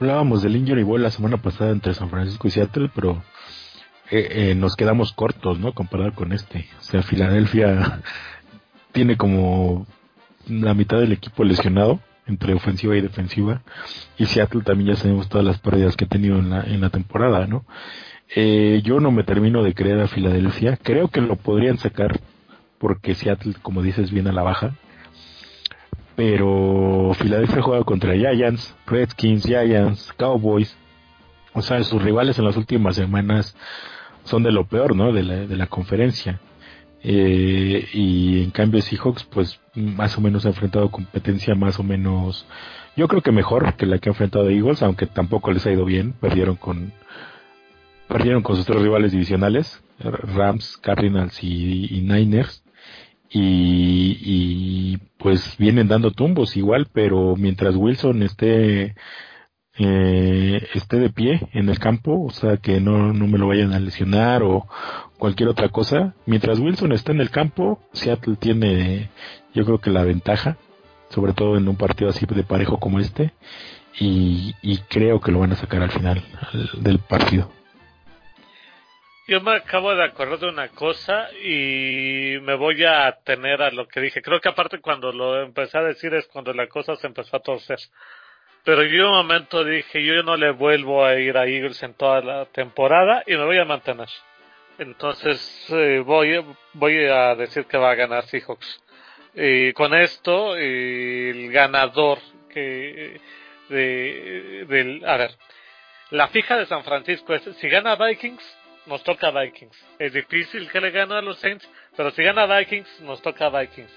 Hablábamos 0.01 0.43
del 0.43 0.57
Injury 0.57 0.83
Bowl 0.83 1.03
la 1.03 1.11
semana 1.11 1.37
pasada 1.37 1.73
entre 1.73 1.93
San 1.93 2.09
Francisco 2.09 2.49
y 2.49 2.51
Seattle, 2.51 2.91
pero 2.95 3.23
eh, 4.11 4.51
eh, 4.51 4.55
nos 4.55 4.75
quedamos 4.75 5.13
cortos, 5.13 5.59
¿no? 5.59 5.75
Comparado 5.75 6.15
con 6.15 6.33
este. 6.33 6.67
O 6.79 6.83
sea, 6.83 7.03
Filadelfia 7.03 8.01
tiene 8.93 9.19
como 9.19 9.87
la 10.49 10.73
mitad 10.73 10.99
del 10.99 11.13
equipo 11.13 11.45
lesionado 11.45 12.01
entre 12.27 12.55
ofensiva 12.55 12.97
y 12.97 13.03
defensiva 13.03 13.63
y 14.17 14.25
Seattle 14.25 14.63
también 14.63 14.91
ya 14.91 14.97
sabemos 14.97 15.29
todas 15.29 15.45
las 15.45 15.59
pérdidas 15.59 15.97
que 15.97 16.07
ha 16.07 16.09
tenido 16.09 16.39
en 16.39 16.49
la, 16.49 16.63
en 16.63 16.81
la 16.81 16.91
temporada, 16.91 17.47
¿no? 17.47 17.67
Eh, 18.35 18.81
yo 18.85 19.01
no 19.01 19.11
me 19.11 19.25
termino 19.25 19.63
de 19.63 19.75
creer 19.75 20.01
a 20.01 20.09
Filadelfia, 20.09 20.79
creo 20.81 21.09
que 21.09 21.21
lo 21.21 21.37
podrían 21.37 21.79
sacar 21.79 22.21
porque 22.79 23.15
Seattle, 23.15 23.55
como 23.61 23.83
dices, 23.83 24.11
viene 24.11 24.31
a 24.31 24.33
la 24.33 24.43
baja, 24.43 24.77
pero 26.17 27.13
Filadelfia 27.15 27.63
juega 27.63 27.85
contra 27.85 28.15
Giants, 28.15 28.77
Redskins, 28.87 29.45
Giants, 29.45 30.13
Cowboys. 30.17 30.77
O 31.53 31.63
sea, 31.63 31.83
sus 31.83 32.03
rivales 32.03 32.39
en 32.39 32.45
las 32.45 32.57
últimas 32.57 32.97
semanas 32.97 33.57
son 34.25 34.43
de 34.43 34.53
lo 34.53 34.67
peor, 34.67 34.95
¿no? 34.95 35.13
De 35.13 35.23
la, 35.23 35.35
de 35.47 35.57
la 35.57 35.67
conferencia. 35.67 36.41
Eh, 37.03 37.89
y 37.93 38.43
en 38.45 38.51
cambio 38.51 38.83
Seahawks, 38.83 39.25
pues 39.25 39.61
más 39.75 40.17
o 40.19 40.21
menos 40.21 40.45
ha 40.45 40.51
enfrentado 40.51 40.91
competencia 40.91 41.55
más 41.55 41.79
o 41.79 41.83
menos, 41.83 42.47
yo 42.97 43.09
creo 43.09 43.23
que 43.23 43.33
mejor 43.33 43.75
que 43.77 43.87
la 43.87 43.99
que 43.99 44.11
ha 44.11 44.13
enfrentado 44.13 44.51
Eagles, 44.51 44.83
aunque 44.83 45.07
tampoco 45.07 45.53
les 45.53 45.67
ha 45.67 45.73
ido 45.73 45.85
bien. 45.85 46.13
Perdieron 46.13 46.57
con 46.57 46.93
perdieron 48.11 48.43
con 48.43 48.57
sus 48.57 48.67
tres 48.67 48.83
rivales 48.83 49.13
divisionales, 49.13 49.83
Rams, 49.99 50.77
Cardinals 50.79 51.43
y 51.43 52.03
Niners 52.03 52.63
y, 53.33 54.97
pues 55.19 55.57
vienen 55.59 55.89
dando 55.89 56.11
tumbos 56.11 56.57
igual, 56.57 56.89
pero 56.93 57.37
mientras 57.37 57.77
Wilson 57.77 58.23
esté 58.23 58.95
eh, 59.79 60.69
esté 60.75 60.99
de 60.99 61.11
pie 61.11 61.49
en 61.53 61.69
el 61.69 61.79
campo, 61.79 62.25
o 62.25 62.31
sea 62.31 62.57
que 62.57 62.81
no, 62.81 63.13
no 63.13 63.27
me 63.27 63.39
lo 63.39 63.47
vayan 63.49 63.73
a 63.73 63.79
lesionar 63.79 64.43
o 64.43 64.67
cualquier 65.19 65.49
otra 65.49 65.69
cosa, 65.69 66.15
mientras 66.27 66.59
Wilson 66.59 66.93
está 66.93 67.13
en 67.13 67.21
el 67.21 67.31
campo, 67.31 67.81
Seattle 67.93 68.37
tiene 68.37 69.11
yo 69.55 69.65
creo 69.65 69.79
que 69.79 69.91
la 69.91 70.05
ventaja, 70.05 70.57
sobre 71.11 71.33
todo 71.33 71.57
en 71.57 71.69
un 71.69 71.77
partido 71.77 72.11
así 72.11 72.27
de 72.27 72.43
parejo 72.43 72.79
como 72.79 72.99
este, 73.01 73.33
y, 73.99 74.55
y 74.63 74.79
creo 74.89 75.21
que 75.21 75.33
lo 75.33 75.41
van 75.41 75.53
a 75.53 75.57
sacar 75.57 75.83
al 75.83 75.91
final 75.91 76.23
del 76.81 76.99
partido. 76.99 77.51
Yo 79.31 79.41
me 79.41 79.55
acabo 79.55 79.95
de 79.95 80.03
acordar 80.03 80.41
de 80.41 80.49
una 80.49 80.71
cosa 80.71 81.31
y 81.41 82.37
me 82.43 82.57
voy 82.57 82.85
a 82.85 83.13
tener 83.23 83.63
a 83.63 83.71
lo 83.71 83.87
que 83.87 84.01
dije. 84.01 84.23
Creo 84.23 84.41
que 84.41 84.49
aparte 84.49 84.81
cuando 84.81 85.13
lo 85.13 85.41
empecé 85.41 85.79
a 85.79 85.85
decir 85.85 86.13
es 86.15 86.27
cuando 86.27 86.53
la 86.53 86.67
cosa 86.67 86.97
se 86.97 87.07
empezó 87.07 87.37
a 87.37 87.41
torcer. 87.41 87.79
Pero 88.65 88.83
yo 88.83 89.09
un 89.09 89.19
momento 89.19 89.63
dije, 89.63 90.05
yo 90.05 90.25
no 90.25 90.37
le 90.37 90.51
vuelvo 90.51 91.05
a 91.05 91.15
ir 91.15 91.37
a 91.37 91.47
Eagles 91.47 91.81
en 91.85 91.95
toda 91.95 92.21
la 92.23 92.47
temporada 92.47 93.23
y 93.25 93.37
me 93.37 93.45
voy 93.45 93.59
a 93.59 93.65
mantener. 93.65 94.09
Entonces 94.79 95.65
eh, 95.71 96.03
voy, 96.05 96.45
voy 96.73 97.05
a 97.07 97.37
decir 97.37 97.67
que 97.67 97.79
va 97.79 97.93
a 97.93 97.95
ganar 97.95 98.25
Seahawks. 98.25 98.83
Y 99.37 99.73
con 99.75 99.95
esto, 99.95 100.57
el 100.57 101.53
ganador 101.53 102.19
que 102.53 103.21
de, 103.69 104.67
del, 104.69 105.05
a 105.07 105.17
ver, 105.17 105.37
la 106.11 106.27
fija 106.27 106.57
de 106.57 106.67
San 106.67 106.83
Francisco 106.83 107.33
es 107.33 107.45
si 107.59 107.69
gana 107.69 107.95
Vikings, 107.95 108.57
nos 108.91 109.03
toca 109.05 109.31
Vikings. 109.31 109.87
Es 109.99 110.13
difícil 110.13 110.69
que 110.71 110.81
le 110.81 110.91
gane 110.91 111.15
a 111.15 111.23
los 111.23 111.39
Saints, 111.39 111.67
pero 111.97 112.11
si 112.11 112.23
gana 112.23 112.45
Vikings, 112.59 113.01
nos 113.03 113.23
toca 113.23 113.49
Vikings. 113.49 113.91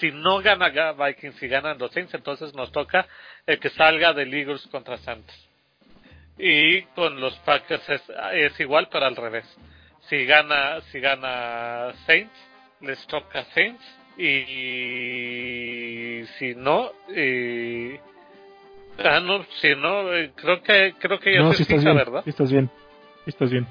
Si 0.00 0.10
no 0.10 0.40
gana 0.40 0.70
Vikings 0.92 1.42
y 1.42 1.48
ganan 1.48 1.78
los 1.78 1.92
Saints, 1.92 2.14
entonces 2.14 2.54
nos 2.54 2.72
toca 2.72 3.06
el 3.46 3.60
que 3.60 3.68
salga 3.68 4.14
de 4.14 4.22
Eagles 4.22 4.66
contra 4.68 4.96
Santos. 4.98 5.36
Y 6.38 6.82
con 6.94 7.20
los 7.20 7.36
Packers 7.40 7.88
es, 7.88 8.60
igual, 8.60 8.88
pero 8.90 9.06
al 9.06 9.16
revés. 9.16 9.44
Si 10.08 10.24
gana, 10.24 10.80
si 10.92 11.00
gana 11.00 11.92
Saints, 12.06 12.32
les 12.80 13.06
toca 13.06 13.44
Saints. 13.54 13.84
y 14.16 15.18
si 16.38 16.54
no 16.56 16.90
eh, 17.14 18.00
ah 18.98 19.20
no 19.20 19.44
si 19.60 19.76
no 19.76 20.12
eh, 20.12 20.32
creo 20.34 20.60
que 20.60 20.94
creo 20.98 21.20
que 21.20 21.34
ya 21.34 21.40
no, 21.42 21.52
se 21.52 21.58
si 21.58 21.62
estás 21.62 21.84
bien, 21.84 21.96
verdad 21.96 22.22
estás 22.26 22.50
bien 22.50 22.68
estás 23.26 23.50
bien 23.52 23.64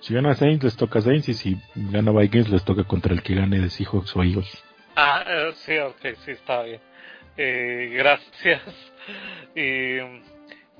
si 0.00 0.14
gana 0.14 0.34
Saints 0.34 0.64
les 0.64 0.76
toca 0.76 1.00
Saints 1.00 1.28
y 1.28 1.34
si 1.34 1.58
gana 1.74 2.12
Vikings 2.12 2.50
les 2.50 2.64
toca 2.64 2.84
contra 2.84 3.14
el 3.14 3.22
que 3.22 3.34
gane 3.34 3.60
de 3.60 3.70
Seahawks 3.70 4.16
o 4.16 4.22
Eagles 4.22 4.64
ah 4.96 5.24
eh, 5.26 5.52
sí 5.54 5.78
ok 5.78 6.16
sí 6.24 6.30
está 6.32 6.62
bien 6.62 6.80
eh, 7.36 7.90
gracias 7.94 8.62
y 9.54 9.98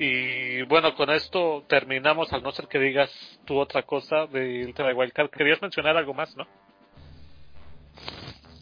y 0.02 0.62
bueno, 0.62 0.94
con 0.94 1.10
esto 1.10 1.62
terminamos, 1.68 2.32
al 2.32 2.42
no 2.42 2.52
ser 2.52 2.68
que 2.68 2.78
digas 2.78 3.10
tú 3.44 3.58
otra 3.58 3.82
cosa 3.82 4.26
del 4.26 4.72
tema 4.72 4.88
de 4.88 4.94
Wildcard. 4.94 5.28
Querías 5.28 5.60
mencionar 5.60 5.94
algo 5.98 6.14
más, 6.14 6.34
¿no? 6.38 6.46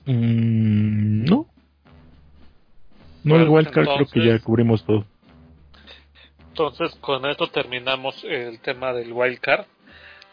Mm, 0.06 1.26
no. 1.26 1.46
No, 3.22 3.36
el 3.36 3.48
Wildcard 3.48 3.86
creo 3.86 4.06
que 4.12 4.26
ya 4.26 4.38
cubrimos 4.40 4.84
todo. 4.84 5.04
Entonces, 6.48 6.92
con 6.96 7.24
esto 7.26 7.46
terminamos 7.46 8.24
el 8.24 8.58
tema 8.58 8.92
del 8.92 9.12
Wildcard. 9.12 9.66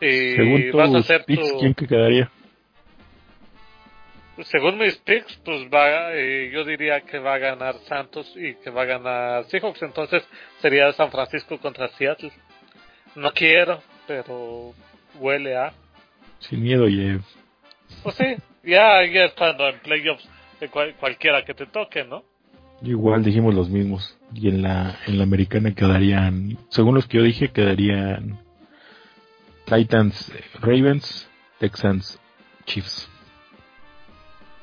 Eh, 0.02 0.34
Según 0.36 0.72
tus 0.72 0.74
vas 0.74 0.94
a 0.94 0.98
hacer 1.00 1.26
picks, 1.26 1.52
tu... 1.52 1.60
¿quién 1.60 1.74
que 1.74 1.88
quedaría? 1.88 2.32
según 4.44 4.78
mis 4.78 4.96
picks, 4.98 5.38
pues 5.46 5.68
va, 5.74 6.14
eh, 6.14 6.50
yo 6.54 6.66
diría 6.66 7.02
que 7.02 7.20
va 7.20 7.36
a 7.36 7.38
ganar 7.38 7.76
Santos 7.88 8.32
y 8.36 8.56
que 8.56 8.70
va 8.70 8.82
a 8.82 8.86
ganar 8.86 9.46
Seahawks, 9.46 9.82
entonces 9.82 10.24
sería 10.62 10.92
San 10.94 11.10
Francisco 11.10 11.58
contra 11.60 11.88
Seattle. 11.90 12.32
No 13.16 13.32
quiero, 13.32 13.82
pero 14.08 14.74
huele 15.20 15.56
a. 15.56 15.72
Sin 16.40 16.64
miedo, 16.64 16.86
Jeff. 16.88 17.22
Pues 18.04 18.16
sí, 18.16 18.36
ya, 18.64 19.06
ya 19.06 19.26
estando 19.26 19.70
en 19.70 19.80
playoffs, 19.80 20.28
de 20.60 20.70
cualquiera 20.70 21.46
que 21.46 21.54
te 21.54 21.66
toque, 21.68 22.04
¿no? 22.04 22.24
Igual 22.82 23.24
dijimos 23.24 23.56
los 23.56 23.70
mismos. 23.70 24.18
Y 24.34 24.50
en 24.50 24.62
la, 24.64 24.98
en 25.08 25.18
la 25.18 25.24
americana 25.24 25.74
quedarían, 25.74 26.58
según 26.70 26.96
los 26.96 27.08
que 27.08 27.18
yo 27.18 27.24
dije, 27.24 27.50
quedarían 27.50 28.38
Titans, 29.66 30.32
Ravens, 30.62 31.28
Texans, 31.60 32.20
Chiefs. 32.66 33.10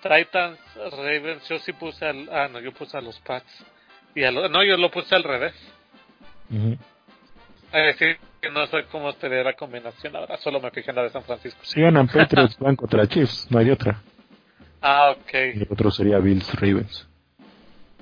Titans, 0.01 0.59
Ravens, 0.77 1.49
yo 1.49 1.59
sí 1.59 1.73
puse 1.73 2.05
al, 2.07 2.29
ah 2.31 2.49
no, 2.49 2.61
yo 2.61 2.73
puse 2.73 2.97
a 2.97 3.01
los 3.01 3.19
Pats. 3.21 3.65
Y 4.15 4.25
a 4.25 4.31
no, 4.31 4.63
yo 4.63 4.77
lo 4.77 4.91
puse 4.91 5.15
al 5.15 5.25
revés. 5.25 5.55
Es 7.73 7.99
decir, 7.99 8.19
que 8.41 8.51
no 8.51 8.67
sé 8.67 8.85
cómo 8.91 9.11
estaría 9.11 9.43
la 9.43 9.55
combinación 9.55 10.15
ahora, 10.15 10.37
solo 10.39 10.61
me 10.61 10.71
fijé 10.71 10.91
en 10.91 10.97
la 10.97 11.03
de 11.05 11.11
San 11.11 11.25
Francisco. 11.25 11.61
Si 11.63 11.81
ganan 11.81 12.07
Patriots, 12.07 12.59
van 12.59 12.77
contra 12.77 13.07
Chiefs, 13.07 13.49
no 13.51 13.59
hay 13.59 13.71
otra. 13.71 14.03
Ah, 14.81 15.11
ok. 15.13 15.33
Y 15.33 15.63
el 15.63 15.69
otro 15.71 15.91
sería 15.91 16.19
Bills, 16.19 16.53
Ravens. 16.61 17.09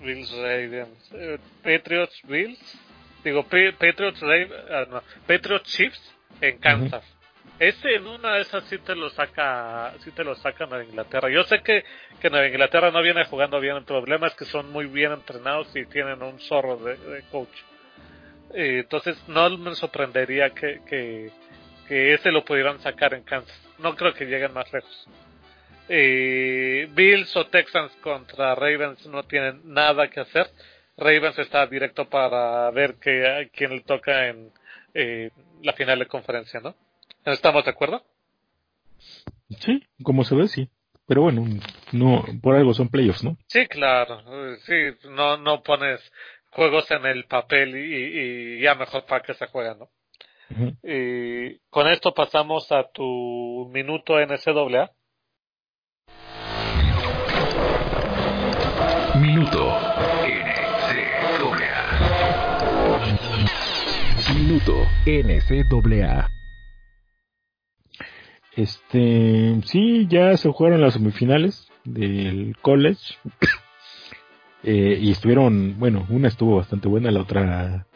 Bills, 0.02 0.30
Ravens. 0.32 1.12
Eh, 1.12 1.38
Patriots, 1.62 2.20
Bills. 2.26 2.58
Digo, 3.22 3.42
Patriots, 3.44 4.20
Ravens, 4.20 4.52
ah, 4.70 4.86
no, 4.90 5.02
Patriots, 5.26 5.70
Chiefs 5.70 6.14
en 6.40 6.58
Kansas. 6.58 7.04
Ese 7.60 7.94
en 7.94 8.06
una 8.06 8.36
de 8.36 8.40
esas 8.40 8.64
sí 8.64 8.78
te 8.78 8.94
lo 8.94 9.10
saca, 9.10 9.92
sí 9.98 10.10
te 10.12 10.24
lo 10.24 10.34
saca 10.34 10.64
Nueva 10.64 10.82
Inglaterra. 10.82 11.28
Yo 11.28 11.42
sé 11.44 11.60
que, 11.60 11.84
que 12.18 12.30
Nueva 12.30 12.46
Inglaterra 12.46 12.90
no 12.90 13.02
viene 13.02 13.26
jugando 13.26 13.60
bien, 13.60 13.76
el 13.76 13.84
problema 13.84 14.28
es 14.28 14.34
que 14.34 14.46
son 14.46 14.72
muy 14.72 14.86
bien 14.86 15.12
entrenados 15.12 15.68
y 15.76 15.84
tienen 15.84 16.22
un 16.22 16.40
zorro 16.40 16.78
de, 16.78 17.22
coach. 17.30 17.54
entonces 18.54 19.22
no 19.28 19.50
me 19.58 19.74
sorprendería 19.74 20.50
que, 20.50 20.80
que, 20.88 21.30
que, 21.86 22.14
ese 22.14 22.32
lo 22.32 22.46
pudieran 22.46 22.80
sacar 22.80 23.12
en 23.12 23.24
Kansas. 23.24 23.60
No 23.78 23.94
creo 23.94 24.14
que 24.14 24.24
lleguen 24.24 24.54
más 24.54 24.72
lejos. 24.72 25.06
Bills 25.86 27.36
o 27.36 27.46
Texans 27.48 27.92
contra 27.96 28.54
Ravens 28.54 29.06
no 29.06 29.22
tienen 29.24 29.60
nada 29.64 30.08
que 30.08 30.20
hacer. 30.20 30.50
Ravens 30.96 31.38
está 31.38 31.66
directo 31.66 32.08
para 32.08 32.70
ver 32.70 32.94
que, 32.94 33.50
quién 33.52 33.72
le 33.72 33.80
toca 33.82 34.28
en 34.28 34.50
eh, 34.94 35.30
la 35.62 35.72
final 35.72 35.98
de 35.98 36.06
conferencia, 36.06 36.60
¿no? 36.60 36.74
¿Estamos 37.24 37.64
de 37.64 37.70
acuerdo? 37.70 38.02
Sí, 39.60 39.82
como 40.02 40.24
se 40.24 40.34
ve, 40.34 40.48
sí. 40.48 40.68
Pero 41.06 41.22
bueno, 41.22 41.44
no, 41.92 42.24
por 42.40 42.54
algo 42.54 42.72
son 42.72 42.88
playoffs, 42.88 43.24
¿no? 43.24 43.36
Sí, 43.48 43.66
claro. 43.66 44.22
Sí, 44.58 44.74
no, 45.08 45.36
no 45.36 45.62
pones 45.62 46.00
juegos 46.50 46.90
en 46.90 47.04
el 47.06 47.24
papel 47.24 47.76
y, 47.76 48.60
ya 48.60 48.74
mejor 48.74 49.04
para 49.06 49.22
que 49.22 49.34
se 49.34 49.46
juegan, 49.46 49.78
¿no? 49.80 49.88
Y 50.82 51.58
con 51.70 51.88
esto 51.88 52.12
pasamos 52.12 52.70
a 52.72 52.88
tu 52.90 53.68
minuto 53.72 54.18
NCAA. 54.18 54.90
Minuto 59.14 59.89
Minuto 64.50 64.84
NCAA. 65.06 66.28
Este, 68.56 69.60
sí, 69.64 70.08
ya 70.08 70.36
se 70.36 70.50
jugaron 70.50 70.80
las 70.80 70.94
semifinales 70.94 71.70
del 71.84 72.56
college. 72.60 73.14
eh, 74.64 74.98
y 75.00 75.12
estuvieron, 75.12 75.78
bueno, 75.78 76.04
una 76.10 76.26
estuvo 76.26 76.56
bastante 76.56 76.88
buena, 76.88 77.12
la 77.12 77.20
otra, 77.20 77.86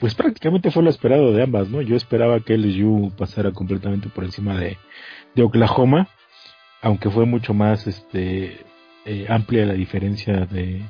pues 0.00 0.16
prácticamente 0.16 0.72
fue 0.72 0.82
lo 0.82 0.90
esperado 0.90 1.32
de 1.32 1.44
ambas, 1.44 1.68
¿no? 1.68 1.80
Yo 1.82 1.94
esperaba 1.94 2.40
que 2.40 2.58
LSU 2.58 3.12
pasara 3.16 3.52
completamente 3.52 4.08
por 4.08 4.24
encima 4.24 4.58
de, 4.58 4.76
de 5.36 5.42
Oklahoma, 5.44 6.08
aunque 6.82 7.10
fue 7.10 7.26
mucho 7.26 7.54
más, 7.54 7.86
este, 7.86 8.58
eh, 9.04 9.26
amplia 9.28 9.66
la 9.66 9.74
diferencia 9.74 10.46
de, 10.46 10.82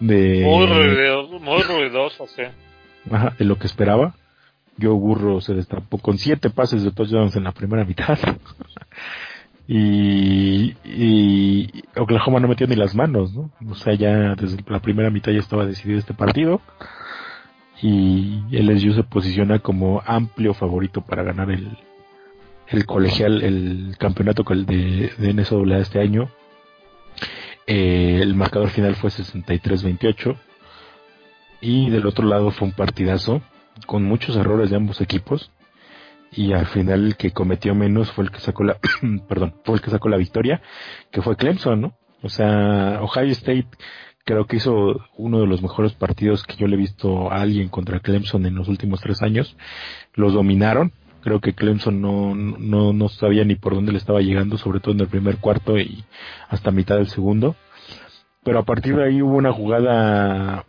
de 0.00 0.42
muy 0.44 0.66
ruidoso, 0.66 1.38
muy 1.38 1.62
ruidoso, 1.62 2.26
sí. 2.26 2.42
Ajá, 3.10 3.34
de 3.38 3.44
lo 3.44 3.58
que 3.58 3.66
esperaba. 3.66 4.14
Joe 4.80 4.92
Burro 4.92 5.40
se 5.40 5.54
destapó 5.54 5.98
con 5.98 6.18
siete 6.18 6.50
pases 6.50 6.82
de 6.82 6.90
touchdowns 6.90 7.36
en 7.36 7.44
la 7.44 7.52
primera 7.52 7.84
mitad. 7.84 8.18
y, 9.68 10.74
Oklahoma 11.96 12.40
no 12.40 12.48
metió 12.48 12.66
ni 12.66 12.76
las 12.76 12.94
manos, 12.94 13.34
¿no? 13.34 13.50
O 13.70 13.74
sea, 13.74 13.94
ya 13.94 14.34
desde 14.34 14.58
la 14.68 14.80
primera 14.80 15.10
mitad 15.10 15.32
ya 15.32 15.38
estaba 15.40 15.64
decidido 15.66 15.98
este 15.98 16.14
partido. 16.14 16.60
Y 17.82 18.42
LSU 18.50 18.94
se 18.94 19.02
posiciona 19.02 19.58
como 19.58 20.02
amplio 20.06 20.54
favorito 20.54 21.02
para 21.02 21.22
ganar 21.22 21.50
el, 21.50 21.76
el 22.68 22.86
colegial, 22.86 23.42
el 23.42 23.96
campeonato 23.98 24.44
de, 24.44 25.12
de 25.18 25.80
este 25.80 26.00
año. 26.00 26.30
Eh, 27.66 28.20
el 28.22 28.34
marcador 28.34 28.70
final 28.70 28.94
fue 28.94 29.10
63-28. 29.10 30.36
Y 31.66 31.90
del 31.90 32.06
otro 32.06 32.24
lado 32.28 32.52
fue 32.52 32.68
un 32.68 32.74
partidazo 32.74 33.42
con 33.86 34.04
muchos 34.04 34.36
errores 34.36 34.70
de 34.70 34.76
ambos 34.76 35.00
equipos 35.00 35.50
y 36.30 36.52
al 36.52 36.66
final 36.66 37.06
el 37.06 37.16
que 37.16 37.32
cometió 37.32 37.74
menos 37.74 38.12
fue 38.12 38.22
el 38.22 38.30
que 38.30 38.38
sacó 38.38 38.62
la 38.62 38.78
perdón 39.28 39.54
fue 39.64 39.74
el 39.74 39.80
que 39.80 39.90
sacó 39.90 40.08
la 40.08 40.16
victoria 40.16 40.62
que 41.10 41.22
fue 41.22 41.36
Clemson 41.36 41.80
no 41.80 41.98
o 42.22 42.28
sea 42.28 43.00
Ohio 43.02 43.32
State 43.32 43.68
creo 44.24 44.46
que 44.46 44.56
hizo 44.56 45.00
uno 45.16 45.40
de 45.40 45.46
los 45.46 45.60
mejores 45.60 45.94
partidos 45.94 46.44
que 46.44 46.56
yo 46.56 46.66
le 46.66 46.74
he 46.74 46.78
visto 46.78 47.32
a 47.32 47.40
alguien 47.40 47.68
contra 47.68 48.00
Clemson 48.00 48.44
en 48.44 48.56
los 48.56 48.68
últimos 48.68 49.00
tres 49.00 49.22
años. 49.22 49.56
Los 50.14 50.34
dominaron. 50.34 50.92
Creo 51.22 51.40
que 51.40 51.54
Clemson 51.54 52.02
no, 52.02 52.34
no, 52.34 52.92
no 52.92 53.08
sabía 53.08 53.44
ni 53.44 53.54
por 53.54 53.74
dónde 53.74 53.92
le 53.92 53.98
estaba 53.98 54.20
llegando 54.20 54.58
sobre 54.58 54.80
todo 54.80 54.94
en 54.94 55.00
el 55.00 55.08
primer 55.08 55.38
cuarto 55.38 55.78
y 55.78 56.04
hasta 56.48 56.72
mitad 56.72 56.96
del 56.96 57.06
segundo. 57.06 57.54
Pero 58.42 58.58
a 58.58 58.64
partir 58.64 58.96
de 58.96 59.04
ahí 59.04 59.22
hubo 59.22 59.36
una 59.36 59.52
jugada 59.52 60.64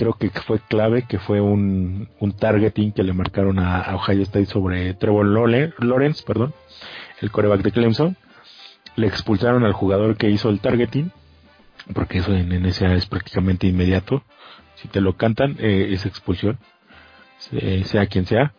creo 0.00 0.14
que 0.14 0.30
fue 0.30 0.60
clave, 0.60 1.02
que 1.02 1.18
fue 1.18 1.42
un, 1.42 2.08
un 2.20 2.32
targeting 2.32 2.92
que 2.92 3.02
le 3.02 3.12
marcaron 3.12 3.58
a, 3.58 3.94
Ohio 3.94 4.22
State 4.22 4.46
sobre 4.46 4.94
Trevor 4.94 5.26
Lawrence, 5.26 6.24
perdón, 6.26 6.54
el 7.20 7.30
coreback 7.30 7.60
de 7.60 7.70
Clemson. 7.70 8.16
Le 8.96 9.06
expulsaron 9.06 9.62
al 9.62 9.74
jugador 9.74 10.16
que 10.16 10.30
hizo 10.30 10.48
el 10.48 10.60
targeting, 10.60 11.12
porque 11.92 12.18
eso 12.18 12.32
en 12.32 12.48
NSA 12.48 12.94
es 12.94 13.04
prácticamente 13.04 13.66
inmediato. 13.66 14.24
Si 14.76 14.88
te 14.88 15.02
lo 15.02 15.18
cantan, 15.18 15.56
eh, 15.58 15.88
es 15.90 16.06
expulsión, 16.06 16.58
sea 17.84 18.06
quien 18.06 18.24
sea. 18.24 18.54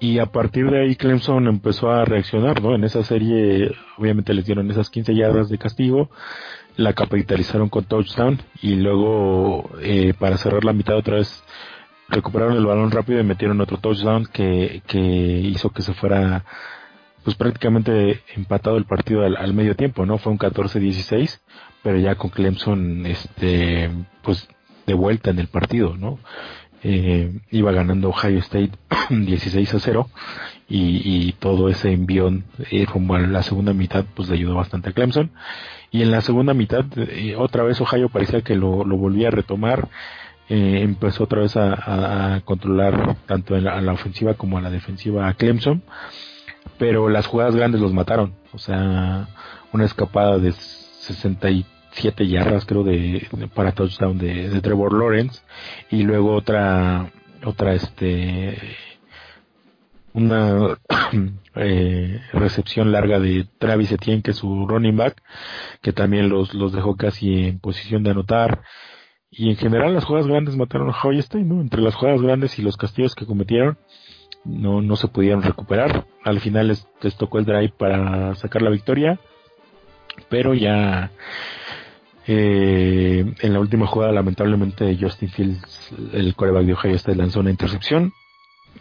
Y 0.00 0.20
a 0.20 0.26
partir 0.26 0.70
de 0.70 0.80
ahí 0.80 0.96
Clemson 0.96 1.48
empezó 1.48 1.90
a 1.90 2.06
reaccionar, 2.06 2.62
¿no? 2.62 2.74
En 2.74 2.84
esa 2.84 3.02
serie, 3.02 3.72
obviamente 3.98 4.32
les 4.32 4.46
dieron 4.46 4.70
esas 4.70 4.88
15 4.88 5.14
yardas 5.14 5.50
de 5.50 5.58
castigo, 5.58 6.08
la 6.76 6.92
capitalizaron 6.92 7.68
con 7.68 7.84
touchdown 7.84 8.40
y 8.60 8.74
luego 8.76 9.70
eh, 9.80 10.14
para 10.18 10.36
cerrar 10.36 10.64
la 10.64 10.72
mitad 10.72 10.96
otra 10.96 11.16
vez 11.16 11.42
recuperaron 12.08 12.56
el 12.56 12.66
balón 12.66 12.90
rápido 12.90 13.20
y 13.20 13.24
metieron 13.24 13.60
otro 13.60 13.78
touchdown 13.78 14.26
que, 14.26 14.82
que 14.86 14.98
hizo 14.98 15.70
que 15.70 15.82
se 15.82 15.94
fuera 15.94 16.44
pues 17.24 17.36
prácticamente 17.36 18.22
empatado 18.36 18.76
el 18.76 18.84
partido 18.84 19.24
al, 19.24 19.52
medio 19.52 19.74
tiempo, 19.74 20.06
¿no? 20.06 20.16
Fue 20.16 20.30
un 20.30 20.38
14-16, 20.38 21.40
pero 21.82 21.98
ya 21.98 22.14
con 22.14 22.30
Clemson 22.30 23.04
este 23.04 23.90
pues 24.22 24.48
de 24.86 24.94
vuelta 24.94 25.30
en 25.30 25.40
el 25.40 25.48
partido, 25.48 25.96
¿no? 25.96 26.20
Eh, 26.88 27.32
iba 27.50 27.72
ganando 27.72 28.10
Ohio 28.10 28.38
State 28.38 28.72
16 29.10 29.74
a 29.74 29.80
0 29.80 30.08
y, 30.68 31.32
todo 31.38 31.68
ese 31.68 31.92
envión 31.92 32.44
eh, 32.70 32.86
rumbo 32.86 33.14
a 33.14 33.20
la 33.20 33.42
segunda 33.42 33.72
mitad 33.72 34.04
pues 34.14 34.28
le 34.28 34.34
ayudó 34.36 34.54
bastante 34.54 34.90
a 34.90 34.92
Clemson. 34.92 35.30
Y 35.90 36.02
en 36.02 36.10
la 36.10 36.20
segunda 36.20 36.54
mitad 36.54 36.84
eh, 36.96 37.34
otra 37.36 37.62
vez 37.62 37.80
Ohio 37.80 38.08
parecía 38.08 38.42
que 38.42 38.56
lo, 38.56 38.84
volvía 38.84 39.28
a 39.28 39.30
retomar 39.30 39.88
eh, 40.48 40.80
empezó 40.82 41.24
otra 41.24 41.40
vez 41.40 41.56
a, 41.56 42.40
controlar 42.44 43.16
tanto 43.26 43.56
a 43.56 43.60
la 43.60 43.92
ofensiva 43.92 44.34
como 44.34 44.58
a 44.58 44.60
la 44.60 44.70
defensiva 44.70 45.28
a 45.28 45.34
Clemson 45.34 45.82
pero 46.78 47.08
las 47.08 47.26
jugadas 47.26 47.56
grandes 47.56 47.80
los 47.80 47.92
mataron. 47.92 48.34
O 48.52 48.58
sea 48.58 49.28
una 49.72 49.84
escapada 49.84 50.38
de 50.38 50.52
67 51.96 52.28
yardas 52.28 52.66
creo 52.66 52.84
de, 52.84 53.26
para 53.54 53.72
touchdown 53.72 54.18
de, 54.18 54.60
Trevor 54.60 54.92
Lawrence 54.92 55.42
y 55.90 56.02
luego 56.02 56.34
otra 56.34 57.10
otra 57.44 57.74
este 57.74 58.56
una 60.12 60.78
eh, 61.56 62.20
recepción 62.32 62.90
larga 62.90 63.20
de 63.20 63.46
Travis 63.58 63.92
Etienne, 63.92 64.22
que 64.22 64.30
es 64.30 64.38
su 64.38 64.66
running 64.66 64.96
back, 64.96 65.22
que 65.82 65.92
también 65.92 66.30
los, 66.30 66.54
los 66.54 66.72
dejó 66.72 66.96
casi 66.96 67.48
en 67.48 67.60
posición 67.60 68.02
de 68.02 68.10
anotar. 68.10 68.62
Y 69.30 69.50
en 69.50 69.56
general 69.56 69.92
las 69.92 70.06
jugadas 70.06 70.26
grandes 70.26 70.56
mataron 70.56 70.88
a 70.88 70.96
Hoyestein, 70.98 71.46
¿no? 71.46 71.60
Entre 71.60 71.82
las 71.82 71.94
jugadas 71.94 72.22
grandes 72.22 72.58
y 72.58 72.62
los 72.62 72.78
castillos 72.78 73.14
que 73.14 73.26
cometieron, 73.26 73.76
no, 74.46 74.80
no 74.80 74.96
se 74.96 75.08
pudieron 75.08 75.42
recuperar. 75.42 76.06
Al 76.24 76.40
final 76.40 76.68
les, 76.68 76.88
tocó 77.18 77.38
el 77.38 77.44
drive 77.44 77.74
para 77.76 78.34
sacar 78.36 78.62
la 78.62 78.70
victoria, 78.70 79.20
pero 80.30 80.54
ya 80.54 81.10
eh, 82.26 83.24
en 83.40 83.52
la 83.52 83.60
última 83.60 83.86
jugada 83.86 84.12
lamentablemente 84.12 84.96
Justin 85.00 85.28
Fields, 85.30 85.94
el 86.12 86.34
coreback 86.34 86.66
de 86.66 86.72
Ohio 86.72 86.94
State, 86.96 87.16
lanzó 87.16 87.40
una 87.40 87.50
intercepción 87.50 88.12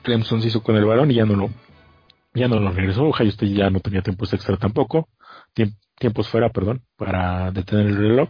Clemson 0.01 0.41
se 0.41 0.49
hizo 0.49 0.63
con 0.63 0.75
el 0.75 0.85
balón 0.85 1.11
y 1.11 1.15
ya 1.15 1.25
no 1.25 1.35
lo, 1.35 1.49
ya 2.33 2.47
no 2.47 2.59
lo 2.59 2.71
regresó. 2.71 3.03
Ohio 3.03 3.29
State 3.29 3.53
ya 3.53 3.69
no 3.69 3.79
tenía 3.79 4.01
tiempos 4.01 4.33
extra 4.33 4.57
tampoco, 4.57 5.09
tiempos 5.97 6.29
fuera, 6.29 6.49
perdón, 6.49 6.83
para 6.97 7.51
detener 7.51 7.87
el 7.87 7.97
reloj. 7.97 8.29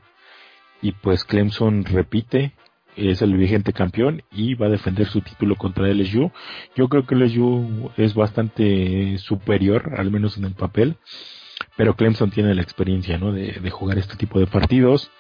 Y 0.82 0.92
pues 0.92 1.24
Clemson 1.24 1.84
repite, 1.86 2.54
es 2.96 3.22
el 3.22 3.36
vigente 3.36 3.74
campeón 3.74 4.24
y 4.32 4.56
va 4.56 4.68
a 4.68 4.70
defender 4.70 5.08
su 5.08 5.22
título 5.22 5.56
contra 5.56 5.88
LSU. 5.88 6.32
Yo 6.76 6.88
creo 6.88 7.06
que 7.06 7.16
LSU 7.16 7.92
es 7.98 8.14
bastante 8.14 9.18
superior, 9.18 9.94
al 9.98 10.12
menos 10.12 10.38
en 10.38 10.46
el 10.46 10.54
papel, 10.54 10.98
pero 11.78 11.96
Clemson 11.96 12.32
tiene 12.32 12.56
la 12.56 12.62
experiencia, 12.62 13.18
¿no? 13.18 13.32
De, 13.32 13.70
jugar 13.70 13.98
este 13.98 14.16
tipo 14.16 14.40
de 14.40 14.48
partidos. 14.48 15.12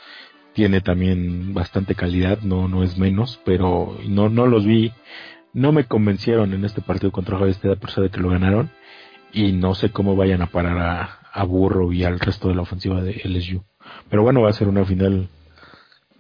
Tiene 0.54 0.80
también 0.80 1.54
bastante 1.54 1.96
calidad, 1.96 2.40
no, 2.42 2.70
no 2.70 2.84
es 2.84 2.98
menos, 2.98 3.42
pero 3.44 3.98
no, 4.08 4.30
no 4.30 4.48
los 4.48 4.66
vi 4.66 4.94
no 5.56 5.72
me 5.72 5.86
convencieron 5.86 6.54
en 6.54 6.66
este 6.66 6.82
partido 6.82 7.12
contra 7.12 7.38
Ohio 7.38 7.52
State 7.52 7.72
a 7.72 7.80
pesar 7.80 8.04
de 8.04 8.10
que 8.10 8.20
lo 8.20 8.30
ganaron 8.30 8.70
y 9.32 9.54
no 9.54 9.74
sé 9.74 9.90
cómo 9.90 10.16
vayan 10.18 10.42
a 10.42 10.48
parar 10.48 10.78
a, 10.78 11.20
a 11.32 11.44
Burro 11.46 11.94
y 11.94 12.04
al 12.04 12.20
resto 12.20 12.50
de 12.50 12.56
la 12.56 12.62
ofensiva 12.62 13.02
de 13.02 13.22
LSU. 13.24 13.64
Pero 14.10 14.22
bueno, 14.22 14.42
va 14.42 14.50
a 14.50 14.54
ser 14.54 14.68
una 14.68 14.84
final 14.84 15.30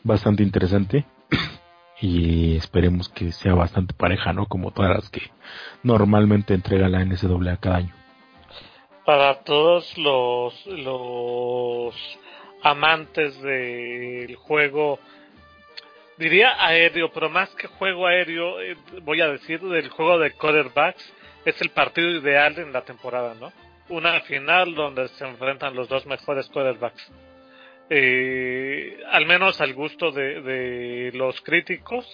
bastante 0.03 0.41
interesante 0.41 1.05
y 2.01 2.55
esperemos 2.55 3.09
que 3.09 3.33
sea 3.33 3.53
bastante 3.55 3.93
pareja, 3.93 4.31
¿no? 4.31 4.45
Como 4.45 4.71
todas 4.71 4.95
las 4.95 5.09
que 5.09 5.21
normalmente 5.83 6.53
entrega 6.53 6.87
la 6.87 7.03
NCAA 7.03 7.57
cada 7.57 7.75
año. 7.77 8.04
Para 9.05 9.43
todos 9.43 9.97
los, 9.97 10.65
los 10.65 11.95
amantes 12.63 13.39
del 13.41 14.35
juego 14.35 14.99
diría 16.17 16.55
aéreo, 16.65 17.11
pero 17.11 17.29
más 17.29 17.53
que 17.55 17.67
juego 17.67 18.07
aéreo, 18.07 18.59
eh, 18.61 18.75
voy 19.03 19.21
a 19.21 19.27
decir 19.27 19.61
del 19.61 19.89
juego 19.89 20.17
de 20.17 20.31
quarterbacks, 20.31 21.13
es 21.45 21.61
el 21.61 21.69
partido 21.69 22.09
ideal 22.09 22.57
en 22.57 22.73
la 22.73 22.81
temporada, 22.83 23.35
¿no? 23.35 23.51
Una 23.89 24.21
final 24.21 24.73
donde 24.73 25.07
se 25.09 25.27
enfrentan 25.27 25.75
los 25.75 25.87
dos 25.87 26.05
mejores 26.07 26.47
quarterbacks. 26.49 27.11
Eh, 27.89 28.97
al 29.11 29.27
menos 29.27 29.61
al 29.61 29.75
gusto 29.75 30.11
de, 30.11 30.41
de 30.41 31.11
los 31.13 31.39
críticos, 31.41 32.07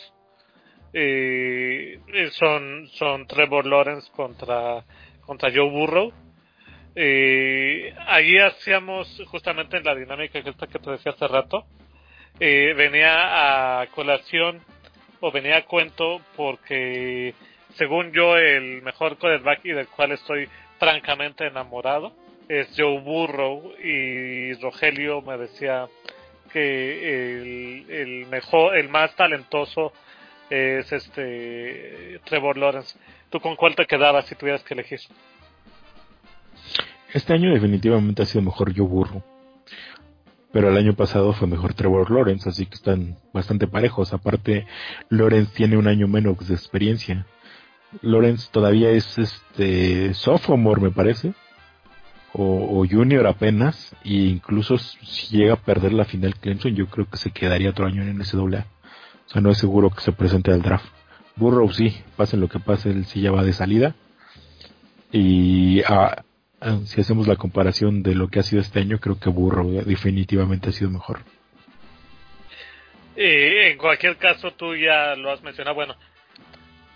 eh, 0.94 2.00
son, 2.32 2.88
son 2.96 3.26
Trevor 3.28 3.66
Lawrence 3.66 4.12
contra, 4.12 4.84
contra 5.26 5.50
Joe 5.50 5.70
Burrow. 5.70 6.12
Eh, 6.96 7.94
ahí 8.08 8.38
hacíamos 8.38 9.22
justamente 9.28 9.78
en 9.78 9.84
la 9.84 9.96
dinámica 9.96 10.44
que, 10.44 10.54
que 10.54 10.80
te 10.80 10.92
decía 10.92 11.14
hace 11.14 11.28
rato, 11.28 11.66
eh, 12.40 12.74
venía 12.76 13.82
a 13.82 13.88
colación 13.88 14.62
o 15.20 15.32
venía 15.32 15.58
a 15.58 15.66
cuento 15.66 16.22
porque 16.36 17.34
según 17.76 18.12
yo 18.12 18.38
el 18.38 18.82
mejor 18.82 19.18
quarterback 19.18 19.64
y 19.64 19.72
del 19.72 19.88
cual 19.88 20.12
estoy 20.12 20.50
francamente 20.80 21.46
enamorado 21.46 22.14
es 22.50 22.68
Joe 22.76 23.00
Burrow 23.00 23.74
y 23.82 24.54
Rogelio 24.56 25.22
me 25.22 25.38
decía 25.38 25.88
que 26.52 27.36
el, 27.42 27.86
el 27.90 28.26
mejor 28.26 28.76
el 28.76 28.90
más 28.90 29.16
talentoso 29.16 29.94
es 30.50 30.92
este 30.92 32.20
Trevor 32.26 32.58
Lawrence. 32.58 32.98
Tú 33.30 33.40
con 33.40 33.56
cuál 33.56 33.76
te 33.76 33.86
quedabas 33.86 34.26
si 34.26 34.36
tuvieras 34.36 34.64
que 34.64 34.74
elegir 34.74 35.00
este 37.14 37.34
año 37.34 37.52
definitivamente 37.54 38.24
ha 38.24 38.26
sido 38.26 38.44
mejor 38.44 38.76
Joe 38.76 38.88
Burrow 38.88 39.24
pero 40.52 40.70
el 40.70 40.78
año 40.78 40.94
pasado 40.94 41.34
fue 41.34 41.48
mejor 41.48 41.74
Trevor 41.74 42.12
Lawrence, 42.12 42.50
así 42.50 42.66
que 42.66 42.76
están 42.76 43.18
bastante 43.34 43.68
parejos. 43.68 44.14
Aparte, 44.14 44.68
Lawrence 45.10 45.52
tiene 45.56 45.78
un 45.78 45.88
año 45.88 46.08
menos 46.08 46.48
de 46.48 46.54
experiencia. 46.54 47.26
Lawrence 48.02 48.50
todavía 48.52 48.90
es 48.92 49.18
este 49.18 50.14
sophomore, 50.14 50.82
me 50.82 50.92
parece, 50.92 51.34
o, 52.34 52.86
junior 52.90 53.28
apenas, 53.28 53.96
e 54.04 54.14
incluso 54.14 54.78
si 54.78 55.38
llega 55.38 55.54
a 55.54 55.62
perder 55.62 55.94
la 55.94 56.06
final 56.06 56.36
Clemson, 56.36 56.76
yo 56.76 56.88
creo 56.88 57.06
que 57.10 57.18
se 57.18 57.32
quedaría 57.32 57.70
otro 57.70 57.86
año 57.86 58.02
en 58.02 58.18
NCAA. 58.18 58.66
O 59.28 59.30
sea, 59.30 59.42
no 59.42 59.52
es 59.52 59.58
seguro 59.58 59.90
que 59.90 60.02
se 60.02 60.12
presente 60.12 60.52
al 60.52 60.62
draft. 60.62 60.86
Burrow 61.38 61.72
sí, 61.72 61.96
pase 62.18 62.36
lo 62.36 62.50
que 62.50 62.60
pase, 62.60 62.90
él 62.90 63.06
sí 63.06 63.22
ya 63.22 63.32
va 63.32 63.44
de 63.44 63.54
salida. 63.54 63.96
Y 65.12 65.82
a, 65.84 65.86
Ah, 65.94 66.24
si 66.86 67.02
hacemos 67.02 67.28
la 67.28 67.36
comparación 67.36 68.04
de 68.04 68.16
lo 68.16 68.28
que 68.28 68.40
ha 68.40 68.44
sido 68.44 68.62
este 68.62 68.80
año, 68.80 69.00
creo 69.00 69.20
que 69.20 69.30
Burro 69.30 69.68
definitivamente 69.68 70.70
ha 70.70 70.74
sido 70.74 70.90
mejor. 70.90 71.20
en 73.16 73.78
cualquier 73.78 74.18
caso, 74.18 74.52
tú 74.52 74.76
ya 74.76 75.16
lo 75.16 75.32
has 75.32 75.42
mencionado. 75.42 75.76
Bueno, 75.76 75.96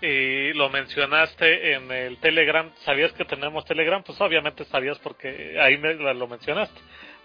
y 0.00 0.52
lo 0.52 0.68
mencionaste 0.68 1.72
en 1.72 1.90
el 1.90 2.18
Telegram. 2.18 2.70
¿Sabías 2.84 3.12
que 3.12 3.24
tenemos 3.24 3.64
Telegram? 3.64 4.02
Pues 4.02 4.20
obviamente 4.20 4.64
sabías 4.64 4.98
porque 4.98 5.58
ahí 5.60 5.78
me, 5.78 5.94
lo 5.94 6.28
mencionaste. 6.28 6.80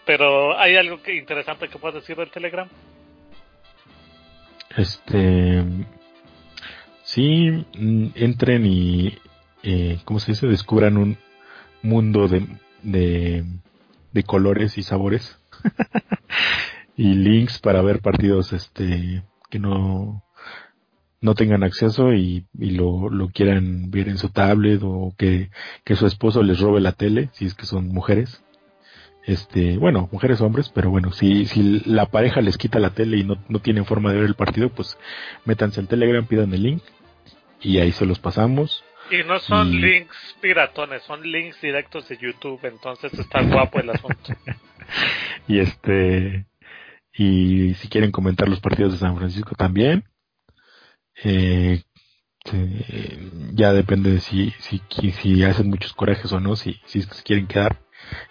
Pero 0.05 0.57
¿hay 0.57 0.77
algo 0.77 1.01
que 1.01 1.15
interesante 1.15 1.67
que 1.67 1.77
puedas 1.77 1.95
decir 1.95 2.15
del 2.15 2.31
Telegram? 2.31 2.67
Este. 4.77 5.63
Sí, 7.03 7.65
mm, 7.77 8.07
entren 8.15 8.65
y. 8.65 9.17
Eh, 9.63 9.99
¿Cómo 10.05 10.19
se 10.19 10.31
dice? 10.31 10.47
Descubran 10.47 10.97
un, 10.97 11.17
mundo 11.83 12.27
de, 12.27 12.47
de, 12.83 14.23
colores 14.23 14.77
y 14.77 14.83
sabores 14.83 15.37
y 16.95 17.13
links 17.13 17.59
para 17.59 17.81
ver 17.81 18.01
partidos 18.01 18.53
este 18.53 19.23
que 19.49 19.59
no 19.59 20.23
no 21.21 21.35
tengan 21.35 21.63
acceso 21.63 22.13
y, 22.13 22.45
y 22.57 22.71
lo, 22.71 23.09
lo, 23.09 23.29
quieran 23.29 23.91
ver 23.91 24.09
en 24.09 24.17
su 24.17 24.29
tablet 24.29 24.81
o 24.83 25.13
que, 25.17 25.51
que 25.83 25.95
su 25.95 26.07
esposo 26.07 26.41
les 26.41 26.59
robe 26.59 26.81
la 26.81 26.93
tele, 26.93 27.29
si 27.33 27.45
es 27.45 27.53
que 27.53 27.67
son 27.67 27.89
mujeres. 27.89 28.43
Este, 29.23 29.77
bueno, 29.77 30.09
mujeres 30.11 30.41
hombres, 30.41 30.69
pero 30.73 30.89
bueno, 30.89 31.11
si, 31.11 31.45
si 31.45 31.81
la 31.85 32.07
pareja 32.07 32.41
les 32.41 32.57
quita 32.57 32.79
la 32.79 32.89
tele 32.89 33.17
y 33.17 33.23
no, 33.23 33.37
no 33.49 33.59
tienen 33.59 33.85
forma 33.85 34.11
de 34.11 34.17
ver 34.17 34.25
el 34.25 34.33
partido, 34.33 34.69
pues 34.69 34.97
métanse 35.45 35.79
en 35.79 35.85
Telegram, 35.85 36.25
pidan 36.25 36.53
el 36.55 36.63
link 36.63 36.81
y 37.61 37.77
ahí 37.77 37.91
se 37.91 38.07
los 38.07 38.19
pasamos. 38.19 38.83
Y 39.11 39.23
no 39.25 39.39
son 39.39 39.69
links 39.71 40.37
piratones, 40.41 41.03
son 41.03 41.21
links 41.21 41.59
directos 41.61 42.07
de 42.07 42.17
YouTube, 42.17 42.59
entonces 42.63 43.13
está 43.13 43.41
guapo 43.41 43.79
el 43.79 43.89
asunto. 43.89 44.33
y 45.47 45.59
este 45.59 46.45
y 47.13 47.73
si 47.75 47.89
quieren 47.89 48.11
comentar 48.11 48.47
los 48.47 48.61
partidos 48.61 48.93
de 48.93 48.99
San 48.99 49.17
Francisco 49.17 49.53
también, 49.55 50.05
eh, 51.23 51.83
ya 53.53 53.73
depende 53.73 54.11
de 54.11 54.19
si, 54.19 54.51
si, 54.59 54.81
si 55.11 55.43
hacen 55.43 55.69
muchos 55.69 55.93
corajes 55.93 56.31
o 56.31 56.39
no, 56.39 56.55
si, 56.55 56.79
si 56.85 57.01
se 57.01 57.23
quieren 57.23 57.47
quedar. 57.47 57.81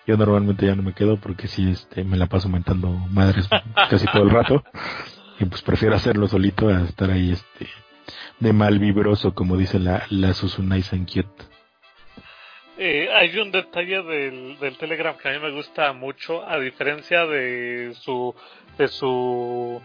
Yo 0.06 0.16
normalmente 0.16 0.66
ya 0.66 0.74
no 0.74 0.82
me 0.82 0.94
quedo 0.94 1.20
porque 1.20 1.46
si 1.46 1.70
este 1.70 2.04
me 2.04 2.16
la 2.16 2.26
paso 2.26 2.48
mentando 2.48 2.88
madres 2.90 3.48
casi 3.88 4.04
todo 4.06 4.24
el 4.24 4.30
rato 4.30 4.64
y 5.38 5.44
pues 5.44 5.62
prefiero 5.62 5.94
hacerlo 5.94 6.26
solito 6.26 6.68
a 6.68 6.82
estar 6.82 7.10
ahí 7.10 7.30
este 7.32 7.68
de 8.38 8.52
mal 8.52 8.78
vibroso, 8.78 9.34
como 9.34 9.56
dice 9.56 9.78
la, 9.78 10.06
la 10.10 10.34
Susunai 10.34 10.82
Sankiet. 10.82 11.26
Eh, 12.78 13.08
hay 13.12 13.36
un 13.38 13.50
detalle 13.50 14.02
del, 14.02 14.58
del 14.58 14.78
Telegram 14.78 15.16
que 15.16 15.28
a 15.28 15.32
mí 15.32 15.38
me 15.38 15.50
gusta 15.50 15.92
mucho, 15.92 16.48
a 16.48 16.58
diferencia 16.58 17.26
de 17.26 17.92
su, 18.00 18.34
de 18.78 18.88
su 18.88 19.82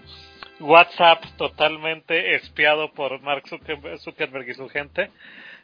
WhatsApp 0.62 1.24
totalmente 1.38 2.36
espiado 2.36 2.94
por 2.94 3.22
Mark 3.22 3.44
Zuckerberg 3.48 4.50
y 4.50 4.54
su 4.54 4.70
gente. 4.70 5.10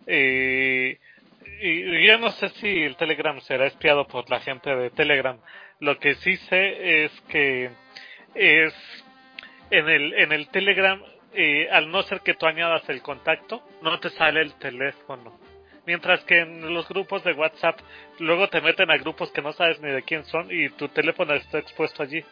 y 0.07 2.05
yo 2.05 2.17
no 2.17 2.31
sé 2.31 2.49
si 2.49 2.83
el 2.83 2.97
Telegram 2.97 3.39
será 3.41 3.67
espiado 3.67 4.05
por 4.07 4.29
la 4.29 4.41
gente 4.41 4.75
de 4.75 4.89
Telegram. 4.89 5.37
Lo 5.79 5.97
que 5.99 6.15
sí 6.15 6.35
sé 6.35 7.05
es 7.05 7.11
que 7.29 7.69
es 8.35 8.73
en 9.71 9.89
el 9.89 10.13
en 10.13 10.31
el 10.31 10.47
Telegram 10.49 11.01
eh, 11.33 11.69
al 11.71 11.89
no 11.89 12.03
ser 12.03 12.21
que 12.21 12.33
tú 12.33 12.45
añadas 12.45 12.87
el 12.89 13.01
contacto 13.01 13.63
no 13.81 13.99
te 13.99 14.09
sale 14.09 14.41
el 14.41 14.53
teléfono. 14.55 15.39
Mientras 15.85 16.23
que 16.25 16.39
en 16.39 16.73
los 16.73 16.87
grupos 16.87 17.23
de 17.23 17.33
WhatsApp 17.33 17.79
luego 18.19 18.49
te 18.49 18.61
meten 18.61 18.91
a 18.91 18.97
grupos 18.97 19.31
que 19.31 19.41
no 19.41 19.51
sabes 19.53 19.79
ni 19.81 19.89
de 19.89 20.03
quién 20.03 20.25
son 20.25 20.47
y 20.51 20.69
tu 20.69 20.89
teléfono 20.89 21.33
está 21.33 21.59
expuesto 21.59 22.03
allí. 22.03 22.23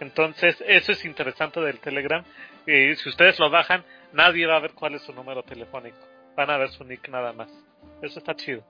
Entonces 0.00 0.62
eso 0.66 0.92
es 0.92 1.04
interesante 1.04 1.60
del 1.60 1.80
Telegram 1.80 2.24
y 2.66 2.94
si 2.96 3.08
ustedes 3.08 3.38
lo 3.38 3.48
bajan 3.50 3.84
nadie 4.12 4.46
va 4.46 4.56
a 4.56 4.60
ver 4.60 4.72
cuál 4.72 4.94
es 4.94 5.02
su 5.02 5.12
número 5.12 5.42
telefónico. 5.42 5.98
Van 6.36 6.50
a 6.50 6.58
ver 6.58 6.70
su 6.70 6.84
nick 6.84 7.08
nada 7.08 7.32
más. 7.32 7.50
Eso 8.02 8.18
está 8.18 8.34
chido. 8.34 8.62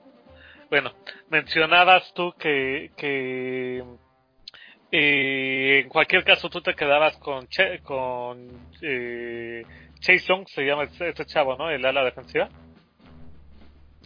Bueno 0.70 0.93
mencionabas 1.31 2.12
tú 2.15 2.32
que 2.39 2.90
que 2.97 3.82
y 4.94 5.78
en 5.78 5.89
cualquier 5.89 6.23
caso, 6.23 6.51
tú 6.51 6.60
te 6.60 6.74
quedabas 6.74 7.16
con, 7.16 7.48
con 7.82 8.47
eh, 8.82 9.62
Chase 9.98 10.27
Young, 10.28 10.47
se 10.47 10.66
llama 10.66 10.85
este 10.85 11.24
chavo, 11.24 11.56
¿no? 11.56 11.70
El 11.70 11.85
ala 11.86 12.05
defensiva. 12.05 12.51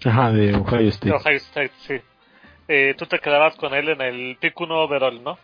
Ajá, 0.04 0.30
de 0.30 0.54
Ohio 0.54 0.88
State. 0.90 1.08
De 1.08 1.16
Ohio 1.16 1.36
State, 1.38 1.72
sí. 1.78 1.94
Eh, 2.68 2.94
tú 2.96 3.04
te 3.06 3.18
quedabas 3.18 3.56
con 3.56 3.74
él 3.74 3.88
en 3.88 4.00
el 4.00 4.36
pick 4.40 4.60
1 4.60 4.80
overall, 4.80 5.24
¿no? 5.24 5.38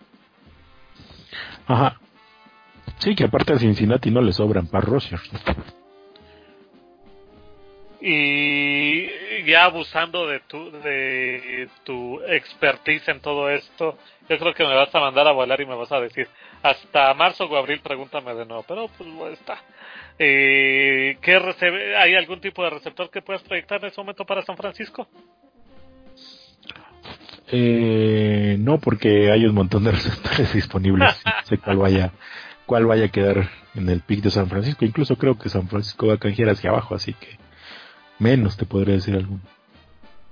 Ajá. 1.66 1.98
Sí, 2.98 3.16
que 3.16 3.24
aparte 3.24 3.55
a 3.55 3.59
Cincinnati 3.59 4.12
no 4.12 4.20
le 4.20 4.32
sobran 4.32 4.69
para 4.69 4.86
Roger. 4.86 5.19
Y 8.01 9.09
ya 9.44 9.64
abusando 9.64 10.27
de 10.27 10.40
tu, 10.40 10.70
de 10.70 11.69
tu 11.85 12.20
expertise 12.23 13.09
en 13.09 13.20
todo 13.20 13.51
esto, 13.51 13.98
yo 14.28 14.39
creo 14.39 14.55
que 14.55 14.64
me 14.64 14.74
vas 14.74 14.94
a 14.94 15.01
mandar 15.01 15.27
a 15.27 15.32
volar 15.32 15.60
y 15.60 15.66
me 15.66 15.74
vas 15.74 15.93
a 15.93 16.01
decir, 16.01 16.28
hasta 16.62 17.12
marzo 17.14 17.44
o 17.44 17.56
abril 17.56 17.81
pregúntame 17.82 18.35
de 18.35 18.47
nuevo, 18.47 18.64
pero 18.66 18.89
pues 18.97 19.32
está. 19.32 19.59
Eh, 20.19 21.19
¿qué 21.20 21.40
¿Hay 21.98 22.14
algún 22.14 22.40
tipo 22.40 22.62
de 22.64 22.70
receptor 22.70 23.10
que 23.10 23.23
puedas 23.23 23.43
proyectar 23.43 23.81
en 23.81 23.89
ese 23.89 24.01
momento 24.01 24.24
para 24.24 24.43
San 24.43 24.56
Francisco? 24.56 25.09
Eh, 27.48 28.56
no, 28.59 28.78
porque 28.78 29.31
hay 29.31 29.44
un 29.44 29.55
montón 29.55 29.85
de 29.85 29.93
receptores 29.93 30.52
disponibles. 30.55 31.20
no 31.24 31.32
sé 31.44 31.59
cuál 31.59 31.77
vaya, 31.77 32.12
cuál 32.66 32.86
vaya 32.86 33.06
a 33.06 33.09
quedar 33.09 33.51
en 33.74 33.89
el 33.89 34.01
pick 34.01 34.23
de 34.23 34.31
San 34.31 34.48
Francisco. 34.48 34.85
Incluso 34.85 35.16
creo 35.16 35.39
que 35.39 35.48
San 35.48 35.69
Francisco 35.69 36.06
va 36.06 36.14
a 36.14 36.19
canjear 36.19 36.51
hacia 36.51 36.70
abajo, 36.70 36.94
así 36.94 37.12
que 37.14 37.39
menos 38.23 38.57
te 38.57 38.65
podría 38.65 38.94
decir 38.94 39.15
alguno. 39.15 39.40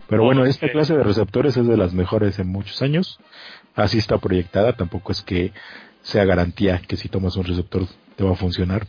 Pero 0.08 0.24
bueno, 0.24 0.44
esta 0.44 0.68
clase 0.68 0.96
de 0.96 1.04
receptores 1.04 1.56
es 1.56 1.66
de 1.66 1.76
las 1.76 1.92
mejores 1.92 2.38
en 2.38 2.48
muchos 2.48 2.82
años. 2.82 3.20
Así 3.76 3.98
está 3.98 4.18
proyectada. 4.18 4.72
Tampoco 4.72 5.12
es 5.12 5.22
que 5.22 5.52
sea 6.02 6.24
garantía 6.24 6.80
que 6.86 6.96
si 6.96 7.08
tomas 7.08 7.36
un 7.36 7.44
receptor 7.44 7.86
te 8.16 8.24
va 8.24 8.32
a 8.32 8.36
funcionar. 8.36 8.86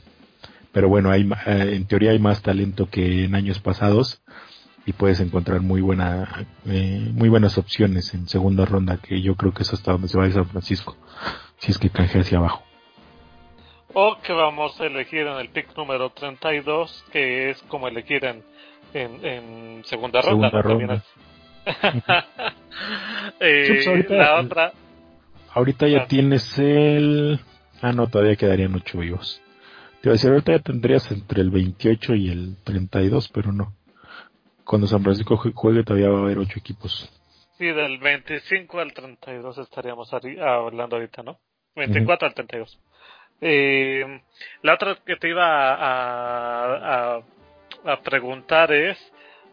Pero 0.72 0.90
bueno, 0.90 1.12
hay, 1.12 1.30
eh, 1.46 1.74
en 1.76 1.86
teoría 1.86 2.12
hay 2.12 2.20
más 2.20 2.42
talento 2.42 2.90
que 2.90 3.26
en 3.26 3.36
años 3.36 3.60
pasados 3.60 4.22
y 4.86 4.94
puedes 4.94 5.20
encontrar 5.20 5.62
muy 5.62 5.82
buena, 5.82 6.48
eh, 6.66 7.12
muy 7.14 7.30
buenas 7.30 7.58
opciones 7.58 8.14
en 8.14 8.28
segunda 8.28 8.66
ronda 8.66 8.98
que 8.98 9.22
yo 9.22 9.36
creo 9.36 9.54
que 9.54 9.64
es 9.64 9.74
hasta 9.74 9.92
donde 9.92 10.08
se 10.08 10.18
va 10.18 10.26
a 10.26 10.32
San 10.32 10.48
Francisco. 10.48 10.98
Si 11.58 11.72
es 11.72 11.78
que 11.78 11.90
canje 11.90 12.20
hacia 12.20 12.40
abajo. 12.40 12.64
O 13.94 14.18
que 14.24 14.32
vamos 14.32 14.80
a 14.80 14.86
elegir 14.86 15.28
en 15.28 15.38
el 15.38 15.50
pick 15.50 15.76
número 15.76 16.10
32, 16.12 17.04
que 17.12 17.50
es 17.50 17.62
como 17.64 17.88
elegir 17.88 18.24
en 18.24 18.44
en, 18.94 19.84
segunda 19.86 20.22
ronda. 20.22 21.04
Eh, 23.40 23.82
pues 23.84 24.10
la 24.10 24.40
otra. 24.40 24.72
Ahorita 25.54 25.88
ya 25.88 26.04
ah. 26.04 26.08
tienes 26.08 26.58
el. 26.58 27.40
Ah, 27.82 27.92
no, 27.92 28.08
todavía 28.08 28.36
quedarían 28.36 28.74
ocho 28.74 29.00
vivos. 29.00 29.42
Te 30.02 30.08
iba 30.08 30.12
a 30.12 30.14
decir, 30.14 30.32
ahorita 30.32 30.54
ya 30.54 30.60
tendrías 30.60 31.12
entre 31.12 31.42
el 31.42 31.52
28 31.52 32.16
y 32.16 32.30
el 32.30 32.56
32, 32.64 33.30
pero 33.30 33.52
no. 33.52 33.76
Cuando 34.64 34.88
San 34.88 35.04
Francisco 35.04 35.38
juegue 35.38 35.84
todavía 35.84 36.10
va 36.10 36.20
a 36.20 36.22
haber 36.24 36.40
ocho 36.40 36.60
equipos. 36.60 37.12
Sí, 37.58 37.68
del 37.68 38.00
25 38.00 38.80
al 38.80 38.94
32 38.94 39.58
estaríamos 39.60 40.12
hablando 40.14 40.96
ahorita, 40.96 41.22
¿no? 41.22 41.40
24 41.76 42.28
al 42.28 42.34
32. 42.34 42.80
Eh, 43.42 44.22
la 44.62 44.74
otra 44.76 44.98
que 45.06 45.16
te 45.16 45.30
iba 45.30 45.46
a, 45.46 47.16
a 47.16 47.16
a 47.18 47.22
preguntar 48.04 48.72
es. 48.72 48.98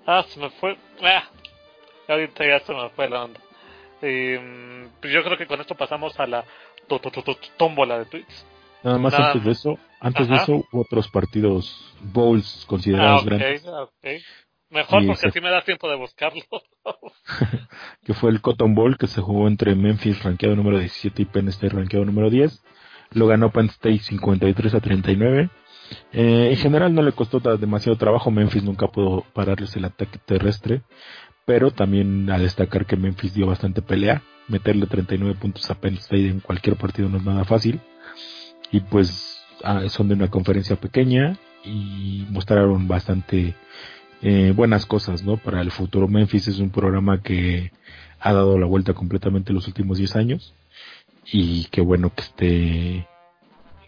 Ah, 0.07 0.25
se 0.29 0.41
me 0.41 0.51
fue. 0.51 0.77
Ah, 1.03 1.25
ahorita 2.09 2.47
ya 2.47 2.61
se 2.61 2.73
me 2.73 2.89
fue 2.91 3.09
la 3.09 3.25
onda. 3.25 3.41
Eh, 4.01 4.89
yo 5.03 5.25
creo 5.25 5.37
que 5.37 5.47
con 5.47 5.61
esto 5.61 5.75
pasamos 5.75 6.19
a 6.21 6.27
la 6.27 6.45
tómbola 7.57 7.99
de 7.99 8.05
tweets. 8.07 8.47
Nada 8.83 8.99
más 8.99 9.15
antes 9.15 9.45
de 9.45 9.51
eso, 9.51 9.79
antes 10.01 10.29
de 10.29 10.37
eso, 10.37 10.65
otros 10.73 11.09
partidos 11.09 11.95
bowls 12.01 12.65
considerados 12.67 13.23
ah, 13.23 13.25
grandes. 13.25 13.67
Okay. 13.67 14.23
Mejor 14.71 15.07
porque 15.07 15.29
así 15.29 15.41
me 15.41 15.51
da 15.51 15.63
tiempo 15.63 15.89
de 15.89 15.97
buscarlo. 15.97 16.43
que 18.05 18.15
fue 18.15 18.31
el 18.31 18.41
Cotton 18.41 18.75
Bowl 18.75 18.97
que 18.97 19.07
se 19.07 19.21
jugó 19.21 19.49
entre 19.49 19.75
Memphis 19.75 20.23
rankeado 20.23 20.57
número 20.57 20.79
17 20.79 21.23
y 21.23 21.25
Penn 21.25 21.49
State 21.49 21.75
rankeado 21.75 22.05
número 22.05 22.31
10. 22.31 22.63
Lo 23.13 23.27
ganó 23.27 23.51
Penn 23.51 23.67
State 23.67 24.01
53 24.01 24.75
a 24.75 24.81
39. 24.81 25.51
Eh, 26.13 26.51
en 26.51 26.57
general 26.57 26.95
no 26.95 27.03
le 27.03 27.13
costó 27.13 27.41
demasiado 27.57 27.97
trabajo, 27.99 28.31
Memphis 28.31 28.65
nunca 28.65 28.89
pudo 28.89 29.25
pararles 29.33 29.75
el 29.77 29.85
ataque 29.85 30.19
terrestre, 30.25 30.83
pero 31.45 31.71
también 31.71 32.31
a 32.31 32.39
destacar 32.39 32.87
que 32.87 32.97
Memphis 32.97 33.35
dio 33.35 33.47
bastante 33.47 33.83
pelea, 33.83 34.23
meterle 34.49 34.87
39 34.87 35.35
puntos 35.41 35.71
a 35.71 35.75
Penn 35.81 35.95
State 35.95 36.29
en 36.29 36.41
cualquier 36.41 36.77
partido 36.77 37.09
no 37.09 37.19
es 37.19 37.25
nada 37.25 37.45
fácil, 37.45 37.81
y 38.71 38.81
pues 38.81 39.41
ah, 39.65 39.89
son 39.89 40.09
de 40.09 40.15
una 40.15 40.29
conferencia 40.29 40.77
pequeña 40.77 41.37
y 41.65 42.27
mostraron 42.31 42.87
bastante 42.89 43.55
eh, 44.23 44.53
buenas 44.55 44.87
cosas 44.87 45.23
¿no? 45.23 45.37
para 45.37 45.61
el 45.61 45.71
futuro. 45.71 46.09
Memphis 46.09 46.49
es 46.49 46.59
un 46.59 46.71
programa 46.71 47.23
que 47.23 47.73
ha 48.21 48.33
dado 48.33 48.59
la 48.59 48.67
vuelta 48.67 48.95
completamente 48.95 49.53
los 49.53 49.67
últimos 49.69 49.99
10 49.99 50.17
años 50.17 50.55
y 51.25 51.65
qué 51.67 51.81
bueno 51.81 52.13
que 52.15 52.23
esté 52.23 53.09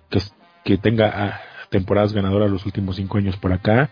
que, 0.08 0.20
que 0.64 0.78
tenga 0.78 1.10
ah, 1.14 1.40
temporadas 1.70 2.12
ganadoras 2.12 2.50
los 2.50 2.66
últimos 2.66 2.96
cinco 2.96 3.18
años 3.18 3.36
por 3.36 3.52
acá 3.52 3.90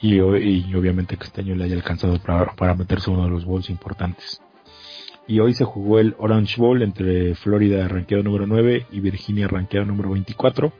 y, 0.00 0.20
obviamente 0.20 1.16
que 1.16 1.24
este 1.24 1.40
año 1.40 1.54
le 1.54 1.64
haya 1.64 1.76
alcanzado 1.76 2.18
para, 2.18 2.74
meterse 2.74 3.10
uno 3.10 3.24
de 3.24 3.30
los 3.30 3.46
bowls 3.46 3.70
importantes. 3.70 4.42
Y 5.26 5.40
hoy 5.40 5.54
se 5.54 5.64
jugó 5.64 5.98
el 5.98 6.14
Orange 6.18 6.60
Bowl 6.60 6.82
entre 6.82 7.34
Florida 7.34 7.88
ranqueado 7.88 8.22
número 8.22 8.46
9 8.46 8.86
y 8.92 9.00
Virginia 9.00 9.48
ranqueado 9.48 9.86
número 9.86 10.10
24. 10.10 10.72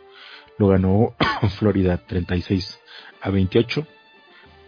Lo 0.58 0.68
ganó 0.68 1.14
Florida 1.58 1.96
36 1.96 2.78
a 3.22 3.30
28. 3.30 3.86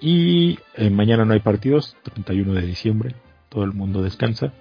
Y 0.01 0.59
eh, 0.75 0.89
mañana 0.89 1.27
no 1.27 1.35
hay 1.35 1.41
partidos, 1.41 1.97
31 2.05 2.55
de 2.55 2.63
diciembre, 2.63 3.15
todo 3.51 3.65
el 3.65 3.75
mundo 3.75 4.01
descansa. 4.01 4.55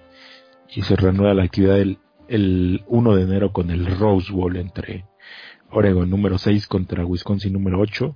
Y 0.69 0.81
se 0.81 0.97
reanuda 0.97 1.33
la 1.33 1.43
actividad 1.43 1.79
el, 1.79 1.99
el 2.27 2.83
1 2.87 3.15
de 3.15 3.23
enero 3.23 3.53
con 3.53 3.71
el 3.71 3.85
Rose 3.85 4.33
Bowl 4.33 4.57
entre 4.57 5.05
Oregon 5.71 6.09
número 6.09 6.37
6 6.37 6.67
contra 6.67 7.05
Wisconsin 7.05 7.53
número 7.53 7.79
8. 7.79 8.15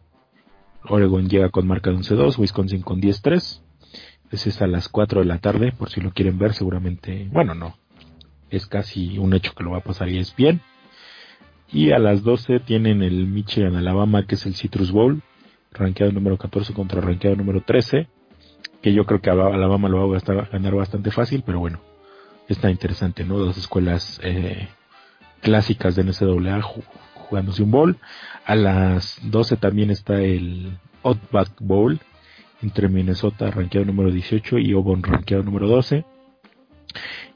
Oregon 0.85 1.27
llega 1.27 1.49
con 1.49 1.67
marca 1.67 1.89
de 1.89 1.97
11-2, 1.97 2.37
Wisconsin 2.37 2.81
con 2.81 3.01
10-3. 3.01 3.61
Ese 4.31 4.49
es 4.49 4.61
a 4.61 4.67
las 4.67 4.89
4 4.89 5.21
de 5.21 5.25
la 5.25 5.39
tarde, 5.39 5.71
por 5.71 5.89
si 5.89 6.01
lo 6.01 6.11
quieren 6.11 6.37
ver, 6.37 6.53
seguramente, 6.53 7.27
bueno, 7.31 7.55
no, 7.55 7.75
es 8.49 8.67
casi 8.67 9.17
un 9.17 9.33
hecho 9.33 9.53
que 9.55 9.63
lo 9.63 9.71
va 9.71 9.79
a 9.79 9.83
pasar 9.83 10.09
y 10.09 10.19
es 10.19 10.35
bien. 10.35 10.61
Y 11.71 11.91
a 11.91 11.99
las 11.99 12.23
12 12.23 12.59
tienen 12.61 13.03
el 13.03 13.27
Michigan 13.27 13.75
Alabama, 13.75 14.25
que 14.25 14.35
es 14.35 14.45
el 14.45 14.55
Citrus 14.55 14.91
Bowl, 14.91 15.21
rankeado 15.71 16.11
número 16.11 16.37
14 16.37 16.73
contra 16.73 17.01
rankeado 17.01 17.35
número 17.35 17.61
13, 17.61 18.07
que 18.81 18.93
yo 18.93 19.05
creo 19.05 19.21
que 19.21 19.29
Alabama 19.29 19.89
lo 19.89 20.09
va 20.09 20.17
a 20.17 20.49
ganar 20.51 20.75
bastante 20.75 21.11
fácil, 21.11 21.43
pero 21.45 21.59
bueno, 21.59 21.79
está 22.47 22.71
interesante, 22.71 23.23
¿no? 23.23 23.37
Dos 23.37 23.57
escuelas 23.57 24.19
eh, 24.23 24.67
clásicas 25.41 25.95
de 25.95 26.03
NCAA 26.03 26.61
jugándose 27.29 27.63
un 27.63 27.71
bowl. 27.71 27.97
A 28.45 28.55
las 28.55 29.19
12 29.23 29.57
también 29.57 29.91
está 29.91 30.21
el 30.21 30.77
Outback 31.03 31.51
Bowl 31.59 31.99
entre 32.61 32.89
Minnesota 32.89 33.51
rankeado 33.51 33.85
número 33.85 34.11
18 34.11 34.57
y 34.57 34.73
Auburn 34.73 35.03
rankeado 35.03 35.43
número 35.43 35.67
12. 35.67 36.05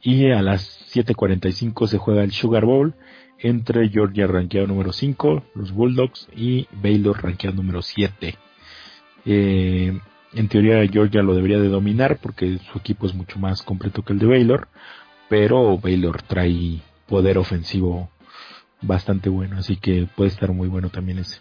Y 0.02 0.32
a 0.32 0.42
las 0.42 0.92
7.45 0.94 1.88
se 1.88 1.98
juega 1.98 2.24
el 2.24 2.32
Sugar 2.32 2.66
Bowl 2.66 2.94
entre 3.40 3.90
Georgia 3.90 4.28
rankeado 4.28 4.68
número 4.68 4.92
5, 4.92 5.44
los 5.56 5.72
Bulldogs 5.72 6.28
y 6.36 6.68
Baylor 6.72 7.22
rankeado 7.24 7.56
número 7.58 7.82
7. 7.82 8.36
Eh, 9.26 9.98
en 10.34 10.48
teoría 10.48 10.86
Georgia 10.88 11.22
lo 11.22 11.36
debería 11.36 11.60
de 11.60 11.70
dominar 11.70 12.18
porque 12.22 12.58
su 12.72 12.80
equipo 12.80 13.06
es 13.06 13.14
mucho 13.14 13.40
más 13.40 13.62
completo 13.62 14.02
que 14.02 14.14
el 14.14 14.20
de 14.20 14.26
Baylor, 14.26 14.68
pero 15.30 15.78
Baylor 15.78 16.22
trae 16.22 16.82
poder 17.08 17.38
ofensivo 17.38 18.10
bastante 18.84 19.30
bueno, 19.30 19.58
así 19.58 19.78
que 19.78 20.08
puede 20.16 20.30
estar 20.30 20.52
muy 20.52 20.68
bueno 20.68 20.90
también 20.90 21.20
ese. 21.20 21.40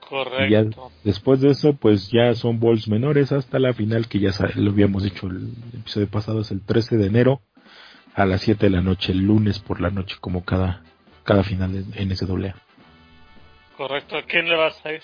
Correcto. 0.00 0.92
después 1.02 1.40
de 1.40 1.50
eso, 1.50 1.72
pues 1.74 2.10
ya 2.12 2.32
son 2.34 2.60
bowls 2.60 2.86
menores 2.86 3.32
hasta 3.32 3.58
la 3.58 3.72
final, 3.72 4.06
que 4.06 4.20
ya 4.20 4.30
lo 4.54 4.70
habíamos 4.70 5.02
dicho 5.02 5.26
el 5.26 5.52
episodio 5.74 6.08
pasado, 6.08 6.42
es 6.42 6.52
el 6.52 6.60
13 6.60 6.96
de 6.96 7.06
enero 7.06 7.40
a 8.14 8.24
las 8.24 8.42
7 8.42 8.66
de 8.66 8.70
la 8.70 8.82
noche, 8.82 9.10
el 9.10 9.26
lunes 9.26 9.58
por 9.58 9.80
la 9.80 9.90
noche, 9.90 10.16
como 10.20 10.44
cada, 10.44 10.84
cada 11.24 11.42
final 11.42 11.84
en 11.94 12.08
NCAA. 12.08 12.54
Correcto. 13.76 14.16
¿A 14.16 14.22
quién 14.22 14.48
le 14.48 14.56
vas 14.56 14.80
a 14.86 14.92
ir? 14.92 15.02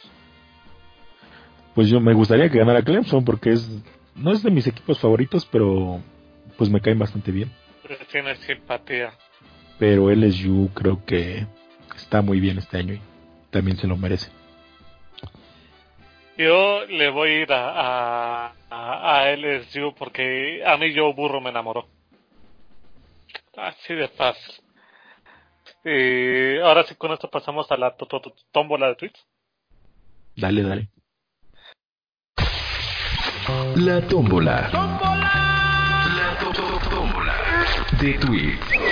Pues 1.75 1.89
yo 1.89 2.01
me 2.01 2.15
gustaría 2.15 2.49
que 2.49 2.59
ganara 2.59 2.83
Clemson 2.83 3.25
porque 3.25 3.51
es 3.51 3.69
no 4.15 4.33
es 4.33 4.43
de 4.43 4.51
mis 4.51 4.67
equipos 4.67 5.01
favoritos, 5.01 5.47
pero 5.51 6.01
pues 6.57 6.71
me 6.71 6.81
caen 6.81 6.99
bastante 6.99 7.33
bien. 7.33 7.51
Tiene 8.11 8.37
simpatía. 8.37 9.13
Pero 9.79 10.11
LSU 10.11 10.71
creo 10.75 11.05
que 11.05 11.47
está 11.97 12.23
muy 12.23 12.41
bien 12.41 12.59
este 12.59 12.79
año 12.79 12.95
y 12.95 13.01
también 13.51 13.77
se 13.77 13.87
lo 13.87 13.97
merece. 13.97 14.31
Yo 16.37 16.87
le 16.87 17.11
voy 17.11 17.31
a 17.31 17.43
ir 17.43 17.53
a, 17.53 18.53
a, 18.71 19.31
LSU 19.37 19.95
porque 19.97 20.63
a 20.65 20.77
mí 20.77 20.93
yo 20.93 21.13
Burro 21.13 21.41
me 21.41 21.51
enamoró. 21.51 21.87
Así 23.57 23.95
de 23.95 24.09
fácil. 24.09 24.55
Y 25.85 26.59
ahora 26.59 26.85
sí 26.85 26.95
con 26.95 27.13
esto 27.13 27.29
pasamos 27.29 27.71
a 27.71 27.77
la 27.77 27.95
tómbola 28.51 28.89
de 28.89 28.95
tweets. 28.95 29.27
Dale, 30.37 30.63
dale. 30.63 30.89
La 33.77 34.01
tómbola. 34.09 34.71
La 34.73 36.39
tómbola 36.39 37.35
de 38.01 38.15
tweets. 38.15 38.92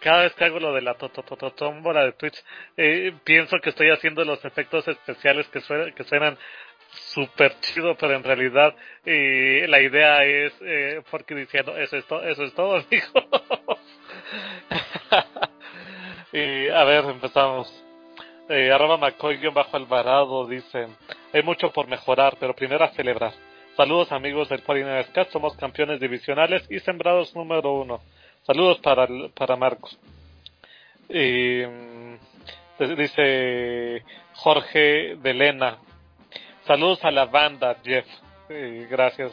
Cada 0.00 0.22
vez 0.22 0.34
que 0.34 0.44
hago 0.44 0.60
lo 0.60 0.72
de 0.72 0.82
la 0.82 0.94
tómbola 0.94 2.04
de 2.04 2.12
Twitch, 2.12 2.42
eh, 2.76 3.12
pienso 3.24 3.58
que 3.58 3.70
estoy 3.70 3.90
haciendo 3.90 4.24
los 4.24 4.44
efectos 4.44 4.86
especiales 4.88 5.48
que, 5.48 5.60
suenan, 5.60 5.92
que 5.92 6.04
suenan 6.04 6.38
súper 6.90 7.58
chido, 7.60 7.96
pero 7.96 8.14
en 8.14 8.24
realidad 8.24 8.74
eh, 9.04 9.66
la 9.68 9.80
idea 9.80 10.24
es, 10.24 10.52
eh, 10.60 11.02
porque 11.10 11.34
diciendo, 11.34 11.76
eso 11.76 11.96
es, 11.96 12.04
todo 12.06 12.22
eso 12.22 12.44
es 12.44 12.54
todo, 12.54 12.76
amigo. 12.90 13.78
y 16.32 16.68
a 16.68 16.84
ver, 16.84 17.04
empezamos. 17.04 17.84
Eh, 18.48 18.72
arroba 18.72 18.96
bajo 18.96 19.76
Alvarado 19.76 20.46
dice, 20.48 20.88
hay 21.32 21.42
mucho 21.42 21.72
por 21.72 21.86
mejorar, 21.86 22.36
pero 22.40 22.54
primero 22.54 22.84
a 22.84 22.88
celebrar. 22.88 23.32
Saludos 23.76 24.10
amigos 24.10 24.48
del 24.48 24.62
49 24.62 25.28
somos 25.30 25.56
campeones 25.56 26.00
divisionales 26.00 26.66
y 26.68 26.80
sembrados 26.80 27.34
número 27.36 27.72
uno. 27.72 28.00
Saludos 28.50 28.78
para, 28.78 29.06
para 29.32 29.54
Marcos. 29.54 29.96
Mm, 31.08 32.14
dice 32.96 34.02
Jorge 34.34 35.14
de 35.22 35.34
Lena. 35.34 35.78
Saludos 36.66 36.98
a 37.04 37.12
la 37.12 37.26
banda, 37.26 37.76
Jeff. 37.84 38.06
gracias 38.90 39.32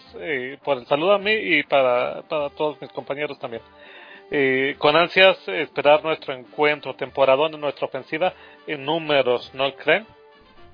por 0.64 0.78
el 0.78 0.86
saludo 0.86 1.14
a 1.14 1.18
mí 1.18 1.32
y 1.32 1.64
para, 1.64 2.22
para 2.30 2.52
todos 2.52 2.80
mis 2.80 2.92
compañeros 2.92 3.40
también. 3.40 3.64
con 4.78 4.96
ansias 4.96 5.36
esperar 5.48 6.04
nuestro 6.04 6.36
encuentro, 6.36 6.94
temporadón 6.94 7.56
en 7.56 7.62
nuestra 7.62 7.88
ofensiva 7.88 8.34
en 8.68 8.86
números, 8.86 9.50
¿no 9.56 9.74
creen? 9.74 10.06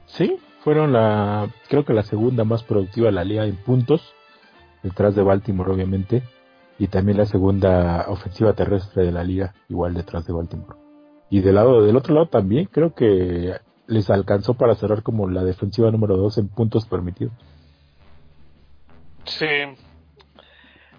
Sí, 0.08 0.38
fueron 0.66 0.92
la, 0.92 1.48
creo 1.70 1.86
que 1.86 1.94
la 1.94 2.04
segunda 2.04 2.44
más 2.44 2.62
productiva 2.64 3.06
de 3.06 3.14
la 3.14 3.24
liga 3.24 3.46
en 3.46 3.56
puntos, 3.56 4.14
detrás 4.82 5.16
de 5.16 5.24
Baltimore 5.24 5.72
obviamente 5.72 6.24
y 6.80 6.88
también 6.88 7.18
la 7.18 7.26
segunda 7.26 8.06
ofensiva 8.08 8.54
terrestre 8.54 9.06
de 9.06 9.12
la 9.12 9.24
liga, 9.24 9.54
igual 9.70 9.94
detrás 9.94 10.26
de 10.26 10.34
Baltimore. 10.34 10.78
Y 11.30 11.42
del 11.42 11.56
lado 11.56 11.84
del 11.84 11.96
otro 11.96 12.14
lado 12.14 12.28
también 12.28 12.66
creo 12.66 12.94
que 12.94 13.54
les 13.88 14.10
alcanzó 14.10 14.54
para 14.54 14.76
cerrar 14.76 15.04
como 15.04 15.30
la 15.30 15.44
defensiva 15.44 15.92
número 15.92 16.18
2 16.18 16.38
en 16.40 16.50
puntos 16.50 16.86
permitidos. 16.86 17.34
Sí. 19.26 19.48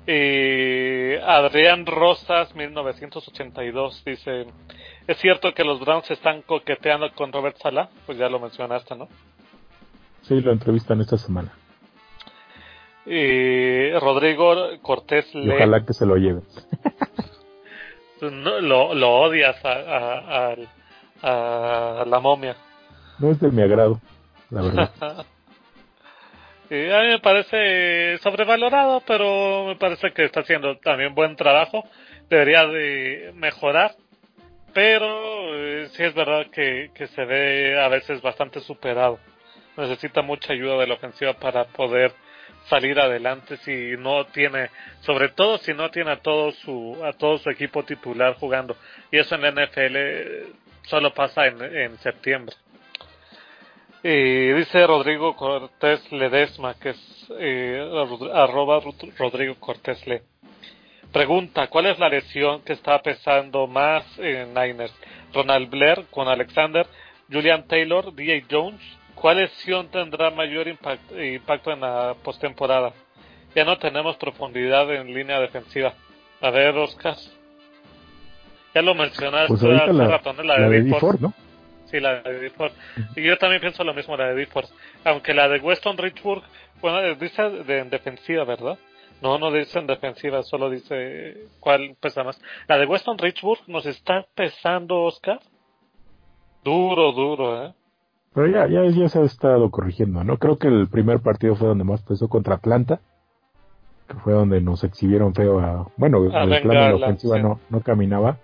Eh, 0.06 1.18
Adrián 1.24 1.86
Rosas, 1.86 2.54
1982, 2.54 4.02
dice, 4.04 4.46
¿es 5.06 5.16
cierto 5.18 5.54
que 5.54 5.64
los 5.64 5.80
Browns 5.80 6.10
están 6.10 6.42
coqueteando 6.42 7.10
con 7.14 7.32
Robert 7.32 7.56
Sala? 7.56 7.88
Pues 8.04 8.18
ya 8.18 8.28
lo 8.28 8.38
mencionaste, 8.38 8.96
¿no? 8.96 9.08
Sí, 10.22 10.40
lo 10.40 10.52
entrevistan 10.52 11.00
esta 11.00 11.16
semana. 11.16 11.52
Y 13.06 13.92
Rodrigo 13.98 14.54
Cortés 14.80 15.34
le... 15.34 15.56
Ojalá 15.56 15.84
que 15.84 15.92
se 15.92 16.06
lo 16.06 16.16
lleve. 16.16 16.40
lo, 18.20 18.94
lo 18.94 19.10
odias 19.20 19.56
a, 19.64 20.54
a, 21.22 22.04
la 22.06 22.20
momia. 22.20 22.56
No 23.18 23.30
es 23.30 23.40
de 23.40 23.50
mi 23.50 23.62
agrado, 23.62 24.00
la 24.50 24.62
verdad. 24.62 24.90
y 26.70 26.90
a 26.90 27.00
mí 27.00 27.08
me 27.08 27.18
parece 27.20 28.18
sobrevalorado, 28.18 29.02
pero 29.06 29.66
me 29.66 29.76
parece 29.76 30.12
que 30.12 30.24
está 30.24 30.40
haciendo 30.40 30.78
también 30.78 31.14
buen 31.14 31.36
trabajo. 31.36 31.84
Debería 32.30 32.66
de 32.66 33.32
mejorar. 33.34 33.92
Pero 34.72 35.54
eh, 35.54 35.88
sí 35.92 36.02
es 36.02 36.14
verdad 36.14 36.46
que, 36.50 36.90
que 36.94 37.06
se 37.06 37.24
ve 37.24 37.80
a 37.80 37.88
veces 37.88 38.20
bastante 38.22 38.60
superado. 38.60 39.18
Necesita 39.76 40.22
mucha 40.22 40.52
ayuda 40.52 40.78
de 40.78 40.86
la 40.86 40.94
ofensiva 40.94 41.34
para 41.34 41.64
poder 41.64 42.12
salir 42.68 42.98
adelante 42.98 43.56
si 43.58 43.96
no 43.98 44.26
tiene, 44.26 44.70
sobre 45.00 45.28
todo 45.30 45.58
si 45.58 45.74
no 45.74 45.90
tiene 45.90 46.12
a 46.12 46.20
todo 46.20 46.52
su, 46.52 46.98
a 47.04 47.12
todo 47.12 47.38
su 47.38 47.50
equipo 47.50 47.84
titular 47.84 48.34
jugando. 48.34 48.76
Y 49.10 49.18
eso 49.18 49.34
en 49.34 49.42
la 49.42 49.50
NFL 49.50 49.96
solo 50.84 51.12
pasa 51.12 51.46
en, 51.46 51.62
en 51.62 51.98
septiembre. 51.98 52.56
Y 54.06 54.52
dice 54.52 54.86
Rodrigo 54.86 55.34
Cortés 55.34 56.12
Ledesma, 56.12 56.74
que 56.74 56.90
es 56.90 57.26
eh, 57.38 57.90
arroba 58.34 58.82
Rodrigo 59.16 59.54
Cortés 59.58 60.06
Le. 60.06 60.22
Pregunta, 61.10 61.68
¿cuál 61.68 61.86
es 61.86 61.98
la 61.98 62.10
lesión 62.10 62.60
que 62.62 62.74
está 62.74 63.00
pesando 63.00 63.66
más 63.66 64.04
en 64.18 64.52
Niners? 64.52 64.94
Ronald 65.32 65.70
Blair 65.70 66.04
con 66.10 66.28
Alexander, 66.28 66.86
Julian 67.32 67.66
Taylor, 67.66 68.14
DJ 68.14 68.44
Jones 68.50 68.82
¿Cuál 69.14 69.38
lesión 69.38 69.88
tendrá 69.88 70.30
mayor 70.30 70.68
impacto, 70.68 71.72
en 71.72 71.80
la 71.80 72.14
postemporada? 72.22 72.92
Ya 73.54 73.64
no 73.64 73.78
tenemos 73.78 74.16
profundidad 74.16 74.92
en 74.94 75.14
línea 75.14 75.40
defensiva. 75.40 75.94
A 76.40 76.50
ver, 76.50 76.76
Oscar. 76.76 77.16
Ya 78.74 78.82
lo 78.82 78.94
mencionaste 78.94 79.48
pues 79.48 79.62
hace 79.62 79.92
la, 79.92 80.08
rato, 80.08 80.32
La, 80.42 80.68
de, 80.68 80.82
de 80.82 80.90
¿no? 81.20 81.32
Sí, 81.86 82.00
la 82.00 82.22
de 82.22 82.40
Bifford. 82.40 82.72
Y 83.14 83.22
yo 83.22 83.38
también 83.38 83.60
pienso 83.60 83.84
lo 83.84 83.94
mismo, 83.94 84.16
la 84.16 84.28
de 84.28 84.34
Bifford. 84.34 84.66
Aunque 85.04 85.32
la 85.32 85.48
de 85.48 85.60
Weston 85.60 85.96
Richburg, 85.96 86.42
bueno, 86.80 87.14
dice 87.14 87.42
de, 87.50 87.78
en 87.78 87.90
defensiva, 87.90 88.44
¿verdad? 88.44 88.76
No, 89.22 89.38
no 89.38 89.52
dice 89.52 89.78
en 89.78 89.86
defensiva, 89.86 90.42
solo 90.42 90.68
dice 90.68 91.46
cuál 91.60 91.96
pesa 92.00 92.24
más. 92.24 92.40
La 92.66 92.78
de 92.78 92.86
Weston 92.86 93.16
Richburg 93.16 93.60
nos 93.68 93.86
está 93.86 94.26
pesando, 94.34 95.02
Oscar. 95.02 95.40
Duro, 96.64 97.12
duro, 97.12 97.64
¿eh? 97.66 97.74
Pero 98.34 98.48
ya, 98.48 98.66
ya, 98.66 98.84
ya 98.86 99.08
se 99.08 99.20
ha 99.20 99.24
estado 99.24 99.70
corrigiendo, 99.70 100.24
¿no? 100.24 100.38
Creo 100.38 100.58
que 100.58 100.66
el 100.66 100.88
primer 100.88 101.20
partido 101.20 101.54
fue 101.54 101.68
donde 101.68 101.84
más 101.84 102.02
pesó 102.02 102.28
contra 102.28 102.56
Atlanta, 102.56 103.00
que 104.08 104.14
fue 104.16 104.32
donde 104.32 104.60
nos 104.60 104.82
exhibieron 104.82 105.34
feo 105.34 105.60
a... 105.60 105.88
Bueno, 105.96 106.24
el 106.24 106.30
plan 106.30 106.62
de 106.62 106.72
la 106.72 106.94
ofensiva 106.96 107.38
no, 107.38 107.60
no 107.70 107.80
caminaba, 107.80 108.38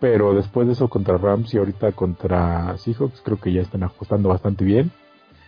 pero 0.00 0.34
después 0.34 0.66
de 0.66 0.72
eso 0.72 0.88
contra 0.88 1.16
Rams 1.16 1.54
y 1.54 1.58
ahorita 1.58 1.92
contra 1.92 2.76
Seahawks 2.76 3.22
creo 3.22 3.38
que 3.38 3.52
ya 3.52 3.62
están 3.62 3.84
ajustando 3.84 4.28
bastante 4.28 4.64
bien. 4.64 4.90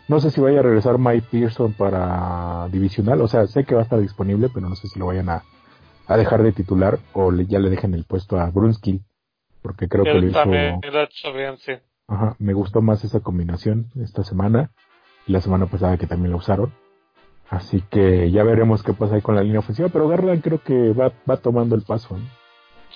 No 0.09 0.21
sé 0.21 0.31
si 0.31 0.41
vaya 0.41 0.61
a 0.61 0.63
regresar 0.63 0.99
Mike 0.99 1.27
Pearson 1.33 1.73
para 1.73 2.69
divisional, 2.71 3.21
o 3.21 3.27
sea, 3.27 3.49
sé 3.49 3.65
que 3.65 3.75
va 3.75 3.81
a 3.81 3.85
estar 3.85 4.01
disponible, 4.01 4.49
pero 4.55 4.69
no 4.69 4.77
sé 4.77 4.87
si 4.87 5.01
lo 5.01 5.07
vayan 5.07 5.29
a, 5.29 5.43
a 6.07 6.17
dejar 6.17 6.45
de 6.45 6.53
titular 6.53 7.01
o 7.13 7.33
ya 7.33 7.59
le 7.59 7.69
dejen 7.69 7.95
el 7.95 8.05
puesto 8.05 8.39
a 8.39 8.49
Brunskill, 8.51 9.03
porque 9.61 9.89
creo 9.89 10.05
que 10.05 10.15
lo 10.15 10.25
hizo... 10.25 10.49
bien, 11.33 11.57
sí. 11.59 11.73
Ajá, 12.09 12.37
me 12.39 12.53
gustó 12.53 12.83
más 12.83 13.03
esa 13.05 13.21
combinación 13.21 13.91
esta 14.01 14.23
semana 14.23 14.71
y 15.27 15.33
la 15.33 15.41
semana 15.41 15.67
pasada 15.67 15.97
que 15.97 16.07
también 16.07 16.31
la 16.31 16.37
usaron. 16.37 16.73
Así 17.49 17.83
que 17.91 18.31
ya 18.31 18.43
veremos 18.43 18.83
qué 18.83 18.93
pasa 18.93 19.17
ahí 19.17 19.23
con 19.23 19.37
la 19.37 19.43
línea 19.43 19.61
ofensiva, 19.61 19.89
pero 19.89 20.09
Garland 20.09 20.43
creo 20.43 20.63
que 20.63 20.93
va, 20.93 21.13
va 21.29 21.37
tomando 21.37 21.75
el 21.75 21.83
paso. 21.83 22.19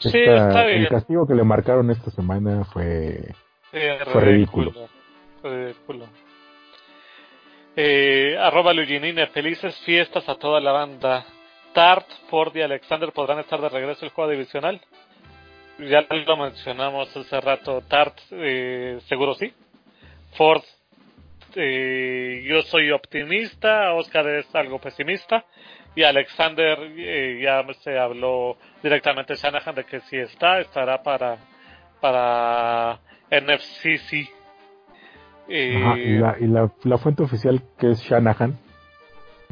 Sí, 0.01 0.11
está 0.15 0.65
bien. 0.65 0.83
El 0.83 0.89
castigo 0.89 1.27
que 1.27 1.35
le 1.35 1.45
marcaron 1.45 1.91
esta 1.91 2.11
semana 2.11 2.65
fue, 2.65 3.35
fue 3.71 4.21
ridículo. 4.21 4.73
ridículo. 5.43 6.07
Eh, 7.77 8.37
arroba 8.39 8.73
felices 9.33 9.77
fiestas 9.85 10.29
a 10.29 10.37
toda 10.37 10.61
la 10.61 10.73
banda. 10.73 11.25
Tart, 11.73 12.07
Ford 12.29 12.55
y 12.57 12.63
Alexander 12.63 13.13
podrán 13.13 13.39
estar 13.39 13.61
de 13.61 13.69
regreso 13.69 14.05
el 14.05 14.11
juego 14.11 14.31
divisional 14.31 14.81
ya 15.89 16.07
lo 16.27 16.37
mencionamos 16.37 17.17
hace 17.17 17.41
rato, 17.41 17.83
Tart, 17.83 18.19
eh, 18.31 18.99
seguro 19.07 19.35
sí. 19.35 19.53
Ford, 20.37 20.63
este, 21.51 22.45
yo 22.45 22.63
soy 22.63 22.93
optimista, 22.93 23.93
Oscar 23.95 24.27
es 24.29 24.55
algo 24.55 24.79
pesimista 24.79 25.45
y 25.97 26.05
Alexander 26.05 26.79
eh, 26.97 27.41
ya 27.43 27.65
se 27.83 27.99
habló 27.99 28.57
directamente 28.83 29.35
Shanahan 29.35 29.75
de 29.75 29.85
que 29.85 30.01
si 30.03 30.17
está, 30.17 30.61
estará 30.61 31.03
para 31.03 31.39
para 32.01 33.01
NFCC. 33.31 34.31
y, 35.49 36.19
la, 36.19 36.37
y 36.39 36.47
la, 36.47 36.99
fuente 36.99 37.25
oficial 37.25 37.61
que 37.77 37.91
es 37.91 38.01
Shanahan, 38.03 38.57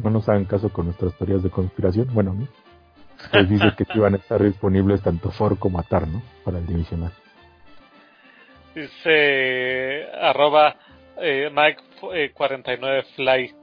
no 0.03 0.11
nos 0.11 0.29
hagan 0.29 0.45
caso 0.45 0.73
con 0.73 0.87
nuestras 0.87 1.17
teorías 1.19 1.43
de 1.43 1.51
conspiración, 1.51 2.09
bueno, 2.15 2.33
¿no? 2.33 2.47
Pues 3.31 3.49
dice 3.49 3.73
que 3.77 3.85
iban 3.95 4.15
a 4.15 4.19
estar 4.19 4.43
disponibles 4.43 5.03
tanto 5.03 5.31
Ford 5.31 5.59
como 5.59 5.79
Atar, 5.79 6.07
¿no? 6.07 6.23
Para 6.45 6.59
el 6.59 6.67
divisional. 6.67 7.13
Dice 8.75 10.07
arroba 10.21 10.77
eh, 11.21 11.51
Mike49 11.53 13.05
eh. 13.19 13.55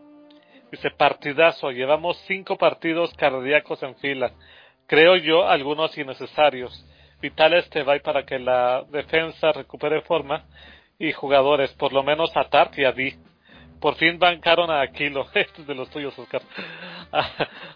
Dice 0.72 0.92
partidazo, 0.92 1.72
llevamos 1.72 2.18
cinco 2.28 2.58
partidos 2.58 3.14
cardíacos 3.14 3.82
en 3.84 3.96
fila. 3.96 4.32
Creo 4.88 5.16
yo 5.16 5.48
algunos 5.48 5.98
innecesarios. 5.98 6.86
Vital 7.22 7.54
este 7.54 7.84
va 7.84 7.98
para 8.00 8.26
que 8.26 8.40
la 8.40 8.84
defensa 8.92 9.52
recupere 9.54 10.02
forma 10.02 10.44
y 11.00 11.12
jugadores, 11.14 11.72
por 11.74 11.94
lo 11.94 12.04
menos 12.04 12.36
a 12.36 12.50
Tart 12.50 12.78
y 12.78 12.84
a 12.84 12.92
Di. 12.92 13.16
Por 13.86 13.98
fin 13.98 14.18
bancaron 14.18 14.72
a 14.72 14.82
Aquilo. 14.82 15.28
Este 15.36 15.62
es 15.62 15.68
de 15.68 15.76
los 15.76 15.88
tuyos, 15.92 16.18
Oscar. 16.18 16.42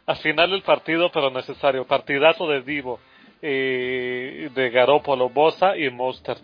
Al 0.07 0.18
final 0.18 0.49
del 0.49 0.64
partido, 0.64 1.11
pero 1.11 1.30
necesario. 1.30 1.86
Partidazo 1.86 2.48
de 2.48 2.64
Divo, 2.64 2.99
eh, 3.44 4.49
de 4.52 4.69
Garópolo, 4.72 5.30
Bosa 5.30 5.77
y 5.77 5.88
Mostert. 5.91 6.41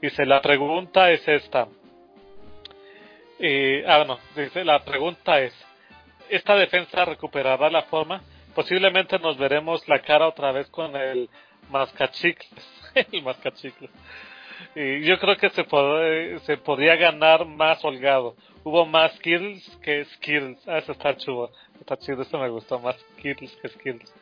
Dice, 0.00 0.24
la 0.24 0.40
pregunta 0.40 1.10
es 1.10 1.28
esta. 1.28 1.68
Eh, 3.38 3.84
ah, 3.86 4.02
no, 4.06 4.18
dice, 4.34 4.64
la 4.64 4.82
pregunta 4.82 5.40
es, 5.40 5.52
¿esta 6.30 6.56
defensa 6.56 7.04
recuperará 7.04 7.68
la 7.68 7.82
forma? 7.82 8.22
Posiblemente 8.54 9.18
nos 9.18 9.36
veremos 9.36 9.86
la 9.88 9.98
cara 9.98 10.26
otra 10.26 10.52
vez 10.52 10.70
con 10.70 10.96
el 10.96 11.28
mascachicles. 11.68 12.66
el 13.12 13.22
mascachicles. 13.22 13.90
Y 14.78 15.04
yo 15.04 15.18
creo 15.18 15.38
que 15.38 15.48
se, 15.48 15.64
se 16.40 16.56
podría 16.58 16.96
ganar 16.96 17.46
más 17.46 17.82
holgado. 17.82 18.36
Hubo 18.62 18.84
más 18.84 19.18
kills 19.20 19.78
que 19.82 20.04
skills. 20.04 20.68
Ah, 20.68 20.76
eso 20.78 20.92
está 20.92 21.16
chulo. 21.16 21.50
Está 21.80 21.96
chido, 21.96 22.20
eso 22.20 22.38
me 22.38 22.50
gustó. 22.50 22.78
Más 22.78 22.94
kills 23.22 23.56
que 23.62 23.68
skills. 23.70 24.14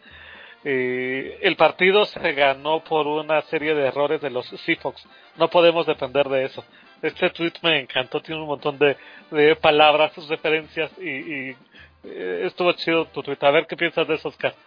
Eh, 0.62 1.40
el 1.42 1.56
partido 1.56 2.04
se 2.04 2.32
ganó 2.34 2.84
por 2.84 3.08
una 3.08 3.42
serie 3.42 3.74
de 3.74 3.88
errores 3.88 4.20
de 4.20 4.30
los 4.30 4.46
Seafox. 4.46 5.04
No 5.36 5.50
podemos 5.50 5.86
depender 5.86 6.28
de 6.28 6.44
eso. 6.44 6.64
Este 7.02 7.30
tweet 7.30 7.54
me 7.62 7.80
encantó, 7.80 8.22
tiene 8.22 8.40
un 8.40 8.46
montón 8.46 8.78
de, 8.78 8.96
de 9.32 9.56
palabras, 9.56 10.12
referencias 10.28 10.90
y, 10.98 11.50
eh, 12.04 12.42
estuvo 12.44 12.72
chido 12.74 13.06
tu 13.06 13.24
tweet. 13.24 13.38
A 13.40 13.50
ver 13.50 13.66
qué 13.66 13.76
piensas 13.76 14.06
de 14.06 14.14
esos 14.14 14.36
casos. 14.36 14.58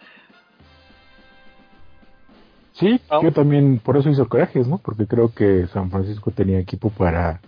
Sí, 2.79 3.01
yo 3.23 3.31
también 3.31 3.79
por 3.83 3.97
eso 3.97 4.09
hizo 4.09 4.29
corajes, 4.29 4.67
¿no? 4.67 4.77
Porque 4.77 5.07
creo 5.07 5.33
que 5.33 5.65
San 5.67 5.89
Francisco 5.89 6.29
tenía 6.31 6.59
equipo 6.59 6.89
para 6.91 7.41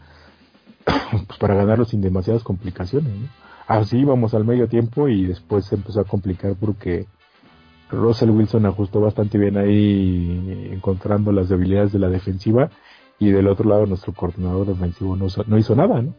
pues 1.27 1.39
para 1.39 1.53
ganarlo 1.53 1.85
sin 1.85 2.01
demasiadas 2.01 2.43
complicaciones, 2.43 3.13
¿no? 3.13 3.27
Así 3.67 3.99
íbamos 3.99 4.33
al 4.33 4.45
medio 4.45 4.67
tiempo 4.67 5.07
y 5.07 5.27
después 5.27 5.65
se 5.65 5.75
empezó 5.75 6.01
a 6.01 6.05
complicar 6.05 6.55
porque 6.59 7.05
Russell 7.91 8.31
Wilson 8.31 8.65
ajustó 8.65 8.99
bastante 8.99 9.37
bien 9.37 9.57
ahí 9.57 10.71
encontrando 10.71 11.31
las 11.31 11.49
debilidades 11.49 11.91
de 11.91 11.99
la 11.99 12.09
defensiva 12.09 12.71
y 13.19 13.29
del 13.29 13.47
otro 13.47 13.69
lado 13.69 13.85
nuestro 13.85 14.13
coordinador 14.13 14.65
defensivo 14.65 15.15
no, 15.15 15.27
no 15.45 15.57
hizo 15.59 15.75
nada, 15.75 16.01
¿no? 16.01 16.15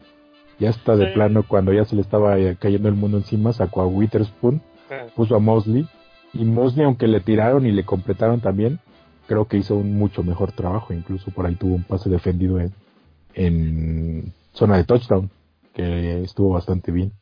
Ya 0.59 0.69
está 0.69 0.95
de 0.95 1.07
plano 1.07 1.43
cuando 1.45 1.73
ya 1.73 1.83
se 1.83 1.95
le 1.95 2.01
estaba 2.01 2.35
cayendo 2.59 2.87
el 2.87 2.95
mundo 2.95 3.17
encima, 3.17 3.51
sacó 3.51 3.81
a 3.81 3.87
Witherspoon, 3.87 4.61
puso 5.15 5.35
a 5.35 5.39
Mosley 5.39 5.87
y 6.33 6.45
Mosley 6.45 6.85
aunque 6.85 7.07
le 7.07 7.19
tiraron 7.19 7.65
y 7.65 7.71
le 7.71 7.83
completaron 7.83 8.39
también, 8.41 8.79
creo 9.31 9.45
que 9.45 9.57
hizo 9.57 9.75
un 9.75 9.97
mucho 9.97 10.23
mejor 10.23 10.51
trabajo, 10.51 10.93
incluso 10.93 11.31
por 11.31 11.45
ahí 11.45 11.55
tuvo 11.55 11.75
un 11.75 11.83
pase 11.83 12.09
defendido 12.09 12.59
en, 12.59 12.73
en 13.33 14.33
zona 14.51 14.75
de 14.75 14.83
touchdown, 14.83 15.29
que 15.73 16.21
estuvo 16.23 16.49
bastante 16.49 16.91
bien 16.91 17.13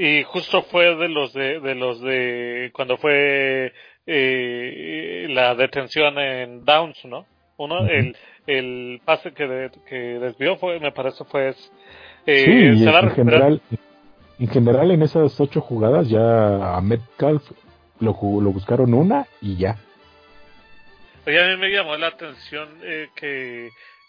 y 0.00 0.22
justo 0.22 0.62
fue 0.62 0.94
de 0.94 1.08
los 1.08 1.32
de, 1.32 1.58
de 1.58 1.74
los 1.74 2.00
de 2.00 2.70
cuando 2.72 2.98
fue 2.98 3.72
eh, 4.06 5.26
la 5.28 5.56
detención 5.56 6.16
en 6.20 6.64
Downs, 6.64 7.04
¿no? 7.04 7.26
Uno, 7.56 7.84
el, 7.84 8.16
el 8.46 9.00
pase 9.04 9.32
que, 9.32 9.70
que 9.88 9.96
desvió 9.96 10.56
fue, 10.56 10.78
me 10.78 10.92
parece 10.92 11.24
fue 11.24 11.48
eh, 12.26 12.74
sí, 12.76 12.84
en 12.84 13.10
general, 13.10 13.60
en 14.38 14.46
general 14.46 14.90
en 14.92 15.02
esas 15.02 15.40
ocho 15.40 15.60
jugadas 15.60 16.08
ya 16.08 16.76
a 16.76 16.80
Metcalf 16.80 17.42
lo, 17.98 18.16
lo 18.40 18.52
buscaron 18.52 18.94
una 18.94 19.26
y 19.42 19.56
ya. 19.56 19.78
Oye, 21.28 21.42
a 21.42 21.48
mí 21.48 21.56
me 21.58 21.70
llamó 21.70 21.94
la 21.98 22.06
atención 22.06 22.80
eh, 22.82 23.10
que, 23.14 23.68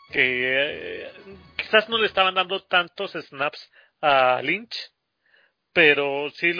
que 0.09 1.03
eh, 1.03 1.11
quizás 1.57 1.89
no 1.89 1.97
le 1.97 2.05
estaban 2.05 2.33
dando 2.33 2.63
tantos 2.63 3.11
snaps 3.11 3.69
a 3.99 4.41
Lynch 4.41 4.89
pero 5.73 6.29
sí 6.29 6.53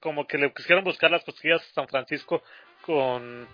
como 0.00 0.26
que 0.26 0.38
le 0.38 0.50
quisieron 0.54 0.82
buscar 0.82 1.10
las 1.10 1.22
cosquillas 1.24 1.60
a 1.60 1.74
San 1.74 1.88
Francisco 1.88 2.42
con 2.80 3.46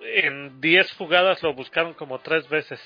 en 0.00 0.58
10 0.62 0.92
jugadas 0.94 1.42
lo 1.42 1.52
buscaron 1.52 1.92
como 1.92 2.20
tres 2.20 2.48
veces. 2.48 2.80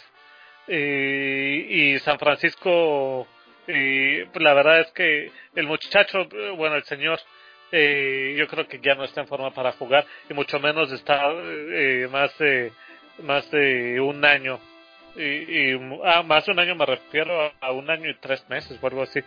Y 0.67 1.97
San 2.01 2.19
Francisco 2.19 3.29
y 3.69 4.25
la 4.41 4.53
verdad 4.53 4.81
es 4.81 4.91
que 4.91 5.31
el 5.55 5.67
muchacho 5.69 6.27
bueno 6.57 6.75
el 6.75 6.85
señor 6.87 7.21
eh, 7.73 8.35
yo 8.39 8.47
creo 8.47 8.67
que 8.69 8.79
ya 8.81 8.95
no 8.95 9.05
está 9.05 9.21
en 9.23 9.27
forma 9.27 9.51
para 9.51 9.73
jugar 9.73 10.07
y 10.31 10.35
mucho 10.35 10.61
menos 10.61 10.93
está 10.93 11.31
eh, 11.33 12.09
más 12.11 12.37
de 12.39 12.73
más 13.23 13.51
de 13.51 14.01
un 14.01 14.25
año. 14.25 14.59
Y, 15.17 15.73
ah, 16.05 16.23
más 16.23 16.45
de 16.45 16.53
un 16.53 16.59
año 16.59 16.75
me 16.75 16.85
refiero 16.85 17.51
a, 17.61 17.73
un 17.73 17.91
año 17.91 18.11
y 18.11 18.15
tres 18.17 18.47
meses 18.51 18.79
o 18.81 18.87
algo 18.87 19.03
así 19.03 19.21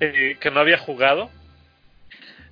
eh, 0.00 0.36
que 0.40 0.50
no 0.50 0.60
había 0.60 0.78
jugado. 0.78 1.30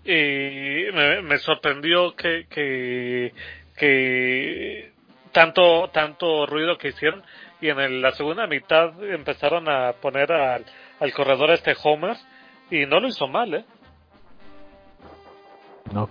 Y 0.04 0.90
me, 0.92 1.38
sorprendió 1.38 2.16
que, 2.16 2.46
que, 2.50 3.32
que 3.76 4.92
tanto 5.30 5.90
tanto 5.92 6.44
ruido 6.46 6.76
que 6.76 6.88
hicieron 6.88 7.22
y 7.60 7.68
en 7.68 8.02
la 8.02 8.10
segunda 8.10 8.48
mitad 8.48 8.92
empezaron 9.04 9.68
a 9.68 9.92
poner 9.92 10.32
al, 10.32 10.64
al 10.98 11.12
corredor 11.12 11.52
este 11.52 11.76
Homer 11.84 12.16
y 12.68 12.84
no 12.86 12.98
lo 12.98 13.06
hizo 13.06 13.28
mal 13.28 13.54
eh 13.54 13.64
no 15.92 16.08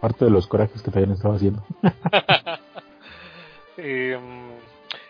parte 0.00 0.24
de 0.24 0.30
los 0.30 0.46
corajes 0.46 0.82
que 0.82 0.90
también 0.90 1.12
estaba 1.12 1.36
haciendo 1.36 1.62
mm, 3.76 4.50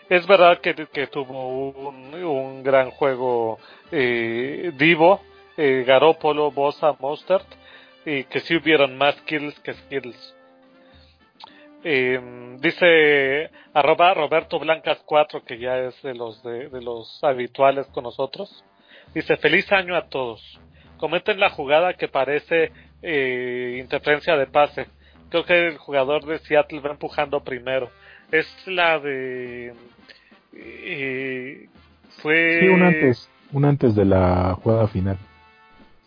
es 0.09 0.27
verdad 0.27 0.59
que, 0.59 0.73
que 0.91 1.07
tuvo 1.07 1.69
un, 1.69 2.13
un 2.13 2.63
gran 2.63 2.91
juego 2.91 3.59
eh, 3.91 4.71
Divo 4.77 5.21
eh, 5.57 5.83
Garópolo, 5.85 6.51
Bosa, 6.51 6.95
Mostert, 6.99 7.45
y 8.05 8.23
que 8.25 8.39
si 8.39 8.55
hubieron 8.55 8.97
más 8.97 9.15
kills 9.21 9.59
que 9.59 9.73
skills. 9.73 10.35
Eh, 11.83 12.19
dice 12.59 13.49
arroba 13.73 14.13
Roberto 14.13 14.59
Blancas 14.59 15.01
4, 15.05 15.43
que 15.43 15.59
ya 15.59 15.77
es 15.77 16.01
de 16.01 16.13
los, 16.13 16.41
de, 16.43 16.69
los 16.81 17.23
habituales 17.23 17.85
con 17.87 18.05
nosotros. 18.05 18.63
Dice, 19.13 19.37
feliz 19.37 19.71
año 19.71 19.95
a 19.95 20.07
todos. 20.07 20.41
Comenten 20.97 21.39
la 21.39 21.49
jugada 21.49 21.93
que 21.95 22.07
parece 22.07 22.71
eh, 23.01 23.77
interferencia 23.79 24.35
de 24.35 24.47
pase. 24.47 24.87
Creo 25.29 25.45
que 25.45 25.67
el 25.67 25.77
jugador 25.77 26.25
de 26.25 26.39
Seattle 26.39 26.81
va 26.81 26.91
empujando 26.91 27.43
primero. 27.43 27.89
Es 28.31 28.47
la 28.67 28.99
de... 28.99 29.73
Eh, 30.53 31.67
fue... 32.21 32.59
Sí, 32.59 32.67
un 32.67 32.83
antes, 32.83 33.29
un 33.53 33.65
antes 33.65 33.95
de 33.95 34.05
la 34.05 34.57
jugada 34.61 34.87
final. 34.87 35.17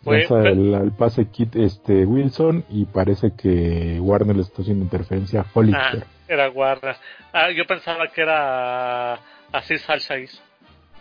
Fue, 0.03 0.23
el, 0.23 0.91
pase 0.95 1.25
kit 1.25 1.55
este 1.55 2.05
Wilson 2.05 2.63
y 2.69 2.85
parece 2.85 3.31
que 3.35 3.97
Warner 3.99 4.35
le 4.35 4.43
está 4.43 4.61
haciendo 4.61 4.83
interferencia 4.83 5.41
a 5.41 5.45
Hollister. 5.51 6.03
Ah, 6.03 6.23
era 6.27 6.49
Warner. 6.51 6.95
Ah, 7.33 7.49
yo 7.49 7.65
pensaba 7.65 8.07
que 8.13 8.21
era 8.21 9.13
así 9.51 9.79
Salsa 9.79 10.13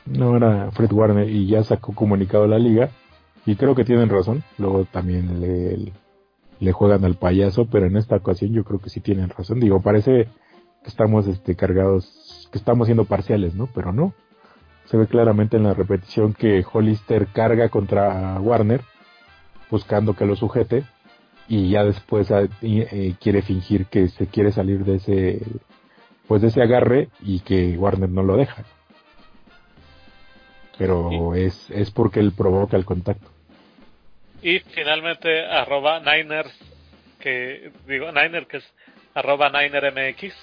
No, 0.06 0.38
era 0.38 0.70
Fred 0.70 0.90
Warner 0.90 1.28
y 1.28 1.46
ya 1.46 1.62
sacó 1.62 1.94
comunicado 1.94 2.46
la 2.46 2.58
liga 2.58 2.88
y 3.46 3.56
creo 3.56 3.74
que 3.74 3.84
tienen 3.84 4.08
razón. 4.08 4.42
Luego 4.58 4.84
también 4.86 5.40
le, 5.40 5.92
le 6.60 6.72
juegan 6.72 7.04
al 7.04 7.16
payaso, 7.16 7.66
pero 7.66 7.86
en 7.86 7.96
esta 7.96 8.16
ocasión 8.16 8.52
yo 8.52 8.64
creo 8.64 8.80
que 8.80 8.90
sí 8.90 9.00
tienen 9.00 9.28
razón. 9.30 9.60
Digo, 9.60 9.80
parece 9.80 10.28
que 10.82 10.88
estamos 10.88 11.26
este 11.26 11.56
cargados, 11.56 12.48
que 12.52 12.58
estamos 12.58 12.86
siendo 12.86 13.04
parciales, 13.04 13.54
¿no? 13.54 13.68
Pero 13.74 13.92
no. 13.92 14.14
Se 14.86 14.96
ve 14.96 15.06
claramente 15.06 15.56
en 15.56 15.64
la 15.64 15.74
repetición 15.74 16.34
que 16.34 16.64
Hollister 16.70 17.28
carga 17.28 17.70
contra 17.70 18.38
Warner 18.40 18.82
buscando 19.70 20.14
que 20.14 20.26
lo 20.26 20.36
sujete 20.36 20.84
y 21.48 21.70
ya 21.70 21.84
después 21.84 22.30
ah, 22.30 22.42
eh, 22.62 23.14
quiere 23.20 23.42
fingir 23.42 23.86
que 23.86 24.08
se 24.08 24.26
quiere 24.26 24.52
salir 24.52 24.84
de 24.84 24.96
ese 24.96 25.42
pues 26.28 26.42
de 26.42 26.48
ese 26.48 26.62
agarre 26.62 27.08
y 27.20 27.40
que 27.40 27.76
Warner 27.76 28.10
no 28.10 28.22
lo 28.22 28.36
deja. 28.36 28.64
pero 30.78 31.34
es, 31.34 31.70
es 31.70 31.90
porque 31.90 32.20
él 32.20 32.32
provoca 32.32 32.76
el 32.76 32.84
contacto. 32.84 33.33
Y 34.44 34.58
finalmente, 34.58 35.42
arroba 35.46 36.00
Niners, 36.00 36.54
que 37.18 37.72
digo, 37.86 38.12
Niner, 38.12 38.46
que 38.46 38.58
es 38.58 38.74
arroba 39.14 39.48
NinerMX. 39.48 40.34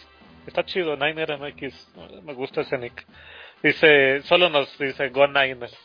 Está 0.47 0.65
chido, 0.65 0.97
NinerMX, 0.97 1.93
me 2.23 2.33
gusta 2.33 2.61
ese 2.61 2.79
nick. 2.79 3.05
Dice, 3.61 4.23
solo 4.23 4.49
nos 4.49 4.75
dice 4.79 5.09
Go 5.09 5.27
Niners. 5.27 5.77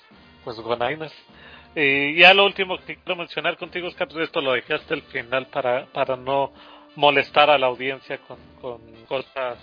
Pues 0.44 0.58
Go 0.60 0.76
Niners. 0.76 1.12
Y 1.74 2.16
ya 2.18 2.32
lo 2.32 2.46
último 2.46 2.78
que 2.78 2.96
quiero 2.96 3.16
mencionar 3.16 3.58
contigo, 3.58 3.88
es 3.88 3.94
que 3.94 4.06
esto 4.22 4.40
lo 4.40 4.54
dejé 4.54 4.72
hasta 4.72 4.94
el 4.94 5.02
final 5.02 5.48
para, 5.48 5.84
para 5.84 6.16
no 6.16 6.54
molestar 6.94 7.50
a 7.50 7.58
la 7.58 7.66
audiencia 7.66 8.16
con, 8.26 8.38
con 8.62 8.80
cosas 9.04 9.58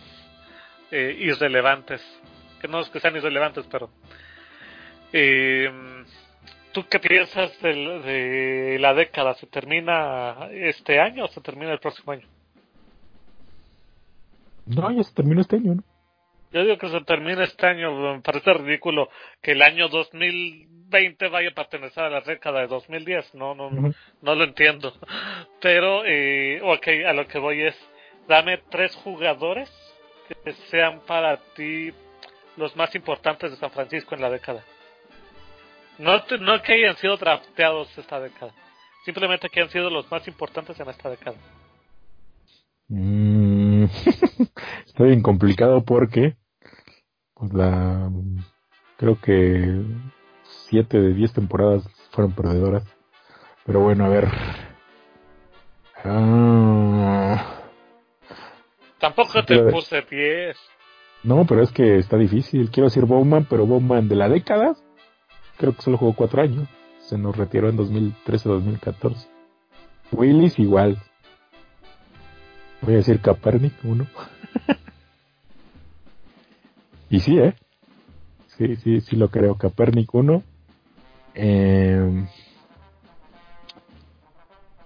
eh, 0.92 1.16
irrelevantes. 1.18 2.04
Que 2.62 2.68
no 2.68 2.82
es 2.82 2.90
que 2.92 3.00
sean 3.00 3.16
irrelevantes, 3.16 3.66
pero... 3.66 3.90
Eh, 5.12 5.72
¿Tú 6.74 6.86
qué 6.90 7.00
piensas 7.00 7.60
de, 7.62 7.74
de, 7.74 8.80
la 8.80 8.94
década? 8.94 9.36
¿Se 9.36 9.46
termina 9.46 10.50
este 10.52 11.00
año 11.00 11.26
o 11.26 11.28
se 11.28 11.40
termina 11.40 11.72
el 11.72 11.80
próximo 11.80 12.14
año? 12.14 12.28
No, 14.66 14.92
ya 14.92 15.04
se 15.04 15.14
terminó 15.14 15.42
este 15.42 15.58
año, 15.58 15.76
¿no? 15.76 15.84
Yo 16.52 16.64
digo 16.64 16.78
que 16.78 16.90
se 16.90 17.02
termina 17.02 17.44
este 17.44 17.66
año. 17.66 18.16
Me 18.16 18.22
parece 18.22 18.54
ridículo 18.54 19.10
que 19.42 19.52
el 19.52 19.62
año 19.62 19.88
2020 19.88 21.28
vaya 21.30 21.50
a 21.50 21.54
pertenecer 21.54 22.04
a 22.04 22.10
la 22.10 22.22
década 22.22 22.62
de 22.62 22.68
2010. 22.68 23.34
No, 23.36 23.56
no, 23.56 23.70
no 23.70 24.36
lo 24.36 24.44
entiendo. 24.44 24.94
Pero, 25.60 26.06
eh, 26.06 26.62
ok, 26.64 26.88
a 27.08 27.14
lo 27.14 27.28
que 27.28 27.40
voy 27.40 27.62
es, 27.64 27.76
dame 28.28 28.60
tres 28.70 28.96
jugadores 28.96 29.72
que 30.28 30.54
sean 30.70 31.02
para 31.02 31.38
ti 31.56 31.92
los 32.56 32.76
más 32.76 32.94
importantes 32.94 33.50
de 33.50 33.58
San 33.58 33.72
Francisco 33.72 34.14
en 34.14 34.22
la 34.22 34.30
década. 34.30 34.64
No, 36.00 36.24
no 36.40 36.62
que 36.62 36.74
hayan 36.74 36.98
sido 36.98 37.18
drafteados 37.18 37.96
esta 37.98 38.20
década, 38.20 38.54
simplemente 39.06 39.50
que 39.50 39.62
han 39.62 39.70
sido 39.70 39.90
los 39.90 40.10
más 40.12 40.28
importantes 40.28 40.80
en 40.80 40.90
esta 40.90 41.10
década. 41.10 41.38
Mm, 42.88 43.86
está 44.86 45.04
bien 45.04 45.22
complicado 45.22 45.84
porque 45.84 46.36
pues 47.34 47.54
la 47.54 48.10
creo 48.98 49.20
que 49.20 49.84
siete 50.70 51.00
de 51.00 51.14
diez 51.14 51.34
temporadas 51.34 51.84
fueron 52.12 52.34
perdedoras. 52.34 52.84
Pero 53.66 53.80
bueno, 53.80 54.06
a 54.06 54.10
ver. 54.10 54.28
Ah, 56.04 57.62
Tampoco 59.00 59.44
te 59.44 59.60
puse 59.64 60.02
pies. 60.04 60.58
No, 61.24 61.46
pero 61.46 61.64
es 61.64 61.72
que 61.72 61.98
está 61.98 62.18
difícil. 62.18 62.70
Quiero 62.72 62.90
decir 62.90 63.06
Bowman, 63.06 63.46
pero 63.50 63.66
Bowman 63.66 64.08
de 64.10 64.16
la 64.16 64.28
década, 64.28 64.76
creo 65.58 65.76
que 65.76 65.82
solo 65.82 65.98
jugó 65.98 66.14
cuatro 66.14 66.42
años. 66.42 66.68
Se 67.02 67.18
nos 67.18 67.36
retiró 67.36 67.70
en 67.70 67.78
2013-2014. 67.78 69.28
Willis 70.12 70.60
igual. 70.60 71.02
Voy 72.82 72.96
a 72.96 72.98
decir 72.98 73.20
Kaepernick, 73.20 73.74
uno. 73.84 74.08
y 77.10 77.20
sí, 77.20 77.40
¿eh? 77.40 77.56
Sí, 78.58 78.76
sí, 78.78 79.02
sí 79.02 79.16
lo 79.16 79.30
creo. 79.30 79.58
Kaepernick, 79.58 80.14
uno. 80.14 80.44
Eh, 81.34 82.26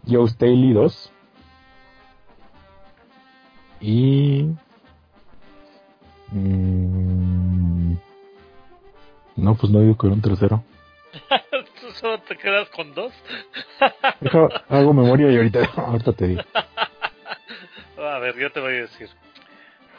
Joe 0.07 0.27
Staley, 0.27 0.73
dos. 0.73 1.11
Y... 3.81 4.49
Mmm, 6.31 7.95
no, 9.37 9.55
pues 9.55 9.71
no 9.71 9.81
digo 9.81 9.97
que 9.97 10.07
era 10.07 10.15
un 10.15 10.21
tercero. 10.21 10.63
¿Tú 11.81 11.91
solo 11.93 12.19
te 12.21 12.35
quedas 12.35 12.69
con 12.69 12.93
dos? 12.93 13.13
Deja, 14.19 14.47
hago 14.67 14.93
memoria 14.93 15.31
y 15.31 15.37
ahorita, 15.37 15.63
ahorita 15.75 16.13
te 16.13 16.27
digo. 16.27 16.41
A 17.97 18.19
ver, 18.19 18.35
yo 18.37 18.51
te 18.51 18.59
voy 18.59 18.75
a 18.75 18.81
decir. 18.81 19.09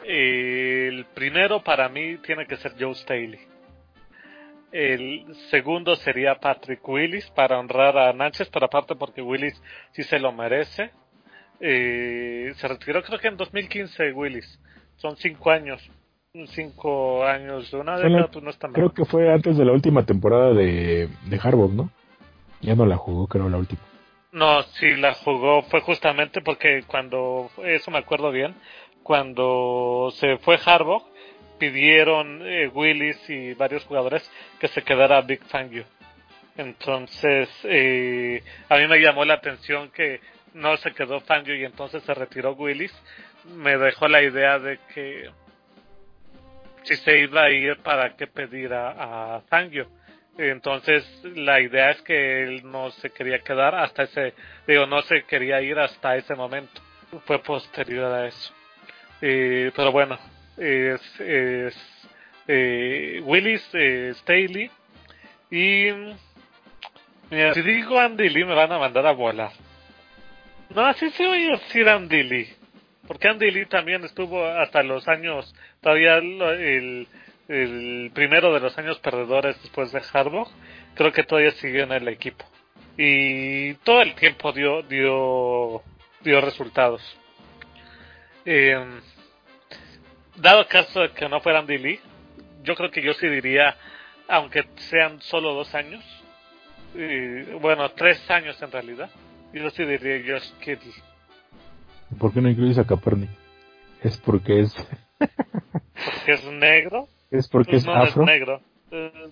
El 0.03 1.05
primero 1.13 1.63
para 1.63 1.89
mí 1.89 2.17
tiene 2.17 2.45
que 2.45 2.57
ser 2.57 2.75
Joe 2.79 2.95
Staley. 2.95 3.39
El 4.71 5.25
segundo 5.49 5.95
sería 5.95 6.35
Patrick 6.35 6.87
Willis 6.87 7.29
para 7.31 7.59
honrar 7.59 7.97
a 7.97 8.13
Nánchez, 8.13 8.49
pero 8.51 8.67
aparte 8.67 8.95
porque 8.95 9.21
Willis 9.21 9.61
sí 9.91 10.03
se 10.03 10.19
lo 10.19 10.31
merece. 10.31 10.91
Eh, 11.59 12.53
se 12.55 12.67
retiró 12.67 13.01
creo 13.03 13.19
que 13.19 13.27
en 13.27 13.37
2015 13.37 14.13
Willis. 14.13 14.59
Son 14.97 15.15
cinco 15.17 15.49
años. 15.49 15.81
Cinco 16.47 17.25
años 17.25 17.69
de 17.71 17.77
una 17.77 17.97
década, 17.97 18.27
pues 18.31 18.43
no 18.43 18.49
está 18.49 18.67
mal. 18.67 18.75
Creo 18.75 18.93
que 18.93 19.05
fue 19.05 19.31
antes 19.31 19.57
de 19.57 19.65
la 19.65 19.71
última 19.71 20.05
temporada 20.05 20.53
de, 20.53 21.09
de 21.25 21.39
Harbaugh, 21.41 21.71
¿no? 21.71 21.89
Ya 22.61 22.75
no 22.75 22.85
la 22.85 22.97
jugó, 22.97 23.27
creo, 23.27 23.49
la 23.49 23.57
última. 23.57 23.81
No, 24.31 24.61
sí 24.63 24.95
la 24.95 25.13
jugó, 25.15 25.63
fue 25.63 25.81
justamente 25.81 26.41
porque 26.41 26.83
cuando, 26.85 27.49
eso 27.63 27.89
me 27.89 27.97
acuerdo 27.97 28.31
bien, 28.31 28.53
cuando 29.01 30.11
se 30.13 30.37
fue 30.37 30.59
Harbaugh, 30.63 31.03
pidieron 31.57 32.41
eh, 32.43 32.67
Willis 32.67 33.17
y 33.29 33.53
varios 33.53 33.83
jugadores 33.85 34.29
que 34.59 34.67
se 34.67 34.83
quedara 34.83 35.21
Big 35.21 35.43
Fangio. 35.45 35.83
Entonces, 36.57 37.49
eh, 37.63 38.43
a 38.67 38.77
mí 38.77 38.87
me 38.87 38.99
llamó 38.99 39.25
la 39.25 39.35
atención 39.35 39.89
que 39.91 40.19
no 40.53 40.77
se 40.77 40.93
quedó 40.93 41.21
Fangio 41.21 41.55
y 41.55 41.65
entonces 41.65 42.03
se 42.03 42.13
retiró 42.13 42.53
Willis. 42.53 42.93
Me 43.55 43.77
dejó 43.77 44.07
la 44.07 44.21
idea 44.21 44.59
de 44.59 44.79
que 44.93 45.29
si 46.83 46.95
se 46.95 47.19
iba 47.19 47.43
a 47.43 47.49
ir, 47.51 47.77
¿para 47.77 48.15
qué 48.15 48.27
pedir 48.27 48.73
a, 48.73 49.35
a 49.35 49.41
Fangio? 49.41 49.87
Entonces, 50.37 51.05
la 51.35 51.59
idea 51.59 51.91
es 51.91 52.01
que 52.03 52.43
él 52.43 52.61
no 52.63 52.91
se 52.91 53.09
quería 53.09 53.39
quedar 53.39 53.75
hasta 53.75 54.03
ese, 54.03 54.33
digo, 54.65 54.85
no 54.85 55.01
se 55.01 55.23
quería 55.23 55.61
ir 55.61 55.77
hasta 55.77 56.15
ese 56.15 56.33
momento. 56.33 56.81
Fue 57.25 57.41
posterior 57.43 58.11
a 58.11 58.27
eso. 58.27 58.53
Eh, 59.21 59.71
pero 59.75 59.91
bueno, 59.91 60.17
es, 60.55 61.01
es 61.19 61.75
eh, 62.47 63.21
Willis 63.25 63.69
eh, 63.73 64.13
Staley 64.15 64.71
y 65.51 65.87
mira, 67.29 67.53
si 67.53 67.61
digo 67.61 67.99
Andy 67.99 68.29
Lee 68.29 68.45
me 68.45 68.55
van 68.55 68.71
a 68.71 68.79
mandar 68.79 69.05
a 69.07 69.11
volar. 69.11 69.51
No, 70.69 70.85
así 70.85 71.09
se 71.11 71.27
voy 71.27 71.47
a 71.47 71.57
decir 71.57 71.89
Andy 71.89 72.23
Lee. 72.23 72.58
Porque 73.09 73.27
Andy 73.27 73.49
Lee 73.49 73.65
también 73.65 74.03
estuvo 74.03 74.45
hasta 74.45 74.83
los 74.83 75.07
años, 75.07 75.51
todavía 75.81 76.17
el, 76.17 77.07
primero 78.13 78.53
de 78.53 78.59
los 78.59 78.77
años 78.77 78.99
perdedores 78.99 79.59
después 79.63 79.91
de 79.91 79.99
Harbaugh, 80.13 80.47
creo 80.93 81.11
que 81.11 81.23
todavía 81.23 81.49
siguió 81.53 81.85
en 81.85 81.91
el 81.91 82.07
equipo. 82.07 82.45
Y 82.97 83.73
todo 83.83 84.03
el 84.03 84.13
tiempo 84.13 84.51
dio, 84.51 84.83
dio, 84.83 85.81
dio 86.21 86.39
resultados. 86.39 87.01
Eh, 88.45 88.77
dado 90.35 90.67
caso 90.67 91.01
de 91.01 91.09
que 91.09 91.27
no 91.27 91.41
fuera 91.41 91.61
Andy 91.61 91.79
Lee, 91.79 91.99
yo 92.61 92.75
creo 92.75 92.91
que 92.91 93.01
yo 93.01 93.15
sí 93.15 93.27
diría, 93.27 93.75
aunque 94.27 94.65
sean 94.75 95.19
solo 95.23 95.55
dos 95.55 95.73
años, 95.73 96.05
eh, 96.93 97.57
bueno, 97.59 97.89
tres 97.89 98.29
años 98.29 98.61
en 98.61 98.71
realidad, 98.71 99.09
yo 99.51 99.67
sí 99.71 99.83
diría 99.83 100.21
Josh 100.27 100.51
Kittle. 100.59 101.08
¿Por 102.17 102.33
qué 102.33 102.41
no 102.41 102.49
incluyes 102.49 102.77
a 102.77 102.85
Kaepernick? 102.85 103.29
Es 104.01 104.17
porque 104.17 104.61
es... 104.61 104.73
porque 105.19 106.31
es 106.31 106.45
negro. 106.45 107.07
Es 107.31 107.47
porque 107.47 107.71
Pues 107.71 107.83
es 107.83 107.87
no 107.87 107.93
afro. 107.95 108.23
es 108.23 108.27
negro. 108.27 108.61
Eh, 108.91 109.29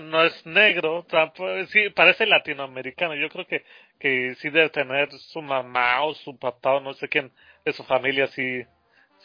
no 0.00 0.22
es 0.24 0.46
negro, 0.46 1.04
tampoco, 1.08 1.48
sí, 1.66 1.90
parece 1.90 2.26
latinoamericano. 2.26 3.14
Yo 3.14 3.28
creo 3.28 3.46
que, 3.46 3.64
que 3.98 4.34
sí 4.36 4.48
debe 4.48 4.70
tener 4.70 5.10
su 5.12 5.42
mamá 5.42 6.02
o 6.04 6.14
su 6.14 6.38
papá 6.38 6.74
o 6.74 6.80
no 6.80 6.94
sé 6.94 7.08
quién 7.08 7.30
de 7.64 7.72
su 7.72 7.84
familia, 7.84 8.26
sí, 8.28 8.62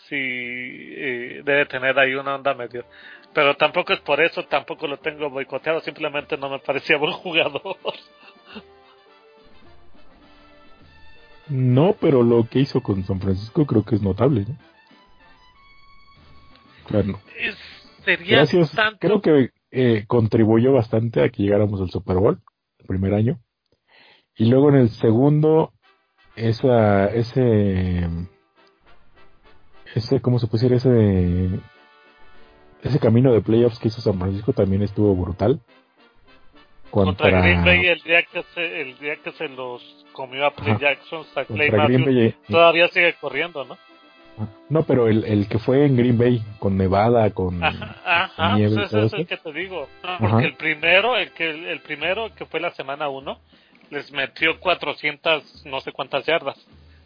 sí 0.07 0.15
eh, 0.17 1.41
debe 1.45 1.65
tener 1.65 1.97
ahí 1.97 2.13
una 2.13 2.35
onda 2.35 2.53
medio. 2.53 2.85
Pero 3.34 3.55
tampoco 3.55 3.93
es 3.93 3.99
por 4.01 4.21
eso, 4.21 4.43
tampoco 4.45 4.88
lo 4.88 4.97
tengo 4.97 5.30
boicoteado, 5.30 5.80
simplemente 5.81 6.35
no 6.38 6.49
me 6.49 6.59
parecía 6.59 6.97
buen 6.99 7.13
jugador. 7.13 7.77
No, 11.49 11.95
pero 11.99 12.21
lo 12.23 12.47
que 12.47 12.59
hizo 12.59 12.81
con 12.81 13.03
San 13.03 13.19
Francisco 13.19 13.65
creo 13.65 13.84
que 13.84 13.95
es 13.95 14.01
notable, 14.01 14.45
¿no? 14.47 14.55
Claro. 16.88 17.19
Es- 17.39 17.57
sería 18.03 18.38
Gracias. 18.38 18.71
tanto 18.71 18.99
Creo 18.99 19.21
que 19.21 19.51
eh, 19.71 20.05
contribuyó 20.07 20.73
bastante 20.73 21.21
a 21.23 21.30
que 21.30 21.43
llegáramos 21.43 21.80
al 21.81 21.89
Super 21.91 22.17
Bowl 22.17 22.41
el 22.80 22.85
primer 22.85 23.13
año. 23.13 23.39
Y 24.35 24.45
luego 24.45 24.69
en 24.69 24.76
el 24.76 24.89
segundo, 24.89 25.73
esa, 26.35 27.07
ese, 27.07 28.07
ese, 29.93 30.21
¿cómo 30.21 30.39
se 30.39 30.47
puede 30.47 30.69
decir? 30.69 30.77
Ese, 30.77 31.59
ese 32.81 32.99
camino 32.99 33.34
de 33.34 33.41
playoffs 33.41 33.80
que 33.80 33.89
hizo 33.89 34.01
San 34.01 34.17
Francisco 34.19 34.53
también 34.53 34.81
estuvo 34.81 35.15
brutal. 35.15 35.61
Contra 36.90 37.30
Contra, 37.30 37.41
Green 37.41 37.64
Bay 37.64 37.88
el 37.88 38.02
día 38.02 38.24
que 38.24 38.44
se, 38.53 38.82
el 38.82 38.98
día 38.99 39.16
que 39.18 39.32
se 39.34 39.48
los 39.49 39.82
comió 40.11 40.45
a 40.45 40.52
Play 40.52 40.72
Ajá. 40.72 40.80
Jackson, 40.80 41.26
a 41.36 41.45
Clay 41.45 41.72
Matthews, 41.72 42.06
Bay, 42.06 42.36
todavía 42.48 42.88
sigue 42.90 43.14
corriendo, 43.20 43.64
¿no? 43.66 43.78
No, 44.70 44.84
pero 44.84 45.07
el, 45.07 45.26
el 45.26 45.48
que 45.48 45.60
fue 45.60 45.86
en 45.86 45.98
Green 45.98 46.18
Bay, 46.18 46.41
con 46.60 46.78
Nevada, 46.78 47.30
con 47.32 47.61
ajá, 47.64 48.56
nieve 48.56 48.76
pues 48.76 48.94
ese 48.94 49.06
es 49.06 49.14
el 49.14 49.28
que 49.28 49.38
te 49.38 49.52
digo. 49.52 49.88
porque 50.20 50.45
el 50.45 50.56
primero, 50.56 51.18
el 51.18 51.32
que 51.32 51.49
el, 51.49 51.80
primero 51.82 52.34
que 52.36 52.45
fue 52.45 52.60
la 52.60 52.72
semana 52.72 53.10
1, 53.10 53.40
les 53.90 54.11
metió 54.11 54.60
400 54.60 55.66
no 55.66 55.82
sé 55.82 55.91
cuántas 55.91 56.26
yardas. 56.26 56.57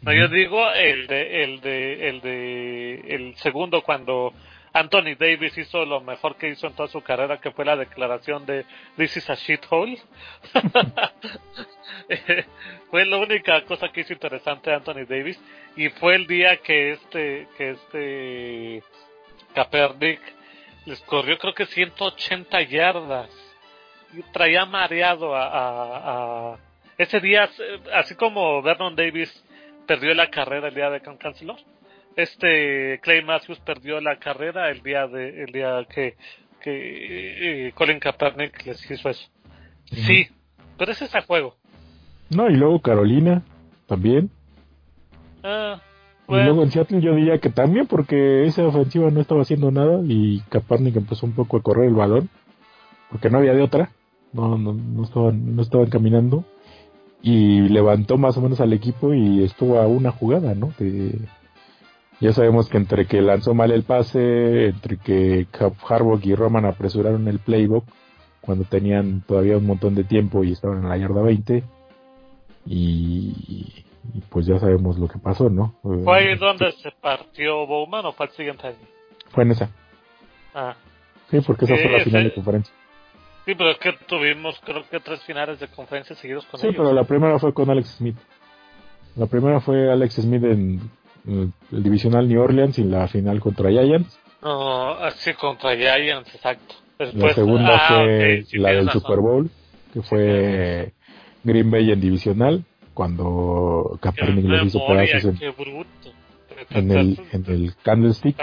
No, 0.02 0.12
yo 0.12 0.28
digo 0.28 0.60
el 0.72 1.06
de 1.06 1.44
el 1.44 1.60
de 1.60 2.08
el 2.08 2.20
de 2.20 3.00
el 3.08 3.36
segundo 3.36 3.82
cuando 3.82 4.32
Anthony 4.74 5.14
Davis 5.16 5.56
hizo 5.56 5.84
lo 5.84 6.00
mejor 6.00 6.34
que 6.34 6.48
hizo 6.48 6.66
en 6.66 6.74
toda 6.74 6.88
su 6.88 7.00
carrera, 7.00 7.40
que 7.40 7.52
fue 7.52 7.64
la 7.64 7.76
declaración 7.76 8.44
de 8.44 8.66
This 8.96 9.18
is 9.18 9.30
a 9.30 9.34
shithole. 9.34 10.02
fue 12.90 13.06
la 13.06 13.18
única 13.18 13.64
cosa 13.66 13.90
que 13.90 14.00
hizo 14.00 14.12
interesante 14.12 14.74
Anthony 14.74 15.06
Davis 15.08 15.40
y 15.76 15.90
fue 15.90 16.16
el 16.16 16.26
día 16.26 16.56
que 16.56 16.90
este 16.90 17.46
que 17.56 17.70
este 17.70 18.82
Kaepernick 19.54 20.20
les 20.86 21.00
corrió 21.02 21.38
creo 21.38 21.54
que 21.54 21.66
180 21.66 22.62
yardas 22.62 23.30
y 24.12 24.22
traía 24.32 24.66
mareado 24.66 25.36
a, 25.36 26.58
ese 26.98 27.20
día 27.20 27.48
así 27.92 28.16
como 28.16 28.60
Vernon 28.60 28.96
Davis 28.96 29.44
perdió 29.86 30.12
la 30.14 30.30
carrera 30.30 30.68
el 30.68 30.74
día 30.74 30.90
de 30.90 31.00
Can 31.00 31.16
Cancelor 31.16 31.58
este 32.16 33.00
Clay 33.02 33.24
Matthews 33.24 33.60
perdió 33.60 34.00
la 34.00 34.18
carrera 34.18 34.70
el 34.70 34.82
día 34.82 35.06
de 35.06 35.44
el 35.44 35.52
día 35.52 35.86
que 35.92 36.16
que 36.62 37.68
eh, 37.68 37.72
Colin 37.72 38.00
Kaepernick 38.00 38.64
les 38.64 38.90
hizo 38.90 39.10
eso. 39.10 39.28
Sí, 39.84 40.26
pero 40.78 40.92
ese 40.92 41.04
es 41.04 41.14
el 41.14 41.24
juego. 41.26 41.56
No, 42.30 42.48
y 42.48 42.54
luego 42.56 42.80
Carolina 42.80 43.42
también. 43.86 44.30
Ah, 45.42 45.80
Y 46.26 46.32
luego 46.32 46.62
en 46.62 46.70
Seattle 46.70 47.02
yo 47.02 47.14
diría 47.14 47.38
que 47.38 47.50
también 47.50 47.86
porque 47.86 48.44
esa 48.46 48.66
ofensiva 48.66 49.10
no 49.10 49.20
estaba 49.20 49.42
haciendo 49.42 49.70
nada 49.70 50.00
y 50.06 50.40
Kaepernick 50.48 50.96
empezó 50.96 51.26
un 51.26 51.34
poco 51.34 51.58
a 51.58 51.62
correr 51.62 51.88
el 51.88 51.94
balón 51.94 52.30
porque 53.10 53.28
no 53.28 53.38
había 53.38 53.52
de 53.52 53.62
otra. 53.62 53.90
No, 54.32 54.56
no, 54.56 54.72
no 54.72 55.04
estaban, 55.04 55.54
no 55.54 55.62
estaban 55.62 55.90
caminando 55.90 56.44
y 57.22 57.68
levantó 57.68 58.16
más 58.16 58.36
o 58.36 58.40
menos 58.40 58.60
al 58.60 58.72
equipo 58.72 59.14
y 59.14 59.44
estuvo 59.44 59.78
a 59.78 59.86
una 59.86 60.10
jugada, 60.10 60.54
¿no? 60.54 60.72
De, 60.78 61.12
ya 62.20 62.32
sabemos 62.32 62.68
que 62.68 62.76
entre 62.76 63.06
que 63.06 63.20
lanzó 63.20 63.54
mal 63.54 63.70
el 63.70 63.82
pase, 63.82 64.66
entre 64.68 64.98
que 64.98 65.46
Harbaugh 65.88 66.20
y 66.22 66.34
Roman 66.34 66.64
apresuraron 66.64 67.28
el 67.28 67.38
playbook 67.38 67.84
cuando 68.40 68.64
tenían 68.64 69.22
todavía 69.22 69.56
un 69.56 69.66
montón 69.66 69.94
de 69.94 70.04
tiempo 70.04 70.44
y 70.44 70.52
estaban 70.52 70.82
en 70.82 70.88
la 70.88 70.96
yarda 70.96 71.22
20 71.22 71.64
y, 72.66 73.84
pues 74.30 74.46
ya 74.46 74.58
sabemos 74.58 74.98
lo 74.98 75.08
que 75.08 75.18
pasó, 75.18 75.50
¿no? 75.50 75.74
¿Fue 75.82 76.18
ahí 76.18 76.36
donde 76.38 76.72
se 76.72 76.90
partió 76.92 77.66
Bowman 77.66 78.06
o 78.06 78.12
fue 78.12 78.26
el 78.26 78.32
siguiente 78.32 78.68
año? 78.68 78.76
Fue 79.30 79.44
en 79.44 79.50
esa. 79.50 79.70
Ah. 80.54 80.74
Sí, 81.30 81.40
porque 81.40 81.64
esa 81.64 81.76
fue 81.76 81.90
la 81.90 82.04
final 82.04 82.24
de 82.24 82.34
conferencia. 82.34 82.74
Sí, 83.44 83.54
pero 83.54 83.70
es 83.70 83.78
que 83.78 83.92
tuvimos 84.06 84.58
creo 84.64 84.82
que 84.88 85.00
tres 85.00 85.22
finales 85.24 85.60
de 85.60 85.68
conferencia 85.68 86.16
seguidos 86.16 86.46
con 86.46 86.60
ellos. 86.60 86.72
Sí, 86.72 86.76
pero 86.76 86.92
la 86.92 87.04
primera 87.04 87.38
fue 87.38 87.52
con 87.52 87.68
Alex 87.68 87.96
Smith. 87.96 88.16
La 89.16 89.26
primera 89.26 89.60
fue 89.60 89.90
Alex 89.92 90.14
Smith 90.14 90.44
en 90.44 90.80
el 91.26 91.82
divisional 91.82 92.28
New 92.28 92.40
Orleans 92.40 92.78
y 92.78 92.84
la 92.84 93.08
final 93.08 93.40
contra 93.40 93.70
Giants. 93.70 94.18
No, 94.42 94.96
sí, 95.16 95.32
contra 95.34 95.74
Giants, 95.76 96.34
exacto. 96.34 96.74
la 96.98 97.32
segunda 97.32 97.76
ah, 97.76 97.88
fue 97.88 98.44
la 98.52 98.70
del 98.70 98.90
Super 98.90 99.18
Bowl, 99.20 99.50
que 99.92 100.02
fue 100.02 100.92
Green 101.42 101.70
Bay 101.70 101.90
en 101.90 102.00
divisional, 102.00 102.64
cuando 102.92 103.98
Kaepernick 104.00 104.44
le 104.44 104.64
hizo 104.64 104.86
pedazos 104.86 105.34
en, 106.70 106.90
el, 106.90 107.20
en 107.32 107.44
el 107.46 107.74
Candlestick. 107.82 108.36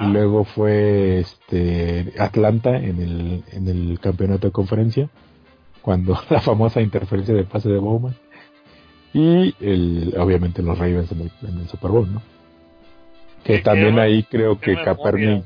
Y 0.00 0.04
luego 0.04 0.44
fue 0.44 1.20
este 1.20 2.12
Atlanta 2.18 2.76
en 2.76 3.00
el, 3.00 3.44
en 3.52 3.68
el 3.68 4.00
campeonato 4.00 4.48
de 4.48 4.52
conferencia, 4.52 5.08
cuando 5.80 6.18
la 6.30 6.40
famosa 6.40 6.80
interferencia 6.82 7.34
del 7.34 7.46
pase 7.46 7.70
de 7.70 7.78
Bowman 7.78 8.14
y 9.12 9.54
el, 9.60 10.14
obviamente 10.18 10.62
los 10.62 10.78
Ravens 10.78 11.10
en 11.12 11.20
el, 11.22 11.68
Super 11.68 11.90
Bowl, 11.90 12.12
¿no? 12.12 12.22
Que 13.44 13.58
también 13.60 13.98
ahí 13.98 14.22
creo 14.24 14.60
que 14.60 14.74
Kaepernick, 14.74 15.44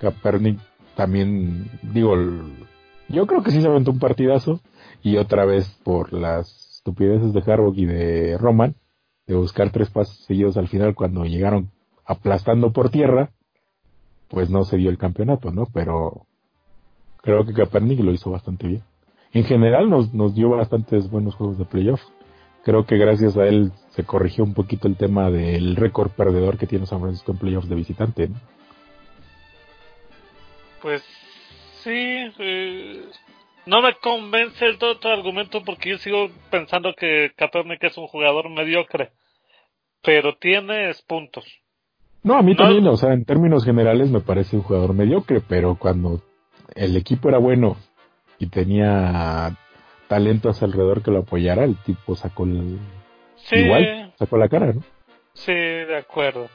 Kaepernick 0.00 0.58
también, 0.94 1.68
digo, 1.82 2.14
yo 3.08 3.26
creo 3.26 3.42
que 3.42 3.50
sí 3.50 3.60
se 3.60 3.68
aventó 3.68 3.90
un 3.90 3.98
partidazo 3.98 4.60
y 5.02 5.16
otra 5.16 5.44
vez 5.44 5.68
por 5.82 6.12
las 6.12 6.76
estupideces 6.76 7.32
de 7.32 7.40
Harbaugh 7.40 7.74
y 7.76 7.84
de 7.84 8.38
Roman, 8.38 8.76
de 9.26 9.34
buscar 9.34 9.70
tres 9.70 9.90
pasos 9.90 10.16
seguidos 10.24 10.56
al 10.56 10.68
final 10.68 10.94
cuando 10.94 11.24
llegaron 11.24 11.70
aplastando 12.04 12.72
por 12.72 12.90
tierra, 12.90 13.30
pues 14.28 14.48
no 14.48 14.64
se 14.64 14.76
dio 14.76 14.88
el 14.88 14.98
campeonato, 14.98 15.50
¿no? 15.50 15.66
Pero 15.72 16.26
creo 17.22 17.44
que 17.44 17.52
Kaepernick 17.52 18.00
lo 18.00 18.12
hizo 18.12 18.30
bastante 18.30 18.68
bien. 18.68 18.82
En 19.32 19.44
general 19.44 19.90
nos, 19.90 20.14
nos 20.14 20.34
dio 20.34 20.48
bastantes 20.50 21.10
buenos 21.10 21.34
juegos 21.34 21.58
de 21.58 21.64
playoff 21.64 22.00
creo 22.66 22.84
que 22.84 22.98
gracias 22.98 23.36
a 23.36 23.46
él 23.46 23.70
se 23.90 24.04
corrigió 24.04 24.42
un 24.42 24.52
poquito 24.52 24.88
el 24.88 24.96
tema 24.96 25.30
del 25.30 25.76
récord 25.76 26.10
perdedor 26.10 26.58
que 26.58 26.66
tiene 26.66 26.84
San 26.84 27.00
Francisco 27.00 27.30
en 27.30 27.38
playoffs 27.38 27.68
de 27.68 27.76
visitante. 27.76 28.26
¿no? 28.26 28.34
Pues 30.82 31.00
sí, 31.84 32.28
eh, 32.40 33.04
no 33.66 33.82
me 33.82 33.94
convence 34.02 34.66
el 34.66 34.78
todo 34.78 34.98
tu 34.98 35.06
argumento 35.06 35.62
porque 35.64 35.90
yo 35.90 35.98
sigo 35.98 36.28
pensando 36.50 36.92
que 36.98 37.30
Kaepernick 37.36 37.84
es 37.84 37.96
un 37.98 38.08
jugador 38.08 38.50
mediocre, 38.50 39.12
pero 40.02 40.34
tienes 40.34 41.00
puntos. 41.02 41.44
No, 42.24 42.34
a 42.34 42.42
mí 42.42 42.56
también, 42.56 42.84
o 42.88 42.96
sea, 42.96 43.12
en 43.12 43.24
términos 43.24 43.64
generales 43.64 44.10
me 44.10 44.22
parece 44.22 44.56
un 44.56 44.62
jugador 44.62 44.92
mediocre, 44.92 45.40
pero 45.40 45.76
cuando 45.76 46.20
el 46.74 46.96
equipo 46.96 47.28
era 47.28 47.38
bueno 47.38 47.76
y 48.40 48.48
tenía 48.48 49.56
talentos 50.08 50.62
alrededor 50.62 51.02
que 51.02 51.10
lo 51.10 51.20
apoyara, 51.20 51.64
el 51.64 51.76
tipo 51.76 52.14
sacó 52.16 52.44
el... 52.44 52.78
Igual, 53.52 54.12
sacó 54.18 54.36
la 54.38 54.48
cara, 54.48 54.72
¿no? 54.72 54.82
Sí, 55.34 55.52
de 55.52 55.96
acuerdo. 55.96 56.48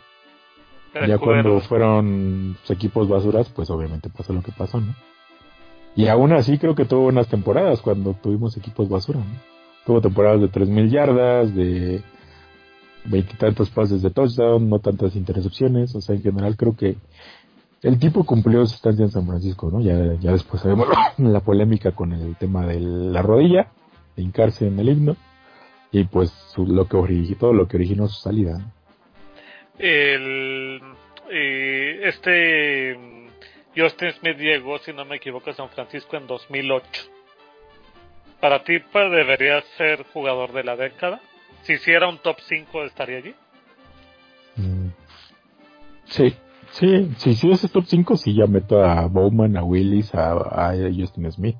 ya 1.08 1.18
cuando 1.18 1.60
fueron 1.62 2.58
equipos 2.68 3.08
basuras, 3.08 3.50
pues 3.50 3.70
obviamente 3.70 4.10
pasó 4.10 4.34
lo 4.34 4.42
que 4.42 4.52
pasó, 4.52 4.82
¿no? 4.82 4.94
Y 5.96 6.08
aún 6.08 6.34
así 6.34 6.58
creo 6.58 6.74
que 6.74 6.86
tuvo 6.86 7.08
unas 7.08 7.28
temporadas 7.28 7.82
cuando 7.82 8.14
tuvimos 8.14 8.56
equipos 8.58 8.90
basura, 8.90 9.20
¿no? 9.20 9.52
Tuvo 9.86 10.02
temporadas 10.02 10.42
de 10.42 10.48
3.000 10.48 10.90
yardas, 10.90 11.56
de 11.56 12.02
veintitantos 13.06 13.70
pases 13.72 14.02
de 14.02 14.12
touchdown, 14.12 14.70
no 14.70 14.80
tantas 14.80 15.16
intercepciones, 15.16 15.96
o 15.96 16.02
sea, 16.02 16.16
en 16.16 16.22
general 16.22 16.56
creo 16.56 16.76
que 16.76 16.98
el 17.84 18.00
tipo 18.00 18.24
cumplió 18.24 18.66
su 18.66 18.76
estancia 18.76 19.06
en 19.06 19.12
San 19.12 19.26
Francisco, 19.26 19.70
¿no? 19.72 19.82
Ya, 19.82 20.16
ya 20.20 20.32
después 20.32 20.62
sabemos 20.62 20.88
la 21.18 21.40
polémica 21.40 21.94
con 21.94 22.14
el 22.14 22.36
tema 22.36 22.66
de 22.66 22.80
la 22.80 23.22
rodilla, 23.22 23.68
de 24.16 24.24
hincarse 24.24 24.68
en 24.68 24.80
el 24.80 24.90
himno, 24.90 25.16
y 25.92 26.04
pues 26.06 26.32
lo 26.58 26.88
que 26.88 26.98
originó, 26.98 27.38
todo 27.38 27.54
lo 27.54 27.68
que 27.68 27.78
originó 27.78 28.08
su 28.08 28.22
salida. 28.22 28.60
El, 29.78 30.80
este 31.30 32.98
Justin 33.76 34.12
Smith 34.20 34.38
llegó, 34.38 34.78
si 34.80 34.94
no 34.94 35.06
me 35.06 35.18
equivoco, 35.18 35.50
a 35.50 35.54
San 35.54 35.70
Francisco 35.70 36.18
en 36.18 36.28
2008. 36.28 36.88
¿Para 38.40 38.64
ti 38.64 38.80
pues, 38.80 39.12
debería 39.12 39.62
ser 39.78 40.04
jugador 40.14 40.52
de 40.52 40.64
la 40.64 40.76
década? 40.76 41.20
Si 41.64 41.74
hiciera 41.74 42.10
un 42.10 42.18
top 42.20 42.38
5, 42.48 42.84
¿estaría 42.86 43.18
allí? 43.18 43.36
Mm, 44.58 44.90
sí, 46.06 46.36
Sí, 46.72 47.12
sí, 47.18 47.36
sí, 47.36 47.52
ese 47.52 47.68
top 47.68 47.86
5 47.86 48.16
sí 48.16 48.34
ya 48.34 48.48
meto 48.48 48.84
a 48.84 49.08
Bowman, 49.08 49.58
a 49.58 49.64
Willis, 49.64 50.14
a, 50.16 50.74
Justin 50.98 51.32
Smith, 51.32 51.58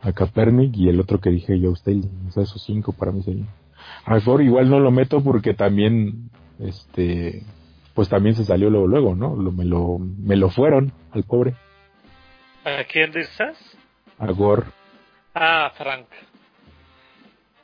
a 0.00 0.12
Kaepernick 0.12 0.74
y 0.76 0.88
el 0.88 1.00
otro 1.00 1.20
que 1.20 1.30
dije 1.30 1.60
Joe 1.62 1.76
Staley. 1.76 2.08
O 2.28 2.30
sea, 2.30 2.42
esos 2.42 2.62
cinco 2.64 2.92
para 2.92 3.12
mí 3.12 3.22
serían. 3.22 3.48
A 4.04 4.18
Ford 4.20 4.40
igual 4.40 4.70
no 4.70 4.80
lo 4.80 4.90
meto 4.90 5.22
porque 5.22 5.52
también, 5.52 6.30
este, 6.58 7.42
pues 7.94 8.08
también 8.08 8.34
se 8.34 8.44
salió 8.44 8.70
luego, 8.70 8.86
luego, 8.86 9.14
¿no? 9.14 9.36
Lo, 9.36 9.52
me, 9.52 9.64
lo, 9.64 9.98
me 9.98 10.36
lo 10.36 10.48
fueron 10.48 10.92
al 11.12 11.24
pobre. 11.24 11.54
¿A 12.64 12.84
quién 12.84 13.12
dices? 13.12 13.56
A 14.18 14.32
Gore. 14.32 14.64
Ah, 15.34 15.72
Frank. 15.76 16.06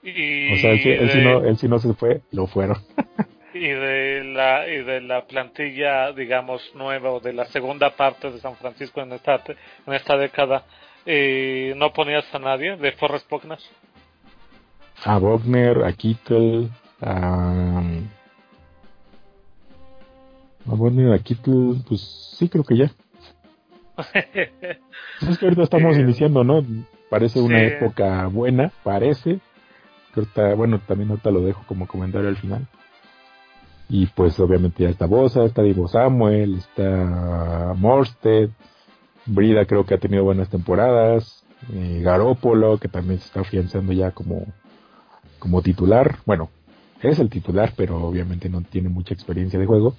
Y 0.02 0.52
o 0.52 0.56
sea, 0.58 0.72
él, 0.72 1.10
sí 1.10 1.18
no, 1.20 1.44
él 1.44 1.56
sí 1.56 1.68
no 1.68 1.78
se 1.78 1.94
fue, 1.94 2.20
lo 2.30 2.46
fueron. 2.46 2.76
y 3.56 3.68
de 3.68 4.24
la 4.24 4.68
y 4.68 4.82
de 4.82 5.00
la 5.00 5.26
plantilla 5.26 6.12
digamos 6.12 6.62
nueva 6.74 7.10
o 7.10 7.20
de 7.20 7.32
la 7.32 7.46
segunda 7.46 7.90
parte 7.96 8.30
de 8.30 8.38
San 8.38 8.56
Francisco 8.56 9.00
en 9.00 9.12
esta 9.12 9.42
en 9.86 9.94
esta 9.94 10.16
década 10.16 10.64
eh, 11.04 11.74
no 11.76 11.92
ponías 11.92 12.24
a 12.34 12.38
nadie 12.38 12.76
de 12.76 12.92
Forrest 12.92 13.30
Buckner. 13.30 13.58
A 15.04 15.18
Buckner 15.18 15.84
a 15.84 15.92
Kittle 15.92 16.68
a 17.00 17.82
a 20.68 20.74
Buckner 20.74 21.12
a 21.12 21.18
Kittle 21.18 21.76
pues 21.88 22.34
sí 22.38 22.48
creo 22.48 22.64
que 22.64 22.76
ya. 22.76 22.90
Es 25.22 25.38
que 25.38 25.46
ahorita 25.46 25.62
estamos 25.62 25.96
iniciando 25.96 26.44
no 26.44 26.62
parece 27.08 27.40
una 27.40 27.62
época 27.62 28.26
buena 28.26 28.72
parece. 28.82 29.40
Bueno 30.56 30.80
también 30.80 31.10
ahorita 31.10 31.30
lo 31.30 31.40
dejo 31.40 31.62
como 31.66 31.86
comentario 31.86 32.28
al 32.28 32.36
final 32.36 32.66
Y 33.88 34.06
pues 34.06 34.38
obviamente 34.40 34.82
ya 34.82 34.90
está 34.90 35.06
Bosa, 35.06 35.44
está 35.44 35.62
Divo 35.62 35.86
Samuel, 35.86 36.56
está 36.56 37.74
Morsted, 37.76 38.50
Brida 39.26 39.64
creo 39.64 39.84
que 39.86 39.94
ha 39.94 39.98
tenido 39.98 40.24
buenas 40.24 40.48
temporadas, 40.48 41.44
Garópolo 41.70 42.78
que 42.78 42.88
también 42.88 43.20
se 43.20 43.26
está 43.26 43.40
afianzando 43.40 43.92
ya 43.92 44.10
como, 44.10 44.46
como 45.38 45.62
titular, 45.62 46.16
bueno, 46.26 46.50
es 47.02 47.18
el 47.18 47.30
titular 47.30 47.72
pero 47.76 48.04
obviamente 48.04 48.48
no 48.48 48.62
tiene 48.62 48.88
mucha 48.88 49.14
experiencia 49.14 49.58
de 49.58 49.66
juego. 49.66 49.94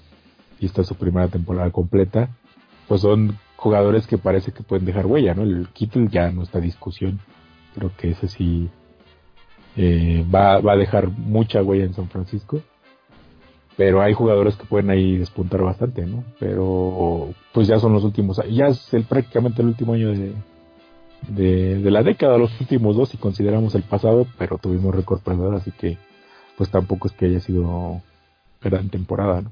Y 0.59 0.65
esta 0.65 0.81
es 0.81 0.87
su 0.87 0.95
primera 0.95 1.27
temporada 1.27 1.69
completa, 1.71 2.29
pues 2.87 3.01
son 3.01 3.37
jugadores 3.57 4.07
que 4.07 4.17
parece 4.17 4.51
que 4.51 4.63
pueden 4.63 4.85
dejar 4.85 5.05
huella, 5.05 5.35
¿no? 5.35 5.43
El 5.43 5.67
Kittle 5.69 6.07
ya 6.09 6.31
no 6.31 6.43
está 6.43 6.59
discusión, 6.59 7.19
creo 7.75 7.91
que 7.95 8.11
ese 8.11 8.27
sí 8.27 8.69
eh, 9.75 10.25
va, 10.33 10.59
va 10.59 10.73
a 10.73 10.77
dejar 10.77 11.09
mucha 11.09 11.61
huella 11.61 11.85
en 11.85 11.93
San 11.93 12.09
Francisco 12.09 12.61
pero 13.77 14.01
hay 14.01 14.13
jugadores 14.13 14.55
que 14.55 14.65
pueden 14.65 14.89
ahí 14.89 15.17
despuntar 15.17 15.61
bastante, 15.61 16.03
¿no? 16.05 16.23
Pero 16.39 17.29
pues 17.53 17.67
ya 17.67 17.77
son 17.79 17.93
los 17.93 18.03
últimos, 18.03 18.41
ya 18.49 18.67
es 18.67 18.93
el, 18.93 19.03
prácticamente 19.05 19.61
el 19.61 19.67
último 19.67 19.93
año 19.93 20.09
de, 20.09 20.33
de, 21.77 21.91
la 21.91 22.01
década, 22.01 22.39
los 22.39 22.59
últimos 22.59 22.97
dos 22.97 23.09
si 23.09 23.17
consideramos 23.17 23.75
el 23.75 23.83
pasado, 23.83 24.25
pero 24.39 24.57
tuvimos 24.57 24.95
récord 24.95 25.21
perdedor, 25.21 25.55
así 25.55 25.71
que 25.71 25.97
pues 26.57 26.71
tampoco 26.71 27.07
es 27.07 27.13
que 27.13 27.27
haya 27.27 27.39
sido 27.39 28.01
gran 28.61 28.89
temporada, 28.89 29.43
¿no? 29.43 29.51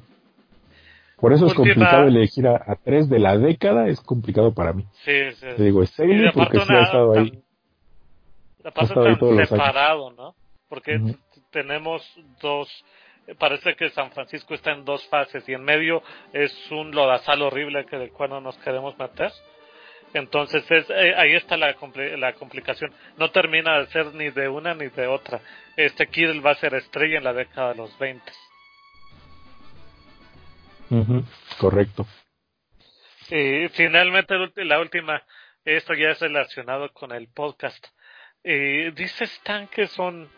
Por 1.17 1.31
eso 1.31 1.45
es 1.45 1.53
complicado 1.53 2.07
elegir 2.07 2.45
a, 2.47 2.75
tres 2.83 3.07
de 3.07 3.19
la 3.19 3.37
década, 3.37 3.87
es 3.87 4.01
complicado 4.01 4.53
para 4.53 4.73
mí. 4.73 4.85
Sí, 5.05 5.31
sí. 5.39 5.45
Te 5.55 5.63
digo, 5.63 5.81
es 5.81 5.91
serio 5.91 6.29
porque 6.33 6.59
sí 6.59 6.73
ha 6.73 6.81
estado 6.81 7.13
ahí. 7.13 7.41
La 8.61 8.73
ahí 8.75 9.17
todos 9.17 9.47
separado, 9.47 10.11
¿no? 10.11 10.35
Porque 10.67 10.99
tenemos 11.51 12.01
dos 12.41 12.67
parece 13.39 13.75
que 13.75 13.89
San 13.89 14.11
Francisco 14.11 14.53
está 14.53 14.71
en 14.71 14.85
dos 14.85 15.05
fases 15.07 15.47
y 15.49 15.53
en 15.53 15.63
medio 15.63 16.03
es 16.31 16.53
un 16.71 16.91
lodazal 16.91 17.41
horrible 17.41 17.85
que 17.85 17.97
del 17.97 18.11
cual 18.11 18.29
no 18.29 18.41
nos 18.41 18.57
queremos 18.59 18.97
meter. 18.99 19.31
Entonces 20.13 20.63
es, 20.69 20.89
eh, 20.91 21.13
ahí 21.17 21.33
está 21.33 21.57
la, 21.57 21.75
la 22.17 22.33
complicación. 22.33 22.93
No 23.17 23.31
termina 23.31 23.79
de 23.79 23.87
ser 23.87 24.13
ni 24.13 24.29
de 24.29 24.47
una 24.47 24.73
ni 24.73 24.87
de 24.87 25.07
otra. 25.07 25.41
Este 25.75 26.07
Kittle 26.07 26.39
va 26.39 26.51
a 26.51 26.55
ser 26.55 26.73
estrella 26.75 27.17
en 27.17 27.23
la 27.23 27.33
década 27.33 27.69
de 27.71 27.75
los 27.75 27.97
20. 27.99 28.23
Correcto. 31.57 32.05
Y 33.29 33.67
finalmente 33.69 34.35
la 34.57 34.79
última, 34.79 35.21
esto 35.65 35.93
ya 35.95 36.11
es 36.11 36.19
relacionado 36.19 36.93
con 36.93 37.11
el 37.11 37.27
podcast. 37.27 37.85
Eh, 38.43 38.93
dice 38.95 39.23
Stan 39.23 39.67
que 39.67 39.87
son 39.87 40.29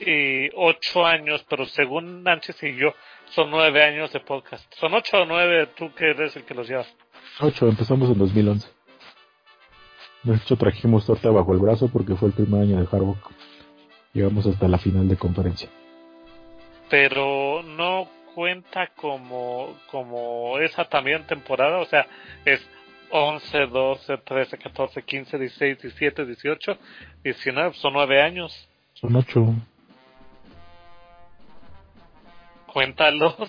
y 0.00 0.48
ocho 0.54 1.06
años, 1.06 1.44
pero 1.48 1.66
según 1.66 2.22
Nanches 2.22 2.62
y 2.62 2.76
yo, 2.76 2.94
son 3.30 3.50
nueve 3.50 3.82
años 3.82 4.12
de 4.12 4.20
podcast. 4.20 4.64
¿Son 4.74 4.94
ocho 4.94 5.22
o 5.22 5.26
nueve 5.26 5.68
tú 5.76 5.92
que 5.94 6.10
eres 6.10 6.36
el 6.36 6.44
que 6.44 6.54
los 6.54 6.68
llevas? 6.68 6.92
Ocho, 7.40 7.68
empezamos 7.68 8.08
en 8.10 8.18
2011. 8.18 8.68
De 10.22 10.34
hecho, 10.34 10.56
trajimos 10.56 11.06
torta 11.06 11.30
bajo 11.30 11.52
el 11.52 11.60
brazo 11.60 11.88
porque 11.88 12.16
fue 12.16 12.28
el 12.28 12.34
primer 12.34 12.62
año 12.62 12.80
de 12.80 12.88
Harbaugh. 12.90 13.16
Llegamos 14.12 14.46
hasta 14.46 14.66
la 14.66 14.78
final 14.78 15.08
de 15.08 15.16
conferencia. 15.16 15.68
Pero 16.88 17.62
no 17.62 18.08
cuenta 18.34 18.88
como, 18.96 19.76
como 19.90 20.58
esa 20.58 20.84
también 20.84 21.26
temporada, 21.26 21.78
o 21.78 21.84
sea, 21.86 22.06
es 22.44 22.60
11, 23.10 23.66
12, 23.66 24.18
13, 24.18 24.58
14, 24.58 25.02
15, 25.02 25.38
16, 25.38 25.82
17, 25.82 26.26
18, 26.26 26.78
19, 27.22 27.74
son 27.74 27.92
nueve 27.92 28.20
años. 28.20 28.68
Son 28.94 29.14
ocho. 29.14 29.54
Cuéntalos. 32.76 33.34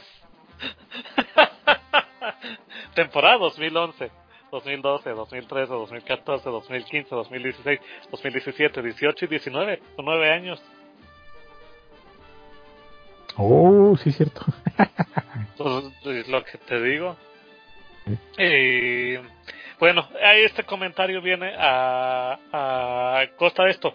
Temporada 2.95 3.37
2011, 3.39 4.09
2012, 4.49 5.09
2013, 5.09 5.73
2014, 5.73 6.49
2015, 6.49 7.13
2016, 7.13 7.79
2017, 8.09 8.81
18 8.81 9.25
y 9.25 9.27
19. 9.27 9.81
Son 9.97 10.05
nueve 10.05 10.31
años. 10.31 10.63
Oh, 13.35 13.97
sí, 14.01 14.13
cierto. 14.13 14.45
pues, 15.57 16.27
lo 16.29 16.41
que 16.45 16.57
te 16.59 16.81
digo. 16.81 17.17
bueno, 19.77 20.07
este 20.37 20.63
comentario 20.63 21.21
viene 21.21 21.53
a, 21.59 22.39
a 22.53 23.27
costa 23.35 23.65
de 23.65 23.71
esto. 23.71 23.93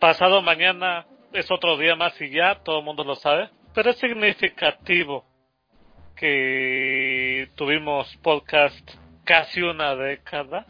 Pasado 0.00 0.42
mañana 0.42 1.06
es 1.32 1.48
otro 1.52 1.76
día 1.76 1.94
más 1.94 2.20
y 2.20 2.30
ya, 2.30 2.56
todo 2.64 2.80
el 2.80 2.84
mundo 2.84 3.04
lo 3.04 3.14
sabe 3.14 3.48
pero 3.74 3.90
es 3.90 3.98
significativo 3.98 5.24
que 6.16 7.48
tuvimos 7.56 8.16
podcast 8.22 8.88
casi 9.24 9.60
una 9.62 9.96
década 9.96 10.64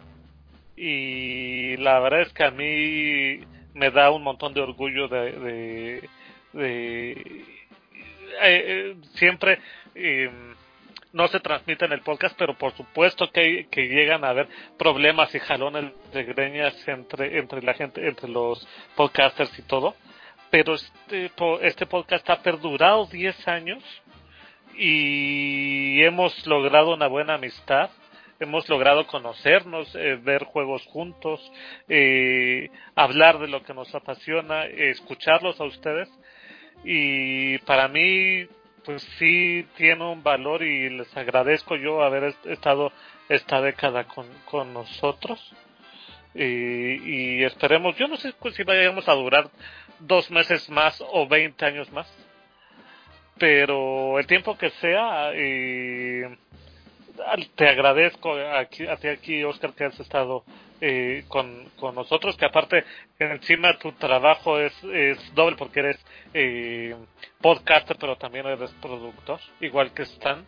y 0.75 1.77
la 1.77 2.01
verdad 2.01 2.23
es 2.23 2.33
que 2.33 2.45
a 2.45 2.51
mí 2.51 3.45
me 3.75 3.91
da 3.91 4.11
un 4.11 4.23
montón 4.23 4.55
de 4.55 4.63
orgullo 4.63 5.07
de, 5.09 5.33
de, 5.33 6.09
eh, 6.55 7.45
eh, 8.43 8.97
siempre 9.15 9.59
em, 9.95 10.55
no 11.13 11.29
se 11.29 11.41
transmite 11.41 11.85
en 11.85 11.93
el 11.93 12.01
podcast, 12.01 12.35
pero 12.39 12.57
por 12.57 12.75
supuesto 12.75 13.31
que, 13.31 13.69
que 13.71 13.87
llegan 13.87 14.25
a 14.25 14.31
haber 14.31 14.49
problemas 14.79 15.33
y 15.35 15.41
jalones 15.41 15.93
de 16.13 16.25
greñas 16.25 16.75
entre, 16.89 17.39
entre 17.39 17.63
la 17.63 17.75
gente, 17.75 18.09
entre 18.09 18.29
los 18.29 18.67
podcasters 18.97 19.57
y 19.59 19.63
todo 19.63 19.95
pero 20.55 20.75
este, 20.75 21.33
este 21.63 21.85
podcast 21.85 22.31
ha 22.31 22.41
perdurado 22.41 23.07
10 23.07 23.49
años 23.49 23.83
y 24.77 26.01
hemos 26.01 26.47
logrado 26.47 26.95
una 26.95 27.09
buena 27.09 27.35
amistad, 27.35 27.91
hemos 28.39 28.69
logrado 28.69 29.05
conocernos, 29.09 29.93
eh, 29.97 30.17
ver 30.23 30.45
juegos 30.45 30.87
juntos, 30.87 31.41
eh, 31.89 32.71
hablar 32.95 33.41
de 33.41 33.49
lo 33.49 33.65
que 33.65 33.75
nos 33.75 33.93
apasiona, 33.97 34.67
escucharlos 34.67 35.61
a 35.61 35.65
ustedes. 35.65 36.09
Y 36.85 37.59
para 37.67 37.89
mí 37.89 38.47
pues 38.85 39.03
sí 39.19 39.67
tiene 39.77 40.05
un 40.05 40.23
valor 40.23 40.63
y 40.63 40.89
les 40.89 41.17
agradezco 41.17 41.75
yo 41.75 42.05
haber 42.05 42.33
estado 42.45 42.93
esta 43.29 43.61
década 43.61 44.05
con, 44.05 44.29
con 44.45 44.73
nosotros. 44.73 45.53
Y, 46.33 47.41
y 47.41 47.45
esperemos, 47.45 47.97
yo 47.97 48.07
no 48.07 48.17
sé 48.19 48.33
si 48.55 48.63
vayamos 48.63 49.09
a 49.09 49.15
durar 49.15 49.51
dos 50.07 50.31
meses 50.31 50.69
más 50.71 51.03
o 51.13 51.27
20 51.27 51.65
años 51.65 51.91
más. 51.93 52.07
Pero 53.39 54.19
el 54.19 54.27
tiempo 54.27 54.57
que 54.57 54.71
sea, 54.71 55.33
te 57.57 57.69
agradezco 57.69 58.35
aquí, 58.37 58.87
a 58.87 58.97
ti 58.97 59.09
aquí, 59.09 59.45
Oscar, 59.45 59.73
que 59.73 59.85
has 59.85 59.99
estado 59.99 60.45
eh, 60.81 61.25
con, 61.29 61.71
con 61.77 61.95
nosotros, 61.95 62.37
que 62.37 62.45
aparte 62.45 62.85
encima 63.19 63.79
tu 63.79 63.93
trabajo 63.93 64.59
es, 64.59 64.73
es 64.85 65.35
doble 65.35 65.57
porque 65.57 65.81
eres 65.81 66.05
eh, 66.33 66.95
podcaster, 67.41 67.97
pero 67.99 68.17
también 68.17 68.47
eres 68.47 68.71
productor, 68.83 69.41
igual 69.61 69.93
que 69.93 70.03
Stan. 70.03 70.45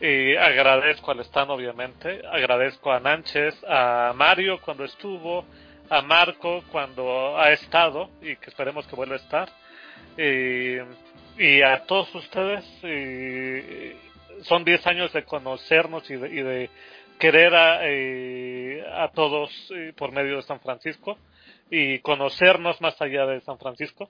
Eh, 0.00 0.38
agradezco 0.38 1.10
al 1.10 1.20
Stan, 1.20 1.50
obviamente, 1.50 2.22
agradezco 2.26 2.90
a 2.90 3.00
Nanches, 3.00 3.54
a 3.68 4.12
Mario 4.14 4.60
cuando 4.60 4.84
estuvo, 4.84 5.44
a 5.90 6.02
Marco 6.02 6.62
cuando 6.70 7.36
ha 7.38 7.52
estado 7.52 8.10
y 8.20 8.36
que 8.36 8.50
esperemos 8.50 8.86
que 8.86 8.96
vuelva 8.96 9.14
a 9.14 9.18
estar. 9.18 9.48
Y 10.16 11.62
a 11.62 11.84
todos 11.86 12.14
ustedes, 12.14 12.64
son 14.42 14.64
10 14.64 14.86
años 14.86 15.12
de 15.12 15.24
conocernos 15.24 16.08
y 16.10 16.16
de, 16.16 16.70
querer 17.18 17.54
a, 17.54 17.80
eh, 17.82 18.84
a 18.92 19.08
todos 19.08 19.50
por 19.96 20.12
medio 20.12 20.36
de 20.36 20.42
San 20.42 20.60
Francisco 20.60 21.18
y 21.70 21.98
conocernos 22.00 22.80
más 22.80 23.00
allá 23.02 23.26
de 23.26 23.40
San 23.40 23.58
Francisco. 23.58 24.08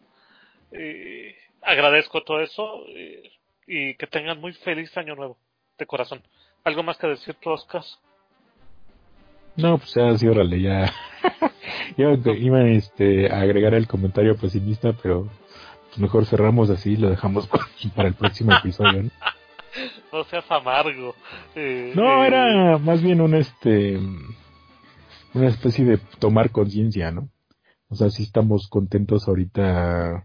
agradezco 1.62 2.22
todo 2.22 2.40
eso 2.40 2.84
y 3.66 3.94
que 3.94 4.06
tengan 4.06 4.40
muy 4.40 4.52
feliz 4.54 4.96
año 4.96 5.14
nuevo, 5.14 5.36
de 5.78 5.86
corazón. 5.86 6.22
¿Algo 6.64 6.82
más 6.82 6.96
que 6.96 7.06
decir, 7.06 7.36
Oscar? 7.44 7.82
No, 9.58 9.76
pues 9.78 9.92
ya 9.92 10.16
sí, 10.16 10.26
órale, 10.28 10.62
ya. 10.62 10.92
Yo 11.96 12.12
iba 12.32 12.62
este, 12.68 13.30
a 13.32 13.40
agregar 13.40 13.74
el 13.74 13.88
comentario 13.88 14.36
pesimista, 14.36 14.92
pero 15.02 15.28
pues 15.88 15.98
mejor 15.98 16.26
cerramos 16.26 16.70
así 16.70 16.92
y 16.92 16.96
lo 16.96 17.10
dejamos 17.10 17.48
para 17.96 18.08
el 18.08 18.14
próximo 18.14 18.52
episodio, 18.54 19.02
¿no? 19.04 19.10
No 20.12 20.24
seas 20.24 20.50
amargo. 20.50 21.14
Eh, 21.54 21.92
no, 21.94 22.24
eh, 22.24 22.26
era 22.28 22.78
más 22.78 23.02
bien 23.02 23.20
un 23.20 23.34
este 23.34 23.98
una 25.34 25.48
especie 25.48 25.84
de 25.84 25.98
tomar 26.18 26.50
conciencia, 26.50 27.10
¿no? 27.12 27.28
O 27.88 27.94
sea, 27.94 28.08
sí 28.08 28.22
estamos 28.22 28.68
contentos 28.68 29.28
ahorita 29.28 30.24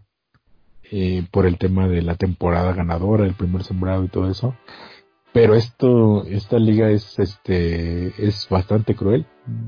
eh, 0.90 1.24
por 1.30 1.46
el 1.46 1.58
tema 1.58 1.86
de 1.86 2.02
la 2.02 2.14
temporada 2.16 2.72
ganadora, 2.72 3.26
el 3.26 3.34
primer 3.34 3.62
sembrado 3.62 4.04
y 4.04 4.08
todo 4.08 4.30
eso 4.30 4.56
pero 5.34 5.54
esto 5.54 6.24
esta 6.24 6.58
liga 6.58 6.88
es 6.88 7.18
este 7.18 8.06
es 8.26 8.48
bastante 8.48 8.94
cruel 8.94 9.26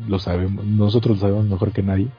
lo 0.08 0.18
sabemos 0.18 0.64
nosotros 0.64 1.16
lo 1.16 1.20
sabemos 1.20 1.44
mejor 1.44 1.72
que 1.72 1.82
nadie 1.82 2.10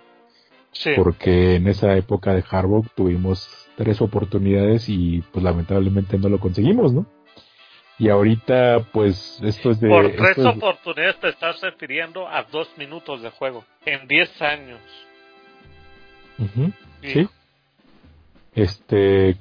Porque 0.95 1.55
en 1.55 1.67
esa 1.67 1.95
época 1.95 2.33
de 2.33 2.43
Harbaugh 2.49 2.85
tuvimos 2.95 3.49
tres 3.75 4.01
oportunidades 4.01 4.89
y 4.89 5.21
pues 5.31 5.43
lamentablemente 5.43 6.17
no 6.17 6.29
lo 6.29 6.39
conseguimos, 6.39 6.93
¿no? 6.93 7.05
Y 7.99 8.09
ahorita, 8.09 8.85
pues, 8.91 9.39
esto 9.43 9.71
es 9.71 9.79
de... 9.79 9.89
Por 9.89 10.11
tres 10.11 10.37
oportunidades 10.45 11.19
te 11.19 11.29
estás 11.29 11.59
refiriendo 11.61 12.27
a 12.27 12.43
dos 12.43 12.69
minutos 12.77 13.23
de 13.23 13.31
juego 13.31 13.65
en 13.85 14.07
diez 14.07 14.29
años. 14.41 14.81
sí. 17.01 17.27
Este, 18.53 19.37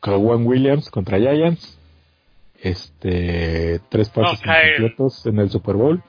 Kawan 0.00 0.46
Williams 0.46 0.90
contra 0.90 1.18
Giants. 1.18 1.79
Este, 2.62 3.80
tres 3.88 4.10
pases 4.10 4.40
completos 4.40 5.26
en 5.26 5.38
el 5.38 5.50
Super 5.50 5.76
Bowl. 5.76 6.02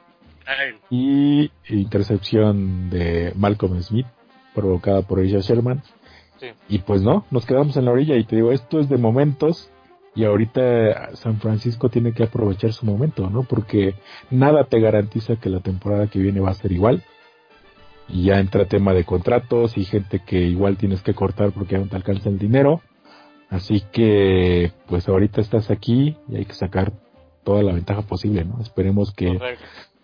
Y 0.89 1.49
intercepción 1.69 2.89
de 2.89 3.31
Malcolm 3.35 3.81
Smith 3.81 4.07
provocada 4.53 5.01
por 5.01 5.23
Isha 5.23 5.39
Sherman. 5.39 5.81
Y 6.67 6.79
pues 6.79 7.01
no, 7.01 7.25
nos 7.31 7.45
quedamos 7.45 7.77
en 7.77 7.85
la 7.85 7.91
orilla 7.91 8.15
y 8.15 8.23
te 8.23 8.35
digo, 8.35 8.51
esto 8.51 8.79
es 8.79 8.89
de 8.89 8.97
momentos 8.97 9.71
y 10.13 10.25
ahorita 10.25 11.15
San 11.15 11.39
Francisco 11.39 11.89
tiene 11.89 12.13
que 12.13 12.23
aprovechar 12.23 12.73
su 12.73 12.85
momento, 12.85 13.29
¿no? 13.29 13.43
Porque 13.43 13.95
nada 14.29 14.65
te 14.65 14.79
garantiza 14.79 15.37
que 15.37 15.49
la 15.49 15.61
temporada 15.61 16.07
que 16.07 16.19
viene 16.19 16.41
va 16.41 16.49
a 16.49 16.55
ser 16.55 16.71
igual. 16.71 17.03
Y 18.09 18.25
ya 18.25 18.39
entra 18.39 18.65
tema 18.65 18.93
de 18.93 19.05
contratos 19.05 19.77
y 19.77 19.85
gente 19.85 20.19
que 20.25 20.39
igual 20.39 20.75
tienes 20.77 21.01
que 21.01 21.13
cortar 21.13 21.51
porque 21.51 21.77
no 21.77 21.87
te 21.87 21.95
alcanza 21.95 22.27
el 22.27 22.39
dinero. 22.39 22.81
Así 23.51 23.83
que, 23.91 24.71
pues 24.87 25.09
ahorita 25.09 25.41
estás 25.41 25.69
aquí 25.69 26.15
y 26.29 26.37
hay 26.37 26.45
que 26.45 26.53
sacar 26.53 26.93
toda 27.43 27.61
la 27.63 27.73
ventaja 27.73 28.01
posible, 28.01 28.45
¿no? 28.45 28.61
Esperemos 28.61 29.13
que, 29.13 29.37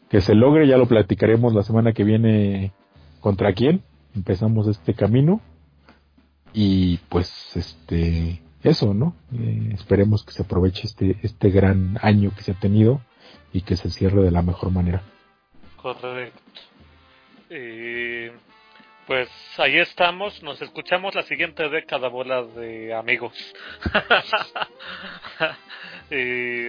que 0.10 0.20
se 0.20 0.36
logre, 0.36 0.68
ya 0.68 0.78
lo 0.78 0.86
platicaremos 0.86 1.54
la 1.54 1.64
semana 1.64 1.94
que 1.94 2.04
viene 2.04 2.74
contra 3.22 3.54
quién 3.54 3.82
empezamos 4.14 4.68
este 4.68 4.94
camino 4.94 5.40
y 6.54 6.98
pues 7.10 7.56
este 7.56 8.42
eso, 8.64 8.94
¿no? 8.94 9.16
Eh, 9.34 9.70
esperemos 9.74 10.26
que 10.26 10.34
se 10.34 10.44
aproveche 10.44 10.88
este 10.88 11.18
este 11.24 11.50
gran 11.50 11.98
año 12.02 12.32
que 12.36 12.44
se 12.44 12.52
ha 12.52 12.60
tenido 12.60 13.00
y 13.54 13.62
que 13.62 13.78
se 13.78 13.90
cierre 13.90 14.24
de 14.24 14.32
la 14.32 14.42
mejor 14.42 14.72
manera. 14.72 15.04
Correcto. 15.82 16.42
Pues 19.08 19.30
ahí 19.58 19.80
estamos, 19.80 20.44
nos 20.44 20.62
escuchamos 20.62 21.16
la 21.16 21.24
siguiente 21.24 21.70
década, 21.70 22.10
bola 22.10 22.44
de 22.44 22.94
amigos. 22.94 23.34
y, 26.12 26.68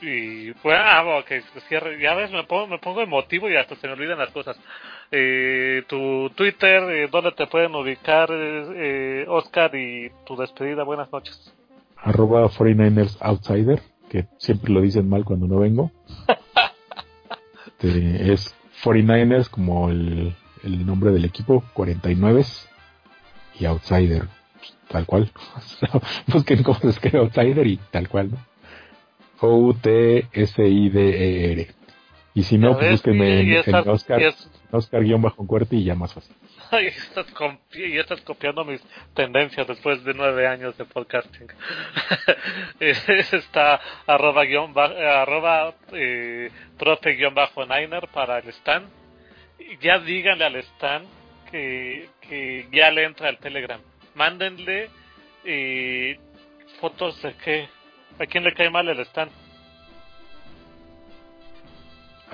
y 0.00 0.52
pues, 0.54 0.76
ah, 0.76 1.22
cierre, 1.68 2.00
ya 2.00 2.14
ves, 2.14 2.32
me 2.32 2.42
pongo, 2.44 2.66
me 2.66 2.78
pongo 2.78 3.00
emotivo 3.00 3.48
y 3.48 3.56
hasta 3.56 3.76
se 3.76 3.86
me 3.86 3.92
olvidan 3.92 4.18
las 4.18 4.30
cosas 4.30 4.58
eh, 5.12 5.84
tu 5.86 6.30
Twitter, 6.30 6.82
eh, 6.90 7.08
dónde 7.12 7.32
te 7.32 7.46
pueden 7.46 7.74
ubicar, 7.74 8.28
eh, 8.32 9.24
Oscar, 9.28 9.74
y 9.76 10.10
tu 10.26 10.34
despedida. 10.36 10.82
Buenas 10.82 11.12
noches. 11.12 11.54
Arroba 11.96 12.48
49ers 12.48 13.18
Outsider, 13.20 13.80
que 14.10 14.26
siempre 14.38 14.72
lo 14.72 14.80
dicen 14.80 15.08
mal 15.08 15.24
cuando 15.24 15.46
no 15.46 15.60
vengo. 15.60 15.92
Este, 17.82 18.32
es 18.32 18.54
49ers 18.84 19.48
como 19.48 19.90
el, 19.90 20.36
el 20.64 20.86
nombre 20.86 21.10
del 21.10 21.24
equipo, 21.24 21.64
49 21.74 22.44
y 23.58 23.64
Outsider, 23.66 24.28
tal 24.88 25.06
cual. 25.06 25.32
Busquen 26.26 26.62
cómo 26.62 26.78
se 26.80 26.88
escribe 26.90 27.18
Outsider 27.18 27.66
y 27.66 27.78
tal 27.90 28.08
cual, 28.08 28.30
¿no? 28.32 28.38
O-T-S-I-D-E-R. 29.40 30.22
Y 32.34 32.44
si 32.44 32.56
no, 32.56 32.78
pues 32.78 32.92
búsquenme 32.92 33.40
en, 33.40 33.74
Oscar. 33.88 34.34
Oscar 34.70 35.02
guion 35.02 35.20
bajo 35.20 35.46
y 35.70 35.84
ya 35.84 35.94
más 35.94 36.14
fácil. 36.14 36.34
y 36.72 36.86
estás, 36.86 37.26
estás 37.74 38.20
copiando 38.22 38.64
mis 38.64 38.80
tendencias 39.14 39.66
después 39.66 40.02
de 40.04 40.14
nueve 40.14 40.46
años 40.46 40.76
de 40.78 40.86
podcasting. 40.86 41.48
Está 42.80 43.80
arroba 44.06 44.44
guion 44.44 44.72
arroba 44.76 45.74
eh, 45.92 46.50
profe 46.78 47.10
guion 47.12 47.34
bajo 47.34 47.66
niner 47.66 48.08
para 48.08 48.38
el 48.38 48.48
stand. 48.48 49.01
Ya 49.80 49.98
díganle 49.98 50.44
al 50.44 50.56
stand 50.56 51.06
que, 51.50 52.08
que 52.20 52.68
ya 52.72 52.90
le 52.90 53.04
entra 53.04 53.28
al 53.28 53.38
telegram. 53.38 53.80
Mándenle 54.14 54.90
eh, 55.44 56.18
fotos 56.80 57.20
de 57.22 57.34
qué. 57.34 57.68
¿A 58.18 58.26
quién 58.26 58.44
le 58.44 58.52
cae 58.52 58.70
mal 58.70 58.88
el 58.88 59.00
stand? 59.00 59.30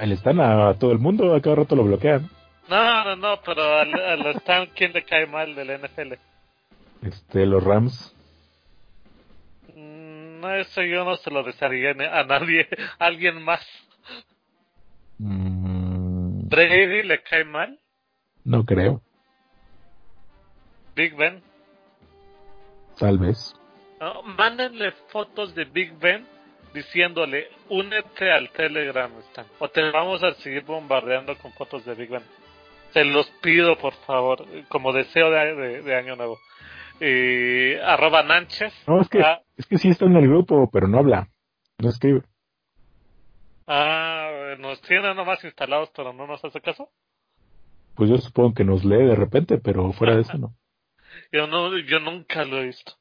le 0.07 0.15
están 0.15 0.41
a, 0.41 0.75
todo 0.75 0.93
el 0.93 0.99
mundo, 0.99 1.35
a 1.35 1.41
cada 1.41 1.57
rato 1.57 1.75
lo 1.75 1.85
bloquean. 1.85 2.29
No, 2.69 3.05
no, 3.05 3.17
no, 3.17 3.41
pero 3.45 3.79
al, 3.79 3.95
al 3.95 4.69
¿quién 4.75 4.93
le 4.93 5.05
cae 5.05 5.27
mal 5.27 5.55
del 5.55 5.81
NFL? 5.81 6.15
Este, 7.03 7.47
los 7.47 7.65
Rams. 7.65 8.15
Mm, 9.75 10.41
no, 10.41 10.55
eso 10.55 10.83
yo 10.83 11.05
no 11.05 11.17
se 11.17 11.31
lo 11.31 11.43
desearía 11.43 11.91
a 11.91 12.25
nadie, 12.25 12.69
a 12.99 13.07
alguien 13.07 13.43
más. 13.43 13.67
Mm. 15.19 15.68
¿Brady 16.49 17.03
le 17.03 17.23
cae 17.23 17.45
mal? 17.45 17.79
No 18.45 18.65
creo. 18.65 19.03
¿Big 20.95 21.15
Ben? 21.17 21.43
Tal 22.99 23.19
vez. 23.19 23.55
No, 24.01 24.23
mándenle 24.23 24.93
fotos 25.09 25.55
de 25.55 25.65
Big 25.65 25.93
Ben 25.99 26.27
diciéndole, 26.73 27.49
únete 27.69 28.31
al 28.31 28.51
Telegram, 28.51 29.11
Stan, 29.31 29.47
o 29.59 29.69
te 29.69 29.91
vamos 29.91 30.23
a 30.23 30.35
seguir 30.35 30.65
bombardeando 30.65 31.37
con 31.39 31.53
fotos 31.53 31.85
de 31.85 31.95
Big 31.95 32.11
Ben. 32.11 32.23
Se 32.93 33.05
los 33.05 33.29
pido, 33.43 33.77
por 33.77 33.95
favor, 34.07 34.45
como 34.69 34.93
deseo 34.93 35.31
de, 35.31 35.95
año 35.95 36.17
nuevo. 36.17 36.39
Eh, 37.01 37.81
arroba 37.85 38.23
Nanches. 38.23 38.73
No, 38.87 39.01
es 39.01 39.09
que, 39.09 39.23
es 39.57 39.67
que 39.67 39.79
sí 39.79 39.89
está 39.89 40.07
en 40.07 40.17
el 40.17 40.27
grupo, 40.27 40.69
pero 40.73 40.89
no 40.89 40.99
habla, 40.99 41.29
no 41.79 41.91
escribe. 41.91 42.23
Ah, 43.71 44.57
nos 44.59 44.81
tiene 44.81 45.15
nomás 45.15 45.45
instalados, 45.45 45.91
pero 45.95 46.15
no 46.15 46.27
nos 46.27 46.43
hace 46.43 46.59
caso. 46.63 46.91
Pues 47.95 48.09
yo 48.09 48.17
supongo 48.17 48.55
que 48.55 48.65
nos 48.65 48.83
lee 48.83 49.05
de 49.05 49.15
repente, 49.15 49.59
pero 49.59 49.93
fuera 49.93 50.15
de 50.15 50.23
eso 50.23 50.33
no. 50.39 50.55
yo 51.31 51.47
no, 51.47 51.77
yo 51.77 52.01
nunca 52.01 52.47
lo 52.47 52.59
he 52.59 52.65
visto. 52.65 52.95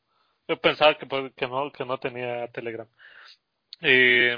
Yo 0.45 0.60
pensaba 0.60 0.98
que, 0.98 1.07
que 1.35 1.48
no, 1.48 1.72
que 1.72 1.85
no 1.85 1.98
tenía 1.99 2.48
Telegram. 2.49 2.88
Eh, 3.80 4.38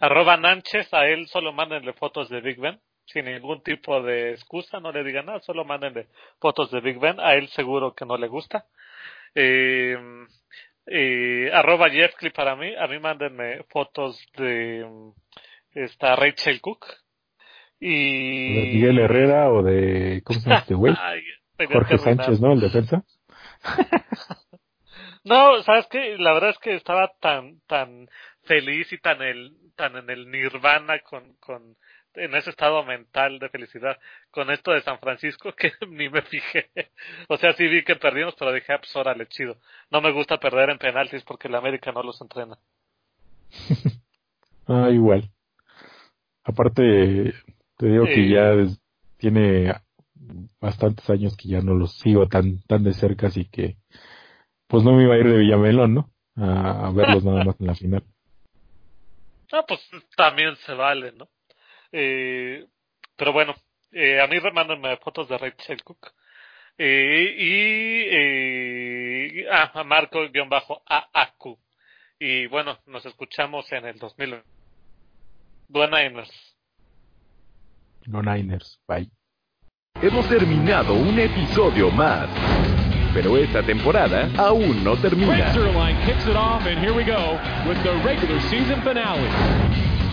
arroba 0.00 0.36
Nanches, 0.36 0.92
a 0.92 1.06
él 1.06 1.26
solo 1.28 1.52
mándenle 1.54 1.94
fotos 1.94 2.28
de 2.28 2.42
Big 2.42 2.58
Ben, 2.60 2.78
sin 3.06 3.24
ningún 3.24 3.62
tipo 3.62 4.02
de 4.02 4.32
excusa, 4.32 4.80
no 4.80 4.92
le 4.92 5.02
digan 5.02 5.26
nada, 5.26 5.40
solo 5.40 5.64
mándenle 5.64 6.08
fotos 6.40 6.70
de 6.72 6.80
Big 6.80 6.98
Ben, 6.98 7.18
a 7.20 7.34
él 7.34 7.48
seguro 7.48 7.94
que 7.94 8.04
no 8.04 8.18
le 8.18 8.28
gusta. 8.28 8.66
Eh, 9.34 9.96
eh, 10.86 11.50
arroba 11.54 11.88
Jeffclip 11.88 12.34
para 12.34 12.54
mí, 12.54 12.74
a 12.74 12.86
mí 12.86 12.98
mándenme 12.98 13.62
fotos 13.70 14.20
de 14.36 14.84
esta 15.74 16.16
Rachel 16.16 16.60
Cook. 16.60 16.86
Y... 17.80 18.54
¿De 18.54 18.72
Miguel 18.74 18.98
Herrera 18.98 19.50
o 19.50 19.62
de, 19.62 20.22
¿cómo 20.24 20.40
se 20.40 20.48
llama 20.48 20.60
este 20.60 20.74
güey? 20.74 20.94
Jorge 21.72 21.98
Sánchez, 21.98 22.40
¿no? 22.40 22.52
El 22.52 22.60
defensa. 22.60 23.04
no, 25.24 25.62
sabes 25.62 25.86
que 25.86 26.16
la 26.18 26.32
verdad 26.32 26.50
es 26.50 26.58
que 26.58 26.74
estaba 26.74 27.12
tan, 27.20 27.60
tan 27.66 28.08
feliz 28.42 28.92
y 28.92 28.98
tan 28.98 29.22
el 29.22 29.52
tan 29.76 29.96
en 29.96 30.08
el 30.08 30.30
nirvana 30.30 31.00
con 31.00 31.34
con 31.40 31.76
en 32.14 32.34
ese 32.34 32.50
estado 32.50 32.84
mental 32.84 33.38
de 33.38 33.48
felicidad 33.48 33.98
con 34.30 34.50
esto 34.50 34.72
de 34.72 34.82
San 34.82 34.98
Francisco 34.98 35.52
que 35.56 35.72
ni 35.88 36.08
me 36.08 36.22
fijé. 36.22 36.70
O 37.28 37.36
sea, 37.36 37.52
sí 37.54 37.66
vi 37.66 37.82
que 37.84 37.96
perdimos, 37.96 38.34
pero 38.38 38.52
dije, 38.52 38.72
ah, 38.72 38.78
pues 38.78 38.94
órale, 38.96 39.26
chido. 39.26 39.56
No 39.90 40.00
me 40.00 40.12
gusta 40.12 40.38
perder 40.38 40.70
en 40.70 40.78
penaltis 40.78 41.22
porque 41.24 41.48
la 41.48 41.58
América 41.58 41.92
no 41.92 42.02
los 42.02 42.20
entrena. 42.20 42.56
ah, 44.68 44.90
igual. 44.90 45.30
Aparte, 46.44 47.34
te 47.76 47.86
digo 47.86 48.04
que 48.04 48.28
ya 48.28 48.52
tiene 49.18 49.74
bastantes 50.60 51.08
años 51.10 51.36
que 51.36 51.48
ya 51.48 51.60
no 51.60 51.74
los 51.74 51.98
sigo 51.98 52.28
tan, 52.28 52.62
tan 52.66 52.84
de 52.84 52.92
cerca, 52.92 53.28
así 53.28 53.46
que 53.50 53.76
pues 54.66 54.82
no 54.84 54.92
me 54.92 55.04
iba 55.04 55.14
a 55.14 55.18
ir 55.18 55.28
de 55.28 55.38
Villamelón, 55.38 55.94
¿no? 55.94 56.10
a 56.36 56.90
verlos 56.90 57.24
nada 57.24 57.44
más 57.44 57.60
en 57.60 57.66
la 57.66 57.74
final. 57.74 58.02
Ah, 59.52 59.62
pues 59.68 59.78
también 60.16 60.56
se 60.66 60.74
vale, 60.74 61.12
¿no? 61.12 61.28
Eh, 61.92 62.66
pero 63.16 63.32
bueno, 63.32 63.54
eh, 63.92 64.20
a 64.20 64.26
mí 64.26 64.38
mándenme 64.52 64.96
fotos 64.96 65.28
de 65.28 65.38
Rachel 65.38 65.84
Cook. 65.84 66.12
Eh, 66.76 67.36
y 67.38 68.02
eh, 69.40 69.46
ah, 69.52 69.70
a 69.74 69.84
Marco-AAQ. 69.84 71.58
Y 72.18 72.46
bueno, 72.48 72.80
nos 72.86 73.06
escuchamos 73.06 73.70
en 73.70 73.86
el 73.86 73.98
2000. 73.98 74.42
Go 75.74 75.88
Niners. 75.88 76.30
Go 78.06 78.22
Niners. 78.22 78.78
Bye. 78.86 79.10
Hemos 80.00 80.28
terminado 80.28 80.94
un 80.94 81.18
episodio 81.18 81.90
más. 81.90 82.28
Pero 83.12 83.36
esta 83.36 83.60
temporada 83.60 84.30
aún 84.36 84.84
no 84.84 84.96
termina. 84.96 85.52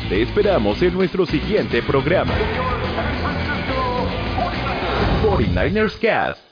Te 0.10 0.24
esperamos 0.24 0.82
en 0.82 0.96
nuestro 0.96 1.28
siguiente 1.28 1.84
programa. 1.84 2.34
49ers 5.22 6.00
Cast. 6.00 6.51